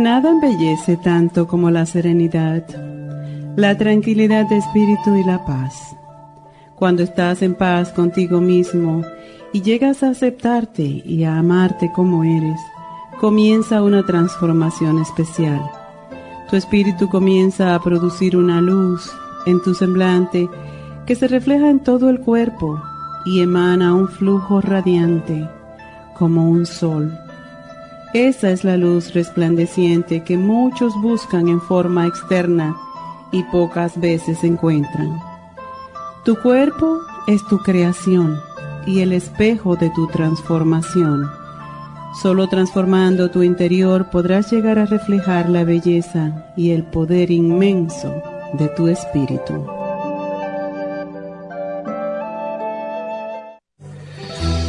Nada 0.00 0.30
embellece 0.30 0.96
tanto 0.96 1.46
como 1.46 1.70
la 1.70 1.84
serenidad, 1.84 2.64
la 3.54 3.76
tranquilidad 3.76 4.48
de 4.48 4.56
espíritu 4.56 5.14
y 5.16 5.24
la 5.24 5.44
paz. 5.44 5.94
Cuando 6.74 7.02
estás 7.02 7.42
en 7.42 7.54
paz 7.54 7.92
contigo 7.92 8.40
mismo 8.40 9.04
y 9.52 9.60
llegas 9.60 10.02
a 10.02 10.08
aceptarte 10.08 10.82
y 10.82 11.24
a 11.24 11.36
amarte 11.36 11.92
como 11.94 12.24
eres, 12.24 12.58
comienza 13.20 13.82
una 13.82 14.02
transformación 14.06 15.02
especial. 15.02 15.60
Tu 16.48 16.56
espíritu 16.56 17.10
comienza 17.10 17.74
a 17.74 17.82
producir 17.82 18.38
una 18.38 18.62
luz 18.62 19.12
en 19.44 19.60
tu 19.60 19.74
semblante 19.74 20.48
que 21.04 21.14
se 21.14 21.28
refleja 21.28 21.68
en 21.68 21.80
todo 21.80 22.08
el 22.08 22.20
cuerpo 22.20 22.82
y 23.26 23.42
emana 23.42 23.92
un 23.92 24.08
flujo 24.08 24.62
radiante 24.62 25.46
como 26.14 26.48
un 26.48 26.64
sol 26.64 27.12
esa 28.12 28.50
es 28.50 28.64
la 28.64 28.76
luz 28.76 29.14
resplandeciente 29.14 30.24
que 30.24 30.36
muchos 30.36 30.92
buscan 31.00 31.48
en 31.48 31.60
forma 31.60 32.06
externa 32.06 32.76
y 33.30 33.44
pocas 33.44 33.98
veces 34.00 34.42
encuentran. 34.42 35.20
Tu 36.24 36.36
cuerpo 36.40 36.98
es 37.28 37.46
tu 37.46 37.58
creación 37.58 38.36
y 38.86 39.00
el 39.00 39.12
espejo 39.12 39.76
de 39.76 39.90
tu 39.90 40.08
transformación. 40.08 41.30
Solo 42.20 42.48
transformando 42.48 43.30
tu 43.30 43.44
interior 43.44 44.10
podrás 44.10 44.50
llegar 44.50 44.80
a 44.80 44.86
reflejar 44.86 45.48
la 45.48 45.62
belleza 45.62 46.52
y 46.56 46.72
el 46.72 46.82
poder 46.82 47.30
inmenso 47.30 48.12
de 48.54 48.68
tu 48.70 48.88
espíritu. 48.88 49.79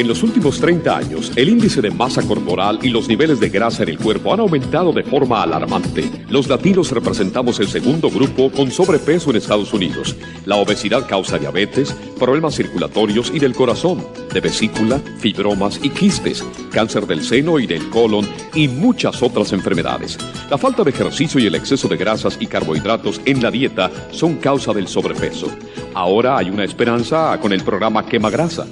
En 0.00 0.08
los 0.08 0.22
últimos 0.22 0.58
30 0.58 0.96
años, 0.96 1.30
el 1.36 1.50
índice 1.50 1.82
de 1.82 1.90
masa 1.90 2.22
corporal 2.22 2.78
y 2.80 2.88
los 2.88 3.06
niveles 3.06 3.38
de 3.38 3.50
grasa 3.50 3.82
en 3.82 3.90
el 3.90 3.98
cuerpo 3.98 4.32
han 4.32 4.40
aumentado 4.40 4.94
de 4.94 5.02
forma 5.02 5.42
alarmante. 5.42 6.10
Los 6.30 6.48
latinos 6.48 6.90
representamos 6.90 7.60
el 7.60 7.68
segundo 7.68 8.08
grupo 8.08 8.50
con 8.50 8.70
sobrepeso 8.70 9.28
en 9.28 9.36
Estados 9.36 9.74
Unidos. 9.74 10.16
La 10.46 10.56
obesidad 10.56 11.06
causa 11.06 11.36
diabetes, 11.36 11.94
problemas 12.18 12.54
circulatorios 12.54 13.30
y 13.34 13.40
del 13.40 13.54
corazón, 13.54 14.02
de 14.32 14.40
vesícula, 14.40 14.98
fibromas 15.18 15.78
y 15.82 15.90
quistes, 15.90 16.42
cáncer 16.72 17.06
del 17.06 17.22
seno 17.22 17.58
y 17.58 17.66
del 17.66 17.90
colon 17.90 18.26
y 18.54 18.68
muchas 18.68 19.22
otras 19.22 19.52
enfermedades. 19.52 20.16
La 20.48 20.56
falta 20.56 20.82
de 20.82 20.92
ejercicio 20.92 21.38
y 21.38 21.46
el 21.46 21.56
exceso 21.56 21.88
de 21.88 21.98
grasas 21.98 22.38
y 22.40 22.46
carbohidratos 22.46 23.20
en 23.26 23.42
la 23.42 23.50
dieta 23.50 23.90
son 24.12 24.36
causa 24.36 24.72
del 24.72 24.88
sobrepeso. 24.88 25.50
Ahora 25.92 26.38
hay 26.38 26.48
una 26.48 26.64
esperanza 26.64 27.38
con 27.38 27.52
el 27.52 27.62
programa 27.62 28.06
Quema 28.06 28.30
Grasa. 28.30 28.66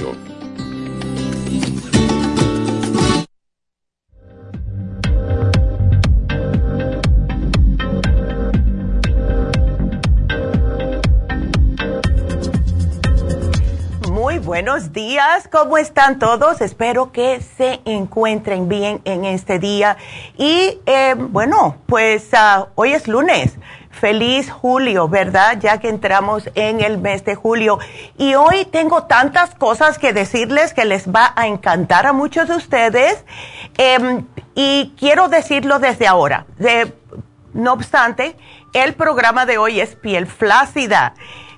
Muy 14.09 14.40
buenos 14.40 14.94
días, 14.94 15.48
¿cómo 15.52 15.78
están 15.78 16.18
todos? 16.18 16.62
Espero 16.62 17.12
que 17.12 17.40
se 17.42 17.81
encuentren 17.86 18.68
bien 18.68 19.00
en 19.06 19.25
este 19.25 19.60
día. 19.60 19.98
Y 20.38 20.80
eh, 20.88 21.14
bueno, 21.16 21.78
pues 21.86 22.30
uh, 22.34 22.66
hoy 22.74 22.94
es 22.94 23.08
lunes 23.08 23.58
feliz 23.94 24.52
julio, 24.52 25.08
¿verdad? 25.08 25.58
Ya 25.59 25.78
que 25.78 25.88
entramos 25.88 26.50
en 26.56 26.81
el 26.81 26.98
mes 26.98 27.24
de 27.24 27.36
julio. 27.36 27.80
Y 28.18 28.36
hoy 28.36 28.66
tengo 28.66 29.04
tantas 29.04 29.56
cosas 29.56 29.98
que 29.98 30.12
decirles 30.12 30.74
que 30.74 30.84
les 30.84 31.08
va 31.08 31.31
a 31.36 31.48
encantar 31.48 32.06
a 32.06 32.14
muchos 32.14 32.50
de 32.50 32.56
ustedes. 32.56 33.24
Em, 33.78 34.26
y 34.56 34.94
quiero 35.00 35.30
decirlo 35.30 35.80
desde 35.80 36.08
ahora. 36.08 36.46
no 37.54 37.74
obstante, 37.74 38.36
el 38.74 38.96
programa 38.96 39.46
de 39.46 39.59
hoy 39.59 39.80
es 39.80 39.96
piel 39.96 40.25
flácida. 40.25 41.14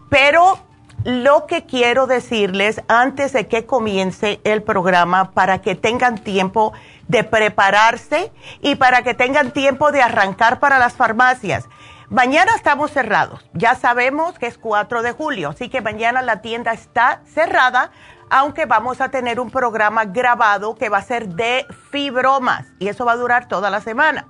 Pero 0.10 0.60
lo 1.06 1.46
que 1.46 1.66
quiero 1.66 2.06
decirles 2.06 2.82
antes 2.88 3.32
de 3.32 3.48
que 3.48 3.66
comience 3.66 4.42
el 4.44 4.62
programa 4.62 5.32
para 5.32 5.62
que 5.62 5.76
tengan 5.76 6.18
tiempo 6.18 6.74
de 7.08 7.24
prepararse 7.24 8.32
y 8.62 8.76
para 8.76 9.04
que 9.04 9.14
tengan 9.14 9.52
tiempo 9.52 9.92
de 9.92 10.02
arrancar 10.02 10.60
para 10.60 10.80
las 10.80 10.94
farmacias. 10.94 11.70
Mañana 12.10 12.52
estamos 12.56 12.92
cerrados. 12.92 13.44
Ya 13.54 13.74
sabemos 13.74 14.38
que 14.38 14.46
es 14.46 14.58
4 14.60 15.02
de 15.02 15.12
julio, 15.12 15.50
así 15.50 15.70
que 15.70 15.82
mañana 15.82 16.22
la 16.22 16.42
tienda 16.42 16.72
está 16.72 17.22
cerrada, 17.26 17.92
aunque 18.30 18.66
vamos 18.66 19.02
a 19.02 19.10
tener 19.10 19.40
un 19.40 19.50
programa 19.50 20.06
grabado 20.06 20.76
que 20.76 20.90
va 20.90 21.00
a 21.00 21.04
ser 21.04 21.30
de 21.30 21.66
fibromas 21.92 22.68
y 22.80 22.90
eso 22.90 23.06
va 23.06 23.14
a 23.14 23.18
durar 23.18 23.48
toda 23.48 23.72
la 23.72 23.82
semana. 23.82 24.28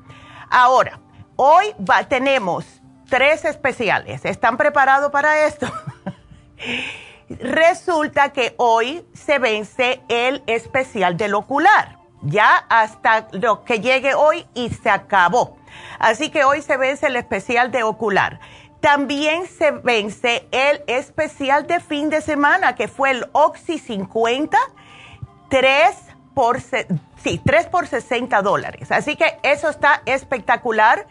Ahora, 0.49 1.01
hoy 1.35 1.75
tenemos 2.07 2.65
tres 3.09 3.43
especiales. 3.43 4.23
¿Están 4.23 4.55
preparados 4.55 5.11
para 5.11 5.45
esto? 5.45 5.67
Resulta 7.29 8.31
que 8.31 8.53
hoy 8.57 9.05
se 9.13 9.37
vence 9.39 10.01
el 10.07 10.43
especial 10.47 11.17
del 11.17 11.33
ocular. 11.33 11.97
Ya 12.21 12.65
hasta 12.69 13.27
lo 13.33 13.65
que 13.65 13.81
llegue 13.81 14.15
hoy 14.15 14.47
y 14.53 14.69
se 14.69 14.89
acabó. 14.89 15.57
Así 15.99 16.29
que 16.29 16.43
hoy 16.43 16.61
se 16.61 16.77
vence 16.77 17.07
el 17.07 17.15
especial 17.15 17.71
de 17.71 17.83
ocular. 17.83 18.39
También 18.79 19.47
se 19.47 19.71
vence 19.71 20.47
el 20.51 20.83
especial 20.87 21.65
de 21.65 21.79
fin 21.79 22.09
de 22.09 22.21
semana, 22.21 22.75
que 22.75 22.87
fue 22.87 23.11
el 23.11 23.25
Oxy 23.31 23.79
50, 23.79 24.57
3 25.49 25.95
por, 26.35 26.61
sí, 26.61 27.41
3 27.43 27.67
por 27.67 27.87
60 27.87 28.41
dólares. 28.43 28.91
Así 28.91 29.15
que 29.15 29.39
eso 29.41 29.69
está 29.69 30.03
espectacular. 30.05 31.07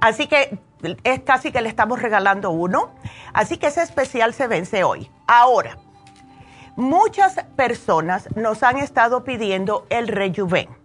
Así 0.00 0.26
que 0.26 0.58
es 1.04 1.20
casi 1.20 1.52
que 1.52 1.60
le 1.60 1.68
estamos 1.68 2.00
regalando 2.00 2.50
uno. 2.50 2.94
Así 3.34 3.58
que 3.58 3.66
ese 3.66 3.82
especial 3.82 4.32
se 4.32 4.46
vence 4.46 4.84
hoy. 4.84 5.10
Ahora, 5.26 5.76
muchas 6.76 7.44
personas 7.56 8.34
nos 8.36 8.62
han 8.62 8.78
estado 8.78 9.24
pidiendo 9.24 9.86
el 9.90 10.08
Rejuven 10.08 10.77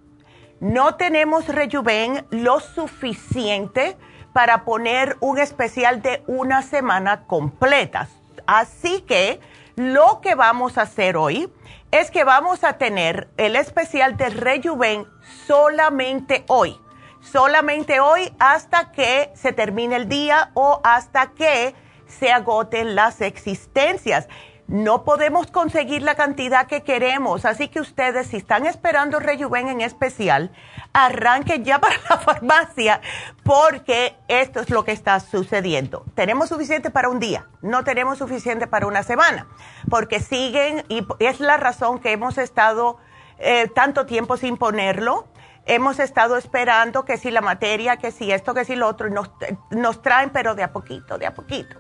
no 0.64 0.96
tenemos 0.96 1.46
Rejuven 1.48 2.26
lo 2.30 2.62
suficiente 2.62 3.98
para 4.32 4.64
poner 4.64 5.18
un 5.20 5.38
especial 5.38 6.02
de 6.02 6.24
una 6.26 6.62
semana 6.62 7.26
completa. 7.26 8.08
Así 8.48 9.02
que 9.02 9.42
lo 9.76 10.22
que 10.22 10.36
vamos 10.36 10.78
a 10.78 10.84
hacer 10.84 11.18
hoy 11.18 11.52
es 11.92 12.12
que 12.12 12.24
vamos 12.24 12.64
a 12.64 12.78
tener 12.78 13.28
el 13.36 13.58
especial 13.58 14.16
de 14.16 14.30
Rejuven 14.30 15.06
solamente 15.46 16.46
hoy. 16.48 16.80
solamente 17.20 18.00
hoy 18.00 18.34
hasta 18.40 18.92
que 18.92 19.32
se 19.34 19.52
termine 19.52 19.98
el 19.98 20.08
día 20.08 20.52
o 20.54 20.80
hasta 20.84 21.32
que 21.32 21.76
se 22.08 22.32
agoten 22.32 22.96
las 22.96 23.20
existencias. 23.20 24.30
No 24.74 25.04
podemos 25.04 25.52
conseguir 25.52 26.02
la 26.02 26.16
cantidad 26.16 26.66
que 26.66 26.82
queremos, 26.82 27.46
así 27.46 27.68
que 27.68 27.80
ustedes 27.80 28.26
si 28.26 28.38
están 28.38 28.66
esperando 28.66 29.20
Rejuven 29.20 29.68
en 29.68 29.82
especial, 29.82 30.50
arranquen 30.94 31.64
ya 31.64 31.78
para 31.80 31.94
la 32.10 32.18
farmacia 32.18 33.00
porque 33.44 34.16
esto 34.28 34.62
es 34.62 34.72
lo 34.72 34.84
que 34.84 34.92
está 34.92 35.20
sucediendo. 35.20 36.04
Tenemos 36.16 36.50
suficiente 36.50 36.90
para 36.90 37.10
un 37.10 37.20
día, 37.20 37.46
no 37.62 37.84
tenemos 37.84 38.18
suficiente 38.18 38.66
para 38.66 38.88
una 38.88 39.04
semana, 39.04 39.46
porque 39.92 40.20
siguen 40.20 40.84
y 40.90 41.06
es 41.20 41.40
la 41.40 41.58
razón 41.58 42.00
que 42.00 42.12
hemos 42.12 42.40
estado 42.40 42.98
eh, 43.38 43.68
tanto 43.76 44.08
tiempo 44.08 44.38
sin 44.38 44.58
ponerlo. 44.58 45.28
Hemos 45.68 46.00
estado 46.00 46.36
esperando 46.36 47.06
que 47.06 47.18
si 47.18 47.30
la 47.30 47.42
materia, 47.42 47.98
que 47.98 48.12
si 48.12 48.32
esto, 48.32 48.56
que 48.56 48.66
si 48.66 48.76
lo 48.76 48.88
otro, 48.88 49.12
nos, 49.12 49.30
nos 49.70 50.02
traen, 50.02 50.32
pero 50.32 50.56
de 50.56 50.64
a 50.64 50.74
poquito, 50.74 51.20
de 51.20 51.28
a 51.28 51.36
poquito. 51.36 51.78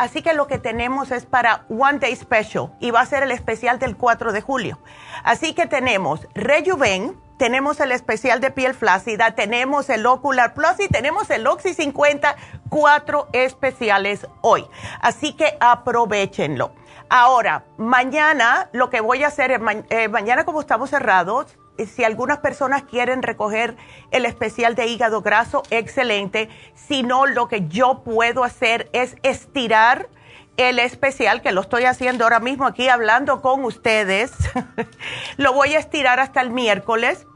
Así 0.00 0.22
que 0.22 0.32
lo 0.32 0.46
que 0.46 0.58
tenemos 0.58 1.10
es 1.10 1.26
para 1.26 1.66
One 1.68 1.98
Day 1.98 2.16
Special 2.16 2.72
y 2.80 2.90
va 2.90 3.02
a 3.02 3.04
ser 3.06 3.22
el 3.22 3.32
especial 3.32 3.78
del 3.78 3.98
4 3.98 4.32
de 4.32 4.40
julio. 4.40 4.78
Así 5.24 5.52
que 5.52 5.66
tenemos 5.66 6.26
Rejuven, 6.32 7.20
tenemos 7.36 7.80
el 7.80 7.92
especial 7.92 8.40
de 8.40 8.50
piel 8.50 8.72
flácida, 8.72 9.34
tenemos 9.34 9.90
el 9.90 10.06
Ocular 10.06 10.54
Plus 10.54 10.80
y 10.80 10.88
tenemos 10.88 11.28
el 11.28 11.46
Oxy 11.46 11.74
50, 11.74 12.34
cuatro 12.70 13.28
especiales 13.34 14.26
hoy. 14.40 14.66
Así 15.02 15.34
que 15.34 15.58
aprovechenlo. 15.60 16.72
Ahora, 17.10 17.64
mañana 17.76 18.70
lo 18.72 18.88
que 18.88 19.02
voy 19.02 19.22
a 19.22 19.26
hacer 19.26 19.50
es, 19.50 19.60
eh, 19.90 20.08
mañana 20.08 20.46
como 20.46 20.62
estamos 20.62 20.88
cerrados, 20.88 21.58
si 21.86 22.04
algunas 22.04 22.38
personas 22.38 22.82
quieren 22.84 23.22
recoger 23.22 23.76
el 24.10 24.26
especial 24.26 24.74
de 24.74 24.86
hígado 24.86 25.22
graso, 25.22 25.62
excelente. 25.70 26.48
Si 26.74 27.02
no, 27.02 27.26
lo 27.26 27.48
que 27.48 27.68
yo 27.68 28.02
puedo 28.04 28.44
hacer 28.44 28.88
es 28.92 29.16
estirar 29.22 30.08
el 30.56 30.78
especial, 30.78 31.42
que 31.42 31.52
lo 31.52 31.62
estoy 31.62 31.84
haciendo 31.84 32.24
ahora 32.24 32.40
mismo 32.40 32.66
aquí 32.66 32.88
hablando 32.88 33.40
con 33.40 33.64
ustedes. 33.64 34.32
lo 35.36 35.52
voy 35.52 35.74
a 35.74 35.78
estirar 35.78 36.20
hasta 36.20 36.40
el 36.40 36.50
miércoles, 36.50 37.26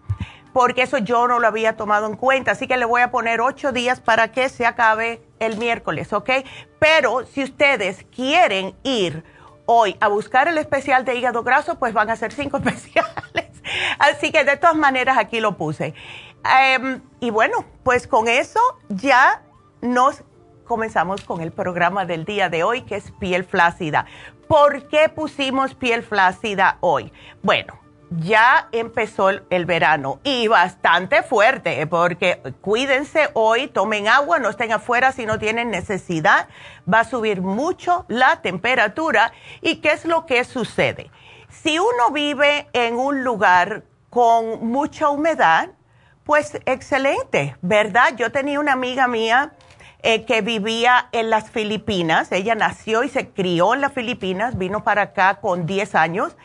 porque 0.53 0.83
eso 0.83 0.99
yo 0.99 1.27
no 1.27 1.39
lo 1.39 1.47
había 1.47 1.77
tomado 1.77 2.07
en 2.07 2.17
cuenta. 2.17 2.53
Así 2.53 2.67
que 2.67 2.77
le 2.77 2.85
voy 2.85 3.03
a 3.03 3.11
poner 3.11 3.41
ocho 3.41 3.73
días 3.73 4.01
para 4.01 4.31
que 4.31 4.49
se 4.49 4.67
acabe 4.67 5.23
el 5.39 5.57
miércoles, 5.57 6.13
¿ok? 6.13 6.31
Pero 6.79 7.25
si 7.27 7.45
ustedes 7.45 8.05
quieren 8.15 8.75
ir 8.83 9.25
hoy 9.67 9.97
a 10.01 10.09
buscar 10.09 10.49
el 10.49 10.59
especial 10.59 11.05
de 11.05 11.15
hígado 11.15 11.43
graso, 11.43 11.79
pues 11.79 11.95
van 11.95 12.11
a 12.11 12.17
ser 12.17 12.33
cinco 12.33 12.57
especiales. 12.65 13.44
Así 13.99 14.31
que 14.33 14.45
de 14.45 14.57
todas 14.57 14.77
maneras 14.77 15.19
aquí 15.19 15.41
lo 15.41 15.57
puse. 15.57 15.95
Em, 16.45 17.01
y 17.21 17.31
bueno, 17.31 17.65
pues 17.83 18.07
con 18.07 18.29
eso 18.29 18.61
ya 18.89 19.43
nos 19.81 20.23
comenzamos 20.65 21.23
con 21.23 21.41
el 21.41 21.53
programa 21.53 22.05
del 22.05 22.25
día 22.25 22.49
de 22.49 22.65
hoy, 22.65 22.83
que 22.83 22.97
es 22.97 23.11
piel 23.13 23.45
flácida. 23.45 24.07
¿Por 24.49 24.89
qué 24.89 25.09
pusimos 25.09 25.75
piel 25.75 26.03
flácida 26.03 26.79
hoy? 26.81 27.13
Bueno, 27.43 27.79
ya 28.11 28.69
empezó 28.73 29.31
el, 29.31 29.65
verano 29.67 30.21
y 30.23 30.49
bastante 30.49 31.23
fuerte, 31.23 31.87
porque 31.87 32.41
cuídense 32.61 33.31
hoy, 33.33 33.67
tomen 33.69 34.09
agua, 34.09 34.39
no 34.39 34.51
estén 34.51 34.73
afuera 34.73 35.13
si 35.13 35.27
no 35.27 35.39
tienen 35.39 35.71
necesidad, 35.71 36.49
va 36.93 37.01
a 37.01 37.05
subir 37.05 37.41
mucho 37.41 38.05
la 38.09 38.43
temperatura. 38.43 39.33
¿Y 39.63 39.77
qué 39.77 39.93
es 39.93 40.05
lo 40.05 40.27
que 40.27 40.45
sucede? 40.45 41.11
Si 41.63 41.79
uno 41.79 42.11
vive 42.13 42.69
en 42.73 42.97
un 42.97 43.25
lugar 43.25 43.85
con 44.11 44.67
mucha 44.67 45.09
humedad, 45.09 45.71
pues 46.25 46.59
excelente, 46.67 47.57
¿verdad? 47.63 48.15
Yo 48.17 48.33
tenía 48.33 48.61
una 48.61 48.73
amiga 48.73 49.09
mía 49.09 49.53
eh, 50.03 50.25
que 50.25 50.43
vivía 50.43 51.09
en 51.13 51.31
las 51.31 51.51
Filipinas, 51.51 52.33
ella 52.33 52.55
nació 52.55 53.05
y 53.05 53.09
se 53.09 53.31
crió 53.31 53.73
en 53.73 53.81
las 53.81 53.93
Filipinas, 53.93 54.59
vino 54.59 54.85
para 54.85 55.03
acá 55.03 55.41
con 55.41 55.65
10 55.65 55.95
años 55.95 56.37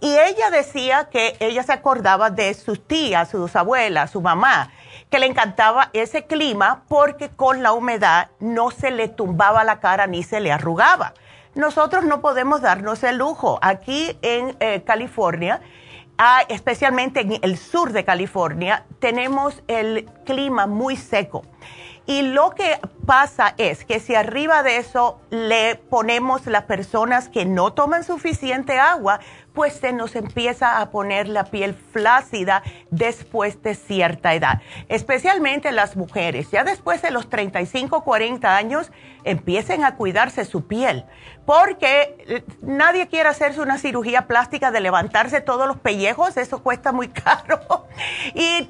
y 0.00 0.16
ella 0.18 0.50
decía 0.50 1.08
que 1.10 1.36
ella 1.40 1.62
se 1.62 1.72
acordaba 1.72 2.30
de 2.30 2.52
sus 2.54 2.86
tías, 2.86 3.30
sus 3.30 3.56
abuelas, 3.56 4.10
su 4.10 4.20
mamá, 4.20 4.70
que 5.10 5.18
le 5.18 5.26
encantaba 5.26 5.90
ese 5.92 6.26
clima 6.26 6.84
porque 6.88 7.30
con 7.30 7.62
la 7.62 7.72
humedad 7.72 8.28
no 8.40 8.70
se 8.70 8.90
le 8.90 9.08
tumbaba 9.08 9.64
la 9.64 9.80
cara 9.80 10.06
ni 10.06 10.22
se 10.22 10.40
le 10.40 10.52
arrugaba. 10.52 11.14
Nosotros 11.54 12.04
no 12.04 12.20
podemos 12.20 12.62
darnos 12.62 13.04
el 13.04 13.18
lujo. 13.18 13.60
Aquí 13.62 14.18
en 14.22 14.56
eh, 14.58 14.82
California, 14.84 15.60
ah, 16.18 16.42
especialmente 16.48 17.20
en 17.20 17.38
el 17.42 17.56
sur 17.58 17.92
de 17.92 18.04
California, 18.04 18.86
tenemos 18.98 19.62
el 19.68 20.04
clima 20.24 20.66
muy 20.66 20.96
seco. 20.96 21.42
Y 22.06 22.20
lo 22.22 22.50
que 22.50 22.78
pasa 23.06 23.54
es 23.56 23.84
que 23.84 23.98
si 23.98 24.14
arriba 24.14 24.62
de 24.62 24.76
eso 24.76 25.20
le 25.30 25.76
ponemos 25.76 26.46
las 26.46 26.64
personas 26.64 27.28
que 27.28 27.46
no 27.46 27.72
toman 27.72 28.04
suficiente 28.04 28.78
agua, 28.78 29.20
pues 29.54 29.74
se 29.74 29.92
nos 29.92 30.14
empieza 30.16 30.80
a 30.80 30.90
poner 30.90 31.28
la 31.28 31.44
piel 31.44 31.74
flácida 31.74 32.62
después 32.90 33.62
de 33.62 33.74
cierta 33.74 34.34
edad, 34.34 34.60
especialmente 34.88 35.72
las 35.72 35.96
mujeres. 35.96 36.50
Ya 36.50 36.64
después 36.64 37.00
de 37.00 37.10
los 37.10 37.30
35, 37.30 38.02
40 38.02 38.54
años, 38.54 38.90
empiecen 39.22 39.84
a 39.84 39.96
cuidarse 39.96 40.44
su 40.44 40.66
piel, 40.66 41.06
porque 41.46 42.16
eh, 42.26 42.44
nadie 42.60 43.08
quiere 43.08 43.28
hacerse 43.28 43.60
una 43.60 43.78
cirugía 43.78 44.26
plástica 44.26 44.70
de 44.70 44.80
levantarse 44.80 45.40
todos 45.40 45.66
los 45.66 45.78
pellejos, 45.78 46.36
eso 46.36 46.62
cuesta 46.62 46.92
muy 46.92 47.08
caro. 47.08 47.86
Y 48.34 48.68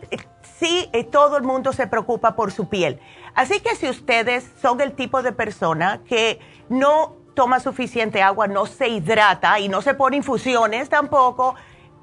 sí, 0.58 0.88
eh, 0.92 1.04
todo 1.04 1.37
el 1.37 1.42
mundo 1.42 1.72
se 1.72 1.87
preocupa 1.87 2.37
por 2.37 2.52
su 2.52 2.69
piel. 2.69 3.00
Así 3.34 3.60
que 3.60 3.75
si 3.75 3.88
ustedes 3.88 4.50
son 4.60 4.81
el 4.81 4.92
tipo 4.92 5.22
de 5.22 5.32
persona 5.32 6.00
que 6.06 6.40
no 6.69 7.16
toma 7.34 7.60
suficiente 7.60 8.22
agua, 8.22 8.46
no 8.46 8.66
se 8.66 8.88
hidrata 8.88 9.58
y 9.58 9.69
no 9.69 9.82
se 9.82 9.94
pone 9.94 10.16
infusiones 10.16 10.88
tampoco, 10.88 11.54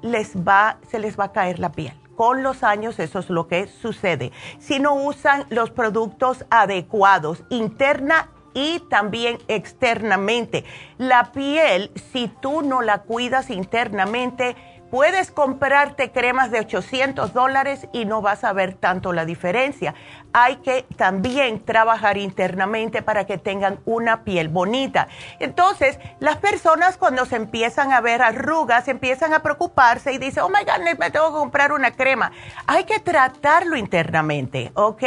les 0.02 0.36
va, 0.36 0.78
se 0.90 0.98
les 0.98 1.18
va 1.18 1.24
a 1.24 1.32
caer 1.32 1.58
la 1.58 1.72
piel. 1.72 1.94
Con 2.16 2.42
los 2.42 2.62
años 2.62 2.98
eso 2.98 3.18
es 3.18 3.30
lo 3.30 3.48
que 3.48 3.66
sucede. 3.66 4.32
Si 4.58 4.78
no 4.78 4.94
usan 4.94 5.46
los 5.48 5.70
productos 5.70 6.44
adecuados 6.50 7.42
interna 7.48 8.28
y 8.54 8.80
también 8.90 9.38
externamente. 9.48 10.64
La 10.98 11.32
piel, 11.32 11.90
si 12.12 12.28
tú 12.28 12.62
no 12.62 12.82
la 12.82 12.98
cuidas 13.02 13.50
internamente, 13.50 14.56
Puedes 14.92 15.30
comprarte 15.30 16.12
cremas 16.12 16.50
de 16.50 16.60
800 16.60 17.32
dólares 17.32 17.88
y 17.94 18.04
no 18.04 18.20
vas 18.20 18.44
a 18.44 18.52
ver 18.52 18.74
tanto 18.74 19.14
la 19.14 19.24
diferencia. 19.24 19.94
Hay 20.34 20.56
que 20.56 20.82
también 20.98 21.64
trabajar 21.64 22.18
internamente 22.18 23.00
para 23.00 23.24
que 23.24 23.38
tengan 23.38 23.80
una 23.86 24.22
piel 24.22 24.50
bonita. 24.50 25.08
Entonces, 25.38 25.98
las 26.20 26.36
personas 26.36 26.98
cuando 26.98 27.24
se 27.24 27.36
empiezan 27.36 27.90
a 27.90 28.02
ver 28.02 28.20
arrugas, 28.20 28.86
empiezan 28.86 29.32
a 29.32 29.42
preocuparse 29.42 30.12
y 30.12 30.18
dicen, 30.18 30.42
oh 30.42 30.50
my 30.50 30.62
God, 30.62 30.98
me 30.98 31.10
tengo 31.10 31.28
que 31.28 31.38
comprar 31.38 31.72
una 31.72 31.92
crema. 31.92 32.30
Hay 32.66 32.84
que 32.84 33.00
tratarlo 33.00 33.78
internamente, 33.78 34.72
¿ok? 34.74 35.04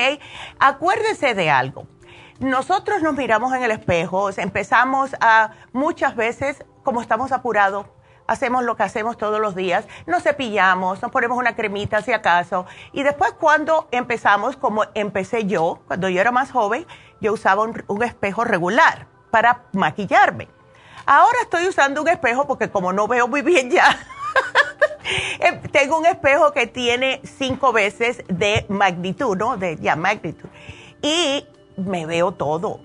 Acuérdese 0.57 1.35
de 1.35 1.51
algo. 1.51 1.85
Nosotros 2.39 3.03
nos 3.03 3.13
miramos 3.13 3.53
en 3.53 3.61
el 3.61 3.69
espejo, 3.69 4.31
empezamos 4.35 5.15
a 5.21 5.51
muchas 5.73 6.15
veces, 6.15 6.65
como 6.83 7.01
estamos 7.01 7.31
apurados, 7.31 7.85
hacemos 8.27 8.63
lo 8.63 8.75
que 8.75 8.83
hacemos 8.83 9.17
todos 9.17 9.39
los 9.39 9.55
días, 9.55 9.85
nos 10.05 10.23
cepillamos, 10.23 11.01
nos 11.01 11.11
ponemos 11.11 11.37
una 11.37 11.55
cremita 11.55 12.01
si 12.01 12.13
acaso. 12.13 12.65
Y 12.91 13.03
después 13.03 13.33
cuando 13.33 13.87
empezamos, 13.91 14.57
como 14.57 14.83
empecé 14.93 15.45
yo, 15.45 15.79
cuando 15.87 16.09
yo 16.09 16.21
era 16.21 16.31
más 16.31 16.51
joven, 16.51 16.85
yo 17.21 17.33
usaba 17.33 17.63
un, 17.63 18.03
espejo 18.03 18.43
regular 18.43 19.07
para 19.31 19.63
maquillarme. 19.73 20.47
Ahora 21.05 21.37
estoy 21.41 21.67
usando 21.67 22.01
un 22.01 22.07
espejo 22.07 22.47
porque 22.47 22.69
como 22.69 22.91
no 22.93 23.07
veo 23.07 23.27
muy 23.27 23.41
bien 23.41 23.69
ya, 23.69 23.97
eh, 25.39 25.61
tengo 25.71 25.99
un 25.99 26.05
espejo 26.05 26.51
que 26.51 26.67
tiene 26.67 27.21
cinco 27.23 27.71
veces 27.71 28.23
de 28.27 28.65
magnitud, 28.69 29.37
¿no? 29.37 29.57
De 29.57 29.77
ya 29.77 29.95
magnitud. 29.95 30.49
Y 31.01 31.45
me 31.77 32.05
veo 32.05 32.31
todo 32.31 32.79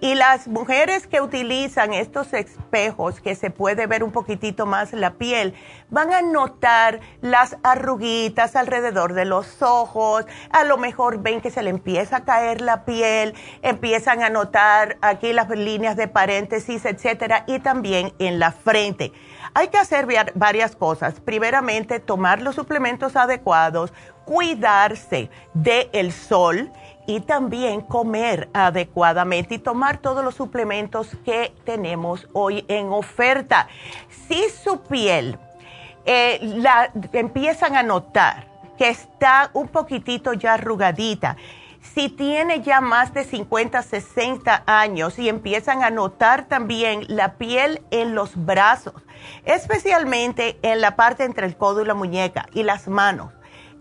y 0.00 0.14
las 0.14 0.48
mujeres 0.48 1.06
que 1.06 1.20
utilizan 1.20 1.92
estos 1.92 2.32
espejos, 2.32 3.20
que 3.20 3.34
se 3.34 3.50
puede 3.50 3.86
ver 3.86 4.04
un 4.04 4.12
poquitito 4.12 4.66
más 4.66 4.92
la 4.92 5.14
piel, 5.14 5.54
van 5.90 6.12
a 6.12 6.22
notar 6.22 7.00
las 7.20 7.56
arruguitas 7.62 8.56
alrededor 8.56 9.14
de 9.14 9.24
los 9.24 9.62
ojos, 9.62 10.26
a 10.50 10.64
lo 10.64 10.78
mejor 10.78 11.22
ven 11.22 11.40
que 11.40 11.50
se 11.50 11.62
le 11.62 11.70
empieza 11.70 12.18
a 12.18 12.24
caer 12.24 12.60
la 12.60 12.84
piel, 12.84 13.34
empiezan 13.62 14.22
a 14.22 14.30
notar 14.30 14.98
aquí 15.00 15.32
las 15.32 15.48
líneas 15.50 15.96
de 15.96 16.08
paréntesis, 16.08 16.84
etcétera, 16.84 17.44
y 17.46 17.58
también 17.58 18.12
en 18.18 18.38
la 18.38 18.52
frente. 18.52 19.12
Hay 19.54 19.68
que 19.68 19.78
hacer 19.78 20.06
varias 20.34 20.76
cosas. 20.76 21.20
Primeramente, 21.20 22.00
tomar 22.00 22.42
los 22.42 22.54
suplementos 22.54 23.16
adecuados, 23.16 23.92
cuidarse 24.24 25.30
del 25.54 26.12
sol 26.12 26.70
y 27.08 27.20
también 27.20 27.80
comer 27.80 28.50
adecuadamente 28.52 29.54
y 29.54 29.58
tomar 29.58 29.96
todos 29.96 30.22
los 30.22 30.34
suplementos 30.34 31.16
que 31.24 31.54
tenemos 31.64 32.28
hoy 32.34 32.66
en 32.68 32.92
oferta. 32.92 33.66
Si 34.28 34.50
su 34.50 34.82
piel 34.82 35.38
eh, 36.04 36.38
la 36.42 36.92
empiezan 37.14 37.76
a 37.76 37.82
notar 37.82 38.46
que 38.76 38.90
está 38.90 39.48
un 39.54 39.68
poquitito 39.68 40.34
ya 40.34 40.54
arrugadita, 40.54 41.38
si 41.80 42.10
tiene 42.10 42.60
ya 42.60 42.82
más 42.82 43.14
de 43.14 43.24
50, 43.24 43.80
60 43.82 44.64
años 44.66 45.18
y 45.18 45.30
empiezan 45.30 45.82
a 45.82 45.88
notar 45.88 46.46
también 46.46 47.06
la 47.08 47.38
piel 47.38 47.80
en 47.90 48.14
los 48.14 48.36
brazos, 48.36 48.92
especialmente 49.46 50.58
en 50.60 50.82
la 50.82 50.94
parte 50.94 51.24
entre 51.24 51.46
el 51.46 51.56
codo 51.56 51.80
y 51.80 51.86
la 51.86 51.94
muñeca 51.94 52.50
y 52.52 52.64
las 52.64 52.86
manos. 52.86 53.32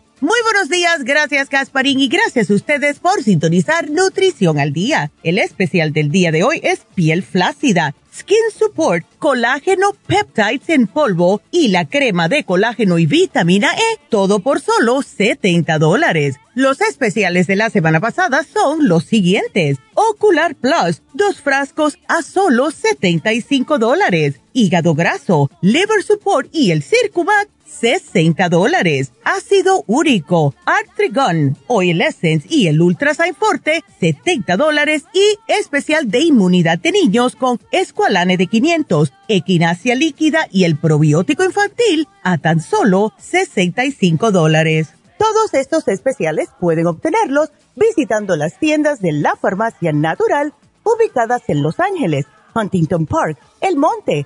Muy 0.21 0.37
buenos 0.43 0.69
días, 0.69 1.03
gracias 1.03 1.49
Gasparín 1.49 1.99
y 1.99 2.07
gracias 2.07 2.51
a 2.51 2.53
ustedes 2.53 2.99
por 2.99 3.23
sintonizar 3.23 3.89
Nutrición 3.89 4.59
al 4.59 4.71
Día. 4.71 5.11
El 5.23 5.39
especial 5.39 5.93
del 5.93 6.11
día 6.11 6.31
de 6.31 6.43
hoy 6.43 6.59
es 6.61 6.81
piel 6.93 7.23
flácida 7.23 7.95
Skin 8.15 8.51
Support, 8.55 9.03
colágeno 9.17 9.93
peptides 10.05 10.69
en 10.69 10.85
polvo 10.85 11.41
y 11.49 11.69
la 11.69 11.85
crema 11.85 12.29
de 12.29 12.43
colágeno 12.43 12.99
y 12.99 13.07
vitamina 13.07 13.69
E, 13.73 13.99
todo 14.09 14.41
por 14.41 14.61
solo 14.61 15.01
70 15.01 15.79
dólares. 15.79 16.35
Los 16.53 16.81
especiales 16.81 17.47
de 17.47 17.55
la 17.55 17.71
semana 17.71 17.99
pasada 17.99 18.43
son 18.43 18.87
los 18.87 19.05
siguientes. 19.05 19.79
Ocular 19.95 20.53
Plus, 20.53 21.01
dos 21.13 21.41
frascos 21.41 21.97
a 22.07 22.21
solo 22.21 22.69
75 22.69 23.79
dólares. 23.79 24.39
Hígado 24.53 24.93
graso, 24.93 25.49
Liver 25.61 26.03
Support 26.03 26.49
y 26.51 26.69
el 26.69 26.83
Circumax 26.83 27.49
60 27.79 28.49
dólares. 28.49 29.11
Ácido 29.23 29.83
úrico, 29.87 30.53
Artrigon, 30.65 31.57
Oil 31.67 32.01
Essence 32.01 32.47
y 32.49 32.67
el 32.67 32.81
Ultrasign 32.81 33.35
Forte, 33.35 33.83
70 33.99 34.57
dólares. 34.57 35.05
Y 35.13 35.37
especial 35.51 36.09
de 36.09 36.19
inmunidad 36.19 36.79
de 36.79 36.91
niños 36.91 37.35
con 37.35 37.59
Esqualane 37.71 38.37
de 38.37 38.47
500, 38.47 39.13
Equinacia 39.27 39.95
líquida 39.95 40.47
y 40.51 40.65
el 40.65 40.77
probiótico 40.77 41.43
infantil 41.43 42.07
a 42.23 42.37
tan 42.37 42.61
solo 42.61 43.13
65 43.17 44.31
dólares. 44.31 44.89
Todos 45.17 45.53
estos 45.53 45.87
especiales 45.87 46.49
pueden 46.59 46.87
obtenerlos 46.87 47.51
visitando 47.75 48.35
las 48.35 48.57
tiendas 48.57 49.01
de 49.01 49.11
la 49.11 49.35
farmacia 49.35 49.91
natural 49.93 50.53
ubicadas 50.83 51.43
en 51.47 51.61
Los 51.61 51.79
Ángeles, 51.79 52.25
Huntington 52.55 53.05
Park, 53.05 53.37
El 53.61 53.77
Monte, 53.77 54.25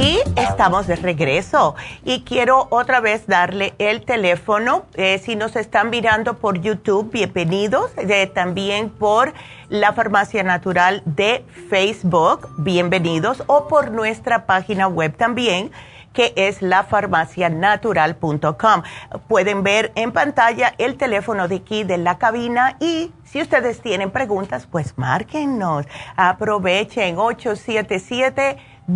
Y 0.00 0.18
estamos 0.34 0.86
de 0.86 0.96
regreso 0.96 1.74
y 2.06 2.22
quiero 2.22 2.68
otra 2.70 3.00
vez 3.00 3.26
darle 3.26 3.74
el 3.78 4.02
teléfono. 4.06 4.86
Eh, 4.94 5.18
si 5.18 5.36
nos 5.36 5.56
están 5.56 5.90
mirando 5.90 6.38
por 6.38 6.58
YouTube, 6.58 7.10
bienvenidos. 7.12 7.90
también 8.32 8.88
por 8.88 9.34
la 9.68 9.92
Farmacia 9.92 10.42
Natural 10.42 11.02
de 11.04 11.44
Facebook, 11.68 12.48
bienvenidos. 12.56 13.42
O 13.46 13.68
por 13.68 13.90
nuestra 13.90 14.46
página 14.46 14.88
web 14.88 15.14
también 15.18 15.70
que 16.14 16.32
es 16.34 16.62
lafarmacianatural.com. 16.62 18.82
Pueden 19.28 19.62
ver 19.62 19.92
en 19.94 20.12
pantalla 20.12 20.74
el 20.78 20.96
teléfono 20.96 21.46
de 21.46 21.56
aquí 21.56 21.84
de 21.84 21.98
la 21.98 22.16
cabina 22.18 22.78
y 22.80 23.12
si 23.24 23.42
ustedes 23.42 23.80
tienen 23.80 24.10
preguntas, 24.10 24.66
pues 24.68 24.98
márquennos. 24.98 25.86
Aprovechen 26.16 27.16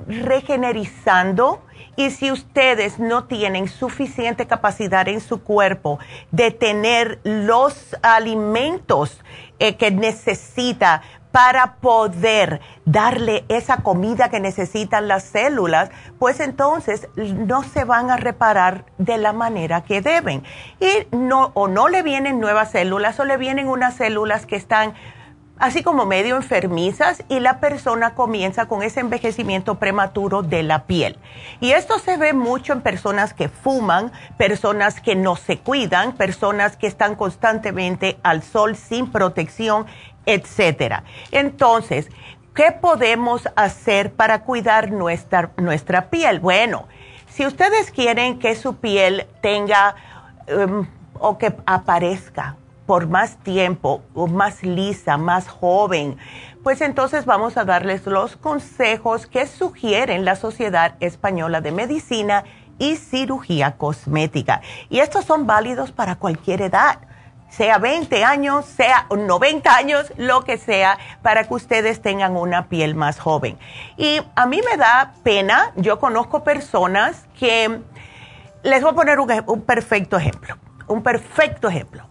regenerizando 0.07 1.63
y 1.97 2.11
si 2.11 2.31
ustedes 2.31 2.99
no 2.99 3.25
tienen 3.25 3.69
suficiente 3.69 4.47
capacidad 4.47 5.09
en 5.09 5.21
su 5.21 5.43
cuerpo 5.43 5.99
de 6.31 6.51
tener 6.51 7.19
los 7.25 7.97
alimentos 8.03 9.21
eh, 9.59 9.77
que 9.77 9.91
necesita 9.91 11.03
para 11.33 11.75
poder 11.77 12.63
darle 12.87 13.45
esa 13.49 13.83
comida 13.83 14.31
que 14.31 14.41
necesitan 14.41 15.07
las 15.07 15.23
células, 15.25 15.91
pues 16.19 16.41
entonces 16.41 17.09
no 17.17 17.63
se 17.63 17.85
van 17.85 18.11
a 18.11 18.17
reparar 18.17 18.87
de 18.97 19.19
la 19.19 19.35
manera 19.35 19.83
que 19.83 20.01
deben. 20.01 20.45
Y 20.81 21.15
no, 21.15 21.51
o 21.53 21.69
no 21.69 21.89
le 21.89 22.03
vienen 22.03 22.41
nuevas 22.41 22.71
células 22.71 23.21
o 23.21 23.27
le 23.27 23.37
vienen 23.37 23.69
unas 23.69 23.97
células 23.97 24.47
que 24.47 24.57
están 24.57 24.95
así 25.59 25.83
como 25.83 26.07
medio 26.07 26.37
enfermizas 26.37 27.25
y 27.29 27.41
la 27.41 27.61
persona 27.61 28.15
comienza 28.15 28.67
con 28.67 28.83
ese 28.83 29.01
envejecimiento 29.01 29.77
prematuro 29.77 30.43
de 30.43 30.63
la 30.63 30.85
piel. 30.85 31.19
Y 31.61 31.73
esto 31.73 31.99
se 31.99 32.17
ve 32.17 32.33
mucho 32.33 32.73
en 32.73 32.81
personas 32.81 33.35
que 33.35 33.49
fuman, 33.49 34.13
personas 34.37 35.01
que 35.01 35.15
no 35.15 35.37
se 35.37 35.59
cuidan, 35.59 36.13
personas 36.13 36.77
que 36.77 36.87
están 36.87 37.15
constantemente 37.15 38.19
al 38.23 38.43
sol 38.43 38.77
sin 38.77 39.11
protección 39.11 39.87
etcétera. 40.27 41.05
Entonces, 41.31 42.11
¿qué 42.55 42.73
podemos 42.73 43.49
hacer 43.57 44.13
para 44.13 44.43
cuidar 44.43 44.91
nuestra, 44.91 45.53
nuestra 45.57 46.11
piel? 46.11 46.41
Bueno, 46.41 46.89
si 47.29 47.47
ustedes 47.47 47.91
quieren 47.91 48.39
que 48.39 48.55
su 48.57 48.77
piel 48.77 49.27
tenga 49.41 49.95
um, 50.49 50.87
o 51.19 51.39
que 51.39 51.55
aparezca 51.65 52.57
por 52.87 53.09
más 53.09 53.37
tiempo, 53.39 54.03
o 54.15 54.27
más 54.27 54.63
lisa, 54.63 55.17
más 55.17 55.49
joven, 55.49 56.17
pues 56.63 56.81
entonces 56.81 57.25
vamos 57.25 57.57
a 57.57 57.65
darles 57.65 58.07
los 58.07 58.37
consejos 58.37 59.27
que 59.27 59.47
sugieren 59.47 60.25
la 60.25 60.37
Sociedad 60.37 60.95
Española 61.01 61.61
de 61.61 61.73
Medicina 61.73 62.45
y 62.79 62.97
Cirugía 62.97 63.77
Cosmética. 63.77 64.61
Y 64.89 65.01
estos 65.01 65.25
son 65.25 65.47
válidos 65.47 65.93
para 65.93 66.17
cualquier 66.17 66.63
edad 66.63 67.01
sea 67.49 67.79
20 67.79 68.25
años, 68.25 68.67
sea 68.67 69.07
90 69.09 69.75
años, 69.75 70.13
lo 70.17 70.43
que 70.43 70.59
sea, 70.59 70.99
para 71.23 71.45
que 71.45 71.55
ustedes 71.55 72.03
tengan 72.03 72.37
una 72.37 72.69
piel 72.69 72.95
más 72.95 73.19
joven. 73.19 73.57
Y 73.97 74.21
a 74.35 74.47
mí 74.47 74.61
me 74.69 74.77
da 74.77 75.13
pena, 75.23 75.73
yo 75.77 75.99
conozco 75.99 76.43
personas 76.45 77.27
que, 77.39 77.81
les 78.63 78.83
voy 78.83 78.91
a 78.91 78.95
poner 78.95 79.19
un, 79.21 79.63
perfecto 79.63 80.17
ejemplo, 80.17 80.57
un 80.89 81.03
perfecto 81.03 81.69
ejemplo. 81.69 82.06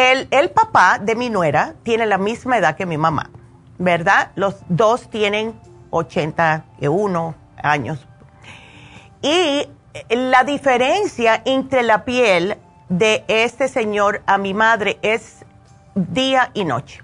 El, 0.00 0.50
papá 0.50 1.00
de 1.00 1.16
mi 1.16 1.28
nuera 1.28 1.74
tiene 1.82 2.06
la 2.06 2.18
misma 2.18 2.56
edad 2.56 2.76
que 2.76 2.86
mi 2.86 2.96
mamá, 2.96 3.30
¿verdad? 3.78 4.30
Los 4.36 4.54
dos 4.68 5.10
tienen 5.10 5.58
81 5.90 7.34
años. 7.60 8.06
Y 9.22 9.66
la 10.08 10.44
diferencia 10.44 11.42
entre 11.44 11.82
la 11.82 12.04
piel 12.04 12.58
de 12.88 13.24
este 13.26 13.66
señor 13.66 14.22
a 14.26 14.38
mi 14.38 14.54
madre 14.54 15.00
es 15.02 15.44
día 15.96 16.52
y 16.54 16.64
noche. 16.64 17.02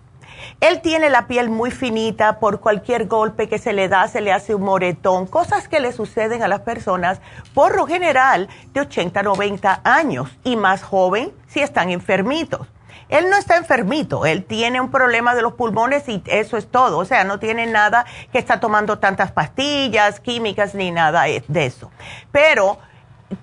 Él 0.61 0.81
tiene 0.81 1.11
la 1.11 1.27
piel 1.27 1.51
muy 1.51 1.73
finita, 1.73 2.39
por 2.39 2.61
cualquier 2.61 3.09
golpe 3.09 3.49
que 3.49 3.59
se 3.59 3.73
le 3.73 3.89
da 3.89 4.07
se 4.07 4.21
le 4.21 4.33
hace 4.33 4.55
un 4.55 4.63
moretón, 4.63 5.27
cosas 5.27 5.67
que 5.67 5.81
le 5.81 5.91
suceden 5.91 6.45
a 6.45 6.49
las 6.49 6.61
personas 6.61 7.21
por 7.55 7.75
lo 7.75 7.89
general 7.89 8.49
de 8.73 8.83
80, 8.83 9.21
90 9.21 9.81
años 9.83 10.31
y 10.45 10.55
más 10.55 10.85
joven 10.85 11.33
si 11.49 11.59
están 11.59 11.91
enfermitos. 11.91 12.69
Él 13.15 13.31
no 13.31 13.37
está 13.37 13.57
enfermito, 13.57 14.27
él 14.27 14.45
tiene 14.45 14.81
un 14.81 14.91
problema 14.91 15.37
de 15.37 15.43
los 15.43 15.53
pulmones 15.53 16.09
y 16.09 16.21
eso 16.27 16.57
es 16.57 16.67
todo, 16.67 16.99
o 16.99 17.05
sea, 17.05 17.23
no 17.23 17.39
tiene 17.39 17.65
nada 17.65 18.07
que 18.33 18.41
está 18.41 18.59
tomando 18.59 18.99
tantas 18.99 19.31
pastillas, 19.31 20.19
químicas 20.19 20.75
ni 20.75 20.91
nada 20.91 21.23
de 21.23 21.65
eso. 21.65 21.93
Pero 22.33 22.79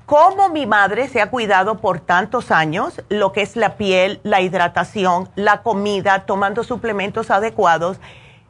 como 0.05 0.49
mi 0.49 0.65
madre 0.65 1.07
se 1.07 1.21
ha 1.21 1.29
cuidado 1.29 1.79
por 1.79 2.01
tantos 2.01 2.51
años, 2.51 3.01
lo 3.07 3.31
que 3.31 3.43
es 3.43 3.55
la 3.55 3.77
piel, 3.77 4.19
la 4.23 4.41
hidratación, 4.41 5.29
la 5.35 5.61
comida, 5.61 6.25
tomando 6.25 6.65
suplementos 6.65 7.31
adecuados, 7.31 8.01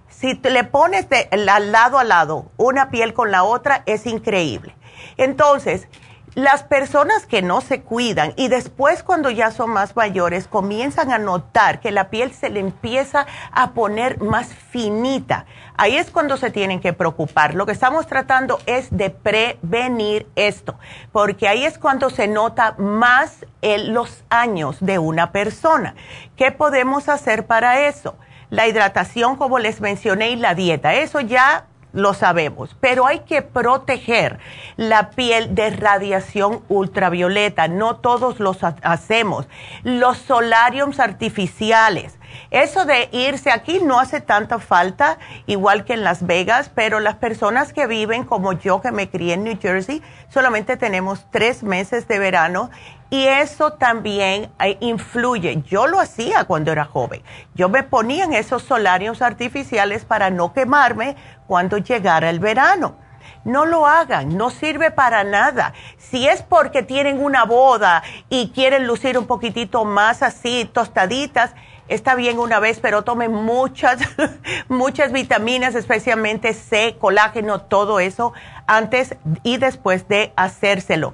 si 0.10 0.34
le 0.34 0.64
pones 0.64 1.08
de, 1.08 1.30
al 1.32 1.72
lado 1.72 2.00
a 2.00 2.04
lado 2.04 2.52
una 2.58 2.90
piel 2.90 3.14
con 3.14 3.30
la 3.30 3.44
otra, 3.44 3.84
es 3.86 4.08
increíble. 4.08 4.76
Entonces, 5.18 5.88
las 6.36 6.64
personas 6.64 7.26
que 7.26 7.42
no 7.42 7.60
se 7.60 7.82
cuidan 7.82 8.34
y 8.38 8.48
después 8.48 9.04
cuando 9.04 9.30
ya 9.30 9.52
son 9.52 9.72
más 9.72 9.96
mayores 9.96 10.48
comienzan 10.48 11.12
a 11.12 11.18
notar 11.18 11.82
que 11.82 11.92
la 11.92 12.10
piel 12.10 12.34
se 12.34 12.50
le 12.50 12.62
empieza 12.62 13.26
a 13.52 13.72
poner 13.72 14.22
más 14.22 14.48
finita. 14.48 15.46
Ahí 15.76 15.98
es 15.98 16.10
cuando 16.10 16.38
se 16.38 16.50
tienen 16.50 16.80
que 16.80 16.94
preocupar. 16.94 17.54
Lo 17.54 17.66
que 17.66 17.74
estamos 17.74 18.08
tratando 18.08 18.60
es 18.66 18.96
de 18.96 19.10
prevenir 19.10 20.28
esto, 20.36 20.76
porque 21.12 21.48
ahí 21.48 21.66
es 21.66 21.78
cuando 21.78 22.10
se 22.10 22.28
nota 22.28 22.76
más 22.78 23.46
los 23.62 24.24
años 24.30 24.78
de 24.80 25.00
una 25.00 25.32
persona. 25.32 25.96
¿Qué 26.38 26.52
podemos 26.52 27.10
hacer 27.10 27.46
para 27.46 27.88
eso? 27.88 28.16
La 28.50 28.68
hidratación, 28.68 29.38
como 29.38 29.60
les 29.60 29.82
mencioné, 29.82 30.32
y 30.32 30.36
la 30.36 30.56
dieta. 30.56 30.94
Eso 30.94 31.20
ya 31.20 31.66
lo 31.94 32.14
sabemos, 32.14 32.76
pero 32.80 33.06
hay 33.06 33.20
que 33.20 33.42
proteger 33.42 34.40
la 34.78 35.12
piel 35.12 35.56
de 35.56 35.70
radiación 35.72 36.62
ultravioleta. 36.70 37.68
No 37.68 37.98
todos 37.98 38.40
los 38.40 38.60
hacemos. 38.64 39.48
Los 39.84 40.18
solariums 40.18 41.00
artificiales. 41.00 42.18
Eso 42.50 42.86
de 42.86 43.10
irse 43.12 43.52
aquí 43.52 43.80
no 43.84 44.00
hace 44.00 44.22
tanta 44.22 44.60
falta, 44.60 45.18
igual 45.48 45.84
que 45.84 45.94
en 45.94 46.04
Las 46.04 46.26
Vegas, 46.26 46.72
pero 46.74 47.00
las 47.00 47.16
personas 47.16 47.74
que 47.74 47.88
viven 47.88 48.24
como 48.24 48.54
yo, 48.54 48.82
que 48.82 48.92
me 48.92 49.10
crié 49.10 49.34
en 49.34 49.44
New 49.44 49.58
Jersey, 49.62 50.02
solamente 50.30 50.78
tenemos 50.78 51.26
tres 51.30 51.64
meses 51.64 52.08
de 52.08 52.20
verano 52.20 52.70
y 53.12 53.28
eso 53.28 53.74
también 53.74 54.50
eh, 54.60 54.78
influye. 54.80 55.62
Yo 55.68 55.86
lo 55.86 56.00
hacía 56.00 56.46
cuando 56.46 56.72
era 56.72 56.86
joven. 56.86 57.22
Yo 57.54 57.68
me 57.68 57.84
ponía 57.84 58.24
en 58.24 58.34
esos 58.34 58.64
solarios 58.64 59.22
artificiales 59.22 60.06
para 60.06 60.30
no 60.30 60.54
quemarme 60.54 61.18
cuando 61.46 61.78
llegara 61.78 62.30
el 62.30 62.40
verano. 62.40 62.96
No 63.44 63.66
lo 63.66 63.86
hagan, 63.86 64.38
no 64.38 64.50
sirve 64.50 64.92
para 64.92 65.26
nada. 65.26 65.74
Si 65.98 66.26
es 66.26 66.42
porque 66.42 66.84
tienen 66.84 67.22
una 67.22 67.44
boda 67.44 68.02
y 68.30 68.52
quieren 68.52 68.88
lucir 68.88 69.18
un 69.18 69.28
poquitito 69.28 69.84
más 69.84 70.24
así, 70.24 70.70
tostaditas, 70.72 71.54
está 71.90 72.16
bien 72.16 72.40
una 72.40 72.60
vez, 72.60 72.80
pero 72.80 73.02
tomen 73.02 73.34
muchas, 73.34 74.00
muchas 74.70 75.12
vitaminas, 75.12 75.76
especialmente 75.76 76.54
C, 76.54 76.96
colágeno, 76.98 77.60
todo 77.60 78.00
eso, 78.00 78.32
antes 78.68 79.18
y 79.44 79.58
después 79.58 80.08
de 80.08 80.32
hacérselo. 80.38 81.14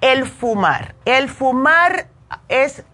El 0.00 0.26
fumar. 0.26 0.94
El 1.04 1.28
fumar 1.28 2.08
es 2.48 2.84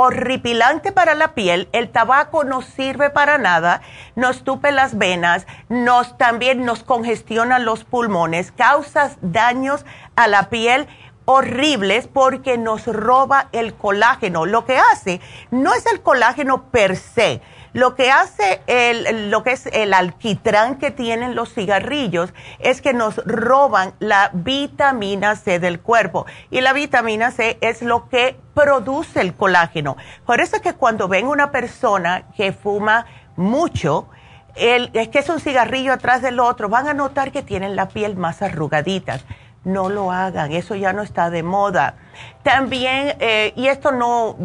horripilante 0.00 0.92
para 0.92 1.16
la 1.16 1.34
piel, 1.34 1.68
el 1.72 1.90
tabaco 1.90 2.44
no 2.44 2.62
sirve 2.62 3.10
para 3.10 3.36
nada, 3.36 3.80
nos 4.14 4.44
tupe 4.44 4.70
las 4.70 4.96
venas, 4.96 5.44
nos 5.68 6.16
también 6.16 6.64
nos 6.64 6.84
congestiona 6.84 7.58
los 7.58 7.82
pulmones, 7.82 8.52
causa 8.52 9.10
daños 9.22 9.84
a 10.14 10.28
la 10.28 10.50
piel 10.50 10.86
horribles 11.24 12.06
porque 12.06 12.58
nos 12.58 12.86
roba 12.86 13.48
el 13.50 13.74
colágeno. 13.74 14.46
Lo 14.46 14.64
que 14.64 14.78
hace 14.78 15.20
no 15.50 15.74
es 15.74 15.84
el 15.86 16.00
colágeno 16.00 16.70
per 16.70 16.94
se, 16.94 17.42
lo 17.72 17.94
que 17.94 18.10
hace 18.10 18.60
el, 18.66 19.30
lo 19.30 19.42
que 19.42 19.52
es 19.52 19.66
el 19.66 19.94
alquitrán 19.94 20.78
que 20.78 20.90
tienen 20.90 21.34
los 21.34 21.52
cigarrillos 21.52 22.32
es 22.58 22.80
que 22.80 22.92
nos 22.92 23.16
roban 23.26 23.94
la 23.98 24.30
vitamina 24.32 25.36
C 25.36 25.58
del 25.58 25.80
cuerpo. 25.80 26.26
Y 26.50 26.60
la 26.60 26.72
vitamina 26.72 27.30
C 27.30 27.58
es 27.60 27.82
lo 27.82 28.08
que 28.08 28.36
produce 28.54 29.20
el 29.20 29.34
colágeno. 29.34 29.96
Por 30.26 30.40
eso 30.40 30.56
es 30.56 30.62
que 30.62 30.74
cuando 30.74 31.08
ven 31.08 31.26
una 31.26 31.50
persona 31.50 32.24
que 32.36 32.52
fuma 32.52 33.06
mucho, 33.36 34.08
el, 34.54 34.90
es 34.94 35.08
que 35.08 35.20
es 35.20 35.28
un 35.28 35.40
cigarrillo 35.40 35.92
atrás 35.92 36.22
del 36.22 36.40
otro, 36.40 36.68
van 36.68 36.88
a 36.88 36.94
notar 36.94 37.30
que 37.30 37.42
tienen 37.42 37.76
la 37.76 37.88
piel 37.88 38.16
más 38.16 38.42
arrugadita 38.42 39.20
no 39.68 39.88
lo 39.88 40.10
hagan, 40.10 40.52
eso 40.52 40.74
ya 40.74 40.92
no 40.92 41.02
está 41.02 41.30
de 41.30 41.42
moda. 41.42 41.94
También, 42.42 43.16
eh, 43.20 43.52
y 43.54 43.68
esto 43.68 43.92
no, 43.92 44.36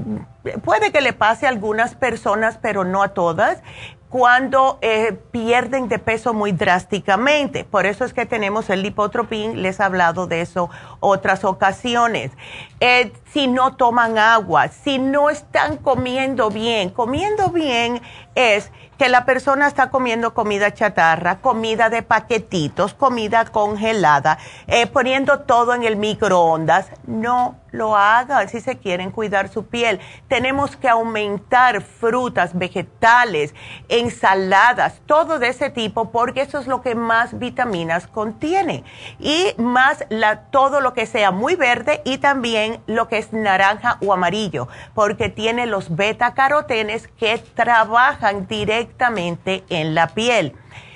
puede 0.63 0.91
que 0.91 1.01
le 1.01 1.13
pase 1.13 1.45
a 1.45 1.49
algunas 1.49 1.95
personas, 1.95 2.59
pero 2.62 2.83
no 2.83 3.01
a 3.01 3.09
todas, 3.09 3.62
cuando 4.09 4.77
eh, 4.81 5.17
pierden 5.31 5.88
de 5.88 5.97
peso 5.97 6.36
muy 6.36 6.51
drásticamente. 6.51 7.63
Por 7.63 7.88
eso 7.88 8.05
es 8.05 8.13
que 8.13 8.27
tenemos 8.27 8.69
el 8.69 8.83
lipotropín, 8.83 9.63
les 9.63 9.79
he 9.79 9.83
hablado 9.83 10.27
de 10.27 10.41
eso 10.41 10.69
otras 10.99 11.43
ocasiones. 11.43 12.31
Eh, 12.79 13.12
si 13.33 13.47
no 13.47 13.75
toman 13.75 14.19
agua, 14.19 14.67
si 14.67 14.99
no 14.99 15.31
están 15.31 15.77
comiendo 15.77 16.51
bien, 16.51 16.91
comiendo 16.91 17.49
bien 17.49 17.99
es 18.35 18.71
que 18.97 19.09
la 19.09 19.25
persona 19.25 19.67
está 19.67 19.89
comiendo 19.89 20.33
comida 20.33 20.73
chatarra, 20.73 21.39
comida 21.39 21.89
de 21.89 22.03
paquetitos, 22.03 22.93
comida 22.93 23.45
congelada, 23.45 24.37
eh, 24.67 24.87
poniendo 24.87 25.41
todo 25.41 25.73
en 25.73 25.83
el 25.83 25.95
microondas. 25.95 26.89
No 27.05 27.55
lo 27.71 27.97
hagan 27.97 28.47
si 28.49 28.61
se 28.61 28.77
quieren 28.77 29.11
cuidar 29.11 29.49
su 29.49 29.65
piel. 29.65 29.99
Tenemos 30.27 30.77
que 30.77 30.87
aumentar 30.87 31.81
frutas, 31.81 32.57
vegetales, 32.57 33.55
ensaladas, 33.89 35.01
todo 35.07 35.39
de 35.39 35.49
ese 35.49 35.71
tipo, 35.71 36.11
porque 36.11 36.41
eso 36.41 36.59
es 36.59 36.67
lo 36.67 36.81
que 36.81 36.93
más 36.93 37.37
vitaminas 37.39 38.05
contiene. 38.07 38.83
Y 39.19 39.53
más 39.57 40.05
la, 40.09 40.43
todo 40.51 40.81
lo 40.81 40.93
que 40.93 41.07
sea 41.07 41.31
muy 41.31 41.55
verde 41.55 42.01
y 42.05 42.19
también 42.19 42.79
lo 42.85 43.07
que 43.07 43.17
naranja 43.31 43.97
o 44.05 44.12
amarillo, 44.12 44.67
porque 44.93 45.29
tiene 45.29 45.67
los 45.67 45.95
beta 45.95 46.33
carotenes 46.33 47.07
que 47.07 47.38
trabajan 47.38 48.47
directamente 48.47 49.63
en 49.69 49.95
la 49.95 50.07
piel. 50.07 50.55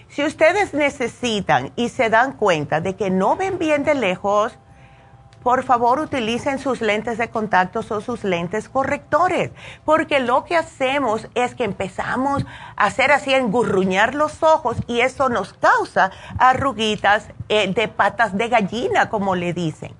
Si 0.10 0.24
ustedes 0.24 0.74
necesitan 0.74 1.72
y 1.76 1.90
se 1.90 2.10
dan 2.10 2.34
cuenta 2.34 2.82
de 2.82 2.96
que 2.96 3.10
no 3.10 3.36
ven 3.36 3.60
bien 3.60 3.84
de 3.84 3.94
lejos, 3.94 4.58
por 5.44 5.64
favor 5.64 6.00
utilicen 6.00 6.60
sus 6.60 6.82
lentes 6.82 7.18
de 7.18 7.30
contacto 7.30 7.80
o 7.88 8.02
sus 8.02 8.24
lentes 8.24 8.68
correctores, 8.68 9.52
porque 9.86 10.20
lo 10.20 10.44
que 10.44 10.58
hacemos 10.58 11.28
es 11.36 11.56
que 11.56 11.64
empezamos 11.64 12.46
a 12.76 12.86
hacer 12.86 13.12
así, 13.12 13.34
engurruñar 13.34 14.14
los 14.14 14.44
ojos 14.44 14.78
y 14.88 15.00
eso 15.00 15.30
nos 15.30 15.54
causa 15.54 16.12
arruguitas 16.38 17.30
eh, 17.48 17.72
de 17.72 17.88
patas 17.88 18.36
de 18.38 18.50
gallina, 18.50 19.10
como 19.10 19.36
le 19.36 19.54
dicen. 19.54 19.94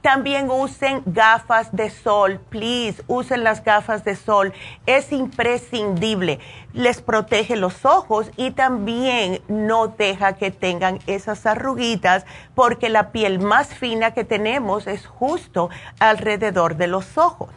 También 0.00 0.50
usen 0.50 1.02
gafas 1.06 1.74
de 1.74 1.90
sol, 1.90 2.40
please, 2.48 3.02
usen 3.06 3.44
las 3.44 3.62
gafas 3.62 4.04
de 4.04 4.16
sol. 4.16 4.52
Es 4.86 5.12
imprescindible. 5.12 6.40
Les 6.72 7.02
protege 7.02 7.56
los 7.56 7.84
ojos 7.84 8.30
y 8.36 8.50
también 8.52 9.40
no 9.48 9.88
deja 9.88 10.34
que 10.34 10.50
tengan 10.50 10.98
esas 11.06 11.46
arruguitas 11.46 12.24
porque 12.54 12.88
la 12.88 13.12
piel 13.12 13.38
más 13.38 13.74
fina 13.74 14.12
que 14.12 14.24
tenemos 14.24 14.86
es 14.86 15.06
justo 15.06 15.70
alrededor 15.98 16.76
de 16.76 16.86
los 16.86 17.18
ojos. 17.18 17.50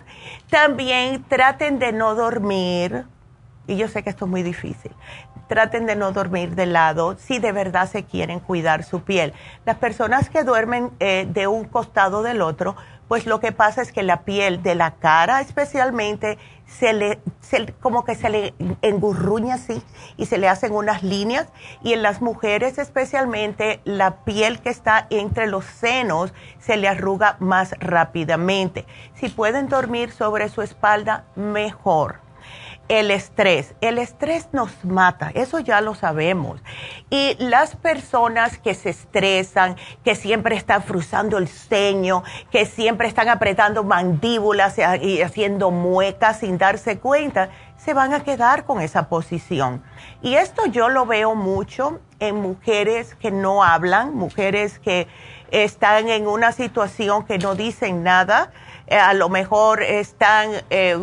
También 0.49 1.23
traten 1.23 1.79
de 1.79 1.91
no 1.91 2.15
dormir, 2.15 3.05
y 3.67 3.77
yo 3.77 3.87
sé 3.87 4.03
que 4.03 4.09
esto 4.09 4.25
es 4.25 4.31
muy 4.31 4.43
difícil, 4.43 4.91
traten 5.47 5.85
de 5.85 5.95
no 5.95 6.11
dormir 6.11 6.55
de 6.55 6.65
lado 6.65 7.15
si 7.17 7.39
de 7.39 7.51
verdad 7.51 7.89
se 7.89 8.03
quieren 8.03 8.39
cuidar 8.39 8.83
su 8.83 9.01
piel. 9.03 9.33
Las 9.65 9.77
personas 9.77 10.29
que 10.29 10.43
duermen 10.43 10.91
eh, 10.99 11.27
de 11.29 11.47
un 11.47 11.65
costado 11.65 12.23
del 12.23 12.41
otro, 12.41 12.75
pues 13.07 13.25
lo 13.25 13.39
que 13.39 13.51
pasa 13.51 13.81
es 13.81 13.91
que 13.91 14.03
la 14.03 14.23
piel 14.23 14.63
de 14.63 14.75
la 14.75 14.95
cara 14.95 15.41
especialmente 15.41 16.37
se 16.65 16.93
le, 16.93 17.19
como 17.79 18.03
que 18.03 18.15
se 18.15 18.29
le 18.29 18.55
engurruña 18.81 19.55
así 19.55 19.83
y 20.17 20.25
se 20.25 20.39
le 20.39 20.49
hacen 20.49 20.73
unas 20.73 21.03
líneas 21.03 21.47
y 21.83 21.93
en 21.93 22.01
las 22.01 22.21
mujeres 22.21 22.79
especialmente 22.79 23.81
la 23.83 24.23
piel 24.23 24.59
que 24.59 24.69
está 24.69 25.05
entre 25.11 25.45
los 25.45 25.65
senos 25.65 26.33
se 26.59 26.77
le 26.77 26.87
arruga 26.87 27.37
más 27.39 27.75
rápidamente. 27.79 28.85
Si 29.13 29.29
pueden 29.29 29.69
dormir 29.69 30.11
sobre 30.11 30.49
su 30.49 30.63
espalda, 30.63 31.25
mejor 31.35 32.24
el 32.87 33.11
estrés. 33.11 33.73
El 33.81 33.97
estrés 33.97 34.49
nos 34.51 34.85
mata, 34.85 35.31
eso 35.33 35.59
ya 35.59 35.81
lo 35.81 35.95
sabemos. 35.95 36.61
Y 37.09 37.35
las 37.39 37.75
personas 37.75 38.57
que 38.57 38.73
se 38.73 38.89
estresan, 38.89 39.75
que 40.03 40.15
siempre 40.15 40.55
están 40.55 40.83
fruzando 40.83 41.37
el 41.37 41.47
ceño, 41.47 42.23
que 42.51 42.65
siempre 42.65 43.07
están 43.07 43.29
apretando 43.29 43.83
mandíbulas 43.83 44.77
y 45.01 45.21
haciendo 45.21 45.71
muecas 45.71 46.39
sin 46.39 46.57
darse 46.57 46.99
cuenta, 46.99 47.49
se 47.77 47.93
van 47.93 48.13
a 48.13 48.23
quedar 48.23 48.65
con 48.65 48.81
esa 48.81 49.09
posición. 49.09 49.83
Y 50.21 50.35
esto 50.35 50.65
yo 50.65 50.89
lo 50.89 51.05
veo 51.05 51.35
mucho 51.35 51.99
en 52.19 52.35
mujeres 52.35 53.15
que 53.15 53.31
no 53.31 53.63
hablan, 53.63 54.15
mujeres 54.15 54.79
que 54.79 55.07
están 55.51 56.09
en 56.09 56.27
una 56.27 56.51
situación 56.51 57.25
que 57.25 57.37
no 57.37 57.55
dicen 57.55 58.03
nada, 58.03 58.51
eh, 58.87 58.97
a 58.97 59.13
lo 59.13 59.29
mejor 59.29 59.81
están... 59.83 60.51
Eh, 60.69 60.97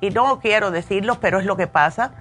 y 0.00 0.10
no 0.10 0.40
quiero 0.40 0.70
decirlo, 0.70 1.18
pero 1.20 1.38
es 1.38 1.44
lo 1.44 1.56
que 1.56 1.66
pasa. 1.66 2.12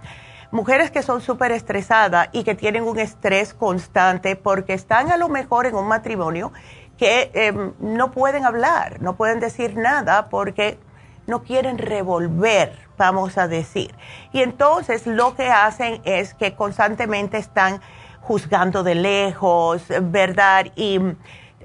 Mujeres 0.52 0.90
que 0.90 1.04
son 1.04 1.22
súper 1.22 1.52
estresadas 1.52 2.30
y 2.32 2.44
que 2.44 2.56
tienen 2.56 2.84
un 2.84 2.98
estrés 3.00 3.54
constante 3.54 4.36
porque 4.36 4.74
están 4.74 5.12
a 5.12 5.18
lo 5.18 5.30
mejor 5.30 5.68
en 5.68 5.76
un 5.76 5.88
matrimonio 5.88 6.52
que 6.98 7.30
em, 7.34 7.74
no 7.80 8.12
pueden 8.12 8.46
hablar, 8.46 9.02
no 9.02 9.16
pueden 9.16 9.40
decir 9.40 9.78
nada 9.78 10.28
porque 10.30 10.80
no 11.28 11.44
quieren 11.44 11.78
revolver, 11.78 12.74
vamos 12.98 13.38
a 13.38 13.48
decir. 13.48 13.94
Y 14.34 14.42
entonces 14.42 15.06
lo 15.06 15.36
que 15.36 15.50
hacen 15.50 16.02
es 16.04 16.34
que 16.34 16.56
constantemente 16.56 17.38
están 17.38 17.80
juzgando 18.20 18.82
de 18.84 18.96
lejos, 18.96 19.84
¿verdad? 20.02 20.66
Y 20.76 21.00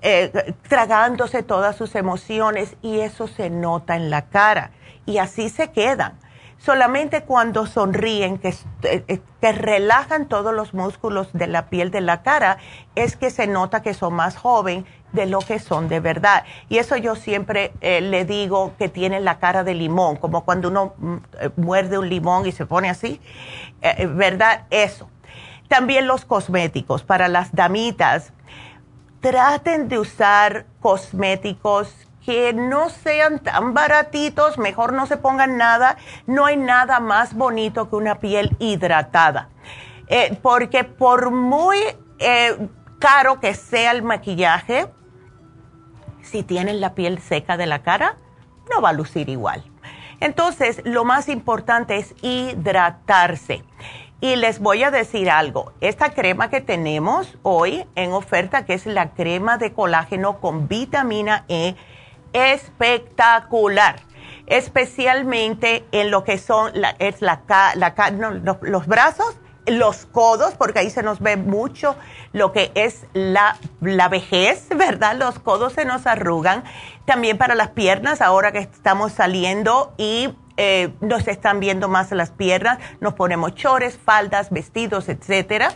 eh, 0.03 0.55
tragándose 0.69 1.43
todas 1.43 1.75
sus 1.75 1.95
emociones 1.95 2.77
y 2.83 3.01
eso 3.01 3.27
se 3.27 3.49
nota 3.49 3.97
en 3.97 4.11
la 4.11 4.27
cara 4.27 4.71
y 5.07 5.19
así 5.19 5.49
se 5.49 5.71
quedan. 5.71 6.19
Solamente 6.59 7.25
cuando 7.25 7.67
sonríen, 7.67 8.39
que, 8.39 8.49
eh, 8.49 9.05
eh, 9.07 9.21
que 9.41 9.53
relajan 9.53 10.29
todos 10.29 10.55
los 10.55 10.73
músculos 10.73 11.29
de 11.33 11.47
la 11.47 11.67
piel 11.67 11.91
de 11.91 12.01
la 12.01 12.23
cara, 12.23 12.59
es 12.95 13.17
que 13.17 13.31
se 13.31 13.47
nota 13.47 13.83
que 13.83 13.93
son 13.93 14.15
más 14.15 14.37
jóvenes 14.37 14.85
de 15.13 15.27
lo 15.27 15.41
que 15.41 15.59
son 15.59 15.89
de 15.89 16.01
verdad. 16.01 16.45
Y 16.69 16.79
eso 16.79 16.97
yo 16.97 17.17
siempre 17.17 17.73
eh, 17.81 18.01
le 18.01 18.25
digo 18.25 18.73
que 18.79 18.89
tienen 18.89 19.25
la 19.25 19.39
cara 19.39 19.63
de 19.63 19.75
limón, 19.75 20.17
como 20.17 20.45
cuando 20.45 20.69
uno 20.69 20.95
mm, 20.97 21.17
muerde 21.57 21.99
un 21.99 22.09
limón 22.09 22.47
y 22.47 22.53
se 22.53 22.67
pone 22.67 22.89
así, 22.89 23.21
¿verdad? 24.15 24.65
Eso. 24.71 25.11
También 25.69 26.07
los 26.07 26.25
cosméticos 26.25 27.03
para 27.03 27.29
las 27.29 27.53
damitas. 27.53 28.33
Traten 29.21 29.89
de 29.89 29.99
usar 29.99 30.67
cosméticos 30.81 32.04
que 32.25 32.53
no 32.55 32.89
sean 32.89 33.39
tan 33.39 33.75
baratitos, 33.75 34.59
mejor 34.59 34.93
no 34.93 35.07
se 35.07 35.17
pongan 35.17 35.57
nada. 35.57 35.97
No 36.27 36.47
hay 36.47 36.57
nada 36.57 37.01
más 37.01 37.35
bonito 37.35 37.91
que 37.91 37.97
una 37.97 38.19
piel 38.19 38.57
hidratada. 38.59 39.51
Eh, 40.09 40.39
porque 40.43 40.85
por 40.85 41.31
muy 41.31 41.79
eh, 42.19 42.69
caro 42.99 43.41
que 43.41 43.55
sea 43.55 43.93
el 43.93 44.03
maquillaje, 44.03 44.87
si 46.23 46.43
tienen 46.43 46.81
la 46.81 46.95
piel 46.95 47.19
seca 47.21 47.57
de 47.57 47.67
la 47.67 47.83
cara, 47.83 48.17
no 48.73 48.81
va 48.81 48.91
a 48.91 48.93
lucir 48.95 49.29
igual. 49.29 49.63
Entonces, 50.21 50.81
lo 50.85 51.05
más 51.05 51.29
importante 51.29 51.97
es 51.97 52.15
hidratarse. 52.23 53.65
Y 54.21 54.37
les 54.37 54.59
voy 54.59 54.83
a 54.83 54.91
decir 54.91 55.29
algo, 55.29 55.75
esta 55.83 56.15
crema 56.15 56.49
que 56.49 56.63
tenemos 56.63 57.37
hoy 57.43 57.85
en 57.95 58.13
oferta, 58.13 58.65
que 58.65 58.73
es 58.73 58.87
la 58.87 59.11
crema 59.11 59.59
de 59.59 59.75
colágeno 59.75 60.41
con 60.41 60.67
vitamina 60.67 61.45
E, 61.49 61.75
espectacular, 62.35 63.97
especialmente 64.47 65.87
en 65.93 66.11
lo 66.11 66.25
que 66.25 66.37
son 66.37 66.71
la, 66.75 66.95
es 66.99 67.23
la, 67.23 67.41
los, 68.61 68.87
brazos 68.87 69.39
los 69.67 70.05
codos, 70.05 70.55
porque 70.57 70.81
ahí 70.81 70.91
se 70.91 71.03
nos 71.03 71.21
ve 71.21 71.39
mucho 71.39 71.97
lo 72.35 72.53
que 72.53 72.71
es 72.75 73.07
la, 73.15 73.57
la 73.81 74.09
vejez, 74.09 74.69
¿verdad? 74.77 75.17
Los 75.17 75.39
codos 75.39 75.73
se 75.73 75.87
nos 75.87 76.07
arrugan. 76.07 76.65
También 77.07 77.39
para 77.39 77.55
las 77.55 77.71
piernas, 77.71 78.21
ahora 78.21 78.53
que 78.53 78.59
estamos 78.59 79.13
saliendo 79.13 79.95
y 79.97 80.35
eh, 80.57 80.93
nos 81.01 81.27
están 81.27 81.59
viendo 81.59 81.89
más 81.89 82.13
las 82.13 82.31
piernas, 82.31 82.79
nos 83.01 83.15
ponemos 83.15 83.55
chores, 83.55 83.99
faldas, 83.99 84.51
vestidos, 84.51 85.09
etcétera. 85.09 85.71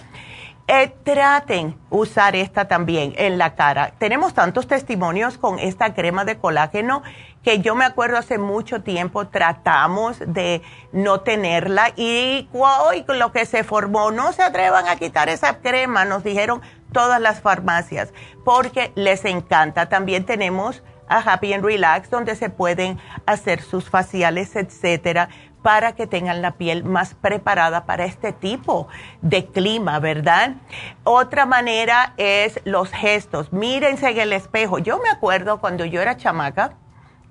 Eh, 0.71 0.95
traten 1.03 1.75
usar 1.89 2.37
esta 2.37 2.69
también 2.69 3.15
en 3.17 3.39
la 3.39 3.55
cara. 3.55 3.95
Tenemos 3.97 4.35
tantos 4.35 4.67
testimonios 4.67 5.39
con 5.39 5.59
esta 5.59 5.95
crema 5.95 6.27
de 6.27 6.37
colágeno 6.37 7.03
que 7.43 7.61
yo 7.61 7.75
me 7.75 7.87
acuerdo 7.87 8.19
hace 8.19 8.37
mucho 8.37 8.83
tiempo 8.83 9.29
tratamos 9.29 10.19
de 10.19 10.61
no 10.93 11.21
tenerla 11.21 11.93
y 11.97 12.51
hoy 12.53 13.03
lo 13.09 13.33
que 13.33 13.47
se 13.47 13.65
formó, 13.65 14.11
no 14.11 14.35
se 14.35 14.43
atrevan 14.43 14.87
a 14.89 14.97
quitar 14.97 15.31
esa 15.31 15.57
crema, 15.61 16.05
nos 16.05 16.23
dijeron 16.23 16.61
todas 16.93 17.19
las 17.19 17.41
farmacias, 17.41 18.13
porque 18.45 18.93
les 18.95 19.25
encanta. 19.25 19.89
También 19.89 20.27
tenemos 20.27 20.83
a 21.09 21.21
Happy 21.21 21.55
and 21.55 21.65
Relax 21.65 22.11
donde 22.11 22.37
se 22.37 22.51
pueden 22.51 22.99
hacer 23.25 23.63
sus 23.63 23.89
faciales, 23.89 24.55
etcétera 24.55 25.31
para 25.63 25.95
que 25.95 26.07
tengan 26.07 26.43
la 26.43 26.53
piel 26.53 26.85
más 26.85 27.15
preparada 27.15 27.85
para 27.87 28.05
este 28.05 28.33
tipo 28.33 28.89
de 29.23 29.47
clima, 29.47 29.99
¿verdad? 29.99 30.57
Otra 31.05 31.47
manera 31.47 32.15
es 32.17 32.61
los 32.65 32.91
gestos. 32.91 33.53
Mírense 33.53 34.09
en 34.09 34.19
el 34.19 34.33
espejo. 34.33 34.79
Yo 34.79 34.99
me 34.99 35.09
acuerdo 35.09 35.61
cuando 35.61 35.85
yo 35.85 36.01
era 36.01 36.17
chamaca, 36.17 36.77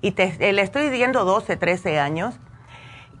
y 0.00 0.12
te, 0.12 0.52
le 0.52 0.62
estoy 0.62 0.88
diciendo 0.90 1.24
12, 1.24 1.56
13 1.56 1.98
años, 1.98 2.38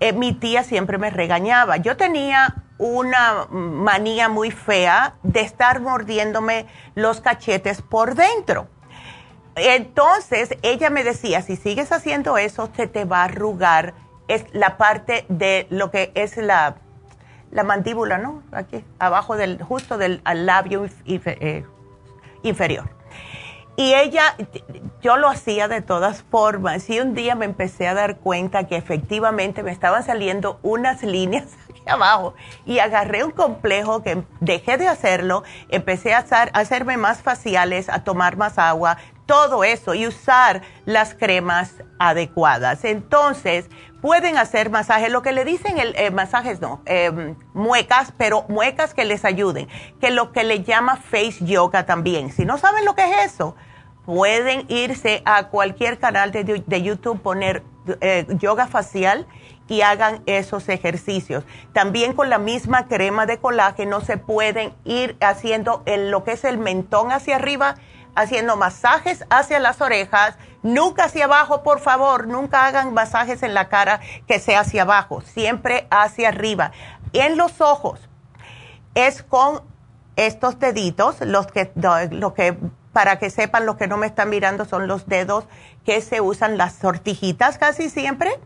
eh, 0.00 0.12
mi 0.12 0.32
tía 0.32 0.62
siempre 0.62 0.98
me 0.98 1.10
regañaba. 1.10 1.76
Yo 1.78 1.96
tenía 1.96 2.62
una 2.78 3.46
manía 3.50 4.28
muy 4.28 4.52
fea 4.52 5.16
de 5.24 5.40
estar 5.40 5.80
mordiéndome 5.80 6.66
los 6.94 7.20
cachetes 7.20 7.82
por 7.82 8.14
dentro. 8.14 8.68
Entonces 9.56 10.56
ella 10.62 10.88
me 10.88 11.02
decía, 11.02 11.42
si 11.42 11.56
sigues 11.56 11.90
haciendo 11.90 12.38
eso, 12.38 12.70
se 12.76 12.86
te 12.86 13.04
va 13.04 13.22
a 13.22 13.24
arrugar 13.24 13.94
es 14.28 14.44
la 14.52 14.76
parte 14.76 15.24
de 15.28 15.66
lo 15.70 15.90
que 15.90 16.12
es 16.14 16.36
la, 16.36 16.76
la 17.50 17.64
mandíbula, 17.64 18.18
¿no? 18.18 18.42
Aquí, 18.52 18.84
abajo 18.98 19.36
del, 19.36 19.62
justo 19.62 19.98
del 19.98 20.22
labio 20.24 20.86
eh, 21.06 21.64
inferior. 22.42 22.98
Y 23.78 23.94
ella, 23.94 24.34
yo 25.00 25.16
lo 25.18 25.28
hacía 25.28 25.68
de 25.68 25.82
todas 25.82 26.24
formas. 26.24 26.90
Y 26.90 26.98
un 26.98 27.14
día 27.14 27.36
me 27.36 27.44
empecé 27.44 27.86
a 27.86 27.94
dar 27.94 28.16
cuenta 28.16 28.64
que 28.64 28.76
efectivamente 28.76 29.62
me 29.62 29.70
estaban 29.70 30.02
saliendo 30.02 30.58
unas 30.62 31.04
líneas 31.04 31.46
aquí 31.70 31.82
abajo. 31.86 32.34
Y 32.66 32.80
agarré 32.80 33.22
un 33.22 33.30
complejo 33.30 34.02
que 34.02 34.24
dejé 34.40 34.78
de 34.78 34.88
hacerlo, 34.88 35.44
empecé 35.68 36.12
a, 36.12 36.18
hacer, 36.18 36.50
a 36.54 36.58
hacerme 36.58 36.96
más 36.96 37.22
faciales, 37.22 37.88
a 37.88 38.02
tomar 38.02 38.36
más 38.36 38.58
agua, 38.58 38.98
todo 39.26 39.62
eso 39.62 39.94
y 39.94 40.08
usar 40.08 40.62
las 40.84 41.14
cremas 41.14 41.74
adecuadas. 42.00 42.84
Entonces, 42.84 43.68
pueden 44.00 44.38
hacer 44.38 44.70
masajes, 44.70 45.10
lo 45.10 45.22
que 45.22 45.32
le 45.32 45.44
dicen 45.44 45.78
el, 45.78 45.94
eh, 45.96 46.10
masajes 46.10 46.60
no, 46.60 46.80
em, 46.86 47.34
muecas, 47.54 48.12
pero 48.16 48.44
muecas 48.48 48.94
que 48.94 49.04
les 49.04 49.24
ayuden, 49.24 49.68
que 50.00 50.10
lo 50.10 50.32
que 50.32 50.44
le 50.44 50.62
llama 50.62 50.96
face 50.96 51.44
yoga 51.44 51.86
también. 51.86 52.32
Si 52.32 52.44
no 52.44 52.58
saben 52.58 52.84
lo 52.84 52.94
que 52.94 53.04
es 53.04 53.32
eso, 53.32 53.56
pueden 54.04 54.64
irse 54.68 55.22
a 55.24 55.48
cualquier 55.48 55.98
canal 55.98 56.32
de, 56.32 56.62
de 56.66 56.82
YouTube, 56.82 57.20
poner 57.20 57.62
eh, 58.00 58.26
yoga 58.38 58.66
facial 58.66 59.26
y 59.68 59.82
hagan 59.82 60.22
esos 60.26 60.68
ejercicios. 60.68 61.44
También 61.72 62.14
con 62.14 62.30
la 62.30 62.38
misma 62.38 62.88
crema 62.88 63.26
de 63.26 63.38
colágeno 63.38 64.00
se 64.00 64.16
pueden 64.16 64.72
ir 64.84 65.16
haciendo 65.20 65.82
lo 65.86 66.24
que 66.24 66.32
es 66.32 66.44
el 66.44 66.58
mentón 66.58 67.12
hacia 67.12 67.36
arriba 67.36 67.76
haciendo 68.14 68.56
masajes 68.56 69.24
hacia 69.30 69.58
las 69.58 69.80
orejas, 69.80 70.36
nunca 70.62 71.04
hacia 71.04 71.24
abajo, 71.24 71.62
por 71.62 71.80
favor, 71.80 72.26
nunca 72.26 72.66
hagan 72.66 72.92
masajes 72.92 73.42
en 73.42 73.54
la 73.54 73.68
cara 73.68 74.00
que 74.26 74.38
sea 74.38 74.60
hacia 74.60 74.82
abajo, 74.82 75.20
siempre 75.22 75.86
hacia 75.90 76.28
arriba. 76.28 76.72
En 77.12 77.36
los 77.36 77.60
ojos 77.60 78.08
es 78.94 79.22
con 79.22 79.62
estos 80.16 80.58
deditos, 80.58 81.20
los 81.20 81.46
que, 81.46 81.70
lo 82.10 82.34
que, 82.34 82.58
para 82.92 83.18
que 83.18 83.30
sepan 83.30 83.66
los 83.66 83.76
que 83.76 83.86
no 83.86 83.96
me 83.96 84.06
están 84.06 84.30
mirando, 84.30 84.64
son 84.64 84.88
los 84.88 85.06
dedos 85.06 85.44
que 85.84 86.00
se 86.00 86.20
usan 86.20 86.58
las 86.58 86.74
sortijitas 86.74 87.56
casi 87.56 87.88
siempre 87.88 88.38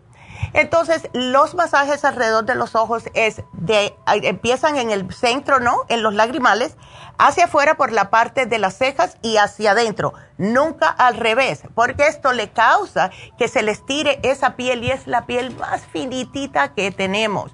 entonces, 0.52 1.08
los 1.12 1.54
masajes 1.54 2.04
alrededor 2.04 2.44
de 2.44 2.54
los 2.54 2.74
ojos 2.74 3.04
es 3.14 3.42
de, 3.52 3.94
empiezan 4.06 4.76
en 4.76 4.90
el 4.90 5.12
centro, 5.12 5.60
¿no? 5.60 5.82
En 5.88 6.02
los 6.02 6.14
lagrimales, 6.14 6.76
hacia 7.18 7.44
afuera 7.44 7.76
por 7.76 7.92
la 7.92 8.10
parte 8.10 8.46
de 8.46 8.58
las 8.58 8.76
cejas 8.76 9.16
y 9.22 9.36
hacia 9.36 9.72
adentro. 9.72 10.12
Nunca 10.38 10.88
al 10.88 11.16
revés, 11.16 11.62
porque 11.74 12.06
esto 12.06 12.32
le 12.32 12.50
causa 12.50 13.10
que 13.38 13.48
se 13.48 13.62
les 13.62 13.84
tire 13.86 14.20
esa 14.22 14.56
piel 14.56 14.84
y 14.84 14.90
es 14.90 15.06
la 15.06 15.26
piel 15.26 15.56
más 15.56 15.86
finitita 15.86 16.74
que 16.74 16.90
tenemos. 16.90 17.52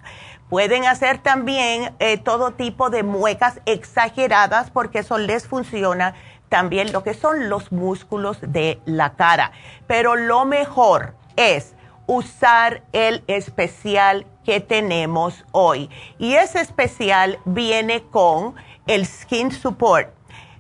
Pueden 0.49 0.87
hacer 0.87 1.19
también 1.19 1.95
eh, 1.99 2.17
todo 2.17 2.53
tipo 2.53 2.89
de 2.89 3.03
muecas 3.03 3.61
exageradas 3.67 4.71
porque 4.71 5.01
eso 5.01 5.19
les 5.19 5.47
funciona 5.47 6.15
también 6.49 6.93
lo 6.93 7.03
que 7.03 7.13
son 7.13 7.51
los 7.51 7.71
músculos 7.71 8.39
de 8.41 8.81
la 8.87 9.15
cara. 9.15 9.53
Pero 9.87 10.17
lo 10.17 10.47
mejor 10.47 11.15
es 11.37 11.75
usar 12.09 12.83
el 12.93 13.23
especial 13.29 14.27
que 14.45 14.59
tenemos 14.59 15.45
hoy. 15.53 15.89
Y 16.19 16.35
ese 16.35 16.61
especial 16.61 17.39
viene 17.45 18.03
con 18.03 18.57
el 18.89 19.07
Skin 19.07 19.53
Support 19.53 20.18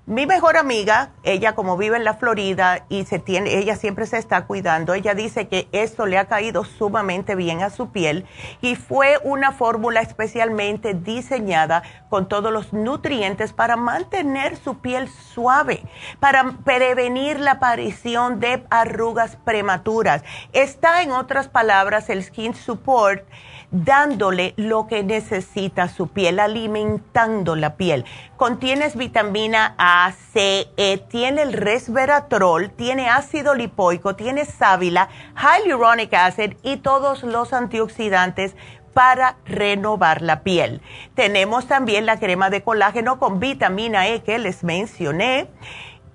mi 0.08 0.24
mejor 0.24 0.56
amiga, 0.56 1.10
ella 1.22 1.54
como 1.54 1.76
vive 1.76 1.98
en 1.98 2.04
la 2.04 2.14
Florida 2.14 2.86
y 2.88 3.04
se 3.04 3.18
tiene, 3.18 3.58
ella 3.58 3.76
siempre 3.76 4.06
se 4.06 4.16
está 4.16 4.46
cuidando, 4.46 4.94
ella 4.94 5.12
dice 5.12 5.48
que 5.48 5.68
esto 5.72 6.06
le 6.06 6.16
ha 6.16 6.24
caído 6.24 6.64
sumamente 6.64 7.34
bien 7.34 7.62
a 7.62 7.68
su 7.68 7.90
piel 7.90 8.24
y 8.62 8.74
fue 8.74 9.18
una 9.22 9.52
fórmula 9.52 10.00
especialmente 10.00 10.94
diseñada 10.94 11.82
con 12.08 12.26
todos 12.26 12.50
los 12.50 12.72
nutrientes 12.72 13.52
para 13.52 13.76
mantener 13.76 14.56
su 14.56 14.78
piel 14.78 15.10
suave, 15.10 15.82
para 16.20 16.52
prevenir 16.64 17.38
la 17.38 17.52
aparición 17.52 18.40
de 18.40 18.64
arrugas 18.70 19.36
prematuras. 19.36 20.24
Está 20.54 21.02
en 21.02 21.12
otras 21.12 21.48
palabras 21.48 22.08
el 22.08 22.24
Skin 22.24 22.54
Support 22.54 23.28
dándole 23.70 24.54
lo 24.56 24.86
que 24.86 25.02
necesita 25.02 25.88
su 25.88 26.08
piel, 26.08 26.40
alimentando 26.40 27.54
la 27.54 27.76
piel. 27.76 28.04
Contiene 28.36 28.88
vitamina 28.94 29.74
A, 29.78 30.12
C, 30.32 30.68
E, 30.76 30.98
tiene 30.98 31.42
el 31.42 31.52
resveratrol, 31.52 32.70
tiene 32.70 33.08
ácido 33.08 33.54
lipoico, 33.54 34.16
tiene 34.16 34.44
sábila, 34.44 35.08
hyaluronic 35.36 36.14
acid 36.14 36.54
y 36.62 36.78
todos 36.78 37.22
los 37.22 37.52
antioxidantes 37.52 38.56
para 38.94 39.36
renovar 39.44 40.22
la 40.22 40.42
piel. 40.42 40.80
Tenemos 41.14 41.66
también 41.66 42.06
la 42.06 42.18
crema 42.18 42.50
de 42.50 42.62
colágeno 42.62 43.18
con 43.18 43.38
vitamina 43.38 44.08
E 44.08 44.22
que 44.22 44.38
les 44.38 44.64
mencioné 44.64 45.48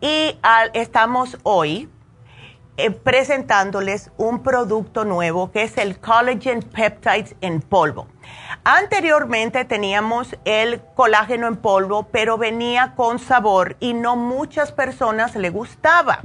y 0.01 0.37
estamos 0.73 1.37
hoy 1.43 1.89
eh, 2.75 2.89
presentándoles 2.91 4.11
un 4.17 4.41
producto 4.41 5.05
nuevo 5.05 5.51
que 5.51 5.63
es 5.63 5.77
el 5.77 5.99
Collagen 5.99 6.61
Peptides 6.61 7.35
en 7.41 7.61
polvo. 7.61 8.07
Anteriormente 8.63 9.65
teníamos 9.65 10.35
el 10.45 10.81
colágeno 10.95 11.47
en 11.47 11.57
polvo, 11.57 12.07
pero 12.11 12.37
venía 12.37 12.93
con 12.95 13.19
sabor 13.19 13.77
y 13.79 13.93
no 13.93 14.15
muchas 14.15 14.71
personas 14.71 15.35
le 15.35 15.49
gustaba. 15.49 16.21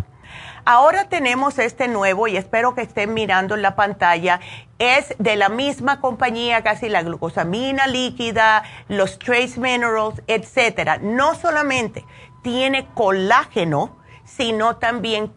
Ahora 0.64 1.08
tenemos 1.08 1.58
este 1.58 1.88
nuevo 1.88 2.28
y 2.28 2.36
espero 2.36 2.74
que 2.74 2.82
estén 2.82 3.14
mirando 3.14 3.54
en 3.54 3.62
la 3.62 3.74
pantalla. 3.74 4.40
Es 4.78 5.14
de 5.18 5.36
la 5.36 5.48
misma 5.48 6.00
compañía, 6.00 6.62
casi 6.62 6.88
la 6.88 7.02
glucosamina 7.02 7.86
líquida, 7.86 8.62
los 8.88 9.18
trace 9.18 9.58
minerals, 9.58 10.22
etcétera. 10.26 10.98
No 10.98 11.34
solamente 11.34 12.04
tiene 12.42 12.86
colágeno, 12.94 13.96
sino 14.36 14.76
también 14.76 15.32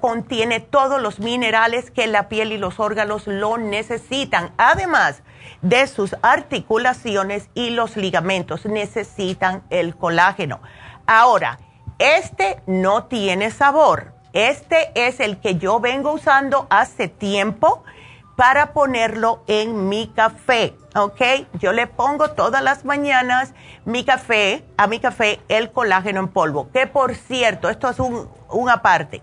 contiene 0.00 0.60
todos 0.60 1.02
los 1.02 1.18
minerales 1.18 1.90
que 1.90 2.06
la 2.06 2.28
piel 2.28 2.52
y 2.52 2.58
los 2.58 2.78
órganos 2.78 3.26
lo 3.26 3.58
necesitan. 3.58 4.52
Además 4.56 5.22
de 5.60 5.86
sus 5.86 6.14
articulaciones 6.22 7.48
y 7.54 7.70
los 7.70 7.96
ligamentos 7.96 8.64
necesitan 8.64 9.64
el 9.70 9.96
colágeno. 9.96 10.60
Ahora, 11.06 11.58
este 11.98 12.62
no 12.66 13.04
tiene 13.04 13.50
sabor. 13.50 14.12
Este 14.32 14.92
es 14.94 15.20
el 15.20 15.38
que 15.38 15.56
yo 15.56 15.80
vengo 15.80 16.12
usando 16.12 16.66
hace 16.70 17.08
tiempo 17.08 17.82
para 18.38 18.72
ponerlo 18.72 19.42
en 19.48 19.88
mi 19.88 20.06
café, 20.14 20.76
¿ok? 20.94 21.20
Yo 21.54 21.72
le 21.72 21.88
pongo 21.88 22.30
todas 22.30 22.62
las 22.62 22.84
mañanas 22.84 23.52
mi 23.84 24.04
café, 24.04 24.64
a 24.76 24.86
mi 24.86 25.00
café 25.00 25.40
el 25.48 25.72
colágeno 25.72 26.20
en 26.20 26.28
polvo, 26.28 26.70
que 26.70 26.86
por 26.86 27.16
cierto, 27.16 27.68
esto 27.68 27.90
es 27.90 27.98
un, 27.98 28.30
un 28.48 28.70
aparte. 28.70 29.22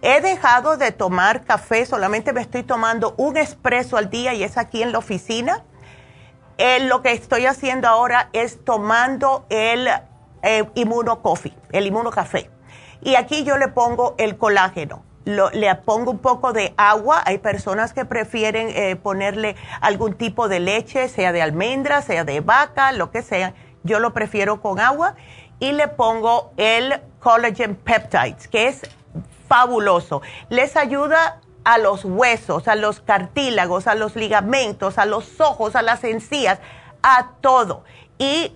He 0.00 0.22
dejado 0.22 0.78
de 0.78 0.92
tomar 0.92 1.44
café, 1.44 1.84
solamente 1.84 2.32
me 2.32 2.40
estoy 2.40 2.62
tomando 2.62 3.14
un 3.18 3.36
espresso 3.36 3.98
al 3.98 4.08
día 4.08 4.32
y 4.32 4.44
es 4.44 4.56
aquí 4.56 4.82
en 4.82 4.92
la 4.92 4.98
oficina. 4.98 5.62
Eh, 6.56 6.80
lo 6.86 7.02
que 7.02 7.12
estoy 7.12 7.44
haciendo 7.44 7.86
ahora 7.86 8.30
es 8.32 8.64
tomando 8.64 9.44
el 9.50 9.90
eh, 10.42 10.64
Coffee, 11.22 11.54
el 11.70 11.92
café. 12.10 12.50
Y 13.02 13.16
aquí 13.16 13.44
yo 13.44 13.58
le 13.58 13.68
pongo 13.68 14.14
el 14.16 14.38
colágeno. 14.38 15.05
Le 15.26 15.74
pongo 15.74 16.12
un 16.12 16.18
poco 16.18 16.52
de 16.52 16.72
agua. 16.76 17.20
Hay 17.26 17.38
personas 17.38 17.92
que 17.92 18.04
prefieren 18.04 18.68
eh, 18.70 18.96
ponerle 18.96 19.56
algún 19.80 20.14
tipo 20.14 20.48
de 20.48 20.60
leche, 20.60 21.08
sea 21.08 21.32
de 21.32 21.42
almendra, 21.42 22.00
sea 22.00 22.24
de 22.24 22.40
vaca, 22.40 22.92
lo 22.92 23.10
que 23.10 23.22
sea. 23.22 23.52
Yo 23.82 23.98
lo 23.98 24.12
prefiero 24.12 24.62
con 24.62 24.78
agua. 24.78 25.16
Y 25.58 25.72
le 25.72 25.88
pongo 25.88 26.52
el 26.56 27.00
collagen 27.18 27.74
peptides, 27.74 28.46
que 28.46 28.68
es 28.68 28.82
fabuloso. 29.48 30.22
Les 30.48 30.76
ayuda 30.76 31.40
a 31.64 31.78
los 31.78 32.04
huesos, 32.04 32.68
a 32.68 32.76
los 32.76 33.00
cartílagos, 33.00 33.88
a 33.88 33.96
los 33.96 34.14
ligamentos, 34.14 34.98
a 34.98 35.06
los 35.06 35.40
ojos, 35.40 35.74
a 35.74 35.82
las 35.82 36.04
encías, 36.04 36.60
a 37.02 37.30
todo. 37.40 37.82
Y 38.18 38.52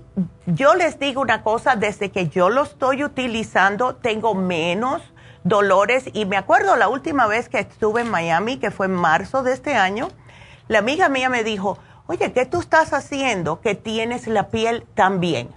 yo 0.46 0.74
les 0.74 1.00
digo 1.00 1.20
una 1.20 1.42
cosa, 1.42 1.74
desde 1.74 2.12
que 2.12 2.28
yo 2.28 2.48
lo 2.48 2.62
estoy 2.62 3.02
utilizando, 3.02 3.96
tengo 3.96 4.34
menos 4.34 5.02
dolores. 5.44 6.04
Y 6.12 6.26
me 6.26 6.36
acuerdo 6.36 6.76
la 6.76 6.88
última 6.88 7.26
vez 7.26 7.48
que 7.48 7.60
estuve 7.60 8.02
en 8.02 8.10
Miami, 8.10 8.58
que 8.58 8.70
fue 8.70 8.86
en 8.86 8.94
marzo 8.94 9.42
de 9.42 9.52
este 9.52 9.74
año, 9.74 10.08
la 10.68 10.78
amiga 10.78 11.08
mía 11.08 11.28
me 11.28 11.44
dijo, 11.44 11.78
oye, 12.06 12.32
¿qué 12.32 12.46
tú 12.46 12.60
estás 12.60 12.92
haciendo 12.92 13.60
que 13.60 13.74
tienes 13.74 14.26
la 14.26 14.48
piel 14.48 14.86
tan 14.94 15.20
bien? 15.20 15.54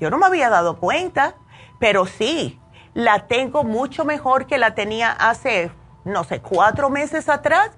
Yo 0.00 0.10
no 0.10 0.18
me 0.18 0.26
había 0.26 0.50
dado 0.50 0.78
cuenta, 0.78 1.34
pero 1.78 2.06
sí, 2.06 2.60
la 2.94 3.26
tengo 3.26 3.64
mucho 3.64 4.04
mejor 4.04 4.46
que 4.46 4.58
la 4.58 4.74
tenía 4.74 5.12
hace 5.12 5.70
no 6.04 6.24
sé, 6.24 6.40
cuatro 6.40 6.90
meses 6.90 7.28
atrás 7.28 7.70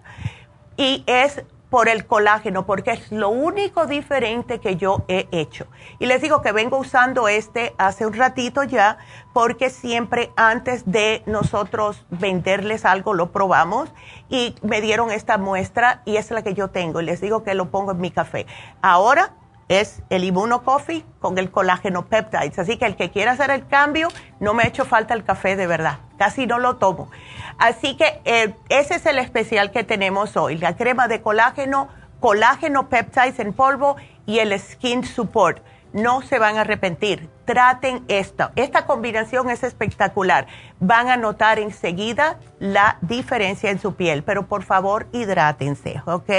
y 0.76 1.04
es 1.06 1.44
por 1.74 1.88
el 1.88 2.06
colágeno, 2.06 2.66
porque 2.66 2.92
es 2.92 3.10
lo 3.10 3.30
único 3.30 3.86
diferente 3.86 4.60
que 4.60 4.76
yo 4.76 5.04
he 5.08 5.26
hecho. 5.32 5.66
Y 5.98 6.06
les 6.06 6.22
digo 6.22 6.40
que 6.40 6.52
vengo 6.52 6.78
usando 6.78 7.26
este 7.26 7.74
hace 7.78 8.06
un 8.06 8.12
ratito 8.12 8.62
ya, 8.62 8.98
porque 9.32 9.70
siempre 9.70 10.30
antes 10.36 10.84
de 10.86 11.24
nosotros 11.26 12.06
venderles 12.10 12.84
algo 12.84 13.12
lo 13.12 13.32
probamos 13.32 13.92
y 14.28 14.54
me 14.62 14.80
dieron 14.80 15.10
esta 15.10 15.36
muestra 15.36 16.02
y 16.04 16.14
es 16.14 16.30
la 16.30 16.42
que 16.42 16.54
yo 16.54 16.68
tengo. 16.68 17.00
Y 17.00 17.06
les 17.06 17.20
digo 17.20 17.42
que 17.42 17.54
lo 17.54 17.72
pongo 17.72 17.90
en 17.90 18.00
mi 18.00 18.12
café. 18.12 18.46
Ahora 18.80 19.34
es 19.68 20.02
el 20.10 20.32
Coffee 20.64 21.04
con 21.20 21.38
el 21.38 21.50
colágeno 21.50 22.06
peptides. 22.06 22.58
Así 22.58 22.76
que 22.76 22.86
el 22.86 22.96
que 22.96 23.10
quiera 23.10 23.32
hacer 23.32 23.50
el 23.50 23.66
cambio, 23.66 24.08
no 24.40 24.54
me 24.54 24.62
ha 24.62 24.66
hecho 24.66 24.84
falta 24.84 25.14
el 25.14 25.24
café 25.24 25.56
de 25.56 25.66
verdad. 25.66 25.98
Casi 26.18 26.46
no 26.46 26.58
lo 26.58 26.76
tomo. 26.76 27.10
Así 27.58 27.96
que 27.96 28.20
eh, 28.24 28.54
ese 28.68 28.96
es 28.96 29.06
el 29.06 29.18
especial 29.18 29.70
que 29.70 29.84
tenemos 29.84 30.36
hoy. 30.36 30.58
La 30.58 30.76
crema 30.76 31.08
de 31.08 31.22
colágeno, 31.22 31.88
colágeno 32.20 32.88
peptides 32.88 33.38
en 33.38 33.52
polvo 33.52 33.96
y 34.26 34.38
el 34.38 34.58
Skin 34.58 35.04
Support 35.04 35.62
no 35.94 36.22
se 36.22 36.38
van 36.38 36.58
a 36.58 36.62
arrepentir. 36.62 37.30
Traten 37.46 38.04
esto. 38.08 38.50
Esta 38.56 38.84
combinación 38.84 39.48
es 39.48 39.62
espectacular. 39.62 40.46
Van 40.80 41.08
a 41.08 41.16
notar 41.16 41.58
enseguida 41.58 42.38
la 42.58 42.98
diferencia 43.00 43.70
en 43.70 43.78
su 43.78 43.94
piel, 43.94 44.24
pero 44.24 44.46
por 44.46 44.64
favor 44.64 45.06
hidrátense, 45.12 46.02
¿ok? 46.04 46.30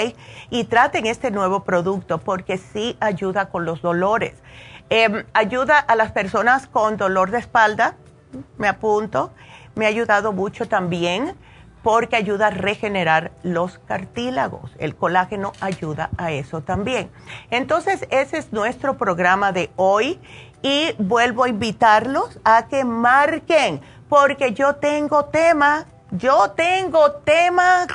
Y 0.49 0.65
traten 0.65 1.05
este 1.07 1.31
nuevo 1.31 1.63
producto 1.63 2.19
porque 2.19 2.57
sí 2.57 2.97
ayuda 2.99 3.49
con 3.49 3.65
los 3.65 3.81
dolores. 3.81 4.33
Em, 4.89 5.23
ayuda 5.33 5.79
a 5.79 5.95
las 5.95 6.11
personas 6.11 6.67
con 6.67 6.97
dolor 6.97 7.31
de 7.31 7.39
espalda, 7.39 7.95
me 8.57 8.67
apunto. 8.67 9.31
Me 9.75 9.85
ha 9.85 9.89
ayudado 9.89 10.31
mucho 10.31 10.67
también 10.67 11.35
porque 11.85 12.15
ayuda 12.15 12.47
a 12.47 12.49
regenerar 12.49 13.31
los 13.43 13.77
cartílagos. 13.77 14.71
El 14.79 14.95
colágeno 14.95 15.51
ayuda 15.61 16.09
a 16.17 16.31
eso 16.31 16.61
también. 16.61 17.11
Entonces, 17.51 18.07
ese 18.09 18.39
es 18.39 18.51
nuestro 18.51 18.97
programa 18.97 19.51
de 19.51 19.69
hoy 19.75 20.19
y 20.63 20.95
vuelvo 20.97 21.43
a 21.43 21.49
invitarlos 21.49 22.39
a 22.43 22.65
que 22.69 22.83
marquen, 22.85 23.81
porque 24.09 24.53
yo 24.53 24.77
tengo 24.77 25.25
tema, 25.25 25.85
yo 26.09 26.49
tengo 26.57 27.11
tema 27.23 27.85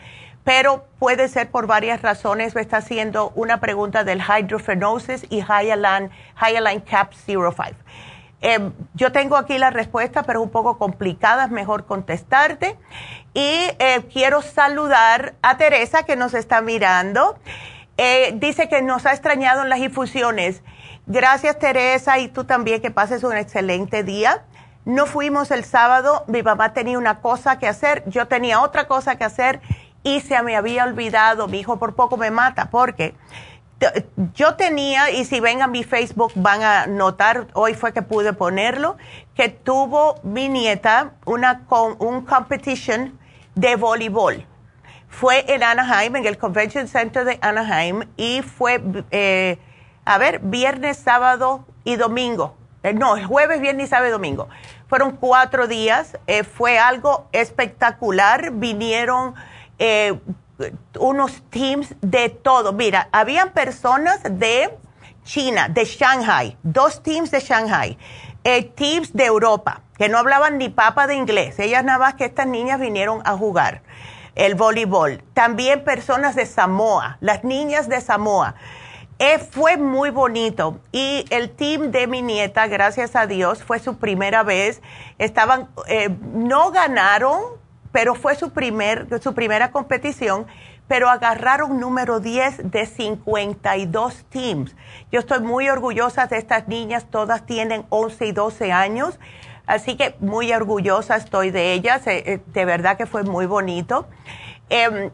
pero 0.44 0.85
puede 0.98 1.28
ser 1.28 1.50
por 1.50 1.66
varias 1.66 2.02
razones. 2.02 2.54
Me 2.54 2.61
está 2.61 2.78
haciendo 2.78 3.30
una 3.35 3.61
pregunta 3.61 4.04
del 4.04 4.20
hydrofenosis 4.20 5.26
y 5.30 5.42
Hyaline, 5.42 6.11
Hyaline 6.40 6.83
Cap 6.83 7.12
05. 7.12 7.54
Eh, 8.42 8.70
yo 8.94 9.12
tengo 9.12 9.37
aquí 9.37 9.59
la 9.59 9.70
respuesta, 9.70 10.22
pero 10.22 10.40
es 10.40 10.46
un 10.46 10.50
poco 10.50 10.78
complicada, 10.78 11.44
es 11.44 11.50
mejor 11.50 11.85
contestarte. 11.85 12.78
Y 13.35 13.68
quiero 14.12 14.42
saludar 14.42 15.35
a 15.42 15.56
Teresa 15.56 16.02
que 16.02 16.16
nos 16.16 16.35
está 16.35 16.62
mirando. 16.62 17.38
dice 18.35 18.68
que 18.68 18.83
nos 18.83 19.06
ha 19.06 19.12
extrañado 19.12 19.62
en 19.62 19.68
las 19.68 19.78
infusiones. 19.78 20.62
Gracias 21.12 21.59
Teresa 21.59 22.20
y 22.20 22.29
tú 22.29 22.44
también 22.44 22.81
que 22.81 22.92
pases 22.92 23.25
un 23.25 23.37
excelente 23.37 24.05
día. 24.05 24.44
No 24.85 25.07
fuimos 25.07 25.51
el 25.51 25.64
sábado, 25.64 26.23
mi 26.29 26.44
mamá 26.44 26.73
tenía 26.73 26.99
una 26.99 27.18
cosa 27.18 27.59
que 27.59 27.66
hacer, 27.66 28.05
yo 28.07 28.29
tenía 28.29 28.61
otra 28.61 28.87
cosa 28.87 29.16
que 29.16 29.25
hacer 29.25 29.61
y 30.05 30.20
se 30.20 30.40
me 30.44 30.55
había 30.55 30.85
olvidado, 30.85 31.49
mi 31.49 31.59
hijo 31.59 31.81
por 31.81 31.96
poco 31.96 32.16
me 32.16 32.31
mata 32.31 32.70
porque 32.70 33.16
yo 34.35 34.55
tenía, 34.55 35.11
y 35.11 35.25
si 35.25 35.40
ven 35.40 35.62
a 35.62 35.66
mi 35.66 35.83
Facebook 35.83 36.31
van 36.37 36.62
a 36.62 36.87
notar, 36.87 37.49
hoy 37.55 37.75
fue 37.75 37.92
que 37.92 38.03
pude 38.03 38.33
ponerlo, 38.33 38.96
que 39.35 39.49
tuvo 39.49 40.20
mi 40.23 40.49
nieta 40.49 41.14
una 41.25 41.62
un 41.99 42.25
competition 42.25 43.18
de 43.57 43.75
voleibol. 43.75 44.46
Fue 45.09 45.44
en 45.53 45.64
Anaheim, 45.64 46.14
en 46.14 46.27
el 46.27 46.38
Convention 46.38 46.87
Center 46.87 47.25
de 47.25 47.40
Anaheim, 47.42 48.05
y 48.16 48.42
fue 48.42 48.81
eh, 49.11 49.59
a 50.11 50.18
ver, 50.18 50.40
viernes, 50.40 50.96
sábado 50.96 51.64
y 51.85 51.94
domingo. 51.94 52.57
Eh, 52.83 52.92
no, 52.92 53.16
el 53.16 53.25
jueves, 53.27 53.61
viernes, 53.61 53.90
sábado 53.90 54.09
y 54.09 54.11
domingo. 54.11 54.49
Fueron 54.88 55.12
cuatro 55.12 55.68
días, 55.68 56.18
eh, 56.27 56.42
fue 56.42 56.81
algo 56.81 57.29
espectacular, 57.31 58.51
vinieron 58.51 59.35
eh, 59.79 60.18
unos 60.99 61.42
teams 61.51 61.94
de 62.01 62.29
todo. 62.29 62.73
Mira, 62.73 63.09
habían 63.12 63.51
personas 63.51 64.20
de 64.25 64.77
China, 65.23 65.68
de 65.68 65.85
Shanghai, 65.85 66.59
dos 66.64 67.05
teams 67.05 67.31
de 67.31 67.38
Shanghai, 67.38 67.96
teams 68.75 69.12
de 69.12 69.27
Europa, 69.27 69.83
que 69.96 70.09
no 70.09 70.18
hablaban 70.18 70.59
ni 70.59 70.70
papa 70.70 71.07
de 71.07 71.14
inglés. 71.14 71.61
Ellas 71.61 71.85
nada 71.85 72.01
más 72.01 72.14
que 72.14 72.25
estas 72.25 72.49
niñas 72.49 72.81
vinieron 72.81 73.23
a 73.25 73.37
jugar 73.37 73.83
el 74.35 74.57
voleibol. 74.57 75.23
También 75.35 75.85
personas 75.85 76.35
de 76.35 76.46
Samoa, 76.46 77.18
las 77.20 77.44
niñas 77.44 77.88
de 77.88 78.01
Samoa. 78.01 78.57
Eh, 79.22 79.38
fue 79.38 79.76
muy 79.76 80.09
bonito 80.09 80.80
y 80.92 81.26
el 81.28 81.50
team 81.50 81.90
de 81.90 82.06
mi 82.06 82.22
nieta, 82.22 82.66
gracias 82.68 83.14
a 83.14 83.26
Dios, 83.26 83.62
fue 83.62 83.78
su 83.78 83.98
primera 83.98 84.42
vez. 84.44 84.80
Estaban, 85.18 85.68
eh, 85.88 86.09
no 86.33 86.70
ganaron, 86.70 87.38
pero 87.92 88.14
fue 88.14 88.35
su, 88.35 88.52
primer, 88.52 89.09
su 89.20 89.35
primera 89.35 89.72
competición, 89.72 90.46
pero 90.88 91.11
agarraron 91.11 91.78
número 91.78 92.18
10 92.18 92.70
de 92.70 92.87
52 92.87 94.25
teams. 94.31 94.75
Yo 95.12 95.21
estoy 95.21 95.40
muy 95.40 95.68
orgullosa 95.68 96.27
de 96.27 96.38
estas 96.38 96.66
niñas, 96.66 97.04
todas 97.10 97.44
tienen 97.44 97.85
11 97.90 98.25
y 98.25 98.33
12 98.33 98.73
años, 98.73 99.21
así 99.66 99.98
que 99.98 100.16
muy 100.21 100.50
orgullosa 100.50 101.16
estoy 101.16 101.50
de 101.50 101.75
ellas, 101.75 102.06
eh, 102.06 102.40
de 102.46 102.64
verdad 102.64 102.96
que 102.96 103.04
fue 103.04 103.23
muy 103.25 103.44
bonito. 103.44 104.08
Em, 104.71 105.10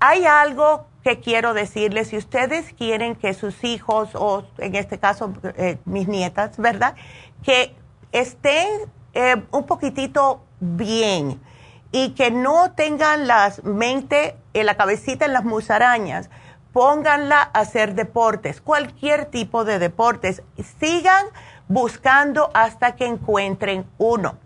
hay 0.00 0.24
algo 0.24 0.86
que 1.02 1.20
quiero 1.20 1.54
decirles, 1.54 2.08
si 2.08 2.16
ustedes 2.16 2.72
quieren 2.72 3.14
que 3.14 3.34
sus 3.34 3.64
hijos, 3.64 4.10
o 4.14 4.44
en 4.58 4.74
este 4.74 4.98
caso 4.98 5.32
eh, 5.56 5.78
mis 5.84 6.08
nietas, 6.08 6.56
¿verdad? 6.58 6.94
Que 7.42 7.74
estén 8.12 8.68
eh, 9.14 9.42
un 9.50 9.64
poquitito 9.64 10.42
bien 10.60 11.40
y 11.92 12.10
que 12.10 12.30
no 12.30 12.72
tengan 12.72 13.26
la 13.26 13.52
mente, 13.62 14.36
en 14.52 14.66
la 14.66 14.76
cabecita 14.76 15.24
en 15.24 15.32
las 15.32 15.44
musarañas, 15.44 16.30
pónganla 16.72 17.40
a 17.40 17.60
hacer 17.60 17.94
deportes, 17.94 18.60
cualquier 18.60 19.26
tipo 19.26 19.64
de 19.64 19.78
deportes. 19.78 20.42
Sigan 20.78 21.26
buscando 21.68 22.50
hasta 22.54 22.96
que 22.96 23.06
encuentren 23.06 23.86
uno. 23.98 24.36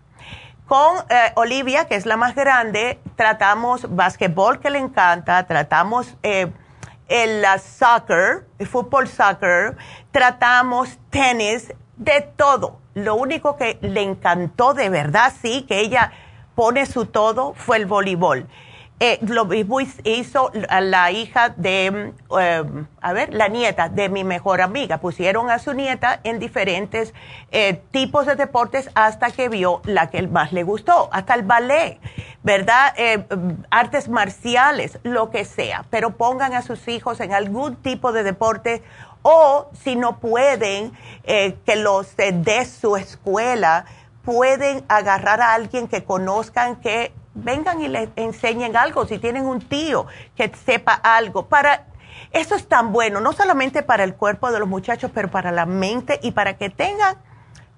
Con 0.67 0.97
eh, 1.11 1.33
Olivia, 1.35 1.87
que 1.87 1.97
es 1.97 2.07
la 2.07 2.17
más 2.17 2.35
grande, 2.35 3.01
tratamos 3.17 3.95
basquetbol 3.95 4.61
que 4.61 4.71
le 4.71 4.79
encanta, 4.79 5.47
tratamos 5.47 6.17
eh, 6.23 6.51
el 7.09 7.45
soccer, 7.61 8.47
el 8.59 8.67
fútbol 8.67 9.09
soccer, 9.09 9.77
tratamos 10.13 10.99
tenis, 11.11 11.73
de 11.97 12.23
todo. 12.37 12.81
Lo 12.95 13.15
único 13.15 13.57
que 13.57 13.79
le 13.81 14.03
encantó 14.03 14.75
de 14.75 14.89
verdad, 14.89 15.33
sí, 15.41 15.65
que 15.69 15.81
ella 15.81 16.13
pone 16.55 16.87
su 16.87 17.07
todo, 17.07 17.55
fue 17.55 17.77
el 17.77 17.87
voleibol. 17.87 18.49
Eh, 19.05 19.19
lo 19.23 19.47
mismo 19.47 19.81
hizo 19.81 20.53
la 20.55 21.11
hija 21.11 21.49
de, 21.57 22.13
eh, 22.39 22.65
a 23.01 23.13
ver, 23.13 23.35
la 23.35 23.49
nieta 23.49 23.89
de 23.89 24.09
mi 24.09 24.23
mejor 24.23 24.61
amiga. 24.61 24.99
Pusieron 24.99 25.51
a 25.51 25.59
su 25.59 25.73
nieta 25.73 26.21
en 26.23 26.39
diferentes 26.39 27.13
eh, 27.51 27.83
tipos 27.91 28.27
de 28.27 28.37
deportes 28.37 28.91
hasta 28.95 29.33
que 29.33 29.49
vio 29.49 29.83
la 29.87 30.09
que 30.09 30.23
más 30.29 30.53
le 30.53 30.63
gustó, 30.63 31.09
hasta 31.11 31.35
el 31.35 31.43
ballet, 31.43 31.99
¿verdad? 32.45 32.95
artes 33.71 34.09
marciales, 34.09 35.01
lo 35.03 35.31
que 35.31 35.45
sea. 35.47 35.85
Pero 35.91 36.17
pongan 36.17 36.55
a 36.55 36.63
sus 36.63 36.87
hijos 36.87 37.19
en 37.19 37.35
algún 37.35 37.75
tipo 37.75 38.13
de 38.13 38.23
deporte 38.23 38.85
o 39.23 39.69
si 39.83 39.97
no 39.97 40.21
pueden, 40.21 40.93
que 41.25 41.75
los 41.75 42.15
de 42.17 42.65
su 42.67 42.97
escuela 42.97 43.85
pueden 44.25 44.85
agarrar 44.87 45.41
a 45.41 45.55
alguien 45.55 45.89
que 45.89 46.05
conozcan 46.05 46.77
que 46.77 47.13
vengan 47.35 47.81
y 47.81 47.89
les 47.89 48.09
enseñen 48.17 48.77
algo, 48.77 49.07
si 49.07 49.19
tienen 49.19 49.47
un 49.47 49.61
tío 49.61 50.07
que 50.37 50.51
sepa 50.55 50.95
algo. 50.95 51.47
Para 51.47 51.87
eso 52.33 52.55
es 52.55 52.67
tan 52.67 52.93
bueno, 52.93 53.21
no 53.21 53.33
solamente 53.33 53.83
para 53.83 54.05
el 54.05 54.15
cuerpo 54.15 54.51
de 54.53 54.59
los 54.59 54.69
muchachos, 54.69 55.11
pero 55.15 55.31
para 55.31 55.51
la 55.51 55.67
mente 55.67 56.21
y 56.23 56.33
para 56.33 56.57
que 56.57 56.71
tengan 56.71 57.17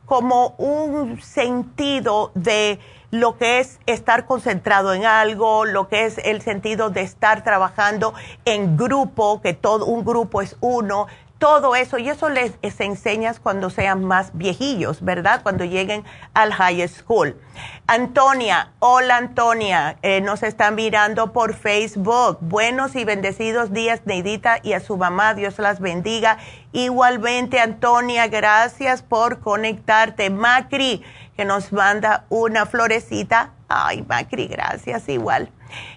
como 0.07 0.49
un 0.59 1.21
sentido 1.23 2.31
de 2.35 2.79
lo 3.11 3.39
que 3.39 3.61
es 3.61 3.79
estar 3.87 4.27
concentrado 4.27 4.93
en 4.93 5.07
algo, 5.07 5.65
lo 5.65 5.89
que 5.89 6.05
es 6.05 6.19
el 6.19 6.43
sentido 6.43 6.91
de 6.91 7.03
estar 7.03 7.45
trabajando 7.45 8.13
en 8.45 8.77
grupo, 8.77 9.41
que 9.41 9.55
todo 9.55 9.87
un 9.87 10.05
grupo 10.05 10.43
es 10.43 10.57
uno, 10.61 11.07
todo 11.45 11.77
eso, 11.77 11.99
y 11.99 12.09
eso 12.09 12.31
les, 12.31 12.55
enseñas 12.63 13.39
cuando 13.39 13.69
sean 13.69 14.03
más 14.03 14.31
viejillos, 14.33 15.05
¿verdad? 15.05 15.43
Cuando 15.43 15.67
lleguen 15.67 16.03
al 16.33 16.55
high 16.55 16.89
school. 16.89 17.39
Antonia, 17.87 18.73
hola 18.79 19.19
Antonia, 19.19 19.99
eh, 20.01 20.23
nos 20.23 20.43
están 20.43 20.75
mirando 20.75 21.35
por 21.35 21.53
Facebook. 21.53 22.39
Buenos 22.41 22.97
y 22.97 23.05
bendecidos 23.05 23.75
días, 23.75 24.01
Neidita, 24.07 24.61
y 24.63 24.73
a 24.73 24.81
su 24.81 24.97
mamá, 24.97 25.35
Dios 25.35 25.59
las 25.59 25.81
bendiga. 25.81 26.39
Igualmente, 26.73 27.61
Antonia, 27.61 28.27
gracias 28.29 29.03
por 29.03 29.41
conectarte. 29.41 30.31
Macri, 30.31 31.03
que 31.37 31.45
nos 31.45 31.75
manda 31.75 32.25
una 32.31 32.65
florecita. 32.65 33.51
Ay, 33.69 34.03
Macri, 34.09 34.47
gracias, 34.47 35.11
igual. 35.11 35.51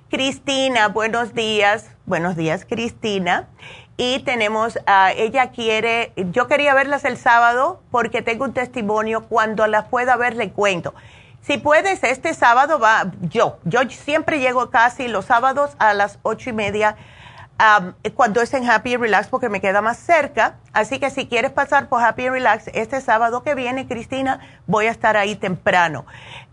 Cristina, 0.10 0.90
buenos 0.90 1.34
días. 1.34 1.86
Buenos 2.06 2.36
días, 2.36 2.66
Cristina 2.66 3.48
y 3.98 4.20
tenemos, 4.20 4.76
uh, 4.76 5.12
ella 5.16 5.50
quiere, 5.50 6.14
yo 6.16 6.48
quería 6.48 6.76
verlas 6.76 7.04
el 7.04 7.18
sábado 7.18 7.82
porque 7.90 8.22
tengo 8.22 8.46
un 8.46 8.54
testimonio, 8.54 9.24
cuando 9.24 9.66
las 9.66 9.86
pueda 9.86 10.16
ver 10.16 10.36
le 10.36 10.52
cuento. 10.52 10.94
Si 11.42 11.58
puedes, 11.58 12.04
este 12.04 12.34
sábado 12.34 12.78
va, 12.78 13.12
yo, 13.22 13.58
yo 13.64 13.82
siempre 13.90 14.40
llego 14.40 14.70
casi 14.70 15.08
los 15.08 15.26
sábados 15.26 15.76
a 15.80 15.94
las 15.94 16.20
ocho 16.22 16.52
y 16.52 16.54
media 16.54 16.96
cuando 18.16 18.42
es 18.42 18.54
en 18.54 18.70
Happy 18.70 18.98
Relax 18.98 19.30
porque 19.30 19.50
me 19.50 19.62
queda 19.62 19.82
más 19.82 19.98
cerca. 19.98 20.56
Así 20.74 21.00
que 21.00 21.10
si 21.10 21.28
quieres 21.28 21.52
pasar 21.52 21.90
por 21.90 22.04
Happy 22.04 22.30
Relax 22.30 22.68
este 22.74 23.02
sábado 23.02 23.44
que 23.44 23.56
viene, 23.56 23.88
Cristina, 23.88 24.40
voy 24.68 24.86
a 24.88 24.92
estar 24.92 25.18
ahí 25.18 25.36
temprano. 25.36 26.06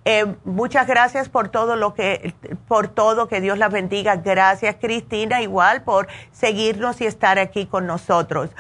Eh, 0.07 0.35
muchas 0.45 0.87
gracias 0.87 1.29
por 1.29 1.49
todo 1.49 1.77
lo 1.77 1.95
que, 1.95 2.35
por 2.69 2.89
todo, 2.89 3.27
que 3.27 3.41
Dios 3.41 3.57
la 3.57 3.69
bendiga. 3.69 4.17
Gracias, 4.17 4.77
Cristina, 4.81 5.41
igual 5.41 5.83
por 5.83 6.09
seguirnos 6.31 7.01
y 7.01 7.07
estar 7.07 7.39
aquí 7.39 7.67
con 7.67 7.87
nosotros. 7.87 8.51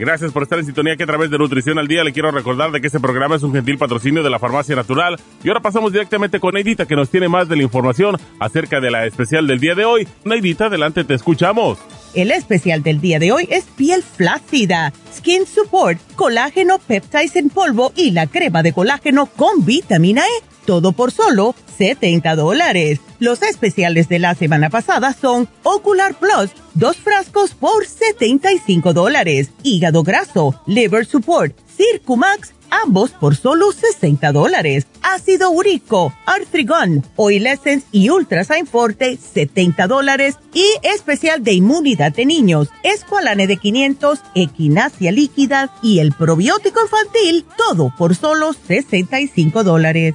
Gracias 0.00 0.32
por 0.32 0.44
estar 0.44 0.58
en 0.58 0.64
sintonía 0.64 0.96
que 0.96 1.02
a 1.02 1.06
través 1.06 1.30
de 1.30 1.36
Nutrición 1.36 1.78
al 1.78 1.86
Día 1.86 2.02
le 2.02 2.14
quiero 2.14 2.30
recordar 2.30 2.70
de 2.70 2.80
que 2.80 2.86
este 2.86 2.98
programa 2.98 3.36
es 3.36 3.42
un 3.42 3.52
gentil 3.52 3.76
patrocinio 3.76 4.22
de 4.22 4.30
la 4.30 4.38
Farmacia 4.38 4.74
Natural. 4.74 5.20
Y 5.44 5.48
ahora 5.48 5.60
pasamos 5.60 5.92
directamente 5.92 6.40
con 6.40 6.54
Neidita 6.54 6.86
que 6.86 6.96
nos 6.96 7.10
tiene 7.10 7.28
más 7.28 7.50
de 7.50 7.56
la 7.56 7.64
información 7.64 8.16
acerca 8.38 8.80
de 8.80 8.90
la 8.90 9.04
especial 9.04 9.46
del 9.46 9.60
día 9.60 9.74
de 9.74 9.84
hoy. 9.84 10.08
Neidita, 10.24 10.68
adelante, 10.68 11.04
te 11.04 11.12
escuchamos. 11.12 11.76
El 12.14 12.30
especial 12.30 12.82
del 12.82 13.02
día 13.02 13.18
de 13.18 13.30
hoy 13.30 13.46
es 13.50 13.64
piel 13.64 14.02
flácida, 14.02 14.90
skin 15.14 15.44
support, 15.44 16.00
colágeno 16.16 16.78
peptides 16.78 17.36
en 17.36 17.50
polvo 17.50 17.92
y 17.94 18.12
la 18.12 18.26
crema 18.26 18.62
de 18.62 18.72
colágeno 18.72 19.26
con 19.26 19.66
vitamina 19.66 20.22
E. 20.22 20.49
Todo 20.70 20.92
por 20.92 21.10
solo 21.10 21.56
70 21.78 22.36
dólares. 22.36 23.00
Los 23.18 23.42
especiales 23.42 24.08
de 24.08 24.20
la 24.20 24.36
semana 24.36 24.70
pasada 24.70 25.12
son 25.20 25.48
Ocular 25.64 26.14
Plus, 26.14 26.50
dos 26.74 26.96
frascos 26.96 27.54
por 27.54 27.84
75 27.84 28.92
dólares. 28.92 29.50
Hígado 29.64 30.04
graso, 30.04 30.62
Liver 30.68 31.06
Support, 31.06 31.56
Circumax, 31.76 32.52
ambos 32.70 33.10
por 33.10 33.34
solo 33.34 33.72
60 33.72 34.30
dólares. 34.30 34.86
Ácido 35.02 35.50
úrico, 35.50 36.14
Artrigon, 36.24 37.04
Oil 37.16 37.48
Essence 37.48 37.88
y 37.90 38.10
Ultrasign 38.10 38.68
Forte, 38.68 39.16
70 39.16 39.88
dólares. 39.88 40.36
Y 40.54 40.66
especial 40.84 41.42
de 41.42 41.54
inmunidad 41.54 42.12
de 42.12 42.26
niños, 42.26 42.68
Esqualane 42.84 43.48
de 43.48 43.56
500, 43.56 44.20
Equinacia 44.36 45.10
líquida 45.10 45.74
y 45.82 45.98
el 45.98 46.12
probiótico 46.12 46.80
infantil, 46.80 47.44
todo 47.56 47.92
por 47.98 48.14
solo 48.14 48.52
65 48.52 49.64
dólares. 49.64 50.14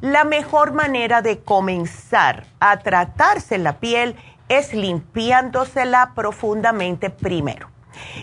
la 0.00 0.24
mejor 0.24 0.72
manera 0.72 1.22
de 1.22 1.38
comenzar 1.38 2.46
a 2.58 2.80
tratarse 2.80 3.58
la 3.58 3.78
piel 3.78 4.16
es 4.48 4.74
limpiándosela 4.74 6.12
profundamente 6.14 7.10
primero. 7.10 7.70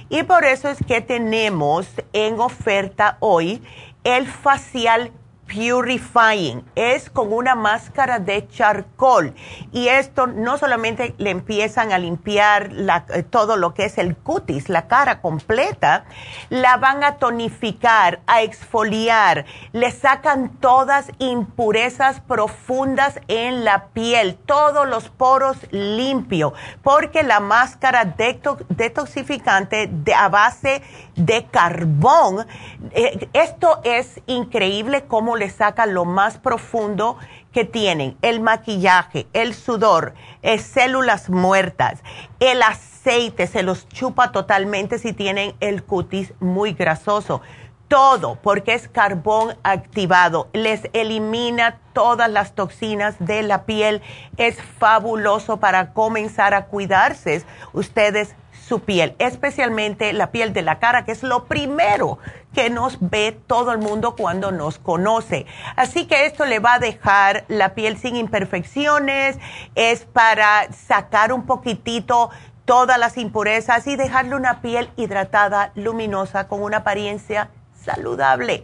Y 0.10 0.24
por 0.24 0.46
eso 0.46 0.70
es 0.70 0.80
que 0.86 1.02
tenemos 1.02 1.88
en 2.14 2.40
oferta 2.40 3.18
hoy 3.20 3.62
el 4.04 4.28
facial 4.28 5.12
Purifying. 5.48 6.64
Es 6.76 7.10
con 7.10 7.32
una 7.32 7.56
máscara 7.56 8.20
de 8.20 8.48
charcoal. 8.48 9.34
Y 9.72 9.88
esto 9.88 10.28
no 10.28 10.58
solamente 10.58 11.16
le 11.18 11.30
empiezan 11.30 11.92
a 11.92 12.00
limpiar 12.00 12.72
eh, 13.14 13.24
todo 13.24 13.56
lo 13.56 13.74
que 13.74 13.86
es 13.86 13.98
el 13.98 14.16
cutis, 14.16 14.70
la 14.70 14.88
cara 14.88 15.22
completa, 15.22 16.06
la 16.50 16.78
van 16.78 17.04
a 17.04 17.18
tonificar, 17.18 18.22
a 18.28 18.42
exfoliar, 18.42 19.46
le 19.72 19.92
sacan 19.92 20.50
todas 20.60 21.12
impurezas 21.20 22.20
profundas 22.22 23.20
en 23.28 23.64
la 23.64 23.88
piel, 23.88 24.38
todos 24.46 24.88
los 24.88 25.10
poros 25.10 25.58
limpios, 25.72 26.54
porque 26.84 27.24
la 27.24 27.40
máscara 27.40 28.06
detoxificante 28.06 29.90
de, 29.92 30.14
a 30.14 30.30
base 30.30 30.82
de 31.16 31.46
carbón, 31.46 32.46
eh, 32.92 33.30
esto 33.34 33.80
es 33.84 34.22
increíble 34.28 35.06
como 35.06 35.38
le 35.38 35.50
saca 35.50 35.86
lo 35.86 36.06
más 36.06 36.38
profundo 36.38 37.18
que 37.52 37.64
tienen, 37.64 38.18
el 38.22 38.42
maquillaje, 38.42 39.28
el 39.32 39.54
sudor, 39.54 40.14
es 40.42 40.62
células 40.64 41.30
muertas, 41.30 42.04
el 42.42 42.62
aceite 42.62 43.48
se 43.48 43.64
los 43.64 43.88
chupa 43.88 44.32
totalmente 44.34 45.00
si 45.00 45.14
tienen 45.14 45.56
el 45.62 45.84
cutis 45.84 46.34
muy 46.40 46.74
grasoso. 46.74 47.42
todo, 47.88 48.40
porque 48.42 48.74
es 48.74 48.88
carbón 48.88 49.56
activado. 49.62 50.50
Les 50.54 50.90
elimina 50.94 51.78
todas 51.94 52.28
las 52.28 52.56
toxinas 52.56 53.16
de 53.20 53.44
la 53.44 53.66
piel. 53.66 54.02
Es 54.38 54.58
fabuloso 54.80 55.58
para 55.58 55.94
comenzar 55.94 56.56
a 56.56 56.66
cuidarse 56.66 57.44
ustedes 57.74 58.36
su 58.68 58.80
piel, 58.80 59.16
especialmente 59.20 60.12
la 60.14 60.32
piel 60.32 60.52
de 60.54 60.64
la 60.64 60.80
cara, 60.80 61.06
que 61.06 61.12
es 61.12 61.22
lo 61.22 61.46
primero 61.46 62.18
que 62.54 62.70
nos 62.70 62.98
ve 63.00 63.38
todo 63.46 63.72
el 63.72 63.78
mundo 63.78 64.16
cuando 64.16 64.52
nos 64.52 64.80
conoce. 64.80 65.46
Así 65.76 66.08
que 66.08 66.26
esto 66.26 66.46
le 66.46 66.60
va 66.60 66.76
a 66.76 66.80
dejar 66.80 67.46
la 67.48 67.76
piel 67.76 67.98
sin 67.98 68.16
imperfecciones, 68.16 69.38
es 69.76 70.06
para 70.06 70.72
sacar 70.74 71.32
un 71.32 71.46
poquitito 71.46 72.32
todas 72.66 72.98
las 72.98 73.18
impurezas 73.18 73.86
y 73.86 73.96
dejarle 73.96 74.36
una 74.36 74.62
piel 74.62 74.90
hidratada, 74.96 75.72
luminosa, 75.76 76.48
con 76.48 76.64
una 76.64 76.78
apariencia 76.78 77.50
saludable. 77.84 78.64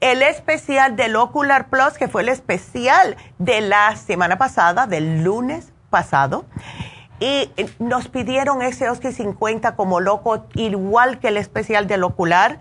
el 0.00 0.22
especial 0.22 0.94
del 0.94 1.16
Ocular 1.16 1.68
Plus, 1.68 1.94
que 1.98 2.06
fue 2.06 2.22
el 2.22 2.28
especial 2.28 3.16
de 3.38 3.60
la 3.60 3.96
semana 3.96 4.38
pasada, 4.38 4.86
del 4.86 5.24
lunes 5.24 5.72
pasado 5.90 6.44
y 7.18 7.50
eh, 7.56 7.68
nos 7.78 8.08
pidieron 8.08 8.62
ese 8.62 8.88
Oxy 8.90 9.12
50 9.12 9.74
como 9.74 10.00
loco, 10.00 10.46
igual 10.54 11.18
que 11.18 11.28
el 11.28 11.36
especial 11.36 11.86
del 11.86 12.04
ocular, 12.04 12.60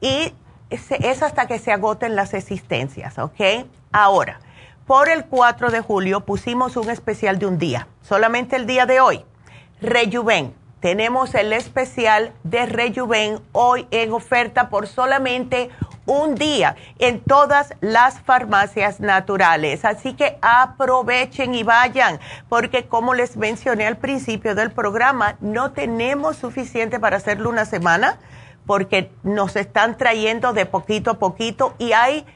y 0.00 0.34
es 0.70 1.22
hasta 1.22 1.46
que 1.46 1.58
se 1.58 1.72
agoten 1.72 2.16
las 2.16 2.34
existencias, 2.34 3.18
¿ok? 3.18 3.40
Ahora, 3.96 4.40
por 4.88 5.08
el 5.08 5.24
4 5.26 5.70
de 5.70 5.80
julio 5.80 6.22
pusimos 6.22 6.76
un 6.76 6.90
especial 6.90 7.38
de 7.38 7.46
un 7.46 7.58
día, 7.58 7.86
solamente 8.02 8.56
el 8.56 8.66
día 8.66 8.86
de 8.86 8.98
hoy. 8.98 9.24
Rejuven, 9.80 10.52
tenemos 10.80 11.32
el 11.36 11.52
especial 11.52 12.32
de 12.42 12.66
Rejuven 12.66 13.38
hoy 13.52 13.86
en 13.92 14.12
oferta 14.12 14.68
por 14.68 14.88
solamente 14.88 15.70
un 16.06 16.34
día 16.34 16.74
en 16.98 17.20
todas 17.20 17.74
las 17.80 18.20
farmacias 18.20 18.98
naturales. 18.98 19.84
Así 19.84 20.14
que 20.14 20.38
aprovechen 20.42 21.54
y 21.54 21.62
vayan, 21.62 22.18
porque 22.48 22.86
como 22.88 23.14
les 23.14 23.36
mencioné 23.36 23.86
al 23.86 23.98
principio 23.98 24.56
del 24.56 24.72
programa, 24.72 25.36
no 25.40 25.70
tenemos 25.70 26.34
suficiente 26.34 26.98
para 26.98 27.18
hacerlo 27.18 27.48
una 27.48 27.64
semana, 27.64 28.18
porque 28.66 29.12
nos 29.22 29.54
están 29.54 29.96
trayendo 29.96 30.52
de 30.52 30.66
poquito 30.66 31.12
a 31.12 31.18
poquito 31.20 31.76
y 31.78 31.92
hay 31.92 32.26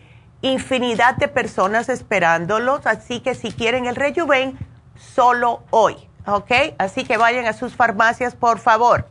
infinidad 0.42 1.16
de 1.16 1.28
personas 1.28 1.88
esperándolos. 1.88 2.86
Así 2.86 3.20
que 3.20 3.34
si 3.34 3.52
quieren 3.52 3.86
el 3.86 3.96
Rejuven, 3.96 4.58
solo 4.96 5.62
hoy, 5.70 5.96
¿ok? 6.26 6.52
Así 6.78 7.04
que 7.04 7.16
vayan 7.16 7.46
a 7.46 7.52
sus 7.52 7.74
farmacias, 7.74 8.34
por 8.34 8.58
favor. 8.58 9.08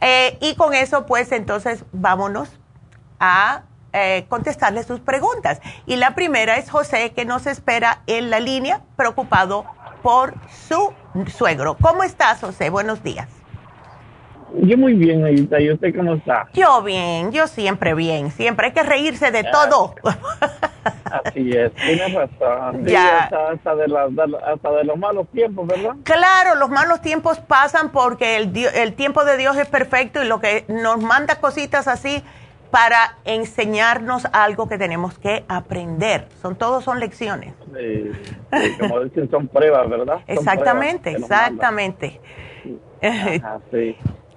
Eh, 0.00 0.38
y 0.40 0.56
con 0.56 0.74
eso, 0.74 1.06
pues 1.06 1.32
entonces 1.32 1.84
vámonos 1.92 2.48
a 3.20 3.62
eh, 3.92 4.26
contestarle 4.28 4.82
sus 4.82 5.00
preguntas. 5.00 5.60
Y 5.86 5.96
la 5.96 6.14
primera 6.14 6.56
es 6.56 6.70
José, 6.70 7.12
que 7.12 7.24
nos 7.24 7.46
espera 7.46 8.02
en 8.06 8.30
la 8.30 8.40
línea, 8.40 8.80
preocupado 8.96 9.64
por 10.02 10.34
su 10.68 10.92
suegro. 11.28 11.76
¿Cómo 11.80 12.02
estás, 12.02 12.40
José? 12.40 12.70
Buenos 12.70 13.02
días. 13.02 13.28
Yo 14.62 14.78
muy 14.78 14.94
bien, 14.94 15.24
Ayuta. 15.24 15.60
¿Y 15.60 15.70
usted 15.70 15.94
cómo 15.94 16.14
está? 16.14 16.48
Yo 16.54 16.82
bien, 16.82 17.32
yo 17.32 17.46
siempre 17.46 17.94
bien. 17.94 18.30
Siempre 18.30 18.68
hay 18.68 18.72
que 18.72 18.82
reírse 18.82 19.30
de 19.30 19.44
todo. 19.44 19.94
Así 21.04 21.50
es, 21.50 21.72
tienes 21.74 22.12
razón. 22.12 22.86
Hasta, 22.86 23.74
de 23.74 23.96
hasta 24.46 24.70
de 24.72 24.84
los 24.84 24.98
malos 24.98 25.26
tiempos, 25.28 25.66
¿verdad? 25.66 25.96
Claro, 26.02 26.54
los 26.56 26.70
malos 26.70 27.00
tiempos 27.00 27.38
pasan 27.38 27.90
porque 27.90 28.36
el, 28.36 28.56
el 28.74 28.94
tiempo 28.94 29.24
de 29.24 29.36
Dios 29.36 29.56
es 29.56 29.66
perfecto 29.66 30.22
y 30.22 30.26
lo 30.26 30.40
que 30.40 30.64
nos 30.68 31.00
manda 31.02 31.36
cositas 31.36 31.88
así 31.88 32.22
para 32.74 33.18
enseñarnos 33.24 34.26
algo 34.32 34.68
que 34.68 34.78
tenemos 34.78 35.16
que 35.16 35.44
aprender. 35.46 36.26
Son 36.42 36.56
todos 36.56 36.82
son 36.82 36.98
lecciones. 36.98 37.54
Sí, 37.72 38.10
como 38.80 38.98
dicen, 39.04 39.30
son 39.30 39.46
pruebas, 39.46 39.88
¿verdad? 39.88 40.18
exactamente, 40.26 41.12
exactamente. 41.12 42.20
Ajá, 43.00 43.60
sí. 43.70 43.96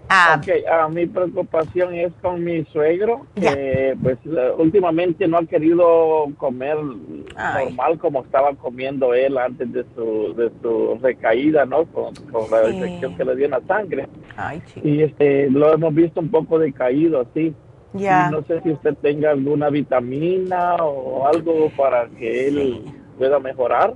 Ah. 0.09 0.39
ah, 0.71 0.87
mi 0.89 1.05
preocupación 1.05 1.93
es 1.93 2.13
con 2.21 2.43
mi 2.43 2.63
suegro, 2.65 3.25
que 3.35 3.97
pues 4.01 4.17
últimamente 4.57 5.27
no 5.27 5.37
ha 5.37 5.45
querido 5.45 6.27
comer 6.37 6.77
normal 6.77 7.99
como 7.99 8.23
estaba 8.23 8.53
comiendo 8.55 9.13
él 9.13 9.37
antes 9.37 9.71
de 9.73 9.85
su, 9.95 10.33
de 10.35 10.51
su 10.61 10.97
recaída, 11.01 11.65
¿no? 11.65 11.85
Con, 11.85 12.13
la 12.51 12.69
infección 12.69 13.17
que 13.17 13.25
le 13.25 13.35
dio 13.35 13.45
en 13.45 13.51
la 13.51 13.61
sangre. 13.67 14.07
Ay, 14.37 14.61
y 14.83 15.01
este, 15.01 15.49
lo 15.49 15.73
hemos 15.73 15.93
visto 15.93 16.19
un 16.19 16.29
poco 16.29 16.59
decaído, 16.59 17.21
así. 17.21 17.53
No 17.93 18.43
sé 18.43 18.61
si 18.61 18.71
usted 18.71 18.95
tenga 19.01 19.31
alguna 19.31 19.69
vitamina 19.69 20.75
o 20.75 21.25
algo 21.25 21.69
para 21.75 22.07
que 22.07 22.47
él 22.47 22.83
pueda 23.17 23.39
mejorar. 23.39 23.93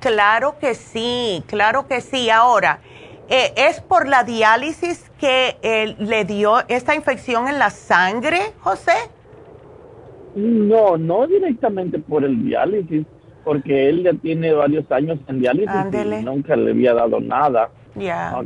Claro 0.00 0.56
que 0.58 0.74
sí, 0.74 1.42
claro 1.46 1.86
que 1.86 2.00
sí. 2.00 2.28
Ahora, 2.30 2.80
eh, 3.28 3.52
¿es 3.56 3.80
por 3.80 4.06
la 4.06 4.24
diálisis 4.24 5.10
que 5.18 5.56
eh, 5.62 5.96
le 5.98 6.24
dio 6.24 6.60
esta 6.68 6.94
infección 6.94 7.48
en 7.48 7.58
la 7.58 7.70
sangre, 7.70 8.38
José? 8.60 8.92
No, 10.34 10.96
no 10.96 11.26
directamente 11.26 11.98
por 11.98 12.24
el 12.24 12.44
diálisis, 12.44 13.06
porque 13.44 13.88
él 13.88 14.02
ya 14.04 14.12
tiene 14.12 14.52
varios 14.52 14.90
años 14.92 15.18
en 15.28 15.40
diálisis 15.40 15.74
y 15.92 16.24
nunca 16.24 16.56
le 16.56 16.70
había 16.70 16.94
dado 16.94 17.20
nada. 17.20 17.70
Ya. 17.94 18.36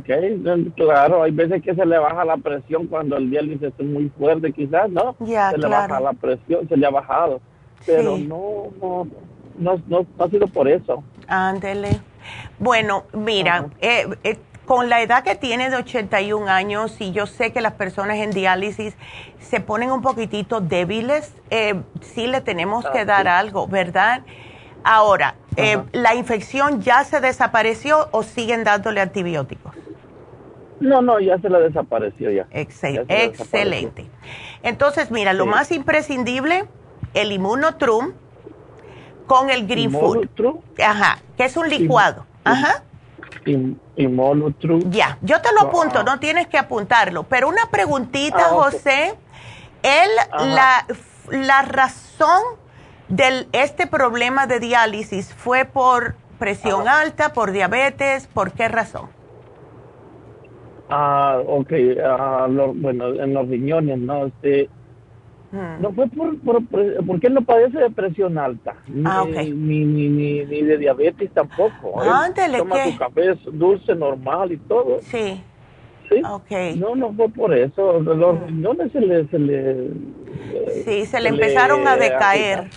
claro, 0.75 1.23
hay 1.23 1.31
veces 1.31 1.61
que 1.61 1.75
se 1.75 1.85
le 1.85 1.97
baja 1.97 2.23
la 2.23 2.37
presión 2.37 2.87
cuando 2.87 3.17
el 3.17 3.29
diálisis 3.29 3.73
es 3.77 3.85
muy 3.85 4.09
fuerte, 4.17 4.53
quizás, 4.53 4.89
¿no? 4.89 5.15
Ya, 5.19 5.51
se 5.51 5.57
le 5.57 5.67
baja 5.67 5.99
la 5.99 6.13
presión, 6.13 6.67
se 6.69 6.77
le 6.77 6.85
ha 6.85 6.89
bajado. 6.89 7.41
Pero 7.85 8.17
no, 8.17 8.67
no, 8.81 9.07
no, 9.57 9.81
no, 9.87 10.05
ha 10.19 10.29
sido 10.29 10.47
por 10.47 10.69
eso. 10.69 11.03
Ándele. 11.27 11.99
Bueno, 12.59 13.03
mira, 13.13 13.67
eh, 13.81 14.07
eh, 14.23 14.37
con 14.71 14.87
la 14.87 15.01
edad 15.01 15.25
que 15.25 15.35
tiene 15.35 15.69
de 15.69 15.75
81 15.75 16.47
años, 16.47 16.95
y 17.01 17.11
yo 17.11 17.27
sé 17.27 17.51
que 17.51 17.59
las 17.59 17.73
personas 17.73 18.19
en 18.19 18.31
diálisis 18.31 18.95
se 19.37 19.59
ponen 19.59 19.91
un 19.91 20.01
poquitito 20.01 20.61
débiles, 20.61 21.35
eh, 21.49 21.81
sí 21.99 22.25
le 22.25 22.39
tenemos 22.39 22.85
que 22.85 22.99
ah, 22.99 23.05
dar 23.05 23.27
algo, 23.27 23.67
¿verdad? 23.67 24.21
Ahora, 24.85 25.35
eh, 25.57 25.77
¿la 25.91 26.15
infección 26.15 26.81
ya 26.81 27.03
se 27.03 27.19
desapareció 27.19 28.07
o 28.11 28.23
siguen 28.23 28.63
dándole 28.63 29.01
antibióticos? 29.01 29.75
No, 30.79 31.01
no, 31.01 31.19
ya 31.19 31.37
se 31.39 31.49
la 31.49 31.59
desapareció 31.59 32.31
ya. 32.31 32.47
excelente. 33.09 34.05
Entonces, 34.63 35.11
mira, 35.11 35.33
lo 35.33 35.47
más 35.47 35.69
imprescindible, 35.73 36.63
el 37.13 37.33
inmunotrum 37.33 38.13
con 39.27 39.49
el 39.49 39.67
green 39.67 39.91
food. 39.91 40.29
Ajá, 40.81 41.19
que 41.35 41.43
es 41.43 41.57
un 41.57 41.67
licuado. 41.67 42.25
Ajá. 42.45 42.85
Inmunotrum. 43.45 44.91
Ya, 44.91 45.17
yo 45.21 45.41
te 45.41 45.49
lo 45.53 45.67
apunto, 45.67 46.03
no 46.03 46.19
tienes 46.19 46.47
que 46.47 46.57
apuntarlo. 46.57 47.23
Pero 47.23 47.49
una 47.49 47.69
preguntita, 47.71 48.45
ah, 48.45 48.49
José. 48.49 49.15
Él, 49.83 50.09
la, 50.53 50.85
la 51.31 51.61
razón 51.63 52.41
del 53.07 53.47
este 53.51 53.87
problema 53.87 54.47
de 54.47 54.59
diálisis 54.59 55.33
fue 55.33 55.65
por 55.65 56.15
presión 56.39 56.87
alta, 56.87 57.33
por 57.33 57.51
diabetes, 57.51 58.27
¿por 58.27 58.51
qué 58.51 58.67
razón? 58.67 59.09
Ah, 60.89 61.39
ok, 61.45 61.71
ah, 62.03 62.47
bueno, 62.49 63.07
en 63.09 63.33
los 63.33 63.47
riñones, 63.47 63.97
¿no? 63.99 64.25
Este. 64.25 64.69
No 65.51 65.91
fue 65.91 66.07
por, 66.07 66.39
por, 66.39 66.63
porque 67.05 67.27
él 67.27 67.33
no 67.33 67.41
padece 67.41 67.77
de 67.77 67.89
presión 67.89 68.37
alta, 68.37 68.73
ni, 68.87 69.03
ah, 69.05 69.25
ni, 69.25 69.83
ni, 69.83 70.07
ni, 70.07 70.61
de 70.61 70.77
diabetes 70.77 71.29
tampoco. 71.33 72.01
Ándale, 72.01 72.59
toma 72.59 72.85
su 72.85 72.97
café 72.97 73.37
dulce, 73.51 73.93
normal 73.93 74.53
y 74.53 74.57
todo. 74.57 74.99
Sí. 75.01 75.43
Sí. 76.07 76.21
Okay. 76.25 76.77
No, 76.77 76.95
no 76.95 77.13
fue 77.13 77.29
por 77.29 77.53
eso. 77.53 77.99
Los 77.99 78.41
hmm. 78.41 78.45
riñones 78.45 78.91
se 78.91 79.01
le... 79.01 79.27
Se 79.27 79.39
le 79.39 79.89
sí, 80.85 81.05
se, 81.05 81.19
le 81.19 81.29
empezaron 81.29 81.85
a 81.85 81.97
decaer. 81.97 82.69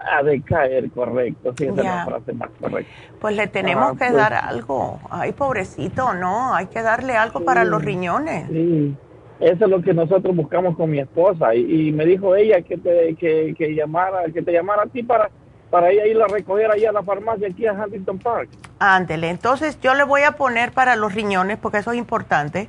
a 0.00 0.22
decaer, 0.22 0.90
correcto. 0.90 1.54
Sí, 1.56 1.64
esa 1.64 1.80
es 1.80 1.84
la 1.84 2.04
frase 2.04 2.32
más 2.34 2.50
correcta. 2.60 2.92
Pues 3.20 3.36
le 3.36 3.46
tenemos 3.46 3.92
que 3.92 3.98
pues 3.98 4.14
dar 4.14 4.34
algo. 4.34 4.98
Ay, 5.10 5.32
pobrecito, 5.32 6.12
¿no? 6.14 6.54
Hay 6.54 6.66
que 6.66 6.82
darle 6.82 7.14
algo 7.16 7.40
para 7.40 7.64
los 7.64 7.82
riñones. 7.82 8.46
Sí. 8.48 8.94
Eso 9.40 9.64
es 9.64 9.70
lo 9.70 9.82
que 9.82 9.92
nosotros 9.92 10.34
buscamos 10.34 10.76
con 10.76 10.90
mi 10.90 11.00
esposa 11.00 11.54
y, 11.54 11.90
me 11.92 12.06
dijo 12.06 12.36
ella 12.36 12.62
que 12.62 12.76
te 12.76 13.14
que, 13.16 13.54
que, 13.56 13.74
llamara 13.74 14.24
que 14.32 14.42
te 14.42 14.52
llamara 14.52 14.82
a 14.82 14.86
ti 14.86 15.02
para 15.02 15.30
para 15.70 15.90
ella 15.90 16.06
ir 16.06 16.22
a 16.22 16.28
recoger 16.28 16.70
allá 16.70 16.90
a 16.90 16.92
la 16.92 17.02
farmacia 17.02 17.48
aquí 17.48 17.66
a 17.66 17.72
Huntington 17.72 18.18
Park. 18.20 18.48
Ándele, 18.78 19.28
entonces 19.28 19.80
yo 19.80 19.94
le 19.94 20.04
voy 20.04 20.22
a 20.22 20.32
poner 20.32 20.70
para 20.70 20.94
los 20.94 21.12
riñones 21.14 21.58
porque 21.58 21.78
eso 21.78 21.90
es 21.90 21.98
importante. 21.98 22.68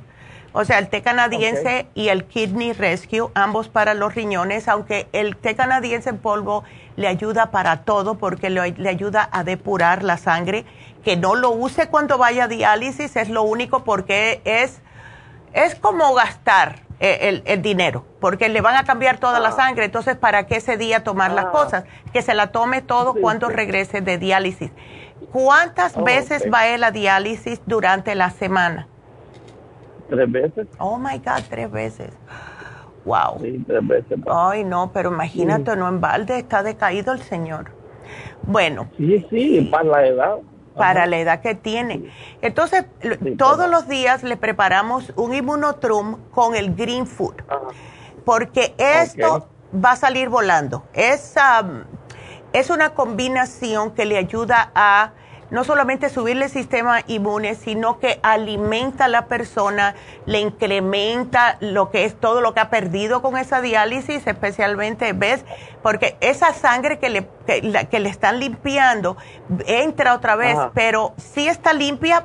O 0.52 0.64
sea, 0.64 0.78
el 0.78 0.88
té 0.88 1.02
canadiense 1.02 1.86
y 1.94 2.08
el 2.08 2.24
Kidney 2.24 2.72
Rescue, 2.72 3.28
ambos 3.34 3.68
para 3.68 3.92
los 3.92 4.14
riñones, 4.14 4.68
aunque 4.68 5.06
el 5.12 5.36
té 5.36 5.54
canadiense 5.54 6.08
en 6.08 6.16
polvo 6.16 6.64
le 6.96 7.08
ayuda 7.08 7.50
para 7.50 7.84
todo 7.84 8.16
porque 8.16 8.48
le, 8.48 8.72
le, 8.72 8.88
ayuda 8.88 9.28
a 9.32 9.44
depurar 9.44 10.02
la 10.02 10.16
sangre. 10.16 10.64
Que 11.04 11.16
no 11.16 11.34
lo 11.34 11.50
use 11.50 11.88
cuando 11.88 12.16
vaya 12.16 12.44
a 12.44 12.48
diálisis 12.48 13.16
es 13.16 13.28
lo 13.28 13.42
único 13.42 13.84
porque 13.84 14.40
es, 14.44 14.80
es 15.56 15.74
como 15.74 16.14
gastar 16.14 16.80
eh, 17.00 17.42
el, 17.46 17.62
dinero, 17.62 18.04
porque 18.20 18.48
le 18.48 18.60
van 18.60 18.76
a 18.76 18.84
cambiar 18.84 19.18
toda 19.18 19.40
la 19.40 19.48
ah. 19.48 19.52
sangre, 19.52 19.86
entonces 19.86 20.16
¿para 20.16 20.46
qué 20.46 20.56
ese 20.56 20.76
día 20.76 21.02
tomar 21.02 21.32
las 21.32 21.46
ah. 21.46 21.50
cosas? 21.50 21.84
Que 22.12 22.22
se 22.22 22.34
la 22.34 22.52
tome 22.52 22.82
todo 22.82 23.14
cuando 23.14 23.48
regrese 23.48 24.02
de 24.02 24.18
diálisis. 24.18 24.70
¿Cuántas 25.32 26.02
veces 26.02 26.44
va 26.52 26.68
él 26.68 26.84
a 26.84 26.90
diálisis 26.90 27.60
durante 27.66 28.14
la 28.14 28.30
semana? 28.30 28.86
Tres 30.10 30.30
veces. 30.30 30.68
Oh 30.78 30.98
my 30.98 31.18
God, 31.18 31.42
tres 31.48 31.70
veces. 31.70 32.10
Wow. 33.04 33.40
Sí, 33.40 33.64
tres 33.66 33.86
veces. 33.86 34.18
Ay, 34.30 34.62
no, 34.64 34.90
pero 34.92 35.10
imagínate, 35.10 35.74
no 35.74 35.88
en 35.88 36.00
balde, 36.00 36.38
está 36.38 36.62
decaído 36.62 37.12
el 37.12 37.22
señor. 37.22 37.70
Bueno. 38.42 38.88
Sí, 38.96 39.26
sí, 39.30 39.68
para 39.70 39.84
la 39.84 40.06
edad 40.06 40.36
para 40.76 41.06
la 41.06 41.18
edad 41.18 41.40
que 41.40 41.54
tiene. 41.54 42.10
Entonces, 42.42 42.84
todos 43.36 43.68
los 43.70 43.88
días 43.88 44.22
le 44.22 44.36
preparamos 44.36 45.12
un 45.16 45.34
inmunotrum 45.34 46.18
con 46.30 46.54
el 46.54 46.74
green 46.74 47.06
food, 47.06 47.34
porque 48.24 48.74
esto 48.78 49.48
va 49.72 49.92
a 49.92 49.96
salir 49.96 50.28
volando. 50.28 50.84
Es, 50.92 51.34
es 52.52 52.70
una 52.70 52.90
combinación 52.90 53.92
que 53.92 54.04
le 54.04 54.16
ayuda 54.16 54.70
a 54.74 55.12
no 55.50 55.64
solamente 55.64 56.08
subirle 56.08 56.46
el 56.46 56.50
sistema 56.50 57.00
inmune, 57.06 57.54
sino 57.54 57.98
que 57.98 58.18
alimenta 58.22 59.04
a 59.04 59.08
la 59.08 59.26
persona, 59.26 59.94
le 60.26 60.40
incrementa 60.40 61.56
lo 61.60 61.90
que 61.90 62.04
es 62.04 62.18
todo 62.18 62.40
lo 62.40 62.54
que 62.54 62.60
ha 62.60 62.70
perdido 62.70 63.22
con 63.22 63.36
esa 63.36 63.60
diálisis, 63.60 64.26
especialmente, 64.26 65.12
¿ves? 65.12 65.44
Porque 65.82 66.16
esa 66.20 66.52
sangre 66.52 66.98
que 66.98 67.10
le, 67.10 67.28
que, 67.46 68.00
le 68.00 68.08
están 68.08 68.40
limpiando 68.40 69.16
entra 69.66 70.14
otra 70.14 70.36
vez, 70.36 70.58
pero 70.74 71.14
sí 71.16 71.48
está 71.48 71.72
limpia, 71.72 72.24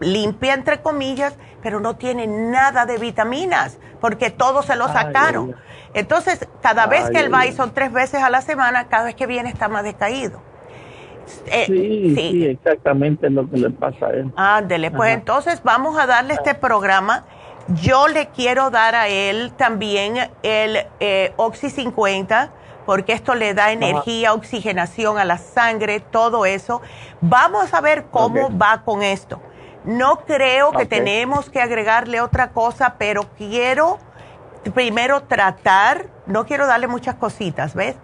limpia 0.00 0.54
entre 0.54 0.80
comillas, 0.82 1.34
pero 1.62 1.80
no 1.80 1.96
tiene 1.96 2.26
nada 2.26 2.86
de 2.86 2.98
vitaminas, 2.98 3.78
porque 4.00 4.30
todo 4.30 4.62
se 4.62 4.76
lo 4.76 4.88
sacaron. 4.88 5.56
Entonces, 5.94 6.46
cada 6.62 6.86
vez 6.86 7.08
que 7.10 7.18
él 7.18 7.32
va, 7.32 7.46
y 7.46 7.52
son 7.52 7.72
tres 7.72 7.92
veces 7.92 8.22
a 8.22 8.30
la 8.30 8.42
semana, 8.42 8.88
cada 8.88 9.04
vez 9.04 9.14
que 9.14 9.26
viene 9.26 9.48
está 9.48 9.68
más 9.68 9.84
decaído. 9.84 10.40
Eh, 11.46 11.64
sí, 11.66 12.14
sí, 12.14 12.46
exactamente 12.46 13.30
lo 13.30 13.48
que 13.48 13.58
le 13.58 13.70
pasa 13.70 14.06
a 14.06 14.10
él. 14.10 14.32
Ándele, 14.36 14.90
pues 14.90 15.14
entonces 15.14 15.62
vamos 15.62 15.98
a 15.98 16.06
darle 16.06 16.34
este 16.34 16.54
programa. 16.54 17.24
Yo 17.68 18.08
le 18.08 18.28
quiero 18.28 18.70
dar 18.70 18.94
a 18.94 19.08
él 19.08 19.52
también 19.56 20.30
el 20.42 20.86
eh, 21.00 21.32
Oxy 21.36 21.70
50 21.70 22.52
porque 22.86 23.12
esto 23.12 23.34
le 23.34 23.52
da 23.52 23.70
energía, 23.70 24.32
oxigenación 24.32 25.18
a 25.18 25.26
la 25.26 25.36
sangre, 25.36 26.00
todo 26.00 26.46
eso. 26.46 26.80
Vamos 27.20 27.74
a 27.74 27.82
ver 27.82 28.06
cómo 28.10 28.56
va 28.56 28.82
con 28.82 29.02
esto. 29.02 29.42
No 29.84 30.20
creo 30.20 30.72
que 30.72 30.86
tenemos 30.86 31.50
que 31.50 31.60
agregarle 31.60 32.22
otra 32.22 32.48
cosa, 32.52 32.94
pero 32.98 33.26
quiero 33.36 33.98
primero 34.74 35.22
tratar, 35.24 36.06
no 36.26 36.46
quiero 36.46 36.66
darle 36.66 36.88
muchas 36.88 37.14
cositas, 37.16 37.74
¿ves? 37.74 37.96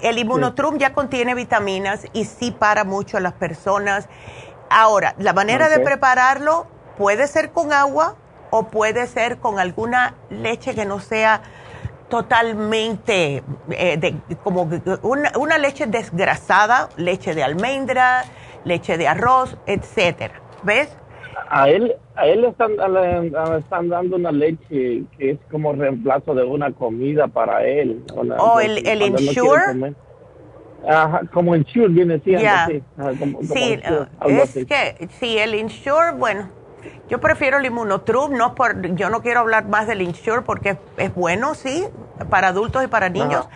El 0.00 0.18
inmunotrum 0.18 0.78
ya 0.78 0.92
contiene 0.92 1.34
vitaminas 1.34 2.06
y 2.12 2.24
sí 2.24 2.50
para 2.50 2.84
mucho 2.84 3.16
a 3.16 3.20
las 3.20 3.32
personas. 3.32 4.08
Ahora, 4.68 5.14
la 5.18 5.32
manera 5.32 5.68
de 5.68 5.80
prepararlo 5.80 6.66
puede 6.98 7.26
ser 7.26 7.50
con 7.52 7.72
agua 7.72 8.16
o 8.50 8.64
puede 8.64 9.06
ser 9.06 9.38
con 9.38 9.58
alguna 9.58 10.14
leche 10.30 10.74
que 10.74 10.84
no 10.84 11.00
sea 11.00 11.42
totalmente 12.08 13.42
eh, 13.70 14.16
como 14.44 14.68
una, 15.02 15.58
leche 15.58 15.86
desgrasada, 15.86 16.88
leche 16.96 17.34
de 17.34 17.42
almendra, 17.42 18.24
leche 18.64 18.96
de 18.96 19.08
arroz, 19.08 19.56
etcétera. 19.66 20.40
¿Ves? 20.62 20.96
a 21.48 21.68
él 21.68 21.96
a 22.16 22.26
él 22.26 22.40
le 22.42 22.48
están, 22.48 22.72
están 23.58 23.88
dando 23.88 24.16
una 24.16 24.32
leche 24.32 25.04
que 25.18 25.30
es 25.30 25.38
como 25.50 25.72
reemplazo 25.72 26.34
de 26.34 26.44
una 26.44 26.72
comida 26.72 27.28
para 27.28 27.64
él. 27.64 28.02
¿O 28.38 28.60
el, 28.60 28.86
el 28.86 29.02
Insure? 29.02 29.94
Ajá, 30.88 31.22
como 31.32 31.54
Insure 31.56 31.88
viene 31.88 32.20
siendo, 32.20 32.48
sí. 32.68 32.82
sí, 33.52 33.80
es 34.26 34.66
que, 34.66 35.08
sí, 35.18 35.38
el 35.38 35.54
Insure, 35.54 36.12
bueno, 36.12 36.48
yo 37.08 37.20
prefiero 37.20 37.58
el 37.58 37.66
Immunotrum, 37.66 38.36
no 38.36 38.54
por, 38.54 38.94
yo 38.94 39.10
no 39.10 39.22
quiero 39.22 39.40
hablar 39.40 39.68
más 39.68 39.86
del 39.86 40.02
Insure 40.02 40.42
porque 40.42 40.76
es, 40.96 41.14
bueno, 41.14 41.54
sí, 41.54 41.84
para 42.30 42.48
adultos 42.48 42.84
y 42.84 42.86
para 42.86 43.08
niños. 43.08 43.48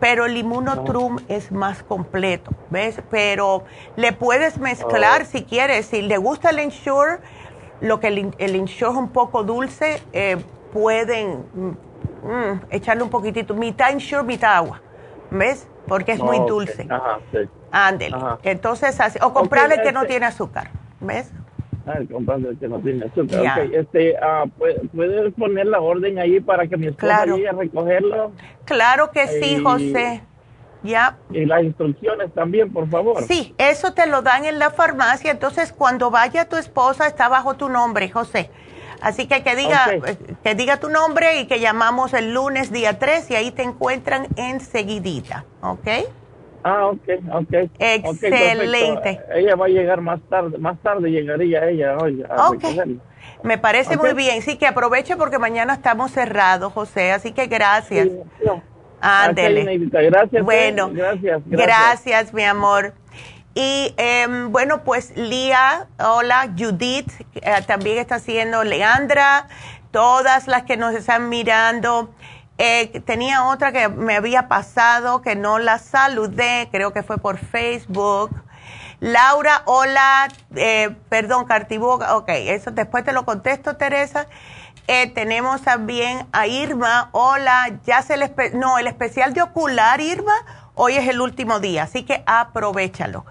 Pero 0.00 0.26
el 0.26 0.36
Immunotrum 0.36 1.18
es 1.28 1.50
más 1.52 1.82
completo, 1.82 2.50
¿ves? 2.70 3.00
Pero 3.10 3.64
le 3.96 4.12
puedes 4.12 4.58
mezclar 4.58 5.22
oh. 5.22 5.24
si 5.24 5.44
quieres. 5.44 5.86
Si 5.86 6.02
le 6.02 6.18
gusta 6.18 6.50
el 6.50 6.58
Insure, 6.58 7.20
lo 7.80 8.00
que 8.00 8.08
el, 8.08 8.34
el 8.38 8.54
es 8.56 8.82
un 8.82 9.10
poco 9.10 9.44
dulce, 9.44 10.00
eh, 10.12 10.36
pueden 10.72 11.44
mm, 11.54 11.68
mm, 12.28 12.60
echarle 12.70 13.02
un 13.02 13.10
poquitito, 13.10 13.54
mitad 13.54 13.92
Insure, 13.92 14.22
mitad 14.22 14.56
agua, 14.56 14.80
¿ves? 15.30 15.68
Porque 15.86 16.12
es 16.12 16.20
muy 16.20 16.38
dulce. 16.40 16.86
Ajá, 16.88 17.18
sí. 17.30 17.38
Ándele. 17.70 18.16
Entonces, 18.42 18.98
así, 19.00 19.18
o 19.22 19.32
comprarle 19.32 19.82
que 19.82 19.92
no 19.92 20.02
este 20.02 20.12
tiene 20.12 20.26
azúcar, 20.26 20.70
¿ves? 21.00 21.32
Ah, 21.86 21.98
comprarle 22.10 22.56
que 22.56 22.68
no 22.68 22.78
tiene 22.78 23.04
azúcar. 23.04 23.40
Okay, 23.40 23.74
este, 23.74 24.16
ah, 24.16 24.46
¿Puedes 24.94 25.34
poner 25.34 25.66
la 25.66 25.80
orden 25.80 26.18
ahí 26.18 26.40
para 26.40 26.66
que 26.66 26.76
mi 26.76 26.86
esposa 26.86 27.26
vaya 27.26 27.50
a 27.50 27.52
recogerlo? 27.52 28.32
Claro 28.64 29.10
que 29.10 29.26
sí, 29.26 29.62
José. 29.62 30.22
Ya. 30.84 31.16
Y 31.30 31.46
las 31.46 31.64
instrucciones 31.64 32.32
también, 32.34 32.72
por 32.72 32.88
favor. 32.88 33.22
Sí, 33.22 33.54
eso 33.58 33.94
te 33.94 34.06
lo 34.06 34.22
dan 34.22 34.44
en 34.44 34.58
la 34.58 34.70
farmacia. 34.70 35.30
Entonces, 35.30 35.72
cuando 35.72 36.10
vaya 36.10 36.48
tu 36.48 36.56
esposa, 36.56 37.06
está 37.06 37.28
bajo 37.28 37.54
tu 37.54 37.70
nombre, 37.70 38.10
José. 38.10 38.50
Así 39.00 39.26
que 39.26 39.42
que 39.42 39.56
diga, 39.56 39.86
que 40.42 40.54
diga 40.54 40.78
tu 40.78 40.88
nombre 40.88 41.40
y 41.40 41.46
que 41.46 41.58
llamamos 41.58 42.14
el 42.14 42.32
lunes 42.32 42.70
día 42.70 42.98
3 42.98 43.30
y 43.30 43.34
ahí 43.34 43.50
te 43.50 43.62
encuentran 43.62 44.28
enseguidita, 44.36 45.44
¿ok? 45.62 45.88
Ah, 46.62 46.86
ok, 46.86 47.02
ok. 47.32 47.70
Excelente. 47.78 49.20
ella 49.34 49.54
va 49.56 49.66
a 49.66 49.68
llegar 49.68 50.00
más 50.00 50.20
tarde, 50.30 50.56
más 50.56 50.78
tarde 50.80 51.10
llegaría 51.10 51.68
ella 51.68 51.98
hoy 51.98 52.24
a 52.26 52.84
Me 53.42 53.58
parece 53.58 53.98
muy 53.98 54.14
bien. 54.14 54.40
Sí, 54.40 54.56
que 54.56 54.66
aproveche 54.66 55.16
porque 55.16 55.38
mañana 55.38 55.74
estamos 55.74 56.10
cerrados, 56.10 56.72
José. 56.72 57.12
Así 57.12 57.32
que 57.32 57.46
gracias. 57.46 58.08
Ándele. 59.04 59.78
Gracias. 59.88 60.42
Bueno, 60.42 60.90
gracias, 60.90 61.42
gracias. 61.44 62.32
mi 62.32 62.42
amor. 62.42 62.94
Y 63.54 63.94
em, 63.98 64.50
bueno, 64.50 64.82
pues 64.82 65.14
Lía, 65.14 65.86
hola, 65.98 66.50
Judith, 66.58 67.12
eh, 67.34 67.62
también 67.66 67.98
está 67.98 68.16
haciendo 68.16 68.64
Leandra, 68.64 69.46
todas 69.90 70.48
las 70.48 70.62
que 70.62 70.78
nos 70.78 70.94
están 70.94 71.28
mirando. 71.28 72.14
Eh, 72.56 73.00
tenía 73.04 73.44
otra 73.44 73.72
que 73.72 73.88
me 73.88 74.16
había 74.16 74.48
pasado, 74.48 75.20
que 75.20 75.36
no 75.36 75.58
la 75.58 75.78
saludé, 75.78 76.68
creo 76.72 76.92
que 76.94 77.02
fue 77.02 77.18
por 77.18 77.36
Facebook. 77.36 78.30
Laura, 79.00 79.62
hola, 79.66 80.28
eh, 80.56 80.96
perdón, 81.10 81.44
Cartiboga, 81.44 82.16
ok, 82.16 82.28
eso 82.30 82.70
después 82.70 83.04
te 83.04 83.12
lo 83.12 83.26
contesto, 83.26 83.76
Teresa. 83.76 84.28
Eh, 84.86 85.10
tenemos 85.14 85.62
también 85.62 86.26
a 86.32 86.46
Irma. 86.46 87.08
Hola, 87.12 87.78
ya 87.86 88.02
se 88.02 88.14
el 88.14 88.30
no, 88.52 88.78
el 88.78 88.86
especial 88.86 89.32
de 89.32 89.40
ocular, 89.40 90.00
Irma, 90.00 90.34
hoy 90.74 90.96
es 90.96 91.08
el 91.08 91.22
último 91.22 91.58
día, 91.58 91.84
así 91.84 92.02
que 92.02 92.22
aprovechalo. 92.26 93.24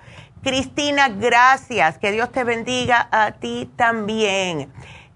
Cristina, 0.44 1.10
gracias. 1.10 1.98
Que 2.00 2.12
Dios 2.12 2.32
te 2.32 2.44
bendiga 2.44 3.08
a 3.12 3.32
ti 3.32 3.72
también. 3.76 4.72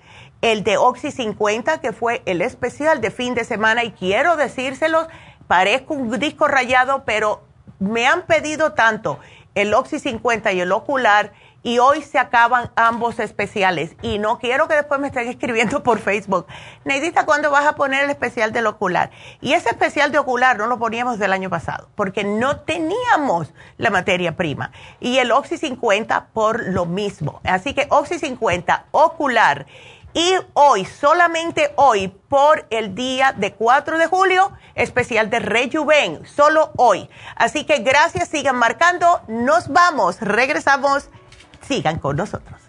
el 0.43 0.65
de 0.65 0.77
Oxy 0.77 1.11
50, 1.11 1.81
que 1.81 1.93
fue 1.93 2.23
el 2.27 2.43
especial 2.43 3.01
de 3.01 3.11
fin 3.11 3.35
de 3.35 3.45
semana 3.45 3.85
y 3.85 3.93
quiero 3.93 4.37
decírselos, 4.37 5.07
parezco 5.47 5.95
un 5.95 6.19
disco 6.19 6.49
rayado, 6.49 7.05
pero 7.05 7.43
me 7.79 8.07
han 8.07 8.23
pedido 8.23 8.73
tanto 8.73 9.19
el 9.55 9.75
Oxy 9.75 9.99
50 9.99 10.53
y 10.53 10.61
el 10.61 10.73
ocular 10.73 11.33
y 11.67 11.81
hoy 11.81 12.01
se 12.03 12.21
acaban 12.21 12.71
ambos 12.77 13.19
especiales 13.19 13.97
y 14.01 14.21
no 14.21 14.39
quiero 14.39 14.69
que 14.69 14.77
después 14.77 15.01
me 15.01 15.09
estén 15.09 15.27
escribiendo 15.27 15.83
por 15.83 15.99
Facebook. 15.99 16.47
Neidita, 16.85 17.27
¿cuándo 17.27 17.51
vas 17.51 17.67
a 17.67 17.75
poner 17.75 18.05
el 18.05 18.11
especial 18.11 18.53
del 18.53 18.69
ocular? 18.69 19.11
Y 19.41 19.53
ese 19.55 19.71
especial 19.71 20.13
de 20.13 20.19
ocular 20.19 20.59
no 20.59 20.69
lo 20.69 20.79
poníamos 20.79 21.19
del 21.19 21.33
año 21.33 21.51
pasado 21.51 21.89
porque 21.97 22.23
no 22.23 22.61
teníamos 22.61 23.53
la 23.79 23.91
materia 23.91 24.37
prima. 24.37 24.71
Y 25.01 25.19
el 25.19 25.33
Oxy 25.33 25.59
50 25.59 26.29
por 26.33 26.69
lo 26.69 26.87
mismo. 26.87 27.41
Así 27.43 27.75
que 27.75 27.89
Oxy 27.91 28.21
50 28.21 28.87
ocular 28.93 29.67
y 30.17 30.35
hoy, 30.55 30.87
solamente 30.87 31.75
hoy, 31.77 32.09
por 32.09 32.67
el 32.71 32.95
día 32.95 33.35
de 33.37 33.53
4 33.53 33.99
de 33.99 34.07
julio, 34.07 34.51
especial 34.75 35.29
de 35.29 35.41
Rejuven, 35.41 36.27
solo 36.27 36.73
hoy. 36.79 37.11
Así 37.37 37.65
que 37.65 37.81
gracias, 37.81 38.31
sigan 38.31 38.57
marcando, 38.57 39.21
nos 39.29 39.69
vamos, 39.69 40.19
regresamos, 40.23 41.11
sigan 41.61 41.99
con 41.99 42.17
nosotros. 42.17 42.63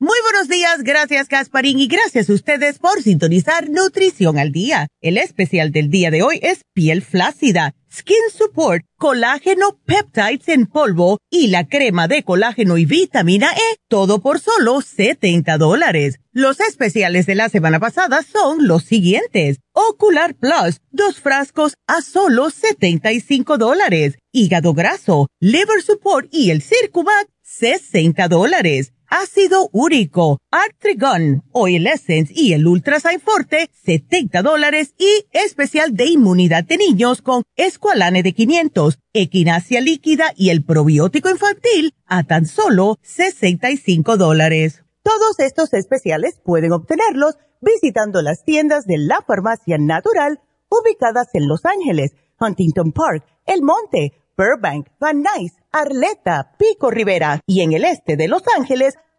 Muy 0.00 0.18
buenos 0.24 0.48
días, 0.48 0.82
gracias 0.82 1.28
Gasparín 1.28 1.78
y 1.78 1.86
gracias 1.86 2.28
a 2.28 2.32
ustedes 2.32 2.80
por 2.80 3.00
sintonizar 3.00 3.70
Nutrición 3.70 4.38
al 4.38 4.50
Día. 4.50 4.88
El 5.00 5.18
especial 5.18 5.70
del 5.70 5.88
día 5.88 6.10
de 6.10 6.24
hoy 6.24 6.40
es 6.42 6.62
piel 6.72 7.00
flácida, 7.00 7.76
skin 7.92 8.16
support, 8.36 8.84
colágeno 8.96 9.78
peptides 9.86 10.48
en 10.48 10.66
polvo 10.66 11.18
y 11.30 11.46
la 11.46 11.68
crema 11.68 12.08
de 12.08 12.24
colágeno 12.24 12.76
y 12.76 12.86
vitamina 12.86 13.52
E, 13.52 13.76
todo 13.86 14.20
por 14.20 14.40
solo 14.40 14.80
70 14.80 15.58
dólares. 15.58 16.18
Los 16.32 16.58
especiales 16.58 17.26
de 17.26 17.36
la 17.36 17.48
semana 17.48 17.78
pasada 17.78 18.24
son 18.24 18.66
los 18.66 18.82
siguientes. 18.82 19.60
Ocular 19.74 20.34
Plus, 20.34 20.80
dos 20.90 21.20
frascos 21.20 21.74
a 21.86 22.02
solo 22.02 22.50
75 22.50 23.58
dólares. 23.58 24.18
Hígado 24.32 24.74
graso, 24.74 25.28
liver 25.38 25.82
support 25.82 26.26
y 26.32 26.50
el 26.50 26.62
Circumac, 26.62 27.28
60 27.42 28.26
dólares 28.26 28.93
ácido 29.14 29.68
úrico, 29.72 30.40
Artrigon, 30.50 31.44
Oil 31.52 31.86
Essence 31.86 32.32
y 32.34 32.52
el 32.52 32.66
Ultrasign 32.66 33.20
Forte, 33.20 33.70
70 33.84 34.42
dólares 34.42 34.94
y 34.98 35.26
especial 35.30 35.94
de 35.94 36.06
inmunidad 36.06 36.64
de 36.64 36.78
niños 36.78 37.22
con 37.22 37.44
Esqualane 37.54 38.24
de 38.24 38.32
500, 38.32 38.98
Equinacia 39.12 39.80
líquida 39.80 40.32
y 40.36 40.50
el 40.50 40.64
probiótico 40.64 41.30
infantil 41.30 41.94
a 42.06 42.24
tan 42.24 42.46
solo 42.46 42.98
65 43.02 44.16
dólares. 44.16 44.82
Todos 45.04 45.38
estos 45.38 45.72
especiales 45.74 46.40
pueden 46.44 46.72
obtenerlos 46.72 47.36
visitando 47.60 48.20
las 48.20 48.44
tiendas 48.44 48.84
de 48.84 48.98
la 48.98 49.22
farmacia 49.24 49.78
natural 49.78 50.40
ubicadas 50.68 51.28
en 51.34 51.46
Los 51.46 51.64
Ángeles, 51.64 52.16
Huntington 52.40 52.90
Park, 52.90 53.24
El 53.46 53.62
Monte, 53.62 54.12
Burbank, 54.36 54.88
Van 54.98 55.22
Nuys, 55.22 55.52
Arleta, 55.70 56.56
Pico 56.58 56.90
Rivera 56.90 57.40
y 57.46 57.60
en 57.60 57.72
el 57.72 57.84
este 57.84 58.16
de 58.16 58.26
Los 58.26 58.42
Ángeles 58.56 58.94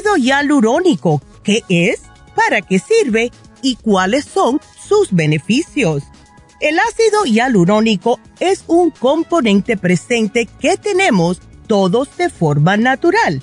Ácido 0.00 0.16
hialurónico. 0.16 1.22
¿Qué 1.42 1.62
es? 1.68 2.02
¿Para 2.34 2.62
qué 2.62 2.78
sirve? 2.78 3.30
¿Y 3.62 3.76
cuáles 3.76 4.24
son 4.24 4.60
sus 4.88 5.12
beneficios? 5.12 6.02
El 6.60 6.78
ácido 6.78 7.24
hialurónico 7.24 8.18
es 8.38 8.64
un 8.66 8.90
componente 8.90 9.76
presente 9.76 10.48
que 10.60 10.76
tenemos 10.76 11.40
todos 11.66 12.16
de 12.16 12.30
forma 12.30 12.76
natural 12.76 13.42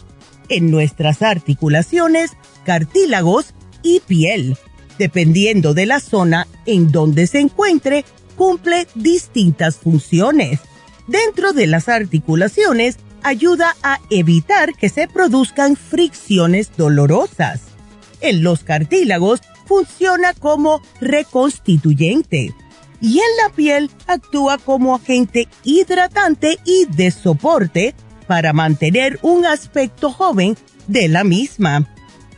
en 0.50 0.72
nuestras 0.72 1.22
articulaciones, 1.22 2.32
cartílagos 2.66 3.54
y 3.84 4.00
piel. 4.02 4.58
Dependiendo 4.98 5.74
de 5.74 5.86
la 5.86 6.00
zona 6.00 6.48
en 6.66 6.92
donde 6.92 7.28
se 7.28 7.40
encuentre, 7.40 8.04
cumple 8.36 8.88
distintas 8.96 9.78
funciones. 9.78 10.60
Dentro 11.08 11.54
de 11.54 11.68
las 11.68 11.88
articulaciones 11.88 12.98
ayuda 13.24 13.76
a 13.84 14.00
evitar 14.10 14.74
que 14.74 14.90
se 14.90 15.08
produzcan 15.08 15.76
fricciones 15.76 16.72
dolorosas. 16.76 17.62
En 18.22 18.44
los 18.44 18.64
cartílagos 18.64 19.42
funciona 19.66 20.34
como 20.34 20.82
reconstituyente 21.02 22.54
y 23.02 23.20
en 23.20 23.38
la 23.44 23.54
piel 23.54 23.92
actúa 24.08 24.58
como 24.58 24.96
agente 24.96 25.48
hidratante 25.64 26.58
y 26.66 26.86
de 26.86 27.12
soporte 27.12 27.94
para 28.26 28.54
mantener 28.54 29.20
un 29.22 29.46
aspecto 29.46 30.12
joven 30.12 30.58
de 30.88 31.08
la 31.08 31.24
misma. 31.24 31.88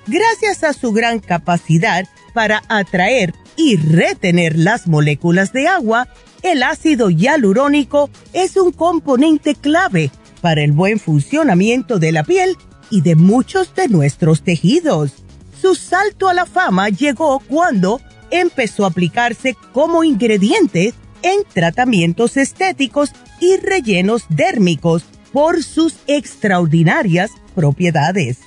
Gracias 0.08 0.64
a 0.64 0.74
su 0.74 0.92
gran 0.92 1.20
capacidad 1.20 2.06
para 2.34 2.64
atraer 2.68 3.34
y 3.56 3.78
retener 3.78 4.58
las 4.58 4.88
moléculas 4.88 5.54
de 5.54 5.68
agua, 5.68 6.08
el 6.42 6.64
ácido 6.64 7.10
hialurónico 7.10 8.10
es 8.34 8.56
un 8.56 8.72
componente 8.72 9.56
clave 9.56 10.12
para 10.42 10.64
el 10.64 10.72
buen 10.72 11.00
funcionamiento 11.00 12.00
de 12.00 12.12
la 12.12 12.24
piel 12.24 12.58
y 12.90 13.02
de 13.02 13.16
muchos 13.16 13.74
de 13.76 13.88
nuestros 13.88 14.44
tejidos. 14.44 15.14
Su 15.62 15.76
salto 15.76 16.30
a 16.30 16.34
la 16.34 16.46
fama 16.46 16.90
llegó 16.90 17.40
cuando 17.40 18.02
empezó 18.32 18.86
a 18.86 18.90
aplicarse 18.90 19.56
como 19.74 20.04
ingrediente 20.04 20.94
en 21.22 21.44
tratamientos 21.54 22.38
estéticos 22.38 23.12
y 23.40 23.58
rellenos 23.58 24.24
dérmicos 24.30 25.04
por 25.32 25.64
sus 25.64 25.96
extraordinarias 26.08 27.32
propiedades. 27.56 28.40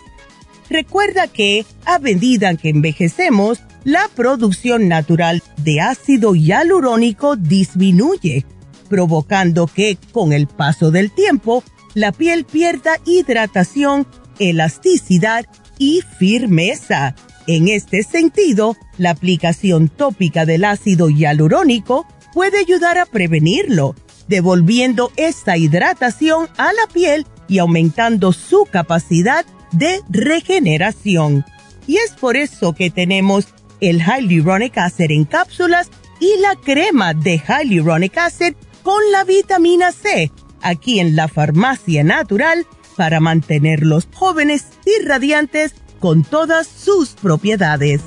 Recuerda 0.70 1.28
que 1.28 1.66
a 1.84 1.99
medida 1.99 2.57
que 2.57 2.70
envejecemos, 2.70 3.61
la 3.84 4.09
producción 4.14 4.88
natural 4.88 5.43
de 5.59 5.80
ácido 5.80 6.34
hialurónico 6.34 7.36
disminuye, 7.36 8.47
provocando 8.88 9.66
que 9.66 9.99
con 10.12 10.32
el 10.32 10.47
paso 10.47 10.90
del 10.90 11.11
tiempo 11.11 11.64
la 11.95 12.12
piel 12.12 12.45
pierda 12.45 12.93
hidratación, 13.05 14.07
elasticidad 14.38 15.45
y 15.78 16.03
firmeza. 16.18 17.14
En 17.47 17.68
este 17.68 18.03
sentido, 18.03 18.76
la 18.99 19.11
aplicación 19.11 19.88
tópica 19.88 20.47
del 20.47 20.64
ácido 20.64 21.11
hialurónico 21.11 22.07
puede 22.32 22.59
ayudar 22.59 22.99
a 22.99 23.07
prevenirlo, 23.07 23.95
devolviendo 24.28 25.11
esta 25.16 25.57
hidratación 25.57 26.49
a 26.57 26.72
la 26.72 26.86
piel 26.93 27.26
y 27.49 27.59
aumentando 27.59 28.32
su 28.32 28.66
capacidad 28.70 29.45
de 29.72 30.01
regeneración. 30.09 31.45
Y 31.86 31.97
es 31.97 32.12
por 32.12 32.36
eso 32.36 32.72
que 32.74 32.90
tenemos 32.90 33.49
el 33.80 34.01
Hyaluronic 34.01 34.78
Acid 34.78 35.11
en 35.11 35.24
cápsulas 35.24 35.90
y 36.20 36.40
la 36.40 36.55
crema 36.55 37.14
de 37.14 37.38
Hyaluronic 37.38 38.16
Acid 38.16 38.55
con 38.84 39.03
la 39.11 39.24
vitamina 39.24 39.90
C 39.90 40.30
aquí 40.62 41.00
en 41.00 41.16
la 41.16 41.28
farmacia 41.28 42.04
natural 42.04 42.66
para 42.96 43.20
mantenerlos 43.20 44.08
jóvenes 44.14 44.66
y 44.84 45.04
radiantes 45.06 45.74
con 46.00 46.24
todas 46.24 46.66
sus 46.66 47.10
propiedades. 47.10 48.02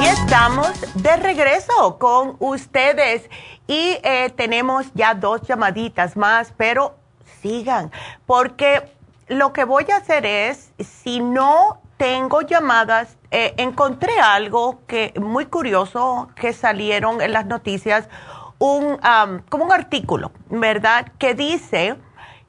Y 0.00 0.06
estamos 0.06 0.70
de 0.94 1.16
regreso 1.16 1.98
con 1.98 2.36
ustedes 2.38 3.28
y 3.66 3.98
eh, 4.02 4.32
tenemos 4.36 4.86
ya 4.94 5.14
dos 5.14 5.42
llamaditas 5.42 6.16
más, 6.16 6.54
pero 6.56 6.96
sigan, 7.42 7.90
porque 8.26 8.82
lo 9.28 9.52
que 9.52 9.64
voy 9.64 9.86
a 9.92 9.96
hacer 9.96 10.24
es, 10.24 10.70
si 10.78 11.20
no 11.20 11.82
tengo 11.96 12.42
llamadas, 12.42 13.17
eh, 13.30 13.54
encontré 13.58 14.18
algo 14.18 14.80
que 14.86 15.12
muy 15.20 15.46
curioso 15.46 16.30
que 16.34 16.52
salieron 16.52 17.20
en 17.20 17.32
las 17.32 17.46
noticias, 17.46 18.08
un, 18.58 18.98
como 19.48 19.64
un 19.64 19.72
artículo, 19.72 20.32
¿verdad? 20.48 21.12
Que 21.18 21.34
dice 21.34 21.96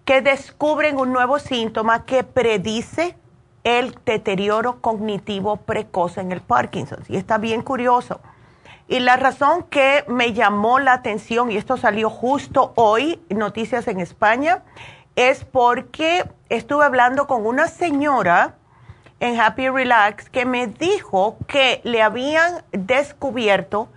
que 0.06 0.22
descubren 0.22 0.98
un 0.98 1.12
nuevo 1.12 1.38
síntoma 1.38 2.06
que 2.06 2.24
predice 2.24 3.16
el 3.64 3.98
deterioro 4.06 4.82
cognitivo 4.82 5.58
precoz 5.58 6.18
en 6.18 6.32
el 6.32 6.42
Parkinson. 6.42 7.04
Y 7.10 7.18
está 7.18 7.38
bien 7.38 7.62
curioso. 7.62 8.20
Y 8.88 9.02
la 9.02 9.18
razón 9.18 9.64
que 9.64 10.04
me 10.08 10.34
llamó 10.34 10.80
la 10.80 10.94
atención, 10.94 11.52
y 11.52 11.58
esto 11.58 11.78
salió 11.78 12.10
justo 12.10 12.74
hoy, 12.76 13.22
Noticias 13.30 13.88
en 13.88 14.00
España, 14.00 14.64
es 15.16 15.44
porque 15.46 16.28
estuve 16.50 16.86
hablando 16.86 17.28
con 17.28 17.46
una 17.46 17.68
señora 17.68 18.56
en 19.20 19.40
Happy 19.40 19.70
Relax 19.70 20.30
que 20.30 20.46
me 20.46 20.68
dijo 20.68 21.38
que 21.48 21.82
le 21.84 22.02
habían 22.02 22.64
descubierto 22.72 23.90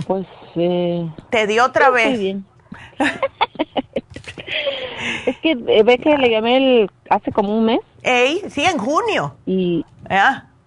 pues... 0.06 0.26
Eh, 0.56 1.06
¿Te 1.28 1.46
dio 1.46 1.66
otra 1.66 1.90
vez? 1.90 2.18
bien. 2.18 2.46
es 5.26 5.36
que 5.38 5.52
eh, 5.52 5.82
ve 5.82 5.98
que 5.98 6.16
le 6.16 6.30
llamé 6.30 6.56
el, 6.56 6.90
hace 7.10 7.32
como 7.32 7.56
un 7.56 7.64
mes. 7.64 7.80
Ey, 8.02 8.42
sí, 8.48 8.64
en 8.64 8.78
junio. 8.78 9.34
Y, 9.46 9.84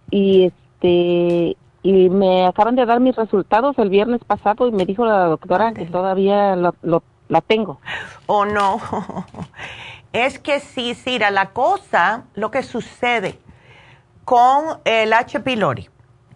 y 0.09 0.45
este, 0.45 1.57
y 1.84 2.09
me 2.09 2.45
acaban 2.45 2.76
de 2.76 2.86
dar 2.86 2.99
mis 2.99 3.16
resultados 3.16 3.78
el 3.80 3.89
viernes 3.89 4.22
pasado 4.26 4.68
y 4.68 4.72
me 4.72 4.86
dijo 4.86 5.05
la 5.05 5.26
doctora 5.26 5.74
que 5.74 5.86
todavía 5.86 6.55
lo, 6.55 7.03
la 7.28 7.41
tengo. 7.41 7.80
Oh, 8.28 8.45
no. 8.45 8.80
Es 10.14 10.39
que 10.39 10.59
sí, 10.59 10.93
Cira, 10.93 11.32
la 11.32 11.51
cosa, 11.51 12.26
lo 12.34 12.51
que 12.51 12.64
sucede 12.64 13.39
con 14.26 14.80
el 14.84 15.14
H. 15.14 15.39
pylori 15.39 15.88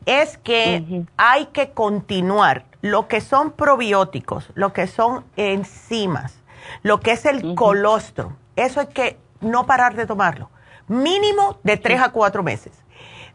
es 0.05 0.37
que 0.37 1.03
hay 1.17 1.47
que 1.47 1.71
continuar 1.71 2.63
lo 2.81 3.07
que 3.07 3.19
son 3.19 3.51
probióticos, 3.51 4.49
lo 4.53 4.71
que 4.71 4.87
son 4.87 5.25
enzimas, 5.35 6.41
lo 6.83 6.99
que 6.99 7.11
es 7.11 7.25
el 7.25 7.55
colostrum. 7.55 8.35
Eso 8.55 8.79
hay 8.79 8.87
que 8.87 9.19
no 9.41 9.65
parar 9.65 9.95
de 9.95 10.05
tomarlo. 10.05 10.49
Mínimo 10.87 11.59
de 11.63 11.77
tres 11.77 12.01
a 12.01 12.09
cuatro 12.09 12.43
meses. 12.43 12.73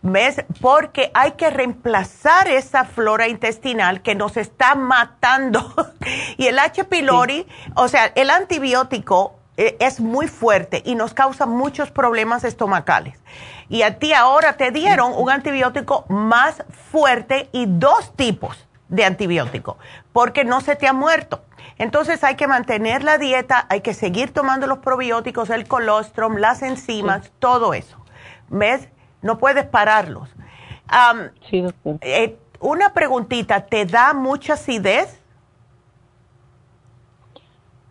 ¿Ves? 0.02 0.44
Porque 0.62 1.10
hay 1.12 1.32
que 1.32 1.50
reemplazar 1.50 2.48
esa 2.48 2.84
flora 2.84 3.28
intestinal 3.28 4.00
que 4.00 4.14
nos 4.14 4.36
está 4.36 4.74
matando. 4.74 5.74
y 6.38 6.46
el 6.46 6.58
H. 6.58 6.84
pylori, 6.84 7.46
o 7.74 7.86
sea, 7.88 8.06
el 8.14 8.30
antibiótico 8.30 9.34
eh, 9.58 9.76
es 9.78 10.00
muy 10.00 10.26
fuerte 10.26 10.82
y 10.86 10.94
nos 10.94 11.12
causa 11.12 11.44
muchos 11.44 11.90
problemas 11.90 12.44
estomacales. 12.44 13.18
Y 13.68 13.82
a 13.82 13.98
ti 13.98 14.14
ahora 14.14 14.56
te 14.56 14.70
dieron 14.70 15.12
un 15.14 15.28
antibiótico 15.28 16.06
más 16.08 16.64
fuerte 16.90 17.50
y 17.52 17.66
dos 17.66 18.16
tipos 18.16 18.66
de 18.88 19.04
antibiótico, 19.04 19.76
porque 20.14 20.44
no 20.44 20.62
se 20.62 20.76
te 20.76 20.88
ha 20.88 20.94
muerto. 20.94 21.42
Entonces 21.80 22.22
hay 22.24 22.34
que 22.34 22.46
mantener 22.46 23.02
la 23.02 23.16
dieta, 23.16 23.64
hay 23.70 23.80
que 23.80 23.94
seguir 23.94 24.34
tomando 24.34 24.66
los 24.66 24.80
probióticos, 24.80 25.48
el 25.48 25.66
colostrum, 25.66 26.36
las 26.36 26.60
enzimas, 26.60 27.32
todo 27.38 27.72
eso. 27.72 27.96
¿Ves? 28.50 28.90
No 29.22 29.38
puedes 29.38 29.64
pararlos. 29.64 30.28
sí, 31.48 31.62
doctor. 31.62 31.96
Eh, 32.02 32.36
una 32.60 32.92
preguntita, 32.92 33.64
¿te 33.64 33.86
da 33.86 34.12
mucha 34.12 34.52
acidez? 34.52 35.22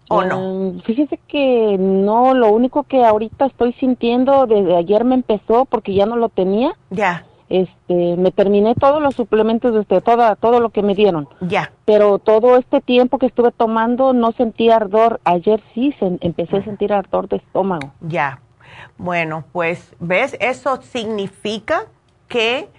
¿O 0.07 0.23
no? 0.23 0.37
Em, 0.37 0.81
fíjese 0.81 1.19
que 1.27 1.75
no, 1.79 2.35
lo 2.35 2.49
único 2.49 2.83
que 2.83 3.03
ahorita 3.03 3.47
estoy 3.47 3.73
sintiendo 3.73 4.45
desde 4.45 4.77
ayer 4.77 5.03
me 5.03 5.15
empezó 5.15 5.65
porque 5.65 5.95
ya 5.95 6.05
no 6.05 6.15
lo 6.15 6.29
tenía. 6.29 6.75
Ya 6.91 7.25
este, 7.49 8.15
me 8.15 8.31
terminé 8.31 8.75
todos 8.75 9.01
los 9.01 9.15
suplementos 9.15 9.73
de 9.73 9.79
usted, 9.79 10.01
toda, 10.01 10.35
todo 10.35 10.59
lo 10.59 10.69
que 10.69 10.83
me 10.83 10.95
dieron. 10.95 11.27
Ya. 11.41 11.71
Pero 11.85 12.19
todo 12.19 12.55
este 12.57 12.79
tiempo 12.79 13.17
que 13.17 13.25
estuve 13.25 13.51
tomando 13.51 14.13
no 14.13 14.31
sentí 14.33 14.69
ardor. 14.69 15.19
Ayer 15.23 15.61
sí 15.73 15.93
empecé 15.99 16.57
a 16.57 16.63
sentir 16.63 16.93
ardor 16.93 17.27
de 17.27 17.37
estómago. 17.37 17.91
Ya. 18.01 18.39
Bueno, 18.97 19.45
pues, 19.51 19.95
¿ves? 19.99 20.37
Eso 20.39 20.81
significa 20.81 21.85
que 22.27 22.69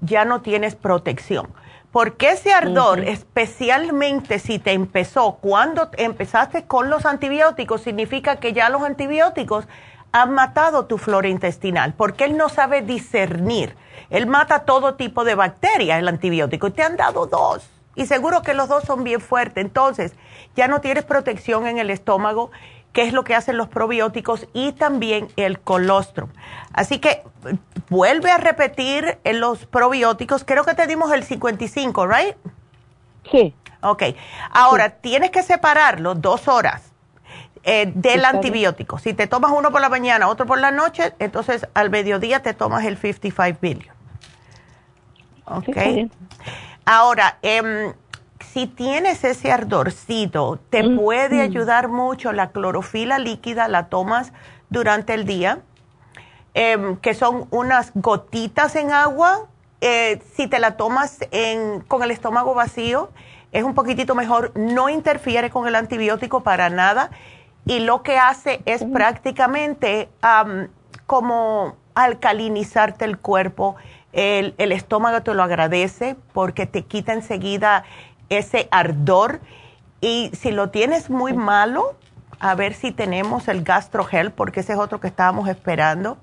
ya 0.00 0.24
no 0.24 0.42
tienes 0.42 0.76
protección. 0.76 1.48
Porque 1.90 2.32
ese 2.32 2.52
ardor, 2.52 3.00
especialmente 3.00 4.38
si 4.38 4.58
te 4.58 4.72
empezó 4.72 5.38
cuando 5.40 5.88
empezaste 5.96 6.66
con 6.66 6.90
los 6.90 7.06
antibióticos, 7.06 7.80
significa 7.80 8.36
que 8.36 8.52
ya 8.52 8.68
los 8.68 8.82
antibióticos 8.82 9.66
han 10.12 10.32
matado 10.32 10.86
tu 10.86 10.98
flora 10.98 11.28
intestinal, 11.28 11.94
porque 11.94 12.24
él 12.24 12.36
no 12.36 12.48
sabe 12.48 12.82
discernir 12.82 13.76
él 14.10 14.26
mata 14.26 14.60
todo 14.60 14.94
tipo 14.94 15.24
de 15.24 15.34
bacterias, 15.34 15.98
el 15.98 16.08
antibiótico, 16.08 16.68
y 16.68 16.70
te 16.70 16.82
han 16.82 16.96
dado 16.96 17.26
dos. 17.26 17.68
Y 17.94 18.06
seguro 18.06 18.42
que 18.42 18.54
los 18.54 18.68
dos 18.68 18.84
son 18.84 19.04
bien 19.04 19.20
fuertes. 19.20 19.64
Entonces, 19.64 20.12
ya 20.56 20.68
no 20.68 20.80
tienes 20.80 21.04
protección 21.04 21.66
en 21.66 21.78
el 21.78 21.90
estómago, 21.90 22.50
que 22.92 23.02
es 23.02 23.12
lo 23.12 23.24
que 23.24 23.34
hacen 23.34 23.56
los 23.56 23.68
probióticos, 23.68 24.46
y 24.54 24.72
también 24.72 25.28
el 25.36 25.60
colostrum. 25.60 26.30
Así 26.72 27.00
que 27.00 27.22
vuelve 27.90 28.30
a 28.30 28.38
repetir 28.38 29.18
en 29.24 29.40
los 29.40 29.66
probióticos. 29.66 30.44
Creo 30.44 30.64
que 30.64 30.74
te 30.74 30.86
dimos 30.86 31.12
el 31.12 31.24
55, 31.24 32.06
¿right? 32.06 32.36
Sí. 33.30 33.54
Ok. 33.82 34.02
Ahora, 34.50 34.90
tienes 34.90 35.30
que 35.30 35.42
separarlo 35.42 36.14
dos 36.14 36.48
horas. 36.48 36.92
Eh, 37.62 37.92
del 37.94 38.24
antibiótico. 38.24 38.98
Si 38.98 39.14
te 39.14 39.26
tomas 39.26 39.52
uno 39.52 39.70
por 39.70 39.80
la 39.80 39.88
mañana, 39.88 40.28
otro 40.28 40.46
por 40.46 40.58
la 40.58 40.70
noche, 40.70 41.14
entonces 41.18 41.66
al 41.74 41.90
mediodía 41.90 42.40
te 42.40 42.54
tomas 42.54 42.84
el 42.84 42.96
55 42.96 43.58
billion. 43.60 43.94
Ok. 45.44 46.10
Ahora, 46.84 47.38
em, 47.42 47.92
si 48.52 48.66
tienes 48.66 49.24
ese 49.24 49.50
ardorcito, 49.50 50.58
te 50.70 50.88
puede 50.90 51.40
ayudar 51.40 51.88
mucho 51.88 52.32
la 52.32 52.50
clorofila 52.50 53.18
líquida, 53.18 53.68
la 53.68 53.88
tomas 53.88 54.32
durante 54.70 55.14
el 55.14 55.24
día, 55.24 55.60
em, 56.54 56.96
que 56.96 57.14
son 57.14 57.46
unas 57.50 57.92
gotitas 57.94 58.76
en 58.76 58.92
agua. 58.92 59.46
Eh, 59.80 60.20
si 60.34 60.46
te 60.48 60.58
la 60.58 60.76
tomas 60.76 61.18
con 61.88 62.02
el 62.02 62.10
estómago 62.10 62.54
vacío, 62.54 63.10
es 63.52 63.64
un 63.64 63.74
poquitito 63.74 64.14
mejor, 64.14 64.52
no 64.54 64.88
interfiere 64.88 65.50
con 65.50 65.66
el 65.66 65.74
antibiótico 65.74 66.42
para 66.42 66.68
nada 66.68 67.10
y 67.68 67.80
lo 67.80 68.02
que 68.02 68.16
hace 68.16 68.62
es 68.64 68.82
prácticamente 68.82 70.08
como 71.06 71.76
alcalinizarte 71.94 73.04
el 73.04 73.18
cuerpo. 73.18 73.76
El, 74.12 74.54
el, 74.56 74.72
estómago 74.72 75.22
te 75.22 75.34
lo 75.34 75.42
agradece 75.42 76.16
porque 76.32 76.66
te 76.66 76.82
quita 76.82 77.12
enseguida 77.12 77.84
ese 78.30 78.68
ardor. 78.70 79.40
Y 80.00 80.30
si 80.32 80.50
lo 80.50 80.70
tienes 80.70 81.10
muy 81.10 81.34
malo, 81.34 81.94
a 82.40 82.54
ver 82.54 82.72
si 82.72 82.90
tenemos 82.90 83.48
el 83.48 83.62
gastrogel, 83.64 84.32
porque 84.32 84.60
ese 84.60 84.72
es 84.72 84.78
otro 84.78 84.98
que 84.98 85.08
estábamos 85.08 85.46
esperando. 85.48 86.16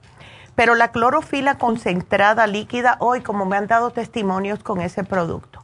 Pero 0.55 0.73
la 0.73 0.91
clorofila 0.91 1.59
concentrada 1.59 2.47
líquida, 2.47 2.97
hoy 2.99 3.21
como 3.21 3.45
me 3.45 3.55
han 3.55 3.67
dado 3.67 3.91
testimonios 3.91 4.63
con 4.63 4.81
ese 4.81 5.03
producto. 5.03 5.63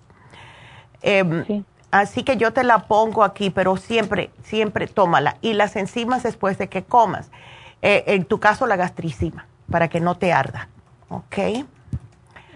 Em, 1.02 1.64
así 1.92 2.24
que 2.24 2.38
yo 2.38 2.54
te 2.54 2.64
la 2.64 2.88
pongo 2.88 3.24
aquí, 3.24 3.50
pero 3.50 3.78
siempre, 3.78 4.32
siempre 4.44 4.88
tómala. 4.88 5.38
Y 5.42 5.54
las 5.54 5.76
enzimas 5.76 6.24
después 6.24 6.58
de 6.58 6.68
que 6.68 6.84
comas. 6.84 7.32
Eh, 7.82 8.04
en 8.08 8.26
tu 8.26 8.40
caso, 8.40 8.68
la 8.68 8.76
gastricima, 8.76 9.48
para 9.70 9.88
que 9.88 10.00
no 10.00 10.16
te 10.16 10.34
arda. 10.34 10.70
¿Ok? 11.10 11.38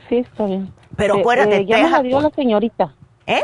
Sí, 0.10 0.18
está 0.18 0.46
bien. 0.46 0.72
Pero 0.96 1.16
eh, 1.16 1.20
acuérdate, 1.20 1.58
eh, 1.58 1.66
ya 1.66 1.78
me 1.84 1.90
la 1.90 2.02
dio 2.02 2.22
la 2.22 2.30
señorita. 2.30 2.94
¿Eh? 3.28 3.44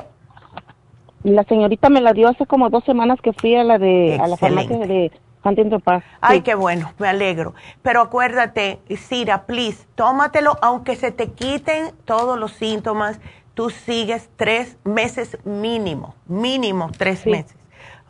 La 1.23 1.43
señorita 1.43 1.89
me 1.89 2.01
la 2.01 2.13
dio 2.13 2.29
hace 2.29 2.45
como 2.45 2.69
dos 2.69 2.83
semanas 2.83 3.19
que 3.21 3.33
fui 3.33 3.55
a 3.55 3.63
la 3.63 3.77
de 3.77 4.19
a 4.19 4.27
la 4.27 4.37
farmacia 4.37 4.77
de 4.77 5.11
Huntington 5.43 5.81
Park. 5.81 6.03
Ay, 6.19 6.41
qué 6.41 6.55
bueno, 6.55 6.93
me 6.97 7.07
alegro. 7.07 7.53
Pero 7.81 8.01
acuérdate, 8.01 8.79
Cira, 8.95 9.45
please, 9.45 9.85
tómatelo, 9.95 10.57
aunque 10.61 10.95
se 10.95 11.11
te 11.11 11.31
quiten 11.31 11.91
todos 12.05 12.39
los 12.39 12.53
síntomas, 12.53 13.19
tú 13.53 13.69
sigues 13.69 14.29
tres 14.35 14.77
meses 14.83 15.37
mínimo, 15.43 16.15
mínimo 16.27 16.91
tres 16.97 17.25
meses. 17.25 17.55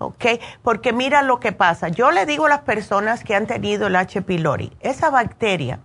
¿ok? 0.01 0.25
Porque 0.63 0.93
mira 0.93 1.21
lo 1.21 1.39
que 1.39 1.51
pasa. 1.51 1.89
Yo 1.89 2.11
le 2.11 2.25
digo 2.25 2.47
a 2.47 2.49
las 2.49 2.61
personas 2.61 3.23
que 3.23 3.35
han 3.35 3.47
tenido 3.47 3.87
el 3.87 3.95
H. 3.95 4.21
pylori, 4.23 4.71
esa 4.81 5.09
bacteria 5.09 5.79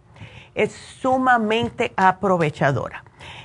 es 0.55 0.73
sumamente 0.73 1.93
aprovechadora. 1.97 3.05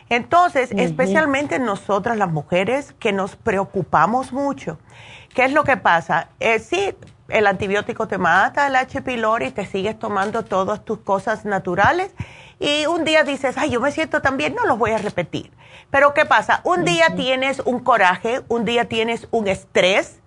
Entonces, 0.09 0.71
especialmente 0.71 1.57
nosotras 1.59 2.17
las 2.17 2.29
mujeres 2.29 2.93
que 2.99 3.13
nos 3.13 3.37
preocupamos 3.37 4.33
mucho, 4.33 4.77
¿qué 5.33 5.45
es 5.45 5.53
lo 5.53 5.63
que 5.63 5.77
pasa? 5.77 6.29
Eh, 6.41 6.59
sí, 6.59 6.93
el 7.29 7.47
antibiótico 7.47 8.07
te 8.07 8.17
mata 8.17 8.67
el 8.67 8.75
H. 8.75 9.01
pylori, 9.01 9.51
te 9.51 9.65
sigues 9.65 9.97
tomando 9.97 10.43
todas 10.43 10.83
tus 10.83 10.99
cosas 10.99 11.45
naturales 11.45 12.13
y 12.61 12.85
un 12.85 13.03
día 13.03 13.23
dices, 13.23 13.57
ay, 13.57 13.71
yo 13.71 13.81
me 13.81 13.91
siento 13.91 14.21
tan 14.21 14.37
bien, 14.37 14.53
no 14.53 14.65
los 14.65 14.77
voy 14.77 14.91
a 14.91 14.99
repetir. 14.99 15.51
Pero 15.89 16.13
¿qué 16.13 16.25
pasa? 16.25 16.61
Un 16.63 16.85
día 16.85 17.15
tienes 17.15 17.59
un 17.65 17.79
coraje, 17.79 18.41
un 18.47 18.65
día 18.65 18.87
tienes 18.87 19.27
un 19.31 19.47
estrés, 19.47 20.19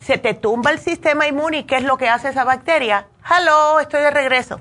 se 0.00 0.16
te 0.16 0.32
tumba 0.32 0.70
el 0.70 0.78
sistema 0.78 1.28
inmune 1.28 1.58
y 1.58 1.64
¿qué 1.64 1.76
es 1.76 1.84
lo 1.84 1.98
que 1.98 2.08
hace 2.08 2.30
esa 2.30 2.44
bacteria? 2.44 3.06
Hello, 3.30 3.80
estoy 3.80 4.00
de 4.00 4.10
regreso 4.10 4.60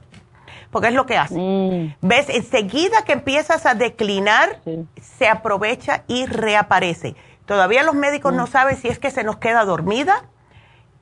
porque 0.70 0.90
es 0.90 0.94
lo 0.94 1.06
que 1.06 1.18
hace. 1.18 1.36
Mm. 1.38 1.96
¿Ves? 2.02 2.30
Enseguida 2.30 3.04
que 3.06 3.14
empiezas 3.14 3.66
a 3.66 3.76
declinar, 3.76 4.60
se 5.00 5.30
aprovecha 5.30 6.04
y 6.08 6.26
reaparece. 6.26 7.16
Todavía 7.46 7.84
los 7.84 7.94
médicos 7.94 8.34
no 8.34 8.46
mm. 8.46 8.48
saben 8.48 8.78
si 8.78 8.90
es 8.90 9.00
que 9.00 9.12
se 9.12 9.24
nos 9.24 9.38
queda 9.38 9.64
dormida 9.64 10.26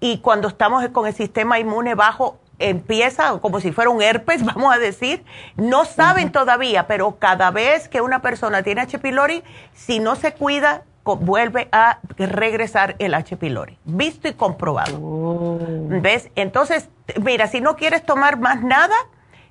y 0.02 0.20
cuando 0.20 0.50
estamos 0.50 0.86
con 0.90 1.08
el 1.08 1.16
sistema 1.16 1.58
inmune 1.58 1.96
bajo 1.96 2.38
empieza 2.70 3.40
como 3.40 3.60
si 3.60 3.72
fuera 3.72 3.90
un 3.90 4.02
herpes, 4.02 4.44
vamos 4.46 4.74
a 4.74 4.78
decir. 4.78 5.24
No 5.56 5.86
saben 5.86 6.32
todavía, 6.32 6.88
pero 6.88 7.18
cada 7.20 7.52
vez 7.52 7.88
que 7.88 8.02
una 8.02 8.22
persona 8.22 8.64
tiene 8.64 8.82
H. 8.82 9.00
pylori, 9.00 9.44
si 9.74 10.00
no 10.00 10.16
se 10.16 10.34
cuida, 10.34 10.84
vuelve 11.04 11.68
a 11.72 12.00
regresar 12.18 12.96
el 13.00 13.14
H. 13.14 13.38
pylori. 13.38 13.78
Visto 13.86 14.28
y 14.28 14.34
comprobado. 14.34 14.98
Oh. 15.02 15.60
¿Ves? 15.60 16.30
Entonces, 16.36 16.90
mira, 17.22 17.48
si 17.48 17.62
no 17.62 17.76
quieres 17.76 18.06
tomar 18.06 18.40
más 18.40 18.62
nada, 18.62 18.96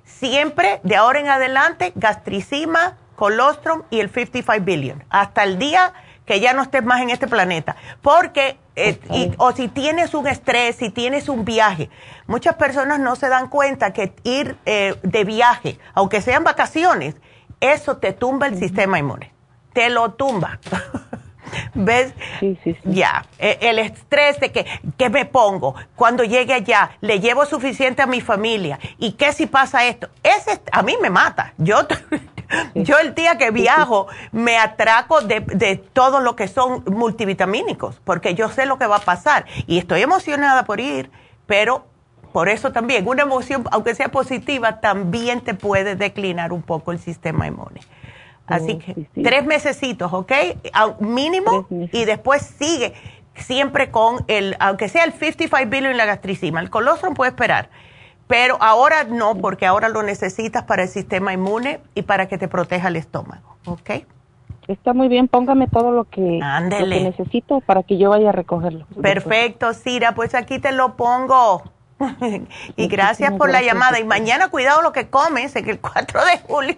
siempre 0.03 0.79
de 0.83 0.95
ahora 0.95 1.19
en 1.19 1.27
adelante 1.27 1.91
gastricima, 1.95 2.97
colostrum 3.15 3.83
y 3.89 3.99
el 3.99 4.09
55 4.09 4.65
billion, 4.65 5.03
hasta 5.09 5.43
el 5.43 5.59
día 5.59 5.93
que 6.25 6.39
ya 6.39 6.53
no 6.53 6.61
estés 6.61 6.83
más 6.83 7.01
en 7.01 7.09
este 7.09 7.27
planeta. 7.27 7.75
Porque, 8.01 8.57
eh, 8.75 9.33
o 9.37 9.51
si 9.51 9.67
tienes 9.67 10.13
un 10.13 10.27
estrés, 10.27 10.75
si 10.77 10.89
tienes 10.89 11.29
un 11.29 11.45
viaje, 11.45 11.89
muchas 12.27 12.55
personas 12.55 12.99
no 12.99 13.15
se 13.15 13.29
dan 13.29 13.47
cuenta 13.47 13.93
que 13.93 14.13
ir 14.23 14.57
eh, 14.65 14.95
de 15.03 15.23
viaje, 15.23 15.79
aunque 15.93 16.21
sean 16.21 16.43
vacaciones, 16.43 17.15
eso 17.59 17.97
te 17.97 18.13
tumba 18.13 18.47
el 18.47 18.57
sistema 18.57 18.99
inmune, 18.99 19.33
te 19.73 19.89
lo 19.89 20.13
tumba. 20.13 20.59
¿Ves? 21.73 22.13
Sí, 22.39 22.57
sí, 22.63 22.73
sí. 22.73 22.79
Ya, 22.83 23.25
e, 23.39 23.57
el 23.61 23.79
estrés 23.79 24.39
de 24.39 24.51
que, 24.51 24.65
¿qué 24.97 25.09
me 25.09 25.25
pongo? 25.25 25.75
Cuando 25.95 26.23
llegue 26.23 26.53
allá, 26.53 26.91
le 27.01 27.19
llevo 27.19 27.45
suficiente 27.45 28.01
a 28.01 28.07
mi 28.07 28.21
familia. 28.21 28.79
¿Y 28.97 29.13
qué 29.13 29.33
si 29.33 29.45
pasa 29.45 29.85
esto? 29.85 30.09
Ese 30.23 30.61
a 30.71 30.81
mí 30.83 30.95
me 31.01 31.09
mata. 31.09 31.53
Yo, 31.57 31.79
yo 32.75 32.97
el 32.99 33.15
día 33.15 33.37
que 33.37 33.51
viajo 33.51 34.07
me 34.31 34.57
atraco 34.57 35.21
de, 35.21 35.41
de 35.41 35.77
todo 35.77 36.19
lo 36.19 36.35
que 36.35 36.47
son 36.47 36.83
multivitamínicos, 36.85 37.99
porque 38.03 38.35
yo 38.35 38.49
sé 38.49 38.65
lo 38.65 38.77
que 38.77 38.87
va 38.87 38.97
a 38.97 39.01
pasar. 39.01 39.45
Y 39.67 39.77
estoy 39.77 40.01
emocionada 40.01 40.65
por 40.65 40.79
ir, 40.79 41.11
pero 41.45 41.85
por 42.31 42.47
eso 42.47 42.71
también, 42.71 43.07
una 43.07 43.23
emoción, 43.23 43.65
aunque 43.71 43.93
sea 43.93 44.09
positiva, 44.09 44.79
también 44.79 45.41
te 45.41 45.53
puede 45.53 45.95
declinar 45.95 46.53
un 46.53 46.61
poco 46.61 46.91
el 46.91 46.99
sistema 46.99 47.47
inmune. 47.47 47.81
Así 48.47 48.77
que 48.77 49.07
tres 49.21 49.45
mesecitos, 49.45 50.11
¿ok? 50.11 50.31
Mínimo 50.99 51.67
y 51.69 52.05
después 52.05 52.41
sigue 52.41 52.93
siempre 53.35 53.91
con 53.91 54.23
el, 54.27 54.55
aunque 54.59 54.89
sea 54.89 55.03
el 55.03 55.13
55 55.13 55.69
billion 55.69 55.93
y 55.93 55.95
la 55.95 56.05
gastricima. 56.05 56.59
El 56.59 56.69
colostrum 56.69 57.13
puede 57.13 57.31
esperar, 57.31 57.69
pero 58.27 58.57
ahora 58.59 59.03
no, 59.05 59.35
porque 59.35 59.65
ahora 59.65 59.89
lo 59.89 60.03
necesitas 60.03 60.63
para 60.63 60.83
el 60.83 60.89
sistema 60.89 61.33
inmune 61.33 61.79
y 61.95 62.03
para 62.03 62.27
que 62.27 62.37
te 62.37 62.47
proteja 62.47 62.89
el 62.89 62.95
estómago, 62.95 63.55
¿ok? 63.65 63.91
Está 64.67 64.93
muy 64.93 65.07
bien, 65.07 65.27
póngame 65.27 65.67
todo 65.67 65.91
lo 65.91 66.05
que, 66.05 66.39
necesito 66.69 67.61
para 67.61 67.83
que 67.83 67.97
yo 67.97 68.11
vaya 68.11 68.29
a 68.29 68.31
recogerlo. 68.31 68.85
Perfecto, 69.01 69.73
Cira, 69.73 70.13
pues 70.13 70.35
aquí 70.35 70.59
te 70.59 70.71
lo 70.71 70.95
pongo. 70.95 71.63
y 72.77 72.87
gracias 72.87 73.33
por 73.33 73.51
la 73.51 73.61
llamada. 73.61 73.99
Y 73.99 74.03
mañana 74.03 74.49
cuidado 74.49 74.81
lo 74.81 74.91
que 74.91 75.09
comes, 75.09 75.55
en 75.55 75.69
el 75.69 75.79
4 75.79 76.25
de 76.25 76.39
julio. 76.47 76.75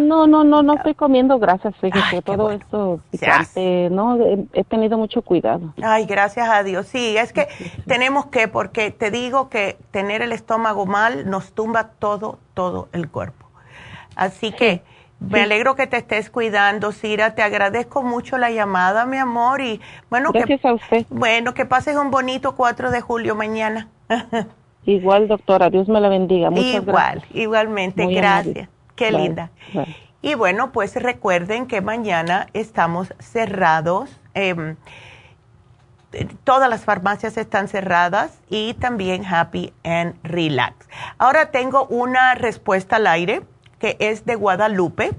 No, 0.00 0.26
no, 0.26 0.44
no, 0.44 0.62
no 0.62 0.74
estoy 0.74 0.94
comiendo 0.94 1.38
grasas, 1.38 1.74
fíjate, 1.80 2.22
todo 2.22 2.50
esto 2.50 3.00
picante, 3.10 3.88
no, 3.90 4.18
he, 4.52 4.64
tenido 4.64 4.98
mucho 4.98 5.22
cuidado. 5.22 5.72
Ay, 5.82 6.04
gracias 6.04 6.48
a 6.48 6.62
Dios. 6.62 6.86
Sí, 6.86 7.16
es 7.16 7.32
que 7.32 7.48
tenemos 7.86 8.26
que, 8.26 8.48
porque 8.48 8.90
te 8.90 9.10
digo 9.10 9.48
que 9.48 9.76
tener 9.90 10.22
el 10.22 10.32
estómago 10.32 10.86
mal 10.86 11.28
nos 11.30 11.52
tumba 11.52 11.90
todo, 11.98 12.38
todo 12.54 12.88
el 12.92 13.08
cuerpo. 13.08 13.46
Así 14.16 14.52
que 14.52 14.82
me 15.20 15.42
alegro 15.42 15.76
que 15.76 15.86
te 15.86 15.96
estés 15.96 16.30
cuidando, 16.30 16.92
Cira, 16.92 17.34
te 17.34 17.42
agradezco 17.42 18.02
mucho 18.02 18.38
la 18.38 18.50
llamada, 18.50 19.06
mi 19.06 19.18
amor, 19.18 19.60
y 19.60 19.80
bueno, 20.10 20.32
gracias 20.32 20.60
que, 20.60 20.68
a 20.68 20.74
usted. 20.74 21.06
Bueno, 21.08 21.54
que 21.54 21.64
pases 21.64 21.96
un 21.96 22.10
bonito 22.10 22.56
4 22.56 22.90
de 22.90 23.00
julio 23.00 23.34
mañana. 23.34 23.88
Igual, 24.84 25.28
doctora, 25.28 25.70
Dios 25.70 25.88
me 25.88 26.00
la 26.00 26.08
bendiga. 26.08 26.50
Muchas 26.50 26.74
Igual, 26.74 27.24
igualmente, 27.32 28.04
gracias. 28.06 28.68
Qué 29.10 29.12
linda. 29.12 29.50
Y 30.20 30.34
bueno, 30.34 30.70
pues 30.70 30.94
recuerden 30.96 31.66
que 31.66 31.80
mañana 31.80 32.46
estamos 32.52 33.12
cerrados. 33.18 34.10
Em, 34.34 34.76
todas 36.44 36.68
las 36.70 36.84
farmacias 36.84 37.36
están 37.36 37.68
cerradas 37.68 38.38
y 38.48 38.74
también 38.74 39.24
Happy 39.24 39.72
and 39.82 40.14
Relax. 40.22 40.88
Ahora 41.18 41.50
tengo 41.50 41.86
una 41.86 42.34
respuesta 42.34 42.96
al 42.96 43.06
aire 43.06 43.42
que 43.78 43.96
es 43.98 44.24
de 44.24 44.36
Guadalupe. 44.36 45.10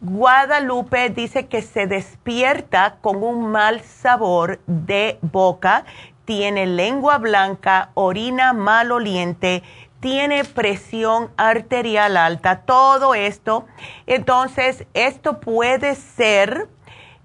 Guadalupe 0.00 1.10
dice 1.10 1.46
que 1.46 1.62
se 1.62 1.86
despierta 1.86 2.96
con 3.00 3.22
un 3.22 3.46
mal 3.52 3.82
sabor 3.82 4.60
de 4.66 5.18
boca, 5.20 5.84
tiene 6.24 6.66
lengua 6.66 7.18
blanca, 7.18 7.90
orina 7.94 8.52
maloliente, 8.52 9.62
tiene 10.00 10.44
presión 10.44 11.30
arterial 11.36 12.16
alta, 12.16 12.62
todo 12.62 13.14
esto. 13.14 13.66
Entonces, 14.06 14.86
esto 14.94 15.40
puede 15.40 15.94
ser 15.94 16.68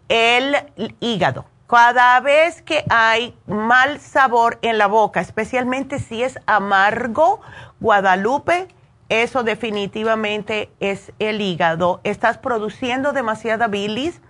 el 0.10 0.56
hígado. 1.00 1.46
Cada 1.68 2.20
vez 2.20 2.62
que 2.62 2.86
hay 2.90 3.36
mal 3.48 4.00
sabor 4.00 4.60
en 4.62 4.78
la 4.78 4.88
boca, 4.88 5.20
especialmente 5.20 5.98
si 5.98 6.22
es 6.22 6.38
amargo, 6.46 7.42
Guadalupe, 7.80 8.68
eso 9.10 9.44
definitivamente 9.44 10.70
es 10.80 11.12
el 11.20 11.42
hígado. 11.42 12.02
Estás 12.04 12.38
produciendo 12.38 13.14
demasiada 13.14 13.68
bilis 13.68 14.22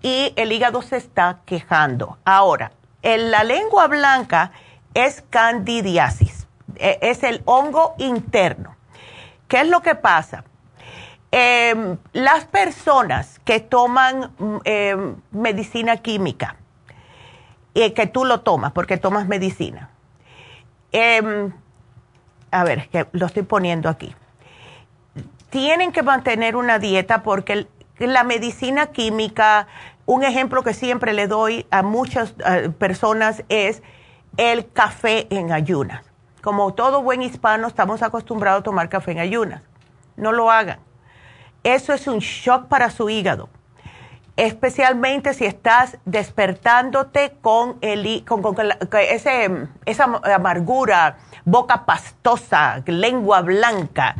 y 0.00 0.32
el 0.36 0.50
hígado 0.52 0.82
se 0.82 0.96
está 0.96 1.40
quejando. 1.44 2.18
Ahora, 2.24 2.72
en 3.02 3.30
la 3.30 3.44
lengua 3.44 3.86
blanca 3.86 4.52
es 4.94 5.22
candidiasis, 5.30 6.41
es 6.76 7.22
el 7.22 7.42
hongo 7.44 7.94
interno. 7.98 8.76
¿Qué 9.48 9.60
es 9.60 9.68
lo 9.68 9.82
que 9.82 9.94
pasa? 9.94 10.44
Em, 11.30 11.96
las 12.12 12.44
personas 12.44 13.38
que 13.44 13.58
toman 13.60 14.32
mm, 14.38 14.56
em, 14.64 15.16
medicina 15.30 15.96
química, 15.96 16.56
y 17.74 17.90
que 17.92 18.06
tú 18.06 18.24
lo 18.24 18.40
tomas 18.40 18.72
porque 18.72 18.98
tomas 18.98 19.26
medicina, 19.26 19.88
em, 20.92 21.52
a 22.50 22.64
ver, 22.64 22.88
que 22.90 23.06
lo 23.12 23.26
estoy 23.26 23.44
poniendo 23.44 23.88
aquí, 23.88 24.14
tienen 25.48 25.92
que 25.92 26.02
mantener 26.02 26.54
una 26.54 26.78
dieta 26.78 27.22
porque 27.22 27.66
la 27.98 28.24
medicina 28.24 28.88
química, 28.88 29.68
un 30.04 30.24
ejemplo 30.24 30.62
que 30.62 30.74
siempre 30.74 31.14
le 31.14 31.28
doy 31.28 31.66
a 31.70 31.82
muchas 31.82 32.34
personas 32.78 33.42
es 33.48 33.82
el 34.36 34.70
café 34.70 35.26
en 35.30 35.52
ayunas. 35.52 36.11
Como 36.42 36.74
todo 36.74 37.02
buen 37.02 37.22
hispano, 37.22 37.68
estamos 37.68 38.02
acostumbrados 38.02 38.60
a 38.60 38.64
tomar 38.64 38.88
café 38.90 39.12
en 39.12 39.20
ayunas. 39.20 39.62
No 40.16 40.32
lo 40.32 40.50
hagan 40.50 40.80
eso 41.62 41.92
es 41.92 42.06
un 42.06 42.18
shock 42.18 42.66
para 42.66 42.90
su 42.90 43.08
hígado, 43.08 43.48
especialmente 44.36 45.34
si 45.34 45.44
estás 45.44 45.98
despertándote 46.04 47.36
con, 47.40 47.78
el, 47.80 48.24
con, 48.24 48.44
ese, 48.92 49.68
esa 49.84 50.04
amargura, 50.34 51.18
boca 51.44 51.84
pastosa, 51.84 52.82
lengua 52.86 53.42
blanca. 53.42 54.16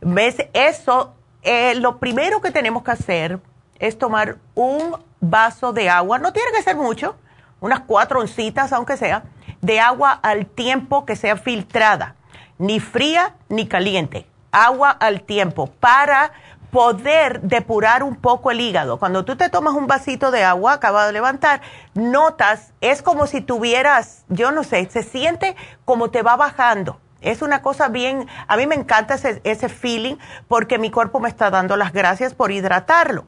¿Ves? 0.00 0.36
Eso, 0.52 1.14
eh, 1.42 1.74
lo 1.76 1.98
primero 1.98 2.40
que 2.40 2.50
tenemos 2.50 2.82
que 2.82 2.90
hacer 2.90 3.40
es 3.78 3.98
tomar 3.98 4.36
un 4.54 4.96
vaso 5.20 5.72
de 5.72 5.88
agua, 5.88 6.18
no 6.18 6.32
tiene 6.32 6.50
que 6.52 6.62
ser 6.62 6.76
mucho, 6.76 7.16
unas 7.60 7.80
cuatro 7.80 8.20
oncitas 8.20 8.72
aunque 8.72 8.96
sea, 8.96 9.22
de 9.62 9.80
agua 9.80 10.12
al 10.22 10.46
tiempo 10.46 11.06
que 11.06 11.16
sea 11.16 11.36
filtrada, 11.36 12.16
ni 12.58 12.80
fría 12.80 13.34
ni 13.48 13.66
caliente, 13.66 14.26
agua 14.50 14.90
al 14.90 15.22
tiempo 15.22 15.68
para 15.80 16.32
poder 16.70 17.42
depurar 17.42 18.02
un 18.02 18.16
poco 18.16 18.50
el 18.50 18.60
hígado. 18.60 18.98
Cuando 18.98 19.24
tú 19.24 19.36
te 19.36 19.50
tomas 19.50 19.74
un 19.74 19.86
vasito 19.86 20.30
de 20.30 20.42
agua, 20.42 20.74
acaba 20.74 21.06
de 21.06 21.12
levantar, 21.12 21.60
notas, 21.94 22.72
es 22.80 23.02
como 23.02 23.26
si 23.26 23.40
tuvieras, 23.40 24.24
yo 24.28 24.50
no 24.52 24.64
sé, 24.64 24.88
se 24.90 25.02
siente 25.02 25.54
como 25.84 26.10
te 26.10 26.22
va 26.22 26.36
bajando. 26.36 26.98
Es 27.20 27.40
una 27.40 27.62
cosa 27.62 27.88
bien, 27.88 28.26
a 28.48 28.56
mí 28.56 28.66
me 28.66 28.74
encanta 28.74 29.14
ese, 29.14 29.40
ese 29.44 29.68
feeling 29.68 30.16
porque 30.48 30.78
mi 30.78 30.90
cuerpo 30.90 31.20
me 31.20 31.28
está 31.28 31.50
dando 31.50 31.76
las 31.76 31.92
gracias 31.92 32.34
por 32.34 32.50
hidratarlo. 32.50 33.26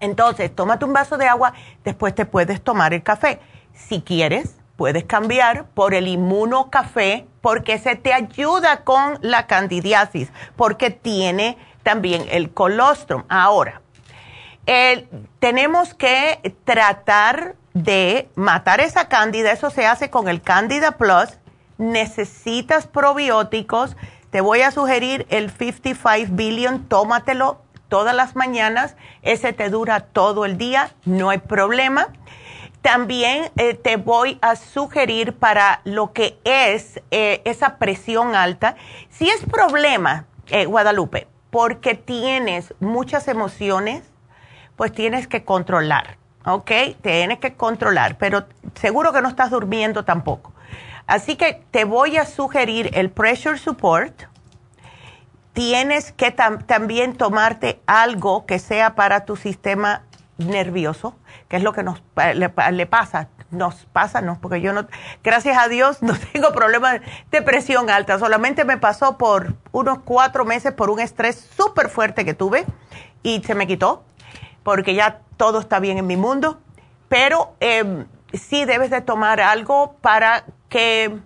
Entonces, 0.00 0.54
tómate 0.54 0.84
un 0.84 0.92
vaso 0.92 1.18
de 1.18 1.26
agua, 1.26 1.52
después 1.84 2.14
te 2.14 2.24
puedes 2.24 2.62
tomar 2.62 2.94
el 2.94 3.02
café. 3.02 3.40
Si 3.74 4.00
quieres, 4.00 4.56
puedes 4.76 5.04
cambiar 5.04 5.66
por 5.66 5.94
el 5.94 6.08
inmunocafé 6.08 7.26
porque 7.40 7.78
se 7.78 7.96
te 7.96 8.12
ayuda 8.12 8.84
con 8.84 9.18
la 9.20 9.46
candidiasis, 9.46 10.32
porque 10.56 10.90
tiene 10.90 11.58
también 11.82 12.24
el 12.30 12.50
colostrum. 12.50 13.24
Ahora, 13.28 13.82
tenemos 15.38 15.94
que 15.94 16.56
tratar 16.64 17.54
de 17.74 18.28
matar 18.34 18.80
esa 18.80 19.08
cándida, 19.08 19.52
eso 19.52 19.70
se 19.70 19.86
hace 19.86 20.10
con 20.10 20.28
el 20.28 20.40
Candida 20.40 20.92
Plus. 20.92 21.38
Necesitas 21.76 22.86
probióticos, 22.86 23.96
te 24.30 24.40
voy 24.40 24.62
a 24.62 24.70
sugerir 24.70 25.26
el 25.28 25.50
55 25.50 26.30
Billion, 26.32 26.84
tómatelo 26.88 27.60
todas 27.88 28.14
las 28.14 28.36
mañanas, 28.36 28.96
ese 29.22 29.52
te 29.52 29.70
dura 29.70 30.00
todo 30.00 30.44
el 30.44 30.56
día, 30.56 30.94
no 31.04 31.30
hay 31.30 31.38
problema. 31.38 32.08
También 32.84 33.50
eh, 33.56 33.72
te 33.72 33.96
voy 33.96 34.38
a 34.42 34.56
sugerir 34.56 35.32
para 35.32 35.80
lo 35.84 36.12
que 36.12 36.38
es 36.44 37.00
eh, 37.10 37.40
esa 37.46 37.78
presión 37.78 38.34
alta, 38.34 38.76
si 39.08 39.26
es 39.26 39.42
problema, 39.46 40.26
eh, 40.48 40.66
Guadalupe, 40.66 41.26
porque 41.48 41.94
tienes 41.94 42.74
muchas 42.80 43.26
emociones, 43.26 44.04
pues 44.76 44.92
tienes 44.92 45.26
que 45.28 45.44
controlar, 45.44 46.18
¿ok? 46.44 46.70
Tienes 47.00 47.38
que 47.38 47.54
controlar, 47.54 48.18
pero 48.18 48.44
seguro 48.74 49.14
que 49.14 49.22
no 49.22 49.30
estás 49.30 49.48
durmiendo 49.48 50.04
tampoco. 50.04 50.52
Así 51.06 51.36
que 51.36 51.62
te 51.70 51.86
voy 51.86 52.18
a 52.18 52.26
sugerir 52.26 52.90
el 52.92 53.08
Pressure 53.08 53.56
Support. 53.56 54.24
Tienes 55.54 56.12
que 56.12 56.32
también 56.32 57.16
tomarte 57.16 57.80
algo 57.86 58.44
que 58.44 58.58
sea 58.58 58.94
para 58.94 59.24
tu 59.24 59.36
sistema 59.36 60.02
nervioso, 60.38 61.16
que 61.48 61.56
es 61.56 61.62
lo 61.62 61.72
que 61.72 61.82
nos 61.82 62.02
le 62.34 62.86
pasa 62.86 63.28
nos 63.54 63.86
pasa, 63.86 64.20
¿no? 64.20 64.38
Porque 64.40 64.60
yo 64.60 64.72
no, 64.72 64.86
gracias 65.22 65.56
a 65.56 65.68
Dios, 65.68 66.02
no 66.02 66.14
tengo 66.32 66.52
problemas 66.52 67.00
de 67.30 67.42
presión 67.42 67.88
alta. 67.88 68.18
Solamente 68.18 68.64
me 68.64 68.76
pasó 68.76 69.16
por 69.16 69.54
unos 69.72 70.00
cuatro 70.00 70.44
meses 70.44 70.72
por 70.72 70.90
un 70.90 71.00
estrés 71.00 71.48
súper 71.56 71.88
fuerte 71.88 72.24
que 72.24 72.34
tuve 72.34 72.64
y 73.22 73.42
se 73.42 73.54
me 73.54 73.66
quitó, 73.66 74.04
porque 74.62 74.94
ya 74.94 75.20
todo 75.36 75.60
está 75.60 75.78
bien 75.80 75.98
en 75.98 76.06
mi 76.06 76.16
mundo. 76.16 76.58
Pero 77.08 77.54
em, 77.60 78.06
sí 78.32 78.64
debes 78.64 78.90
de 78.90 79.00
tomar 79.00 79.40
algo 79.40 79.96
para 80.00 80.44
que 80.68 81.16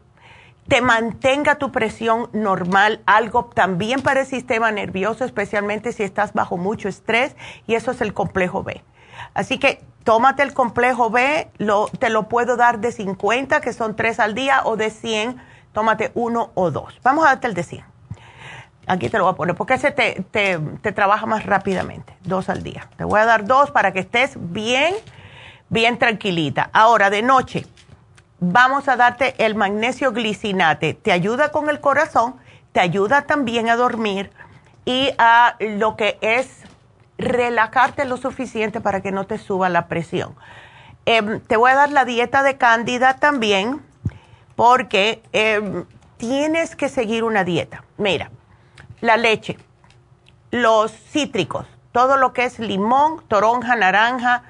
te 0.68 0.82
mantenga 0.82 1.54
tu 1.54 1.72
presión 1.72 2.28
normal, 2.34 3.00
algo 3.06 3.46
también 3.46 4.02
para 4.02 4.20
el 4.20 4.26
sistema 4.26 4.70
nervioso, 4.70 5.24
especialmente 5.24 5.92
si 5.92 6.02
estás 6.02 6.34
bajo 6.34 6.58
mucho 6.58 6.90
estrés, 6.90 7.34
y 7.66 7.74
eso 7.74 7.90
es 7.90 8.02
el 8.02 8.12
complejo 8.12 8.62
B. 8.62 8.82
Así 9.34 9.58
que 9.58 9.82
tómate 10.04 10.42
el 10.42 10.54
complejo 10.54 11.10
B, 11.10 11.50
te 11.98 12.10
lo 12.10 12.28
puedo 12.28 12.56
dar 12.56 12.78
de 12.78 12.92
50, 12.92 13.60
que 13.60 13.72
son 13.72 13.94
3 13.94 14.20
al 14.20 14.34
día, 14.34 14.62
o 14.64 14.76
de 14.76 14.90
100, 14.90 15.38
tómate 15.72 16.12
uno 16.14 16.50
o 16.54 16.70
dos. 16.70 16.98
Vamos 17.02 17.26
a 17.26 17.28
darte 17.28 17.46
el 17.46 17.54
de 17.54 17.62
100. 17.62 17.84
Aquí 18.86 19.10
te 19.10 19.18
lo 19.18 19.24
voy 19.24 19.34
a 19.34 19.36
poner, 19.36 19.54
porque 19.54 19.74
ese 19.74 19.90
te, 19.90 20.24
te, 20.30 20.92
trabaja 20.92 21.26
más 21.26 21.44
rápidamente, 21.44 22.16
dos 22.24 22.48
al 22.48 22.62
día. 22.62 22.88
Te 22.96 23.04
voy 23.04 23.20
a 23.20 23.26
dar 23.26 23.44
dos 23.44 23.70
para 23.70 23.92
que 23.92 23.98
estés 23.98 24.32
bien, 24.38 24.94
bien 25.68 25.98
tranquilita. 25.98 26.70
Ahora, 26.72 27.10
de 27.10 27.20
noche, 27.20 27.66
vamos 28.40 28.88
a 28.88 28.96
darte 28.96 29.34
el 29.44 29.54
magnesio 29.56 30.12
glicinate. 30.12 30.94
Te 30.94 31.12
ayuda 31.12 31.50
con 31.50 31.68
el 31.68 31.80
corazón, 31.80 32.36
te 32.72 32.80
ayuda 32.80 33.26
también 33.26 33.68
a 33.68 33.76
dormir 33.76 34.30
y 34.86 35.10
a 35.18 35.56
lo 35.60 35.96
que 35.96 36.16
es 36.22 36.62
relajarte 37.18 38.04
lo 38.04 38.16
suficiente 38.16 38.80
para 38.80 39.00
que 39.00 39.12
no 39.12 39.26
te 39.26 39.38
suba 39.38 39.68
la 39.68 39.88
presión. 39.88 40.34
Em, 41.04 41.40
te 41.40 41.56
voy 41.56 41.70
a 41.72 41.74
dar 41.74 41.90
la 41.90 42.04
dieta 42.04 42.42
de 42.42 42.56
cándida 42.56 43.16
también, 43.16 43.82
porque 44.56 45.22
em, 45.32 45.84
tienes 46.16 46.76
que 46.76 46.88
seguir 46.88 47.24
una 47.24 47.44
dieta. 47.44 47.84
Mira, 47.96 48.30
la 49.00 49.16
leche, 49.16 49.58
los 50.50 50.92
cítricos, 50.92 51.66
todo 51.92 52.16
lo 52.16 52.32
que 52.32 52.44
es 52.44 52.58
limón, 52.58 53.22
toronja, 53.28 53.74
naranja, 53.76 54.42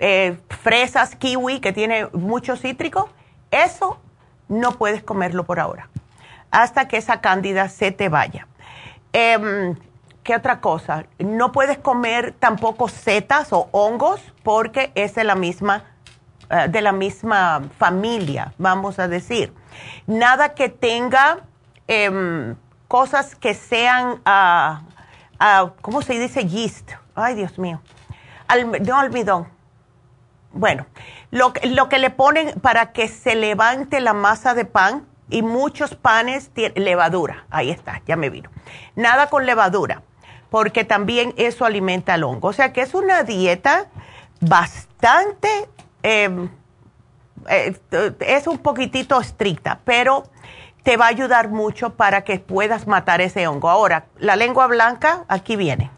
eh, 0.00 0.38
fresas, 0.62 1.16
kiwi, 1.16 1.60
que 1.60 1.72
tiene 1.72 2.06
mucho 2.12 2.56
cítrico, 2.56 3.08
eso 3.50 3.98
no 4.48 4.72
puedes 4.72 5.02
comerlo 5.02 5.44
por 5.44 5.60
ahora, 5.60 5.88
hasta 6.50 6.88
que 6.88 6.96
esa 6.96 7.20
cándida 7.20 7.68
se 7.68 7.92
te 7.92 8.08
vaya. 8.08 8.46
Em, 9.12 9.76
¿Qué 10.28 10.36
otra 10.36 10.60
cosa? 10.60 11.06
No 11.18 11.52
puedes 11.52 11.78
comer 11.78 12.34
tampoco 12.38 12.88
setas 12.88 13.50
o 13.54 13.70
hongos 13.72 14.20
porque 14.42 14.92
es 14.94 15.14
de 15.14 15.24
la 15.24 15.34
misma, 15.34 15.84
eh, 16.50 16.68
de 16.68 16.82
la 16.82 16.92
misma 16.92 17.62
familia, 17.78 18.52
vamos 18.58 18.98
a 18.98 19.08
decir. 19.08 19.54
Nada 20.06 20.52
que 20.52 20.68
tenga 20.68 21.38
em, 21.86 22.56
cosas 22.88 23.36
que 23.36 23.54
sean, 23.54 24.20
uh, 24.26 25.70
¿cómo 25.80 26.02
se 26.02 26.18
dice? 26.18 26.44
Yeast. 26.46 26.90
Ay, 27.14 27.34
Dios 27.34 27.58
mío. 27.58 27.80
no 28.86 28.98
almidón. 28.98 29.48
Bueno, 30.52 30.84
lo, 31.30 31.54
lo 31.62 31.88
que 31.88 31.98
le 31.98 32.10
ponen 32.10 32.60
para 32.60 32.92
que 32.92 33.08
se 33.08 33.34
levante 33.34 34.00
la 34.00 34.12
masa 34.12 34.52
de 34.52 34.66
pan 34.66 35.06
y 35.30 35.40
muchos 35.40 35.94
panes 35.94 36.50
tienen 36.50 36.84
levadura. 36.84 37.46
Ahí 37.48 37.70
está, 37.70 38.02
ya 38.06 38.16
me 38.16 38.28
vino. 38.28 38.50
Nada 38.94 39.30
con 39.30 39.46
levadura 39.46 40.02
porque 40.50 40.84
también 40.84 41.34
eso 41.36 41.64
alimenta 41.64 42.14
al 42.14 42.24
hongo. 42.24 42.48
O 42.48 42.52
sea 42.52 42.72
que 42.72 42.80
es 42.80 42.94
una 42.94 43.22
dieta 43.22 43.86
bastante, 44.40 45.68
em, 46.02 46.48
eh, 47.48 47.76
es 48.20 48.46
un 48.46 48.58
poquitito 48.58 49.20
estricta, 49.20 49.80
pero 49.84 50.24
te 50.82 50.96
va 50.96 51.06
a 51.06 51.08
ayudar 51.08 51.48
mucho 51.48 51.94
para 51.94 52.22
que 52.24 52.38
puedas 52.38 52.86
matar 52.86 53.20
ese 53.20 53.46
hongo. 53.46 53.68
Ahora, 53.68 54.06
la 54.18 54.36
lengua 54.36 54.66
blanca, 54.66 55.24
aquí 55.28 55.56
viene. 55.56 55.90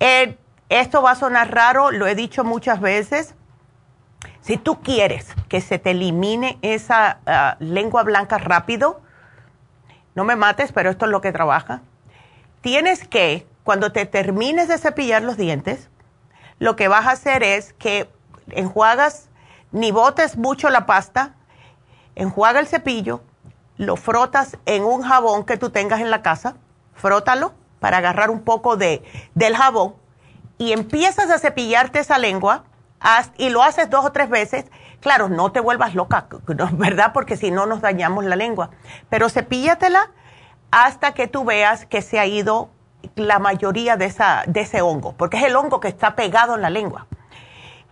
Eh, 0.00 0.38
esto 0.68 1.02
va 1.02 1.12
a 1.12 1.14
sonar 1.14 1.54
raro, 1.54 1.90
lo 1.90 2.06
he 2.06 2.14
dicho 2.14 2.44
muchas 2.44 2.80
veces. 2.80 3.34
Si 4.40 4.56
tú 4.56 4.80
quieres 4.82 5.34
que 5.48 5.60
se 5.60 5.78
te 5.78 5.90
elimine 5.90 6.58
esa 6.62 7.18
ah, 7.26 7.56
lengua 7.60 8.02
blanca 8.02 8.38
rápido, 8.38 9.00
no 10.14 10.24
me 10.24 10.36
mates, 10.36 10.72
pero 10.72 10.90
esto 10.90 11.06
es 11.06 11.10
lo 11.10 11.20
que 11.20 11.32
trabaja 11.32 11.82
tienes 12.64 13.06
que, 13.06 13.46
cuando 13.62 13.92
te 13.92 14.06
termines 14.06 14.68
de 14.68 14.78
cepillar 14.78 15.22
los 15.22 15.36
dientes, 15.36 15.90
lo 16.58 16.76
que 16.76 16.88
vas 16.88 17.06
a 17.06 17.10
hacer 17.10 17.42
es 17.42 17.74
que 17.74 18.08
enjuagas, 18.52 19.28
ni 19.70 19.90
botes 19.90 20.38
mucho 20.38 20.70
la 20.70 20.86
pasta, 20.86 21.34
enjuaga 22.14 22.60
el 22.60 22.66
cepillo, 22.66 23.20
lo 23.76 23.96
frotas 23.96 24.56
en 24.64 24.82
un 24.82 25.02
jabón 25.02 25.44
que 25.44 25.58
tú 25.58 25.68
tengas 25.68 26.00
en 26.00 26.10
la 26.10 26.22
casa, 26.22 26.56
frótalo 26.94 27.52
para 27.80 27.98
agarrar 27.98 28.30
un 28.30 28.40
poco 28.40 28.78
de, 28.78 29.04
del 29.34 29.54
jabón 29.54 29.96
y 30.56 30.72
empiezas 30.72 31.28
a 31.28 31.38
cepillarte 31.38 31.98
esa 31.98 32.16
lengua 32.16 32.64
y 33.36 33.50
lo 33.50 33.62
haces 33.62 33.90
dos 33.90 34.06
o 34.06 34.12
tres 34.12 34.30
veces. 34.30 34.64
Claro, 35.00 35.28
no 35.28 35.52
te 35.52 35.60
vuelvas 35.60 35.94
loca, 35.94 36.28
¿verdad? 36.72 37.10
Porque 37.12 37.36
si 37.36 37.50
no 37.50 37.66
nos 37.66 37.82
dañamos 37.82 38.24
la 38.24 38.36
lengua. 38.36 38.70
Pero 39.10 39.28
cepíllatela 39.28 40.12
hasta 40.74 41.14
que 41.14 41.28
tú 41.28 41.44
veas 41.44 41.86
que 41.86 42.02
se 42.02 42.18
ha 42.18 42.26
ido 42.26 42.68
la 43.14 43.38
mayoría 43.38 43.96
de, 43.96 44.06
esa, 44.06 44.42
de 44.48 44.62
ese 44.62 44.82
hongo, 44.82 45.12
porque 45.16 45.36
es 45.36 45.44
el 45.44 45.54
hongo 45.54 45.78
que 45.78 45.86
está 45.86 46.16
pegado 46.16 46.56
en 46.56 46.62
la 46.62 46.70
lengua. 46.70 47.06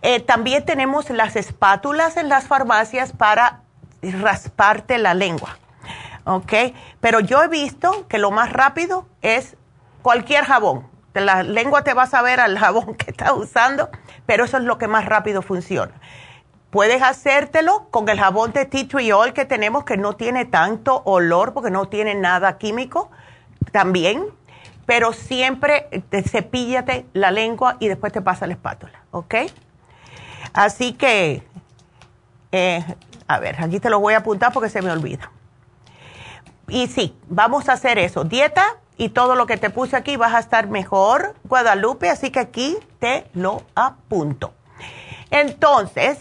Eh, 0.01 0.19
también 0.19 0.65
tenemos 0.65 1.09
las 1.09 1.37
espátulas 1.37 2.17
en 2.17 2.27
las 2.27 2.45
farmacias 2.45 3.13
para 3.13 3.61
rasparte 4.01 4.97
la 4.97 5.13
lengua. 5.13 5.57
¿Ok? 6.25 6.51
Pero 6.99 7.21
yo 7.21 7.41
he 7.41 7.47
visto 7.47 8.05
que 8.09 8.17
lo 8.17 8.31
más 8.31 8.51
rápido 8.51 9.07
es 9.21 9.55
cualquier 10.01 10.43
jabón. 10.43 10.85
La 11.13 11.41
lengua 11.41 11.85
te 11.85 11.93
va 11.93 12.03
a 12.03 12.07
saber 12.07 12.41
al 12.41 12.59
jabón 12.59 12.95
que 12.97 13.11
estás 13.11 13.31
usando, 13.31 13.89
pero 14.25 14.43
eso 14.43 14.57
es 14.57 14.63
lo 14.65 14.77
que 14.77 14.89
más 14.89 15.05
rápido 15.05 15.41
funciona. 15.41 15.93
Puedes 16.73 17.03
hacértelo 17.03 17.87
con 17.91 18.09
el 18.09 18.19
jabón 18.19 18.51
de 18.51 18.65
tea 18.65 18.87
tree 18.87 19.33
que 19.35 19.45
tenemos, 19.45 19.83
que 19.83 19.95
no 19.95 20.15
tiene 20.15 20.45
tanto 20.45 21.03
olor 21.05 21.53
porque 21.53 21.69
no 21.69 21.87
tiene 21.87 22.15
nada 22.15 22.57
químico, 22.57 23.11
también. 23.71 24.25
Pero 24.87 25.13
siempre 25.13 25.87
te 26.09 26.23
cepíllate 26.23 27.05
la 27.13 27.29
lengua 27.29 27.77
y 27.79 27.89
después 27.89 28.11
te 28.11 28.23
pasa 28.23 28.47
la 28.47 28.53
espátula, 28.53 29.03
¿ok? 29.11 29.35
Así 30.51 30.93
que, 30.93 31.43
eh, 32.51 32.83
a 33.27 33.39
ver, 33.39 33.61
aquí 33.61 33.79
te 33.79 33.91
lo 33.91 33.99
voy 33.99 34.15
a 34.15 34.17
apuntar 34.17 34.51
porque 34.51 34.69
se 34.69 34.81
me 34.81 34.89
olvida. 34.89 35.31
Y 36.67 36.87
sí, 36.87 37.15
vamos 37.27 37.69
a 37.69 37.73
hacer 37.73 37.99
eso. 37.99 38.23
Dieta 38.23 38.65
y 38.97 39.09
todo 39.09 39.35
lo 39.35 39.45
que 39.45 39.57
te 39.57 39.69
puse 39.69 39.95
aquí 39.95 40.17
vas 40.17 40.33
a 40.33 40.39
estar 40.39 40.67
mejor, 40.67 41.35
Guadalupe, 41.43 42.09
así 42.09 42.31
que 42.31 42.39
aquí 42.39 42.79
te 42.97 43.29
lo 43.35 43.61
apunto. 43.75 44.55
Entonces, 45.29 46.19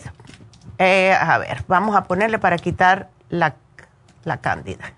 eh, 0.78 1.12
a 1.12 1.38
ver, 1.38 1.64
vamos 1.68 1.96
a 1.96 2.04
ponerle 2.04 2.38
para 2.38 2.58
quitar 2.58 3.08
la, 3.28 3.54
la 4.24 4.38
cándida. 4.38 4.92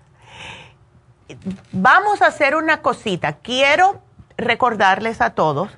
Vamos 1.71 2.21
a 2.21 2.27
hacer 2.27 2.55
una 2.55 2.81
cosita. 2.81 3.33
Quiero 3.33 4.01
recordarles 4.37 5.21
a 5.21 5.31
todos 5.31 5.69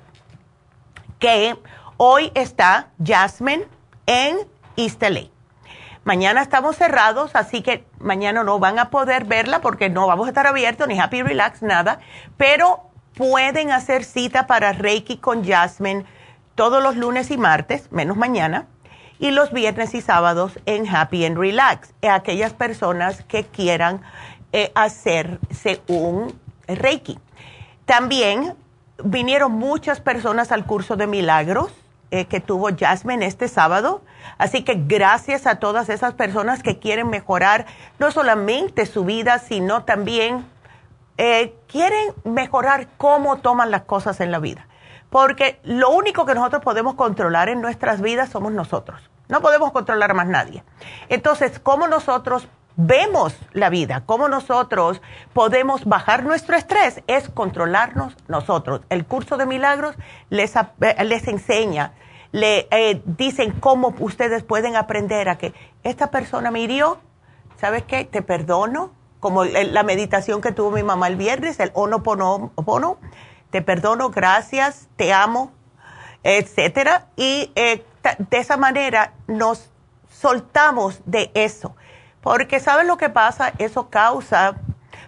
que 1.18 1.56
hoy 1.96 2.30
está 2.34 2.88
Jasmine 3.04 3.66
en 4.06 4.38
East 4.76 5.02
Mañana 6.04 6.40
estamos 6.40 6.76
cerrados, 6.76 7.32
así 7.34 7.60
que 7.60 7.84
mañana 7.98 8.42
no 8.42 8.58
van 8.58 8.78
a 8.78 8.88
poder 8.88 9.24
verla 9.24 9.60
porque 9.60 9.90
no 9.90 10.06
vamos 10.06 10.26
a 10.26 10.30
estar 10.30 10.46
abiertos, 10.46 10.88
ni 10.88 10.98
Happy 10.98 11.22
Relax, 11.22 11.60
nada. 11.60 12.00
Pero 12.38 12.84
pueden 13.14 13.72
hacer 13.72 14.04
cita 14.04 14.46
para 14.46 14.72
Reiki 14.72 15.18
con 15.18 15.44
Jasmine 15.44 16.06
todos 16.54 16.82
los 16.82 16.96
lunes 16.96 17.30
y 17.30 17.36
martes, 17.36 17.92
menos 17.92 18.16
mañana, 18.16 18.66
y 19.18 19.30
los 19.30 19.52
viernes 19.52 19.94
y 19.94 20.00
sábados 20.00 20.58
en 20.66 20.88
Happy 20.88 21.24
and 21.24 21.38
Relax. 21.38 21.92
Aquellas 22.02 22.52
personas 22.52 23.22
que 23.24 23.44
quieran 23.44 24.02
eh, 24.52 24.72
hacerse 24.74 25.80
un 25.88 26.38
Reiki. 26.66 27.18
También 27.84 28.54
vinieron 29.02 29.52
muchas 29.52 30.00
personas 30.00 30.52
al 30.52 30.66
curso 30.66 30.96
de 30.96 31.06
milagros 31.06 31.72
eh, 32.10 32.24
que 32.24 32.40
tuvo 32.40 32.68
Jasmine 32.76 33.26
este 33.26 33.48
sábado. 33.48 34.02
Así 34.38 34.62
que 34.62 34.74
gracias 34.86 35.46
a 35.46 35.56
todas 35.56 35.88
esas 35.88 36.14
personas 36.14 36.62
que 36.62 36.78
quieren 36.78 37.10
mejorar 37.10 37.66
no 37.98 38.10
solamente 38.10 38.86
su 38.86 39.04
vida, 39.04 39.38
sino 39.38 39.84
también 39.84 40.46
eh, 41.18 41.54
quieren 41.66 42.14
mejorar 42.24 42.88
cómo 42.96 43.38
toman 43.38 43.70
las 43.70 43.82
cosas 43.82 44.20
en 44.20 44.30
la 44.30 44.38
vida. 44.38 44.66
Porque 45.10 45.60
lo 45.64 45.90
único 45.90 46.26
que 46.26 46.34
nosotros 46.34 46.62
podemos 46.62 46.94
controlar 46.94 47.48
en 47.48 47.60
nuestras 47.60 48.00
vidas 48.00 48.30
somos 48.30 48.52
nosotros. 48.52 49.00
No 49.28 49.40
podemos 49.40 49.72
controlar 49.72 50.14
más 50.14 50.26
nadie. 50.26 50.64
Entonces, 51.08 51.58
¿cómo 51.58 51.86
nosotros 51.88 52.48
vemos 52.80 53.36
la 53.52 53.70
vida, 53.70 54.04
cómo 54.06 54.28
nosotros 54.28 55.02
podemos 55.32 55.84
bajar 55.84 56.22
nuestro 56.22 56.56
estrés, 56.56 57.02
es 57.08 57.28
controlarnos 57.28 58.16
nosotros. 58.28 58.82
El 58.88 59.04
curso 59.04 59.36
de 59.36 59.46
milagros 59.46 59.96
les, 60.30 60.54
eh, 60.54 61.04
les 61.04 61.26
enseña, 61.26 61.94
le 62.30 62.68
eh, 62.70 63.02
dicen 63.04 63.50
cómo 63.58 63.94
ustedes 63.98 64.44
pueden 64.44 64.76
aprender 64.76 65.28
a 65.28 65.38
que 65.38 65.54
esta 65.82 66.12
persona 66.12 66.52
me 66.52 66.60
hirió, 66.60 66.98
¿sabes 67.56 67.82
qué? 67.82 68.04
Te 68.04 68.22
perdono, 68.22 68.92
como 69.18 69.44
la 69.44 69.82
meditación 69.82 70.40
que 70.40 70.52
tuvo 70.52 70.70
mi 70.70 70.84
mamá 70.84 71.08
el 71.08 71.16
viernes, 71.16 71.58
el 71.58 71.72
ono 71.74 72.04
pono, 72.04 72.52
te 73.50 73.62
perdono, 73.62 74.10
gracias, 74.10 74.88
te 74.96 75.12
amo, 75.12 75.52
etcétera. 76.22 77.06
Y 77.16 77.52
eh, 77.54 77.84
de 78.30 78.38
esa 78.38 78.56
manera 78.56 79.12
nos 79.26 79.70
soltamos 80.08 81.00
de 81.04 81.30
eso 81.34 81.74
porque 82.28 82.60
¿sabes 82.60 82.86
lo 82.86 82.96
que 82.96 83.08
pasa? 83.08 83.52
Eso 83.58 83.88
causa 83.88 84.56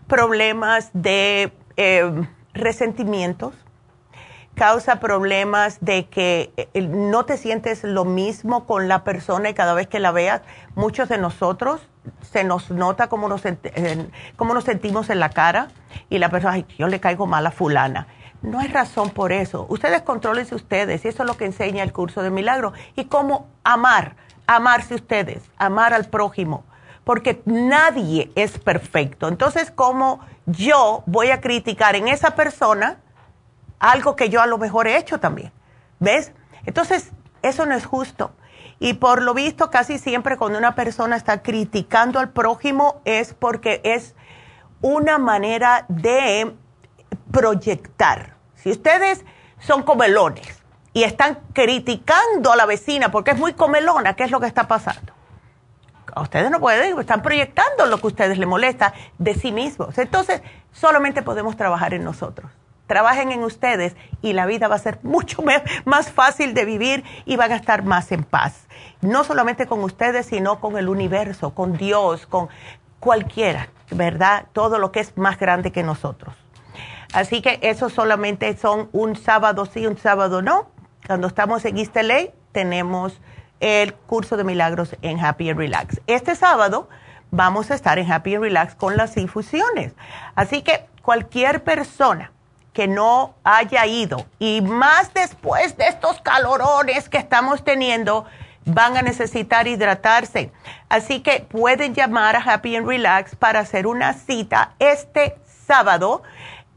problemas 0.07 0.91
de 0.93 1.53
eh, 1.77 2.27
resentimientos, 2.55 3.55
causa 4.55 5.01
problemas 5.01 5.79
de 5.81 6.07
que 6.07 6.53
eh, 6.57 6.81
no 6.81 7.25
te 7.25 7.37
sientes 7.37 7.85
lo 7.85 8.05
mismo 8.05 8.67
con 8.67 8.89
la 8.89 9.05
persona 9.05 9.51
y 9.51 9.55
cada 9.55 9.75
vez 9.75 9.87
que 9.87 10.01
la 10.01 10.13
veas, 10.13 10.43
muchos 10.75 11.09
de 11.09 11.19
nosotros 11.19 11.81
se 12.23 12.45
nos 12.45 12.71
nota 12.71 13.09
cómo 13.09 13.29
nos, 13.29 13.43
nos 13.45 14.65
sentimos 14.65 15.11
en 15.11 15.21
la 15.21 15.31
cara 15.31 15.69
y 16.09 16.19
la 16.19 16.31
persona, 16.31 16.55
ay, 16.55 16.67
yo 16.79 16.89
le 16.89 17.01
caigo 17.01 17.27
mal 17.27 17.47
a 17.47 17.51
fulana. 17.51 18.07
No 18.43 18.59
hay 18.59 18.69
razón 18.69 19.11
por 19.11 19.33
eso. 19.33 19.67
Ustedes 19.69 20.03
controlense 20.03 20.55
ustedes 20.55 21.05
y 21.05 21.09
eso 21.09 21.23
es 21.23 21.27
lo 21.27 21.37
que 21.37 21.45
enseña 21.45 21.83
el 21.83 21.93
curso 21.93 22.23
de 22.23 22.31
milagro. 22.31 22.73
Y 22.97 23.05
cómo 23.05 23.49
amar, 23.65 24.17
amarse 24.47 24.95
ustedes, 24.95 25.43
amar 25.59 25.93
al 25.95 26.07
prójimo 26.07 26.65
porque 27.05 27.43
nadie 27.45 28.31
es 28.35 28.59
perfecto. 28.59 29.27
Entonces, 29.27 29.71
¿cómo 29.71 30.21
yo 30.47 31.03
voy 31.07 31.31
a 31.31 31.41
criticar 31.41 31.97
en 31.97 32.09
esa 32.09 32.37
persona 32.37 32.99
algo 33.79 34.17
que 34.17 34.29
yo 34.29 34.41
a 34.41 34.47
lo 34.47 34.59
mejor 34.59 34.87
he 34.87 34.97
hecho 34.97 35.19
también? 35.19 35.53
¿Ves? 35.99 36.33
Entonces, 36.67 37.11
eso 37.43 37.67
no 37.67 37.75
es 37.75 37.85
justo. 37.85 38.33
Y 38.79 38.95
por 38.95 39.23
lo 39.23 39.35
visto, 39.35 39.71
casi 39.71 39.99
siempre 39.99 40.37
cuando 40.37 40.59
una 40.59 40.75
persona 40.75 41.17
está 41.17 41.43
criticando 41.43 42.19
al 42.19 42.31
prójimo 42.31 43.01
es 43.05 43.35
porque 43.35 43.81
es 43.85 44.15
una 44.81 45.19
manera 45.19 45.85
de 45.89 46.55
proyectar. 47.33 48.37
Si 48.55 48.71
ustedes 48.71 49.25
son 49.59 49.83
comelones 49.83 50.63
y 50.93 51.05
están 51.05 51.39
criticando 51.53 52.53
a 52.53 52.57
la 52.57 52.67
vecina 52.67 53.11
porque 53.11 53.33
es 53.33 53.39
muy 53.39 53.53
comelona, 53.55 54.15
¿qué 54.15 54.25
es 54.25 54.31
lo 54.31 54.41
que 54.41 54.47
está 54.47 54.69
pasando? 54.69 55.13
ustedes 56.17 56.51
no 56.51 56.61
pueden, 56.61 56.99
están 56.99 57.23
proyectando 57.23 57.87
lo 57.87 57.99
que 57.99 58.07
a 58.07 58.09
ustedes 58.09 58.39
les 58.39 58.49
molesta 58.49 58.95
de 59.19 59.35
sí 59.35 59.53
mismos. 59.53 59.97
Entonces, 59.99 60.43
solamente 60.73 61.23
podemos 61.23 61.57
trabajar 61.57 61.95
en 61.95 62.05
nosotros. 62.05 62.51
Trabajen 62.87 63.31
en 63.31 63.45
ustedes 63.45 63.95
y 64.21 64.33
la 64.33 64.47
vida 64.47 64.67
va 64.69 64.75
a 64.75 64.79
ser 64.81 64.99
mucho 65.03 65.43
más 65.85 66.11
fácil 66.11 66.55
de 66.55 66.65
vivir 66.65 67.05
y 67.25 67.37
van 67.37 67.53
a 67.53 67.57
estar 67.57 67.85
más 67.85 68.13
en 68.13 68.25
paz. 68.25 68.67
No 69.01 69.25
solamente 69.25 69.67
con 69.67 69.83
ustedes, 69.83 70.27
sino 70.27 70.61
con 70.61 70.77
el 70.77 70.89
universo, 70.89 71.55
con 71.55 71.77
Dios, 71.77 72.27
con 72.27 72.49
cualquiera, 72.99 73.69
¿verdad? 73.91 74.47
Todo 74.53 74.79
lo 74.79 74.93
que 74.93 75.01
es 75.01 75.17
más 75.17 75.39
grande 75.39 75.73
que 75.73 75.83
nosotros. 75.83 76.35
Así 77.13 77.43
que 77.43 77.59
eso 77.63 77.91
solamente 77.91 78.57
son 78.57 78.89
un 78.93 79.17
sábado 79.17 79.67
sí, 79.67 79.87
un 79.87 79.99
sábado 79.99 80.43
no. 80.43 80.71
Cuando 81.07 81.27
estamos 81.27 81.65
en 81.65 81.79
East 81.79 81.97
tenemos 82.53 83.21
el 83.59 83.95
curso 83.95 84.37
de 84.37 84.45
milagros 84.45 84.97
en 85.03 85.19
Happy 85.19 85.51
and 85.51 85.59
Relax. 85.59 86.01
Este 86.07 86.35
sábado 86.35 86.89
vamos 87.31 87.71
a 87.71 87.75
estar 87.75 87.99
en 87.99 88.11
Happy 88.11 88.35
and 88.35 88.45
Relax 88.45 88.75
con 88.75 88.97
las 88.97 89.17
infusiones. 89.17 89.93
Así 90.35 90.63
que 90.63 90.87
cualquier 91.03 91.65
persona 91.65 92.33
que 92.73 92.87
no 92.87 93.35
haya 93.43 93.87
ido 93.87 94.27
y 94.39 94.61
más 94.61 95.13
después 95.13 95.77
de 95.77 95.89
estos 95.89 96.21
calorones 96.21 97.09
que 97.09 97.19
estamos 97.19 97.65
teniendo, 97.65 98.25
van 98.65 98.97
a 98.97 99.03
necesitar 99.03 99.67
hidratarse. 99.67 100.53
Así 100.89 101.21
que 101.21 101.41
pueden 101.41 101.95
llamar 101.95 102.37
a 102.37 102.41
Happy 102.41 102.77
and 102.77 102.87
Relax 102.87 103.35
para 103.35 103.61
hacer 103.61 103.87
una 103.87 104.13
cita 104.13 104.75
este 104.79 105.37
sábado 105.67 106.23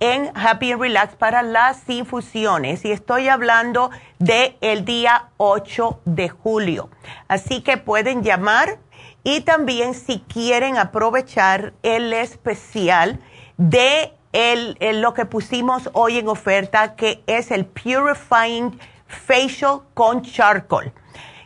en 0.04 0.34
Happy 0.36 0.74
and 0.74 0.82
Relax 0.82 1.16
para 1.16 1.44
las 1.44 1.90
infusiones 1.90 2.84
y 2.84 2.92
estoy 2.92 3.30
hablando 3.30 3.90
del 4.20 4.58
el 4.60 4.84
día 4.84 5.30
8 5.38 6.02
de 6.04 6.28
julio. 6.28 6.90
Así 7.30 7.62
que 7.62 7.78
pueden 7.78 8.22
llamar 8.22 8.80
y 9.24 9.42
también 9.42 9.94
si 9.94 10.20
quieren 10.20 10.78
aprovechar 10.78 11.72
el 11.84 12.12
especial 12.12 13.22
de 13.56 14.12
el, 14.34 14.76
lo 15.00 15.14
que 15.14 15.26
pusimos 15.26 15.90
hoy 15.94 16.18
en 16.18 16.28
oferta, 16.28 16.98
que 16.98 17.24
es 17.26 17.50
el 17.50 17.66
Purifying 17.66 18.78
facial 19.08 19.84
con 19.94 20.22
charcoal. 20.22 20.92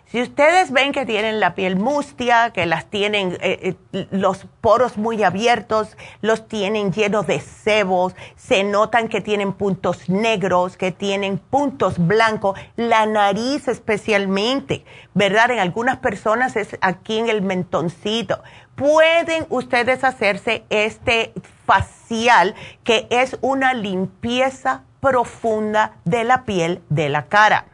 Si 0.09 0.21
ustedes 0.21 0.71
ven 0.71 0.93
que 0.93 1.05
tienen 1.05 1.41
la 1.41 1.53
piel 1.53 1.75
mustia, 1.75 2.51
que 2.51 2.65
las 2.65 2.85
tienen 2.85 3.37
eh, 3.41 3.75
eh, 3.91 4.07
los 4.09 4.45
poros 4.61 4.95
muy 4.97 5.21
abiertos, 5.21 5.97
los 6.21 6.47
tienen 6.47 6.93
llenos 6.93 7.27
de 7.27 7.41
sebos, 7.41 8.15
se 8.37 8.63
notan 8.63 9.09
que 9.09 9.19
tienen 9.19 9.51
puntos 9.51 10.07
negros, 10.07 10.77
que 10.77 10.93
tienen 10.93 11.39
puntos 11.39 11.97
blancos, 11.97 12.57
la 12.77 13.05
nariz 13.05 13.67
especialmente, 13.67 14.85
¿verdad? 15.13 15.51
En 15.51 15.59
algunas 15.59 15.97
personas 15.97 16.55
es 16.55 16.77
aquí 16.79 17.17
en 17.17 17.27
el 17.27 17.41
mentoncito. 17.41 18.41
Pueden 18.75 19.45
ustedes 19.49 20.05
hacerse 20.05 20.63
este 20.69 21.33
facial 21.65 22.55
que 22.85 23.07
es 23.09 23.37
una 23.41 23.73
limpieza 23.73 24.83
profunda 25.01 25.97
de 26.05 26.23
la 26.23 26.45
piel 26.45 26.81
de 26.87 27.09
la 27.09 27.25
cara 27.25 27.65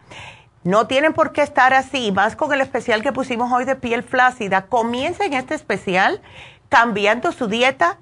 no 0.64 0.88
tienen 0.88 1.14
por 1.14 1.32
qué 1.32 1.42
estar 1.42 1.74
así, 1.74 2.12
más 2.12 2.36
con 2.36 2.54
el 2.54 2.62
especial 2.62 3.02
que 3.04 3.12
pusimos 3.12 3.52
hoy 3.52 3.66
de 3.66 3.76
piel 3.76 4.04
flácida. 4.04 4.68
Comiencen 4.68 5.34
este 5.34 5.56
especial 5.56 6.22
cambiando 6.70 7.32
su 7.32 7.48
dieta 7.48 7.98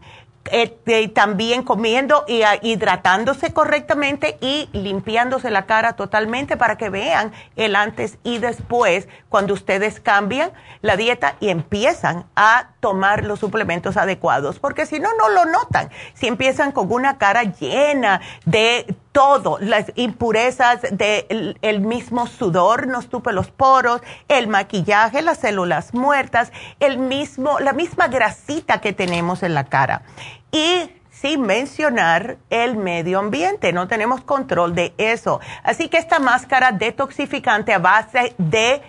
este, 0.50 1.08
también 1.10 1.64
comiendo 1.64 2.26
y 2.28 2.42
ah, 2.42 2.58
hidratándose 2.62 3.54
correctamente 3.54 4.38
y 4.42 4.70
limpiándose 4.74 5.52
la 5.52 5.66
cara 5.66 5.94
totalmente 5.94 6.58
para 6.58 6.78
que 6.78 6.90
vean 6.90 7.32
el 7.56 7.76
antes 7.76 8.18
y 8.24 8.40
después 8.40 9.08
cuando 9.30 9.54
ustedes 9.54 10.00
cambian 10.00 10.52
la 10.82 10.98
dieta 10.98 11.36
y 11.40 11.50
empiezan 11.50 12.26
a 12.36 12.70
tomar 12.80 13.24
los 13.24 13.40
suplementos 13.40 13.98
adecuados, 13.98 14.58
porque 14.58 14.88
si 14.88 15.00
no, 15.00 15.10
no 15.16 15.30
lo 15.30 15.46
notan. 15.46 15.90
Si 16.16 16.28
empiezan 16.28 16.72
con 16.72 16.92
una 16.92 17.18
cara 17.20 17.44
llena 17.44 18.22
de 18.46 18.96
todo, 19.12 19.58
las 19.60 19.92
impurezas 19.96 20.82
del 20.92 21.58
el 21.62 21.82
mismo 21.82 22.28
sudor 22.28 22.88
nos 22.88 23.10
tupe 23.10 23.34
los 23.34 23.52
poros, 23.52 24.02
el 24.28 24.48
maquillaje, 24.48 25.22
las 25.22 25.40
células 25.40 25.94
muertas, 25.94 26.52
el 26.80 26.98
mismo, 26.98 27.60
la 27.60 27.74
misma 27.74 28.08
grasita 28.08 28.80
que 28.80 28.94
tenemos 28.94 29.44
en 29.44 29.54
la 29.54 29.66
cara. 29.66 30.04
Y 30.52 30.90
sin 31.10 31.42
mencionar 31.42 32.38
el 32.50 32.78
medio 32.78 33.20
ambiente, 33.20 33.74
no 33.74 33.88
tenemos 33.88 34.22
control 34.22 34.74
de 34.74 34.94
eso. 34.98 35.40
Así 35.64 35.90
que 35.90 35.98
esta 35.98 36.20
máscara 36.20 36.72
detoxificante 36.72 37.74
a 37.74 37.80
base 37.80 38.34
de 38.38 38.82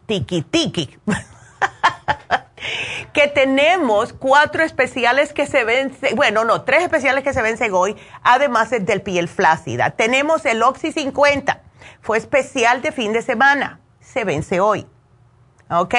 tiki 0.05 0.41
tiki. 0.41 0.99
que 3.17 3.27
tenemos 3.27 4.13
cuatro 4.13 4.63
especiales 4.63 5.33
que 5.33 5.47
se 5.47 5.63
vencen, 5.63 6.15
bueno, 6.15 6.45
no, 6.45 6.61
tres 6.61 6.83
especiales 6.83 7.23
que 7.23 7.33
se 7.33 7.41
vencen 7.41 7.73
hoy, 7.73 7.95
además 8.21 8.69
del 8.69 9.01
piel 9.01 9.27
flácida. 9.27 9.89
Tenemos 9.89 10.45
el 10.45 10.61
Oxy 10.61 10.91
50, 10.91 11.63
fue 11.99 12.19
especial 12.19 12.83
de 12.83 12.91
fin 12.91 13.13
de 13.13 13.23
semana, 13.23 13.79
se 14.01 14.23
vence 14.23 14.59
hoy. 14.59 14.85
¿Ok? 15.71 15.95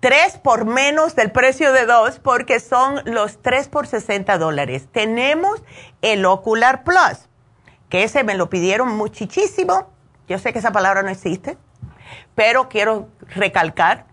Tres 0.00 0.38
por 0.38 0.64
menos 0.64 1.14
del 1.14 1.32
precio 1.32 1.70
de 1.70 1.84
dos, 1.84 2.18
porque 2.18 2.60
son 2.60 3.02
los 3.04 3.42
tres 3.42 3.68
por 3.68 3.86
60 3.86 4.38
dólares. 4.38 4.88
Tenemos 4.90 5.62
el 6.00 6.24
Ocular 6.24 6.82
Plus, 6.82 7.28
que 7.90 8.04
ese 8.04 8.24
me 8.24 8.36
lo 8.36 8.48
pidieron 8.48 8.96
muchísimo. 8.96 9.90
Yo 10.28 10.38
sé 10.38 10.54
que 10.54 10.60
esa 10.60 10.72
palabra 10.72 11.02
no 11.02 11.10
existe, 11.10 11.58
pero 12.34 12.70
quiero 12.70 13.08
recalcar. 13.34 14.06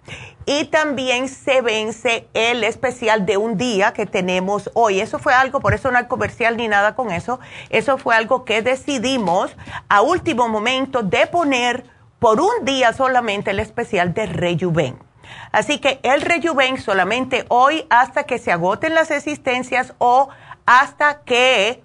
Y 0.46 0.66
también 0.66 1.28
se 1.28 1.62
vence 1.62 2.28
el 2.34 2.64
especial 2.64 3.26
de 3.26 3.38
un 3.38 3.58
día 3.58 3.94
que 3.94 4.06
tenemos 4.06 4.70
hoy. 4.74 5.00
Eso 5.00 5.18
fue 5.18 5.34
algo, 5.34 5.60
por 5.60 5.74
eso 5.74 5.90
no 5.92 5.98
hay 5.98 6.06
comercial 6.06 6.58
ni 6.58 6.68
nada 6.68 6.96
con 6.96 7.12
eso. 7.12 7.40
Eso 7.70 7.98
fue 7.98 8.16
algo 8.16 8.46
que 8.46 8.62
decidimos 8.62 9.56
a 9.90 10.02
último 10.02 10.48
momento 10.48 11.02
de 11.02 11.28
poner 11.28 11.84
por 12.20 12.40
un 12.40 12.64
día 12.64 12.94
solamente 12.94 13.52
el 13.52 13.60
especial 13.60 14.14
de 14.14 14.28
Rejuven. 14.28 15.00
Así 15.52 15.80
que 15.80 16.00
el 16.04 16.22
Rejuven 16.22 16.80
solamente 16.80 17.46
hoy 17.50 17.86
hasta 17.90 18.24
que 18.24 18.38
se 18.38 18.52
agoten 18.52 18.94
las 18.94 19.10
existencias 19.12 19.94
o 19.98 20.30
hasta 20.66 21.22
que 21.22 21.84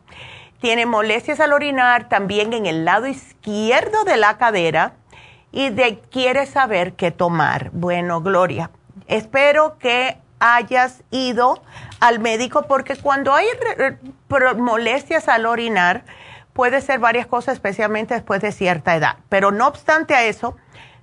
Tiene 0.60 0.86
molestias 0.86 1.40
al 1.40 1.52
orinar 1.52 2.08
también 2.08 2.52
en 2.52 2.66
el 2.66 2.84
lado 2.84 3.06
izquierdo 3.06 4.04
de 4.04 4.16
la 4.16 4.38
cadera 4.38 4.94
y 5.52 5.70
de, 5.70 6.00
quiere 6.10 6.46
saber 6.46 6.94
qué 6.94 7.10
tomar. 7.10 7.70
Bueno, 7.72 8.20
Gloria, 8.20 8.70
espero 9.06 9.78
que 9.78 10.18
hayas 10.38 11.02
ido 11.10 11.62
al 12.00 12.18
médico 12.18 12.66
porque 12.68 12.96
cuando 12.96 13.32
hay 13.32 13.46
molestias 14.58 15.28
al 15.28 15.46
orinar 15.46 16.04
puede 16.52 16.80
ser 16.80 16.98
varias 16.98 17.26
cosas, 17.26 17.54
especialmente 17.54 18.14
después 18.14 18.40
de 18.40 18.52
cierta 18.52 18.96
edad. 18.96 19.16
Pero 19.28 19.50
no 19.50 19.66
obstante 19.66 20.14
a 20.14 20.24
eso, 20.24 20.56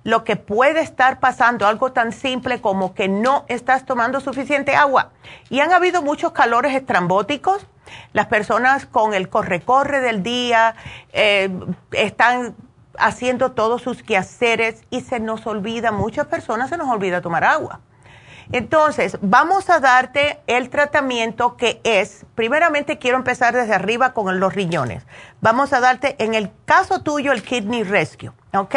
lo 0.04 0.22
que 0.22 0.36
puede 0.36 0.80
estar 0.80 1.18
pasando, 1.18 1.66
algo 1.66 1.92
tan 1.92 2.12
simple 2.12 2.60
como 2.60 2.94
que 2.94 3.08
no 3.08 3.44
estás 3.48 3.86
tomando 3.86 4.20
suficiente 4.20 4.76
agua. 4.76 5.10
Y 5.50 5.60
han 5.60 5.72
habido 5.72 6.02
muchos 6.02 6.32
calores 6.32 6.74
estrambóticos. 6.74 7.66
Las 8.12 8.26
personas 8.26 8.86
con 8.86 9.14
el 9.14 9.28
corre-corre 9.28 10.00
del 10.00 10.22
día 10.22 10.76
eh, 11.12 11.50
están 11.92 12.54
haciendo 12.98 13.52
todos 13.52 13.82
sus 13.82 14.02
quehaceres 14.02 14.82
y 14.90 15.00
se 15.00 15.20
nos 15.20 15.46
olvida, 15.46 15.90
muchas 15.90 16.26
personas 16.26 16.70
se 16.70 16.76
nos 16.76 16.88
olvida 16.88 17.20
tomar 17.20 17.44
agua. 17.44 17.80
Entonces, 18.52 19.16
vamos 19.22 19.70
a 19.70 19.80
darte 19.80 20.38
el 20.46 20.68
tratamiento 20.68 21.56
que 21.56 21.80
es, 21.82 22.26
primeramente 22.34 22.98
quiero 22.98 23.16
empezar 23.16 23.54
desde 23.54 23.74
arriba 23.74 24.12
con 24.12 24.38
los 24.38 24.54
riñones. 24.54 25.06
Vamos 25.40 25.72
a 25.72 25.80
darte, 25.80 26.14
en 26.22 26.34
el 26.34 26.50
caso 26.66 27.00
tuyo, 27.00 27.32
el 27.32 27.42
Kidney 27.42 27.84
Rescue, 27.84 28.32
¿ok? 28.52 28.74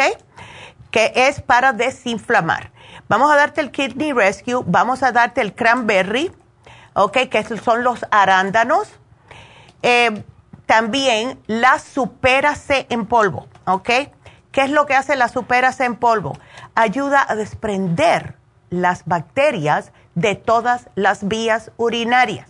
Que 0.98 1.28
es 1.28 1.40
para 1.40 1.72
desinflamar. 1.72 2.72
Vamos 3.08 3.30
a 3.30 3.36
darte 3.36 3.60
el 3.60 3.70
Kidney 3.70 4.12
Rescue, 4.12 4.64
vamos 4.66 5.04
a 5.04 5.12
darte 5.12 5.40
el 5.40 5.54
Cranberry, 5.54 6.32
¿ok? 6.94 7.18
Que 7.30 7.44
son 7.44 7.84
los 7.84 8.04
arándanos. 8.10 8.88
Eh, 9.82 10.24
también 10.66 11.40
la 11.46 11.78
C 11.78 12.86
en 12.90 13.06
polvo, 13.06 13.46
¿ok? 13.64 13.88
¿Qué 14.50 14.62
es 14.62 14.70
lo 14.72 14.86
que 14.86 14.96
hace 14.96 15.14
la 15.14 15.28
C 15.28 15.44
en 15.84 15.94
polvo? 15.94 16.36
Ayuda 16.74 17.24
a 17.28 17.36
desprender 17.36 18.34
las 18.70 19.04
bacterias 19.04 19.92
de 20.16 20.34
todas 20.34 20.88
las 20.96 21.28
vías 21.28 21.70
urinarias. 21.76 22.48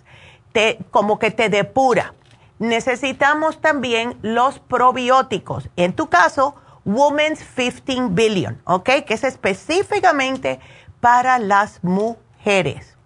te, 0.52 0.78
como 0.90 1.18
que 1.18 1.30
te 1.30 1.50
depura. 1.50 2.14
Necesitamos 2.58 3.60
también 3.60 4.18
los 4.22 4.58
probióticos. 4.58 5.68
En 5.76 5.92
tu 5.92 6.08
caso, 6.08 6.54
Women's 6.88 7.44
15 7.44 8.08
Billion, 8.14 8.58
¿ok? 8.64 9.04
Que 9.06 9.12
es 9.14 9.22
específicamente 9.22 10.58
para 11.00 11.38
las 11.38 11.84
mujeres. 11.84 12.96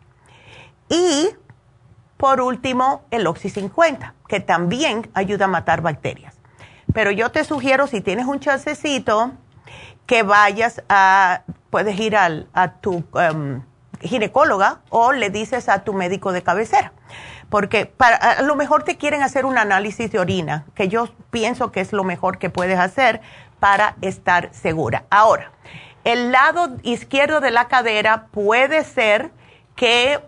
Y 0.89 1.31
por 2.17 2.41
último, 2.41 3.03
el 3.11 3.27
Oxy 3.27 3.51
50, 3.51 4.15
que 4.29 4.39
también 4.39 5.11
ayuda 5.15 5.47
a 5.47 5.49
matar 5.49 5.81
bacterias. 5.81 6.37
Pero 6.95 7.11
yo 7.11 7.33
te 7.33 7.43
sugiero, 7.43 7.89
si 7.89 8.01
tienes 8.01 8.27
un 8.27 8.39
chancecito, 8.39 9.33
que 10.07 10.23
vayas 10.23 10.85
a, 10.89 11.43
puedes 11.71 11.99
ir 11.99 12.17
al, 12.17 12.47
a 12.53 12.75
tu 12.75 13.03
um, 13.15 13.63
ginecóloga 14.01 14.81
o 14.91 15.11
le 15.11 15.31
dices 15.31 15.69
a 15.69 15.83
tu 15.83 15.93
médico 15.93 16.31
de 16.31 16.43
cabecera. 16.45 16.93
Porque 17.51 17.87
para, 17.87 18.17
a 18.17 18.43
lo 18.43 18.55
mejor 18.55 18.85
te 18.85 18.97
quieren 18.97 19.23
hacer 19.23 19.45
un 19.45 19.59
análisis 19.59 20.13
de 20.13 20.21
orina, 20.21 20.67
que 20.77 20.89
yo 20.89 21.09
pienso 21.33 21.73
que 21.73 21.81
es 21.81 21.93
lo 21.93 22.05
mejor 22.05 22.39
que 22.39 22.49
puedes 22.49 22.79
hacer 22.79 23.21
para 23.63 23.95
estar 24.01 24.53
segura. 24.53 25.05
Ahora, 25.09 25.53
el 26.03 26.33
lado 26.33 26.79
izquierdo 26.83 27.41
de 27.41 27.53
la 27.53 27.69
cadera 27.69 28.27
puede 28.33 28.83
ser 28.83 29.31
que 29.77 30.19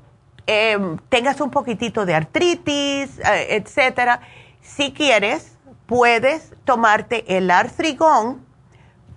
em, 0.46 0.98
tengas 1.08 1.40
un 1.40 1.50
poquitito 1.50 2.06
de 2.06 2.14
artritis, 2.14 3.18
eh, 3.18 3.56
etcétera. 3.56 4.20
Si 4.62 4.92
quieres, 4.92 5.58
puedes 5.86 6.52
tomarte 6.64 7.36
el 7.36 7.50
artrigón 7.50 8.46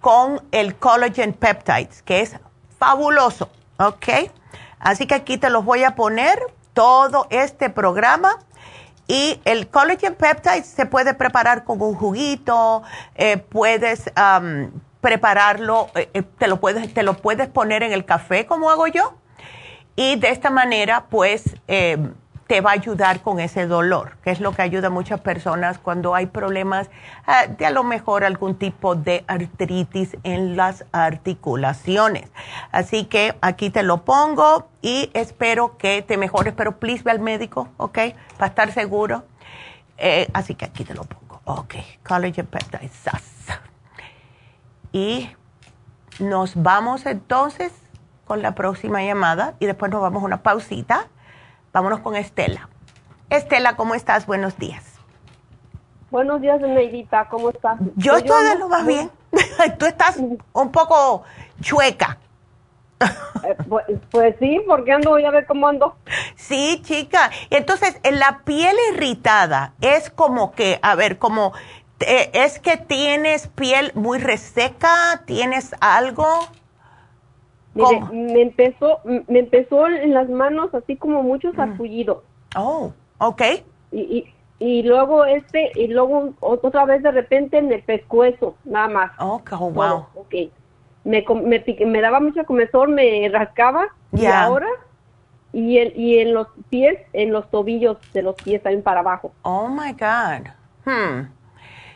con 0.02 0.42
el 0.50 0.76
collagen 0.78 1.34
peptides, 1.34 2.02
que 2.02 2.22
es 2.22 2.38
fabuloso, 2.80 3.52
¿ok? 3.78 4.32
Así 4.80 5.06
que 5.06 5.14
aquí 5.14 5.38
te 5.38 5.52
los 5.52 5.64
voy 5.64 5.84
a 5.84 5.94
poner 5.94 6.40
todo 6.74 7.28
este 7.30 7.70
programa. 7.70 8.40
Y 9.08 9.40
el 9.46 9.70
collagen 9.70 10.16
peptides 10.16 10.68
se 10.68 10.86
puede 10.86 11.14
preparar 11.14 11.64
con 11.64 11.82
un 11.82 11.96
juguito, 11.96 12.84
eh, 13.16 13.38
puedes 13.38 14.12
prepararlo, 15.00 15.90
eh, 15.96 16.10
eh, 16.14 16.24
te, 16.24 16.48
lo 16.48 16.60
puedes, 16.60 16.94
te 16.94 17.04
lo 17.04 17.14
puedes 17.16 17.48
poner 17.48 17.84
en 17.84 17.94
el 17.94 18.04
café 18.04 18.46
como 18.46 18.70
hago 18.70 18.88
yo. 18.88 19.16
Y 19.96 20.18
de 20.18 20.30
esta 20.30 20.50
manera, 20.50 21.06
pues, 21.10 21.56
te 22.48 22.62
va 22.62 22.72
a 22.72 22.74
ayudar 22.74 23.22
con 23.22 23.40
ese 23.40 23.68
dolor, 23.68 24.18
que 24.24 24.32
es 24.32 24.40
lo 24.40 24.54
que 24.54 24.62
ayuda 24.62 24.88
a 24.88 24.90
muchas 24.90 25.20
personas 25.20 25.78
cuando 25.78 26.16
hay 26.16 26.28
problemas 26.28 26.90
ah, 27.26 27.46
de 27.48 27.66
a 27.66 27.72
lo 27.72 27.84
mejor 27.84 28.24
algún 28.24 28.56
tipo 28.56 28.96
de 28.96 29.26
artritis 29.28 30.18
en 30.24 30.56
las 30.56 30.86
articulaciones. 30.94 32.30
Así 32.72 33.06
que 33.06 33.36
aquí 33.42 33.70
te 33.70 33.84
lo 33.84 34.04
pongo 34.06 34.70
y 34.82 35.12
espero 35.14 35.78
que 35.78 36.02
te 36.02 36.18
mejores, 36.18 36.54
pero 36.56 36.80
please 36.80 37.04
ve 37.04 37.12
al 37.12 37.20
médico, 37.20 37.68
¿ok? 37.78 38.00
Para 38.38 38.48
estar 38.48 38.72
seguro. 38.72 39.26
Eh, 39.98 40.30
así 40.34 40.56
que 40.56 40.66
aquí 40.66 40.86
te 40.86 40.94
lo 40.94 41.04
pongo. 41.04 41.42
Ok, 41.44 41.76
Collagen 42.08 42.46
Peptides. 42.46 43.04
Y 44.94 45.30
nos 46.20 46.62
vamos 46.62 47.06
entonces 47.06 47.74
con 48.26 48.42
la 48.42 48.56
próxima 48.56 49.04
llamada 49.04 49.56
y 49.60 49.66
después 49.66 49.92
nos 49.92 50.02
vamos 50.02 50.24
a 50.24 50.26
una 50.26 50.44
pausita 50.44 51.08
Vámonos 51.74 52.00
con 52.00 52.16
Estela. 52.16 52.70
Estela, 53.30 53.76
¿cómo 53.76 53.94
estás? 53.94 54.26
Buenos 54.26 54.58
días. 54.58 54.84
Buenos 56.10 56.42
días, 56.42 56.62
Neidita, 56.62 57.28
¿cómo 57.30 57.50
estás? 57.50 57.78
Yo 57.96 58.14
pues 58.14 58.24
estoy 58.24 58.46
de 58.46 58.58
lo 58.58 58.70
más 58.70 58.86
bien. 58.86 59.12
Tú 59.78 59.86
estás 59.86 60.18
un 60.54 60.72
poco 60.72 61.24
chueca. 61.60 62.18
Eh, 63.44 63.56
pues, 63.68 63.86
pues, 64.10 64.36
sí, 64.40 64.62
porque 64.66 64.94
ando, 64.94 65.12
voy 65.12 65.26
a 65.26 65.32
ver 65.32 65.46
cómo 65.46 65.68
ando. 65.68 65.96
Sí, 66.36 66.82
chica. 66.84 67.30
Entonces, 67.50 68.00
en 68.04 68.20
la 68.20 68.42
piel 68.44 68.76
irritada 68.94 69.74
es 69.82 70.10
como 70.10 70.54
que, 70.54 70.80
a 70.82 70.96
ver, 70.96 71.20
como, 71.20 71.54
eh, 72.00 72.32
es 72.34 72.60
que 72.60 72.78
tienes 72.78 73.48
piel 73.50 73.92
muy 73.94 74.18
reseca, 74.18 75.24
tienes 75.26 75.76
algo 75.80 76.26
me 78.12 78.42
empezó, 78.42 79.00
me 79.06 79.40
empezó 79.40 79.88
en 79.88 80.14
las 80.14 80.30
manos 80.30 80.74
así 80.74 80.96
como 80.96 81.24
muchos 81.24 81.54
mm. 81.56 82.12
Oh, 82.56 82.94
ok. 83.20 83.42
Y, 83.92 84.00
y, 84.00 84.34
y, 84.60 84.84
luego 84.84 85.26
este, 85.26 85.72
y 85.76 85.88
luego 85.88 86.34
otra 86.40 86.86
vez 86.86 87.04
de 87.04 87.12
repente 87.12 87.58
en 87.58 87.72
el 87.72 87.84
pescuezo, 87.84 88.56
nada 88.66 88.88
más. 88.88 89.12
Oh, 89.20 89.42
wow. 89.72 90.06
ok. 90.16 90.36
Me, 91.04 91.24
me, 91.44 91.64
me, 91.86 92.02
daba 92.02 92.20
mucho 92.20 92.46
comezón, 92.46 92.94
me 92.94 93.30
rascaba. 93.30 93.88
Y 94.12 94.26
ahora, 94.26 94.68
y 95.54 95.78
en, 95.78 95.94
y 96.00 96.20
en 96.20 96.34
los 96.34 96.48
pies, 96.70 96.98
en 97.14 97.32
los 97.32 97.50
tobillos 97.50 97.98
de 98.14 98.24
los 98.24 98.36
pies 98.36 98.62
también 98.64 98.84
para 98.84 99.02
abajo. 99.02 99.32
Oh, 99.44 99.68
my 99.68 99.94
God. 99.94 100.48
Hmm. 100.86 101.28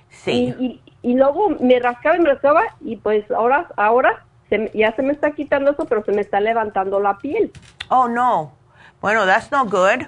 Sí. 0.09 0.53
Y, 0.59 0.65
y, 0.65 0.81
y 1.01 1.13
luego 1.15 1.49
me 1.59 1.79
rascaba 1.79 2.17
y 2.17 2.19
me 2.19 2.29
rascaba 2.29 2.61
y 2.81 2.97
pues 2.97 3.29
ahora, 3.31 3.67
ahora 3.75 4.25
ya 4.73 4.95
se 4.95 5.01
me 5.01 5.13
está 5.13 5.31
quitando 5.31 5.71
eso, 5.71 5.85
pero 5.85 6.03
se 6.03 6.11
me 6.11 6.21
está 6.21 6.39
levantando 6.39 6.99
la 6.99 7.17
piel. 7.17 7.51
Oh, 7.89 8.07
no. 8.07 8.51
Bueno, 9.01 9.25
that's 9.25 9.51
not 9.51 9.69
good. 9.69 10.05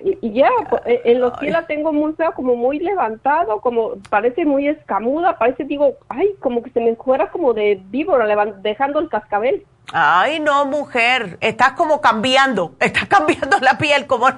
y, 0.00 0.32
ya, 0.32 0.50
pues, 0.68 0.82
eh, 0.86 1.02
en 1.04 1.20
los 1.20 1.36
pies 1.38 1.52
la 1.52 1.66
tengo 1.66 1.92
muy 1.92 2.12
feo, 2.14 2.32
como 2.32 2.56
muy 2.56 2.78
levantado, 2.78 3.60
como 3.60 3.94
parece 4.10 4.44
muy 4.44 4.68
escamuda, 4.68 5.38
parece, 5.38 5.64
digo, 5.64 5.94
ay, 6.08 6.34
como 6.40 6.62
que 6.62 6.70
se 6.70 6.80
me 6.80 6.94
fuera 6.96 7.30
como 7.30 7.54
de 7.54 7.80
víbora, 7.86 8.26
dejando 8.60 8.98
el 8.98 9.08
cascabel. 9.08 9.64
Ay, 9.92 10.40
no, 10.40 10.66
mujer, 10.66 11.38
estás 11.40 11.72
como 11.72 12.00
cambiando, 12.00 12.74
estás 12.80 13.04
cambiando 13.08 13.58
la 13.60 13.78
piel, 13.78 14.06
como... 14.06 14.28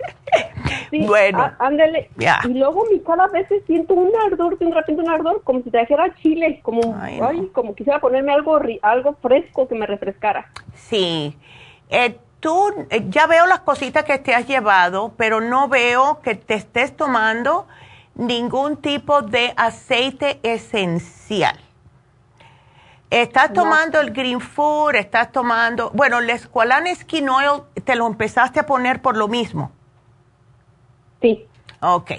bueno. 1.06 1.50
Ándale. 1.58 2.10
Y 2.44 2.54
luego 2.54 2.84
mi 2.90 3.00
cara 3.00 3.24
a 3.24 3.28
veces 3.28 3.62
siento 3.66 3.94
un 3.94 4.12
ardor, 4.26 4.58
de 4.58 4.66
un 4.66 4.72
repente 4.72 5.02
un 5.02 5.10
ardor, 5.10 5.42
como 5.42 5.62
si 5.62 5.70
trajera 5.70 6.14
chile, 6.16 6.60
como, 6.62 6.96
ay, 7.00 7.48
como 7.52 7.74
quisiera 7.74 8.00
ponerme 8.00 8.32
algo, 8.32 8.58
algo 8.82 9.14
fresco 9.22 9.68
que 9.68 9.74
me 9.74 9.86
refrescara. 9.86 10.50
Sí. 10.74 11.36
Eh, 11.88 12.16
tú, 12.40 12.86
eh, 12.90 13.04
ya 13.08 13.26
veo 13.26 13.46
las 13.46 13.60
cositas 13.60 14.04
que 14.04 14.18
te 14.18 14.34
has 14.34 14.46
llevado, 14.46 15.12
pero 15.16 15.40
no 15.40 15.68
veo 15.68 16.20
que 16.22 16.34
te 16.34 16.54
estés 16.54 16.96
tomando 16.96 17.66
ningún 18.14 18.76
tipo 18.78 19.22
de 19.22 19.52
aceite 19.56 20.40
esencial. 20.42 21.58
Estás 23.08 23.52
tomando 23.52 24.00
el 24.00 24.10
Green 24.10 24.40
Food, 24.40 24.96
estás 24.96 25.30
tomando, 25.30 25.90
bueno, 25.94 26.18
el 26.18 26.28
Esqualane 26.28 26.92
Skin 26.92 27.28
Oil 27.28 27.62
te 27.84 27.94
lo 27.94 28.06
empezaste 28.06 28.58
a 28.58 28.66
poner 28.66 29.00
por 29.00 29.16
lo 29.16 29.28
mismo. 29.28 29.70
Sí. 31.20 31.46
Ok. 31.80 32.12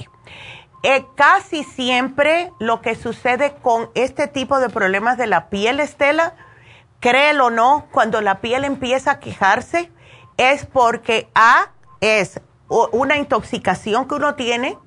Eh, 0.84 1.06
casi 1.16 1.64
siempre 1.64 2.52
lo 2.60 2.82
que 2.82 2.96
sucede 2.96 3.56
con 3.62 3.90
este 3.96 4.28
tipo 4.28 4.60
de 4.60 4.70
problemas 4.70 5.18
de 5.18 5.28
la 5.28 5.50
piel, 5.50 5.80
Estela, 5.80 6.36
créelo 7.00 7.48
o 7.48 7.50
no, 7.50 7.88
cuando 7.92 8.22
la 8.22 8.42
piel 8.42 8.64
empieza 8.64 9.12
a 9.12 9.20
quejarse, 9.20 9.92
es 10.38 10.66
porque 10.66 11.30
A 11.34 11.72
es 12.00 12.40
una 12.70 13.18
intoxicación 13.18 14.08
que 14.08 14.16
uno 14.16 14.36
tiene 14.36 14.78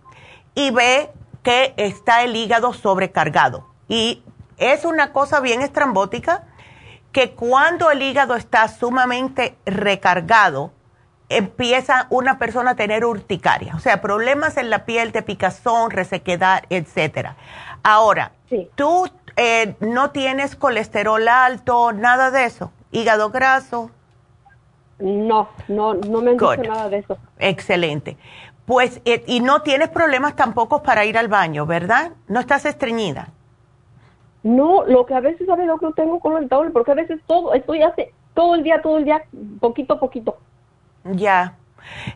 y 0.55 0.71
B 0.71 1.11
que 1.43 1.75
está 1.77 2.23
el 2.23 2.37
hígado 2.37 2.73
sobrecargado. 2.73 3.67
Y 3.89 4.23
es 4.59 4.85
una 4.85 5.13
cosa 5.13 5.41
bien 5.41 5.63
estrambótica 5.63 6.45
que 7.13 7.33
cuando 7.33 7.91
el 7.91 8.03
hígado 8.03 8.37
está 8.37 8.69
sumamente 8.69 9.57
recargado, 9.67 10.73
empieza 11.31 12.09
una 12.11 12.39
persona 12.39 12.73
a 12.73 12.75
tener 12.75 13.05
urticaria, 13.05 13.75
o 13.75 13.79
sea, 13.79 14.03
problemas 14.03 14.57
en 14.57 14.69
la 14.69 14.85
piel 14.85 15.13
de 15.13 15.23
picazón, 15.23 15.91
resequedad, 15.91 16.65
etcétera. 16.69 17.37
Ahora, 17.83 18.33
tú 18.75 19.09
eh, 19.37 19.77
no 19.81 20.11
tienes 20.11 20.57
colesterol 20.57 21.27
alto, 21.29 21.93
nada 21.93 22.31
de 22.31 22.45
eso, 22.45 22.73
hígado 22.91 23.31
graso. 23.31 23.91
No, 24.99 25.49
no, 25.69 25.95
no 25.95 26.21
me 26.21 26.33
han 26.33 26.37
dicho 26.37 26.63
nada 26.69 26.89
de 26.91 26.99
eso. 26.99 27.17
Excelente. 27.39 28.19
Pues, 28.67 29.01
eh, 29.05 29.23
y 29.27 29.41
no 29.41 29.63
tienes 29.63 29.89
problemas 29.89 30.37
tampoco 30.37 30.83
para 30.83 31.05
ir 31.05 31.17
al 31.17 31.29
baño, 31.29 31.65
¿verdad? 31.65 32.13
No 32.29 32.41
estás 32.41 32.67
estreñida. 32.67 33.29
No, 34.43 34.85
lo 34.85 35.07
que 35.07 35.15
a 35.15 35.21
veces 35.21 35.49
a 35.49 35.55
veces 35.55 35.75
no 35.81 35.93
tengo 35.93 36.19
con 36.19 36.43
el 36.43 36.49
porque 36.73 36.91
a 36.91 36.95
veces 36.95 37.21
todo, 37.27 37.55
estoy 37.55 37.83
hace 37.83 38.13
todo 38.35 38.57
el 38.57 38.63
día, 38.63 38.83
todo 38.83 38.99
el 38.99 39.05
día, 39.05 39.23
poquito 39.61 39.95
a 39.95 40.01
poquito. 40.01 40.37
Ya. 41.05 41.57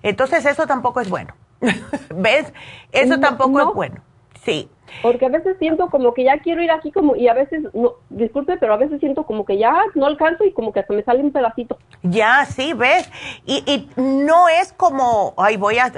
Entonces 0.02 0.44
eso 0.46 0.66
tampoco 0.66 1.00
es 1.00 1.08
bueno. 1.08 1.34
¿Ves? 2.14 2.52
Eso 2.92 3.18
tampoco 3.18 3.60
es 3.60 3.74
bueno. 3.74 4.02
Sí. 4.44 4.68
Porque 5.02 5.26
a 5.26 5.28
veces 5.28 5.56
siento 5.58 5.88
como 5.88 6.14
que 6.14 6.24
ya 6.24 6.38
quiero 6.38 6.62
ir 6.62 6.70
aquí 6.70 6.92
como 6.92 7.16
y 7.16 7.28
a 7.28 7.34
veces 7.34 7.64
no, 7.72 7.94
disculpe, 8.10 8.56
pero 8.58 8.74
a 8.74 8.76
veces 8.76 9.00
siento 9.00 9.24
como 9.24 9.44
que 9.44 9.58
ya 9.58 9.74
no 9.94 10.06
alcanzo 10.06 10.44
y 10.44 10.52
como 10.52 10.72
que 10.72 10.80
hasta 10.80 10.94
me 10.94 11.02
sale 11.02 11.20
un 11.20 11.32
pedacito. 11.32 11.78
Ya, 12.02 12.44
sí, 12.44 12.74
ves. 12.74 13.10
Y, 13.44 13.64
y 13.66 13.90
no 13.96 14.48
es 14.48 14.72
como, 14.72 15.34
ay, 15.36 15.56
voy 15.56 15.78
a, 15.78 15.90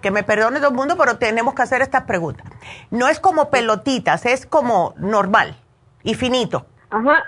que 0.00 0.10
me 0.10 0.22
perdone 0.22 0.58
todo 0.58 0.70
el 0.70 0.76
mundo, 0.76 0.96
pero 0.96 1.18
tenemos 1.18 1.54
que 1.54 1.62
hacer 1.62 1.82
estas 1.82 2.04
preguntas. 2.04 2.46
No 2.90 3.08
es 3.08 3.20
como 3.20 3.50
pelotitas, 3.50 4.24
es 4.24 4.46
como 4.46 4.94
normal 4.96 5.56
y 6.02 6.14
finito. 6.14 6.66
Ajá, 6.90 7.22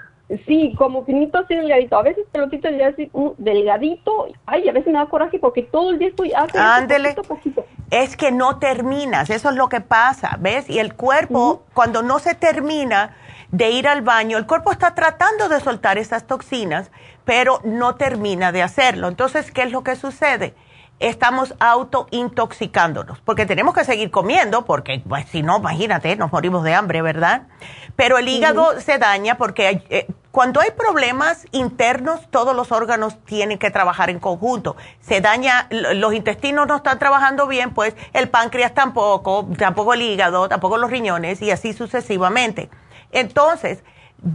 Sí, 0.47 0.75
como 0.79 1.05
finito 1.05 1.39
así 1.39 1.55
delgadito. 1.55 1.97
A 1.99 2.03
veces 2.03 2.25
pelotito 2.33 2.71
ya 2.71 2.89
así 2.89 3.11
delgadito. 3.39 4.29
Ay, 4.47 4.69
a 4.69 4.73
veces 4.73 4.93
me 4.93 4.99
da 4.99 5.07
coraje 5.07 5.39
porque 5.39 5.63
todo 5.63 5.91
el 5.91 5.99
día 5.99 6.09
estoy 6.09 6.33
haciendo 6.33 7.23
poquito, 7.23 7.65
Es 7.91 8.17
que 8.17 8.33
no 8.33 8.59
terminas, 8.59 9.29
eso 9.29 9.51
es 9.51 9.57
lo 9.57 9.69
que 9.69 9.81
pasa, 9.81 10.37
¿ves? 10.41 10.71
Y 10.71 10.79
el 10.79 10.95
cuerpo, 10.95 11.65
cuando 11.75 12.03
no 12.03 12.19
se 12.19 12.35
termina 12.35 13.15
de 13.51 13.71
ir 13.71 13.87
al 13.87 14.01
baño, 14.01 14.39
el 14.39 14.47
cuerpo 14.47 14.73
está 14.73 14.95
tratando 14.95 15.51
de 15.51 15.61
soltar 15.61 15.99
esas 15.99 16.27
toxinas, 16.27 16.91
pero 17.25 17.61
no 17.65 17.97
termina 17.97 18.51
de 18.53 18.63
hacerlo. 18.63 19.09
Entonces, 19.09 19.51
¿qué 19.53 19.65
es 19.65 19.73
lo 19.73 19.85
que 19.85 19.97
sucede? 19.97 20.55
Estamos 20.99 21.55
autointoxicándonos, 21.59 23.21
porque 23.21 23.45
tenemos 23.47 23.75
que 23.75 23.85
seguir 23.85 24.11
comiendo, 24.11 24.65
porque 24.65 25.03
pues, 25.07 25.29
si 25.29 25.43
no, 25.43 25.59
imagínate, 25.59 26.15
nos 26.17 26.31
morimos 26.31 26.63
de 26.63 26.75
hambre, 26.75 27.03
¿verdad? 27.03 27.49
Pero 27.97 28.19
el 28.19 28.29
hígado 28.29 28.81
se 28.81 28.99
daña 28.99 29.37
porque 29.37 29.85
eh, 29.91 30.07
cuando 30.31 30.61
hay 30.61 30.71
problemas 30.71 31.47
internos, 31.53 32.21
todos 32.31 32.57
los 32.57 32.73
órganos 32.73 33.23
tienen 33.25 33.59
que 33.59 33.71
trabajar 33.71 34.11
en 34.11 34.19
conjunto. 34.19 34.77
Se 35.01 35.21
daña, 35.21 35.67
los 35.71 36.15
intestinos 36.15 36.67
no 36.67 36.77
están 36.77 36.99
trabajando 36.99 37.47
bien, 37.47 37.75
pues 37.75 37.95
el 38.13 38.31
páncreas 38.31 38.73
tampoco, 38.73 39.47
tampoco 39.59 39.95
el 39.95 40.03
hígado, 40.03 40.49
tampoco 40.49 40.79
los 40.79 40.91
riñones 40.91 41.43
y 41.43 41.51
así 41.51 41.73
sucesivamente. 41.73 42.71
Entonces, 43.11 43.85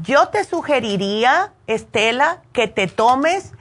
yo 0.04 0.28
te 0.28 0.44
sugeriría, 0.44 1.54
Estela, 1.66 2.42
que 2.52 2.68
te 2.68 2.88
tomes 2.88 3.54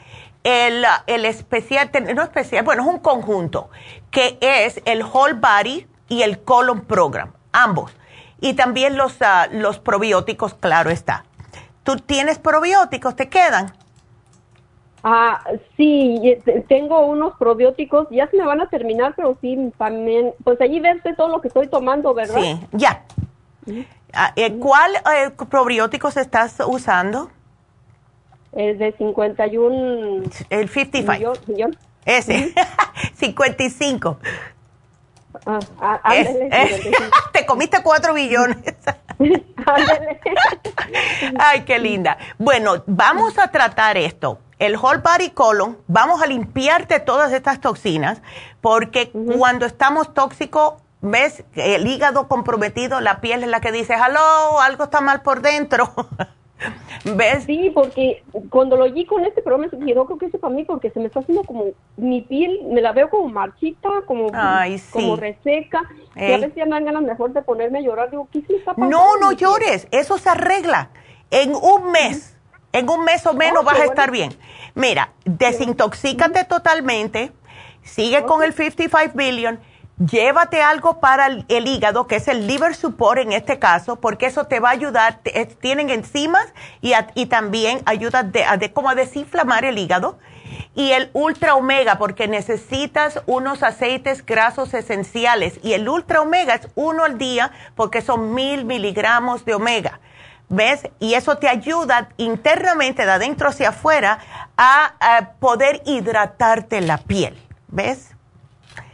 el, 0.47 1.25
especial, 1.25 1.91
no 2.15 2.23
especial, 2.23 2.65
bueno, 2.65 2.83
es 2.83 2.89
un 2.89 3.01
conjunto, 3.01 3.69
que 4.13 4.39
es 4.41 4.81
el 4.85 5.03
Whole 5.03 5.35
Body 5.35 5.87
y 6.09 6.23
el 6.23 6.39
Colon 6.39 6.83
Program, 6.83 7.33
ambos. 7.51 7.93
Y 8.41 8.55
también 8.55 8.97
los, 8.97 9.17
ah, 9.23 9.49
los 9.51 9.81
probióticos, 9.81 10.55
claro 10.55 10.91
está. 10.91 11.25
¿Tú 11.83 11.97
tienes 11.97 12.39
probióticos? 12.39 13.17
¿Te 13.17 13.29
quedan? 13.29 13.73
Ah, 15.03 15.43
sí, 15.77 16.37
tengo 16.69 17.07
unos 17.07 17.37
probióticos, 17.39 18.07
ya 18.11 18.29
se 18.29 18.37
me 18.37 18.45
van 18.45 18.61
a 18.61 18.69
terminar, 18.69 19.15
pero 19.17 19.37
sí, 19.41 19.73
también, 19.79 20.33
pues 20.45 20.61
allí 20.61 20.79
ves 20.79 21.03
todo 21.17 21.29
lo 21.29 21.41
que 21.41 21.49
estoy 21.49 21.69
tomando, 21.69 22.15
¿verdad? 22.15 22.41
Sí, 22.41 22.61
ya. 22.73 23.03
Ah, 24.13 24.33
eh, 24.37 24.57
¿Cuál 24.59 24.95
eh, 24.95 25.31
probióticos 25.49 26.17
estás 26.17 26.59
usando? 26.65 27.31
Es 28.57 28.79
de 28.79 28.93
51. 28.93 30.23
El 30.51 30.69
55. 30.69 31.33
Millón, 31.47 31.77
Ese, 32.05 32.53
55. 33.15 34.19
Ah, 35.45 35.61
ah, 36.03 36.15
te 37.33 37.45
comiste 37.45 37.83
4 37.83 38.15
billones. 38.15 38.75
Ay, 41.39 41.61
qué 41.67 41.79
linda. 41.79 42.17
Bueno, 42.39 42.83
vamos 42.87 43.39
a 43.39 43.49
tratar 43.49 43.99
esto. 43.99 44.39
El 44.59 44.77
Whole 44.77 45.03
Body 45.03 45.31
Colon, 45.31 45.79
vamos 45.87 46.23
a 46.23 46.27
limpiarte 46.27 47.01
todas 47.01 47.33
estas 47.33 47.61
toxinas, 47.61 48.23
porque 48.63 49.11
cuando 49.11 49.67
estamos 49.67 50.15
tóxicos, 50.15 50.83
ves 51.03 51.45
el 51.55 51.87
hígado 51.87 52.29
comprometido, 52.29 53.03
la 53.03 53.21
piel 53.21 53.45
es 53.45 53.51
la 53.51 53.61
que 53.61 53.73
dice, 53.73 53.95
hello, 53.95 54.61
algo 54.61 54.85
está 54.85 55.03
mal 55.03 55.21
por 55.21 55.43
dentro. 55.43 55.93
¿Ves? 57.05 57.45
Sí, 57.45 57.71
porque 57.75 58.23
cuando 58.51 58.77
lo 58.77 58.85
oí 58.85 59.05
con 59.05 59.25
este 59.25 59.43
programa, 59.43 59.71
dije, 59.71 59.95
no 59.95 60.07
creo 60.07 60.19
que 60.19 60.27
es 60.27 60.33
para 60.41 60.55
mí, 60.55 60.65
porque 60.65 60.91
se 60.91 60.99
me 60.99 61.07
está 61.07 61.21
haciendo 61.21 61.45
como, 61.45 61.67
mi 61.97 62.23
piel, 62.23 62.61
me 62.65 62.81
la 62.81 62.93
veo 62.93 63.11
como 63.11 63.29
marchita, 63.29 63.89
como, 64.07 64.31
como 64.91 65.17
reseca, 65.17 65.83
y 66.15 66.33
a 66.33 66.39
veces 66.39 66.55
ya 66.57 66.65
me 66.65 66.73
dan 66.73 66.87
ganas 66.87 67.03
mejor 67.03 67.33
de 67.33 67.43
ponerme 67.43 67.81
a 67.81 67.83
llorar, 67.83 68.11
digo, 68.11 68.29
¿qué 68.33 68.41
se 68.43 68.53
me 68.53 68.59
está 68.59 68.75
pasando? 68.75 68.97
No, 68.97 69.17
no 69.19 69.33
llores, 69.33 69.87
eso 69.91 70.19
se 70.19 70.31
arregla. 70.31 70.91
En 71.31 71.55
un 71.55 71.91
mes, 71.93 72.37
en 72.73 72.89
un 72.89 73.05
mes 73.05 73.27
o 73.27 73.35
menos 73.35 73.65
vas 73.65 73.81
a 73.81 73.85
estar 73.85 74.11
bien. 74.11 74.33
Mira, 74.75 75.13
desintoxícate 75.25 76.45
totalmente, 76.45 77.33
sigue 77.83 78.25
con 78.25 78.43
el 78.43 78.53
55 78.53 79.13
billion 79.17 79.61
llévate 79.99 80.63
algo 80.63 81.01
para 81.01 81.27
el, 81.27 81.67
hígado, 81.67 82.07
que 82.07 82.17
es 82.17 82.29
el 82.29 82.47
liver 82.47 82.75
support 82.75 83.19
en 83.21 83.33
este 83.33 83.59
caso, 83.59 83.97
porque 83.97 84.27
eso 84.27 84.45
te 84.45 84.61
va 84.61 84.71
a 84.71 84.73
ayudar, 84.73 85.21
tienen 85.61 85.91
enzimas 85.91 86.47
y, 86.81 87.27
también 87.27 87.81
ayuda 87.87 88.23
de, 88.23 88.73
como 88.73 88.91
a 88.91 88.95
desinflamar 88.95 89.65
el 89.65 89.79
hígado. 89.79 90.19
Y 90.75 90.93
el 90.93 91.11
ultra 91.13 91.55
omega, 91.55 91.99
porque 91.99 92.29
necesitas 92.29 93.21
unos 93.27 93.63
aceites 93.63 94.25
grasos 94.25 94.75
esenciales. 94.75 95.59
Y 95.63 95.73
el 95.73 95.89
ultra 95.89 96.21
omega 96.21 96.55
es 96.55 96.69
uno 96.75 97.05
al 97.05 97.19
día, 97.19 97.51
porque 97.75 98.01
son 98.01 98.35
mil 98.35 98.65
miligramos 98.65 99.45
de 99.45 99.55
omega. 99.55 100.01
¿Ves? 100.49 100.89
Y 101.01 101.15
eso 101.15 101.39
te 101.39 101.49
ayuda 101.49 102.11
internamente, 102.19 103.05
de 103.05 103.11
adentro 103.11 103.49
hacia 103.49 103.71
afuera, 103.71 104.19
a 104.57 105.31
poder 105.41 105.83
hidratarte 105.85 106.81
la 106.81 106.99
piel. 106.99 107.37
¿Ves? 107.69 108.16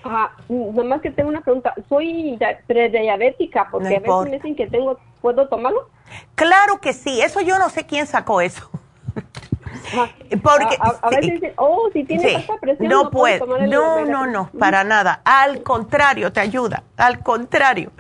Ah, 0.05 0.33
nomás 0.49 1.01
que 1.01 1.11
tengo 1.11 1.29
una 1.29 1.41
pregunta. 1.41 1.75
Soy 1.89 2.39
prediabética 2.67 3.69
porque 3.71 3.97
a 3.97 4.01
veces 4.01 4.25
me 4.25 4.31
dicen 4.31 4.57
que 4.57 4.67
tengo, 4.67 4.99
¿puedo 5.21 5.49
tomarlo? 5.49 5.89
Claro 6.35 6.81
que 6.81 6.93
sí, 6.93 7.21
eso 7.21 7.41
yo 7.41 7.59
no 7.59 7.71
sé 7.71 7.87
quién 7.87 8.07
sacó 8.07 8.41
eso. 8.41 8.71
Porque 10.43 10.77
a, 10.81 11.11
veces 11.11 11.33
dicen, 11.35 11.53
oh, 11.57 11.89
si 11.93 12.05
tiene 12.05 12.47
presión 12.61 12.89
no, 12.89 13.11
puede. 13.11 13.41
No, 13.69 14.05
no, 14.05 14.27
no, 14.27 14.51
para 14.59 14.85
nada. 14.85 15.21
Al 15.25 15.63
contrario, 15.63 16.33
te 16.33 16.41
ayuda. 16.41 16.83
Al 16.97 17.23
contrario. 17.23 17.91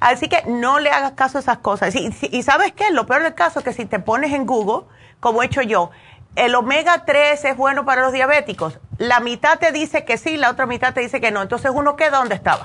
Así 0.00 0.28
que 0.28 0.42
no 0.46 0.78
le 0.78 0.90
hagas 0.90 1.12
caso 1.12 1.38
a 1.38 1.40
esas 1.40 1.58
cosas. 1.58 1.94
Y, 1.94 2.10
y 2.30 2.42
sabes 2.42 2.72
qué, 2.72 2.90
lo 2.90 3.06
peor 3.06 3.22
del 3.22 3.34
caso 3.34 3.60
es 3.60 3.64
que 3.64 3.72
si 3.72 3.86
te 3.86 3.98
pones 3.98 4.32
en 4.32 4.46
Google, 4.46 4.86
como 5.20 5.42
he 5.42 5.46
hecho 5.46 5.62
yo, 5.62 5.90
el 6.36 6.54
omega 6.54 7.04
3 7.04 7.44
es 7.44 7.56
bueno 7.56 7.84
para 7.84 8.02
los 8.02 8.12
diabéticos. 8.12 8.78
La 8.98 9.20
mitad 9.20 9.58
te 9.58 9.72
dice 9.72 10.04
que 10.04 10.16
sí, 10.16 10.36
la 10.36 10.50
otra 10.50 10.66
mitad 10.66 10.94
te 10.94 11.00
dice 11.00 11.20
que 11.20 11.30
no. 11.30 11.42
Entonces 11.42 11.70
uno 11.74 11.96
queda 11.96 12.18
donde 12.18 12.34
estaba. 12.34 12.64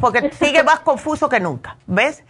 Porque 0.00 0.30
sigue 0.38 0.62
más 0.62 0.80
confuso 0.80 1.28
que 1.28 1.40
nunca. 1.40 1.76
¿Ves? 1.86 2.24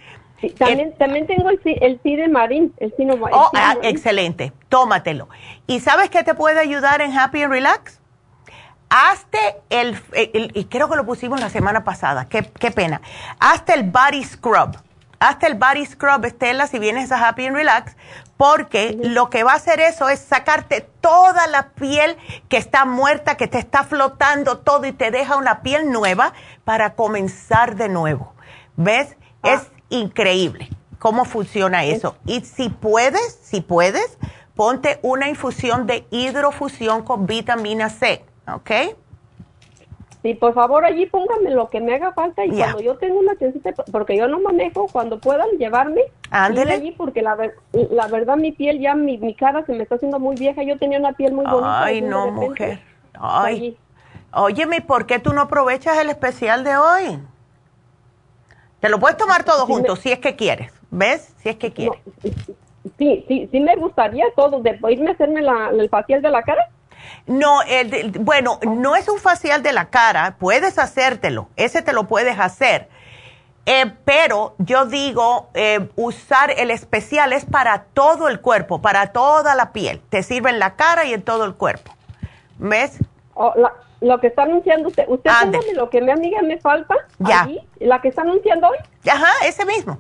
también, 0.59 0.89
eh, 0.89 0.94
también 0.98 1.26
tengo 1.26 1.48
el, 1.48 1.60
el 1.64 2.01
de 2.02 2.28
marín, 2.28 2.74
el 2.78 2.94
sino 2.97 3.14
Oh, 3.32 3.51
ah, 3.55 3.76
excelente. 3.82 4.52
Tómatelo. 4.68 5.28
¿Y 5.66 5.81
sabes 5.81 6.10
qué 6.10 6.22
te 6.22 6.35
puede 6.35 6.60
ayudar 6.60 7.01
en 7.01 7.16
Happy 7.16 7.43
and 7.43 7.52
Relax? 7.52 8.01
Hazte 8.90 9.39
el, 9.70 9.98
y 10.55 10.66
creo 10.66 10.89
que 10.89 10.97
lo 10.97 11.05
pusimos 11.05 11.40
la 11.40 11.48
semana 11.48 11.82
pasada, 11.82 12.28
qué, 12.28 12.48
qué 12.60 12.70
pena. 12.70 13.01
Hazte 13.40 13.74
el 13.74 13.85
body 13.85 14.22
scrub. 14.22 14.76
Hazte 15.18 15.47
el 15.47 15.55
body 15.55 15.86
scrub, 15.86 16.24
Estela, 16.24 16.66
si 16.66 16.78
vienes 16.78 17.10
a 17.10 17.26
Happy 17.26 17.47
and 17.47 17.56
Relax, 17.56 17.97
porque 18.36 18.98
lo 19.01 19.31
que 19.31 19.44
va 19.44 19.52
a 19.52 19.56
hacer 19.56 19.81
eso 19.81 20.09
es 20.09 20.20
sacarte 20.20 20.81
toda 21.01 21.47
la 21.47 21.70
piel 21.70 22.16
que 22.48 22.56
está 22.56 22.85
muerta, 22.85 23.36
que 23.36 23.47
te 23.47 23.59
está 23.59 23.85
flotando 23.85 24.59
todo 24.59 24.86
y 24.86 24.93
te 24.93 25.11
deja 25.11 25.36
una 25.36 25.62
piel 25.62 25.90
nueva 25.90 26.32
para 26.65 26.94
comenzar 26.94 27.77
de 27.77 27.89
nuevo. 27.89 28.35
¿Ves? 28.77 29.16
Ah. 29.43 29.55
Es 29.55 29.70
increíble 29.90 30.69
cómo 30.98 31.24
funciona 31.24 31.85
eso. 31.85 32.16
Y 32.27 32.40
si 32.40 32.70
puedes, 32.70 33.39
si 33.43 33.61
puedes, 33.61 34.19
ponte 34.55 34.98
una 35.02 35.28
infusión 35.28 35.86
de 35.86 36.06
hidrofusión 36.11 37.02
con 37.02 37.27
vitamina 37.27 37.90
C, 37.90 38.24
¿ok? 38.47 38.70
Sí, 40.25 40.33
por 40.33 40.55
favor, 40.55 40.87
allí 40.87 41.05
póngame 41.05 41.51
lo 41.51 41.69
que 41.69 41.83
me 41.83 41.95
haga 41.95 42.15
falta 42.15 42.47
y 42.47 42.51
cuando 42.51 42.81
yo 42.81 42.97
tengo 42.97 43.19
una 43.19 43.37
chancita, 43.37 43.73
porque 43.93 44.17
yo 44.17 44.27
no 44.27 44.41
manejo, 44.41 44.87
cuando 44.91 45.19
puedan 45.21 45.51
llevarme, 45.59 46.01
Ándele. 46.31 46.73
allí 46.73 46.93
porque 46.93 47.21
la, 47.21 47.37
la 47.73 48.07
verdad 48.07 48.39
mi 48.39 48.51
piel 48.51 48.81
ya, 48.81 48.95
mi, 48.95 49.19
mi 49.19 49.35
cara 49.35 49.67
se 49.67 49.75
me 49.75 49.83
está 49.83 49.97
haciendo 49.97 50.19
muy 50.19 50.35
vieja, 50.37 50.63
yo 50.63 50.79
tenía 50.79 50.99
una 50.99 51.13
piel 51.13 51.35
muy 51.35 51.45
bonita. 51.45 51.85
Ay, 51.85 52.01
no, 52.01 52.31
mujer. 52.31 52.81
Ay. 53.13 53.77
Óyeme, 54.33 54.81
¿por 54.81 55.05
qué 55.05 55.19
tú 55.19 55.35
no 55.35 55.43
aprovechas 55.43 55.99
el 55.99 56.09
especial 56.09 56.65
de 56.65 56.75
hoy? 56.75 57.19
Te 58.81 58.89
lo 58.89 58.99
puedes 58.99 59.19
tomar 59.19 59.45
todo 59.45 59.67
junto, 59.67 59.95
si 59.95 60.11
es 60.11 60.21
que 60.21 60.37
quieres, 60.37 60.73
¿ves? 60.91 61.35
Si 61.43 61.51
es 61.51 61.57
que 61.57 61.71
quieres. 61.71 62.01
sí, 62.97 63.27
sí, 63.29 63.47
sí 63.53 63.61
me 63.61 63.77
gustaría 63.77 64.25
todo, 64.35 64.63
de 64.63 64.79
irme 64.89 65.11
a 65.11 65.13
hacerme 65.13 65.43
la, 65.43 65.69
el 65.69 65.91
facial 65.91 66.23
de 66.23 66.31
la 66.31 66.43
cara. 66.43 66.71
No, 67.26 67.60
bueno, 68.20 68.59
no 68.62 68.97
es 68.97 69.09
un 69.09 69.18
facial 69.18 69.62
de 69.62 69.72
la 69.72 69.86
cara, 69.90 70.36
puedes 70.39 70.78
hacértelo, 70.78 71.48
ese 71.56 71.82
te 71.82 71.93
lo 71.93 72.05
puedes 72.05 72.39
hacer. 72.39 72.89
Eh, 73.66 73.90
pero 74.05 74.55
yo 74.59 74.85
digo, 74.85 75.48
eh, 75.55 75.89
usar 75.97 76.51
el 76.51 76.70
especial 76.70 77.32
es 77.32 77.47
para 77.47 77.85
todo 77.94 78.28
el 78.28 78.40
cuerpo, 78.40 78.82
para 78.82 79.12
toda 79.12 79.55
la 79.55 79.72
piel. 79.72 80.01
Te 80.10 80.22
sirve 80.22 80.51
en 80.51 80.59
la 80.59 80.76
cara 80.76 81.06
y 81.06 81.14
en 81.14 81.22
todo 81.22 81.44
el 81.44 81.55
cuerpo. 81.55 81.94
¿Ves? 82.59 82.98
Oh, 83.32 83.55
lo 84.01 84.20
que 84.20 84.26
está 84.26 84.43
anunciando 84.43 84.89
usted, 84.89 85.05
usted 85.09 85.31
lo 85.74 85.89
que 85.89 86.02
mi 86.02 86.10
amiga 86.10 86.43
me 86.43 86.59
falta. 86.59 86.94
Ya. 87.18 87.48
la 87.81 88.02
que 88.02 88.09
está 88.09 88.20
anunciando 88.20 88.68
hoy. 88.68 88.76
Ajá, 89.10 89.47
ese 89.47 89.64
mismo. 89.64 89.98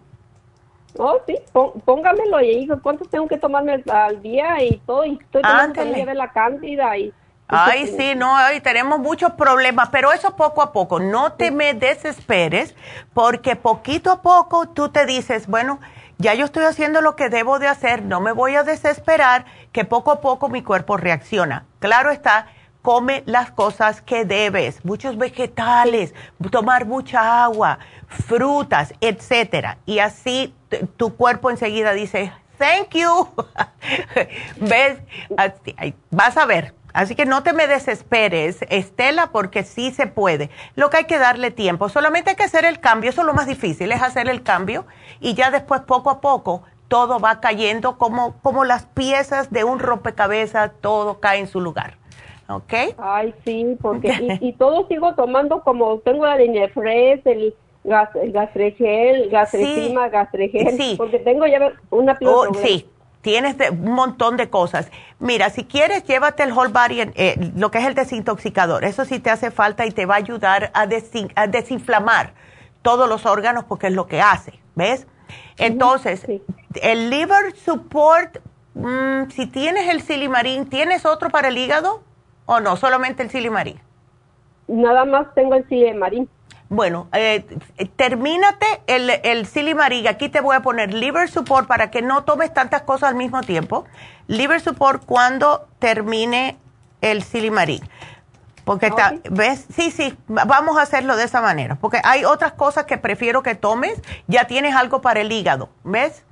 Oh, 0.96 1.18
sí, 1.26 1.36
póngamelo 1.84 2.40
y 2.40 2.60
digo 2.60 2.80
cuántos 2.80 3.08
tengo 3.08 3.26
que 3.26 3.36
tomarme 3.36 3.82
al 3.90 4.22
día 4.22 4.62
y 4.62 4.78
todo. 4.86 5.04
Y 5.04 5.18
estoy 5.20 5.42
tomando 5.42 5.82
de 5.82 6.14
la 6.14 6.32
cándida 6.32 6.96
y... 6.96 7.12
Ay, 7.46 7.86
sí, 7.86 8.14
no, 8.16 8.34
hoy 8.34 8.60
tenemos 8.60 8.98
muchos 8.98 9.32
problemas, 9.32 9.90
pero 9.90 10.12
eso 10.12 10.34
poco 10.34 10.62
a 10.62 10.72
poco. 10.72 10.98
No 10.98 11.34
te 11.34 11.50
me 11.50 11.74
desesperes, 11.74 12.74
porque 13.12 13.54
poquito 13.54 14.10
a 14.10 14.22
poco 14.22 14.68
tú 14.68 14.88
te 14.88 15.04
dices, 15.04 15.46
bueno, 15.46 15.78
ya 16.16 16.32
yo 16.34 16.46
estoy 16.46 16.64
haciendo 16.64 17.00
lo 17.02 17.16
que 17.16 17.28
debo 17.28 17.58
de 17.58 17.68
hacer, 17.68 18.02
no 18.02 18.20
me 18.20 18.32
voy 18.32 18.54
a 18.54 18.62
desesperar, 18.62 19.44
que 19.72 19.84
poco 19.84 20.10
a 20.12 20.20
poco 20.20 20.48
mi 20.48 20.62
cuerpo 20.62 20.96
reacciona. 20.96 21.66
Claro 21.80 22.10
está, 22.10 22.46
come 22.84 23.22
las 23.24 23.50
cosas 23.50 24.02
que 24.02 24.26
debes, 24.26 24.84
muchos 24.84 25.16
vegetales, 25.16 26.12
tomar 26.50 26.84
mucha 26.84 27.42
agua, 27.42 27.78
frutas, 28.08 28.92
etcétera. 29.00 29.78
Y 29.86 30.00
así 30.00 30.54
tu 30.98 31.16
cuerpo 31.16 31.48
enseguida 31.48 31.94
dice, 31.94 32.30
thank 32.58 32.90
you. 32.90 33.26
¿Ves? 34.60 34.98
vas 36.10 36.36
a 36.36 36.44
ver. 36.44 36.74
Así 36.92 37.14
que 37.14 37.24
no 37.24 37.42
te 37.42 37.54
me 37.54 37.66
desesperes, 37.66 38.58
Estela, 38.68 39.28
porque 39.32 39.64
sí 39.64 39.90
se 39.90 40.06
puede. 40.06 40.50
Lo 40.76 40.90
que 40.90 40.98
hay 40.98 41.04
que 41.04 41.18
darle 41.18 41.50
tiempo, 41.50 41.88
solamente 41.88 42.30
hay 42.30 42.36
que 42.36 42.44
hacer 42.44 42.66
el 42.66 42.80
cambio, 42.80 43.08
eso 43.08 43.22
es 43.22 43.26
lo 43.26 43.32
más 43.32 43.46
difícil, 43.46 43.92
es 43.92 44.02
hacer 44.02 44.28
el 44.28 44.42
cambio 44.42 44.84
y 45.20 45.32
ya 45.32 45.50
después 45.50 45.80
poco 45.80 46.10
a 46.10 46.20
poco 46.20 46.64
todo 46.88 47.18
va 47.18 47.40
cayendo 47.40 47.96
como, 47.96 48.38
como 48.42 48.64
las 48.64 48.84
piezas 48.84 49.50
de 49.50 49.64
un 49.64 49.78
rompecabezas, 49.78 50.70
todo 50.82 51.18
cae 51.18 51.40
en 51.40 51.48
su 51.48 51.62
lugar. 51.62 51.96
¿Ok? 52.48 52.72
Ay, 52.98 53.34
sí, 53.44 53.76
porque 53.80 54.38
y, 54.40 54.52
todo 54.54 54.86
sigo 54.88 55.14
tomando 55.14 55.62
como 55.62 55.98
tengo 56.00 56.26
la 56.26 56.36
línea 56.36 56.70
el 57.24 57.54
gas, 57.84 58.10
el 58.16 58.32
gastregel, 58.32 59.30
gastrecima, 59.30 60.08
gastregel, 60.08 60.76
sí. 60.76 60.94
porque 60.96 61.18
tengo 61.18 61.46
ya 61.46 61.72
una 61.90 62.18
oh, 62.26 62.52
Sí, 62.54 62.88
tienes 63.20 63.56
un 63.70 63.92
montón 63.92 64.36
de 64.36 64.50
cosas. 64.50 64.90
Mira, 65.18 65.50
si 65.50 65.64
quieres, 65.64 66.04
llévate 66.04 66.42
el 66.42 66.52
whole 66.52 66.72
body, 66.72 67.00
eh, 67.14 67.52
lo 67.56 67.70
que 67.70 67.78
es 67.78 67.86
el 67.86 67.94
desintoxicador. 67.94 68.84
Eso 68.84 69.04
sí 69.04 69.18
te 69.18 69.30
hace 69.30 69.50
falta 69.50 69.86
y 69.86 69.90
te 69.90 70.06
va 70.06 70.14
a 70.14 70.18
ayudar 70.18 70.70
a, 70.74 70.86
desinflamar 70.86 72.34
todos 72.82 73.08
los 73.08 73.24
órganos 73.24 73.64
porque 73.64 73.86
es 73.86 73.94
lo 73.94 74.06
que 74.06 74.20
hace, 74.20 74.60
¿ves? 74.74 75.06
Entonces, 75.56 76.26
el 76.82 77.08
liver 77.08 77.56
support, 77.56 78.38
mm, 78.74 79.30
si 79.30 79.46
tienes 79.46 79.88
el 79.88 80.02
silimarín, 80.02 80.68
¿tienes 80.68 81.06
otro 81.06 81.30
para 81.30 81.48
el 81.48 81.56
hígado 81.56 82.02
o 82.46 82.60
no? 82.60 82.76
Solamente 82.76 83.22
el 83.22 83.30
silimarín. 83.30 83.80
Nada 84.66 85.04
más 85.04 85.34
tengo 85.34 85.54
el 85.54 85.68
silimarín. 85.68 86.28
Bueno, 86.70 87.08
eh, 87.12 87.44
termínate 87.96 88.66
el, 88.86 89.10
el 89.22 89.46
silimarín. 89.46 90.08
Aquí 90.08 90.28
te 90.28 90.40
voy 90.40 90.56
a 90.56 90.60
poner 90.60 90.94
liver 90.94 91.28
support 91.28 91.68
para 91.68 91.90
que 91.90 92.02
no 92.02 92.24
tomes 92.24 92.52
tantas 92.54 92.82
cosas 92.82 93.10
al 93.10 93.16
mismo 93.16 93.42
tiempo. 93.42 93.84
Liver 94.26 94.60
support 94.60 95.04
cuando 95.04 95.68
termine 95.78 96.56
el 97.00 97.22
silimarín. 97.22 97.80
Porque 98.64 98.86
está, 98.86 99.14
¿ves? 99.30 99.66
Sí, 99.74 99.90
sí, 99.90 100.16
vamos 100.26 100.78
a 100.78 100.82
hacerlo 100.82 101.16
de 101.16 101.24
esa 101.24 101.42
manera. 101.42 101.74
Porque 101.76 102.00
hay 102.02 102.24
otras 102.24 102.52
cosas 102.52 102.84
que 102.86 102.96
prefiero 102.96 103.42
que 103.42 103.54
tomes. 103.54 104.00
Ya 104.26 104.46
tienes 104.46 104.74
algo 104.74 105.02
para 105.02 105.20
el 105.20 105.30
hígado, 105.30 105.68
¿ves? 105.84 106.24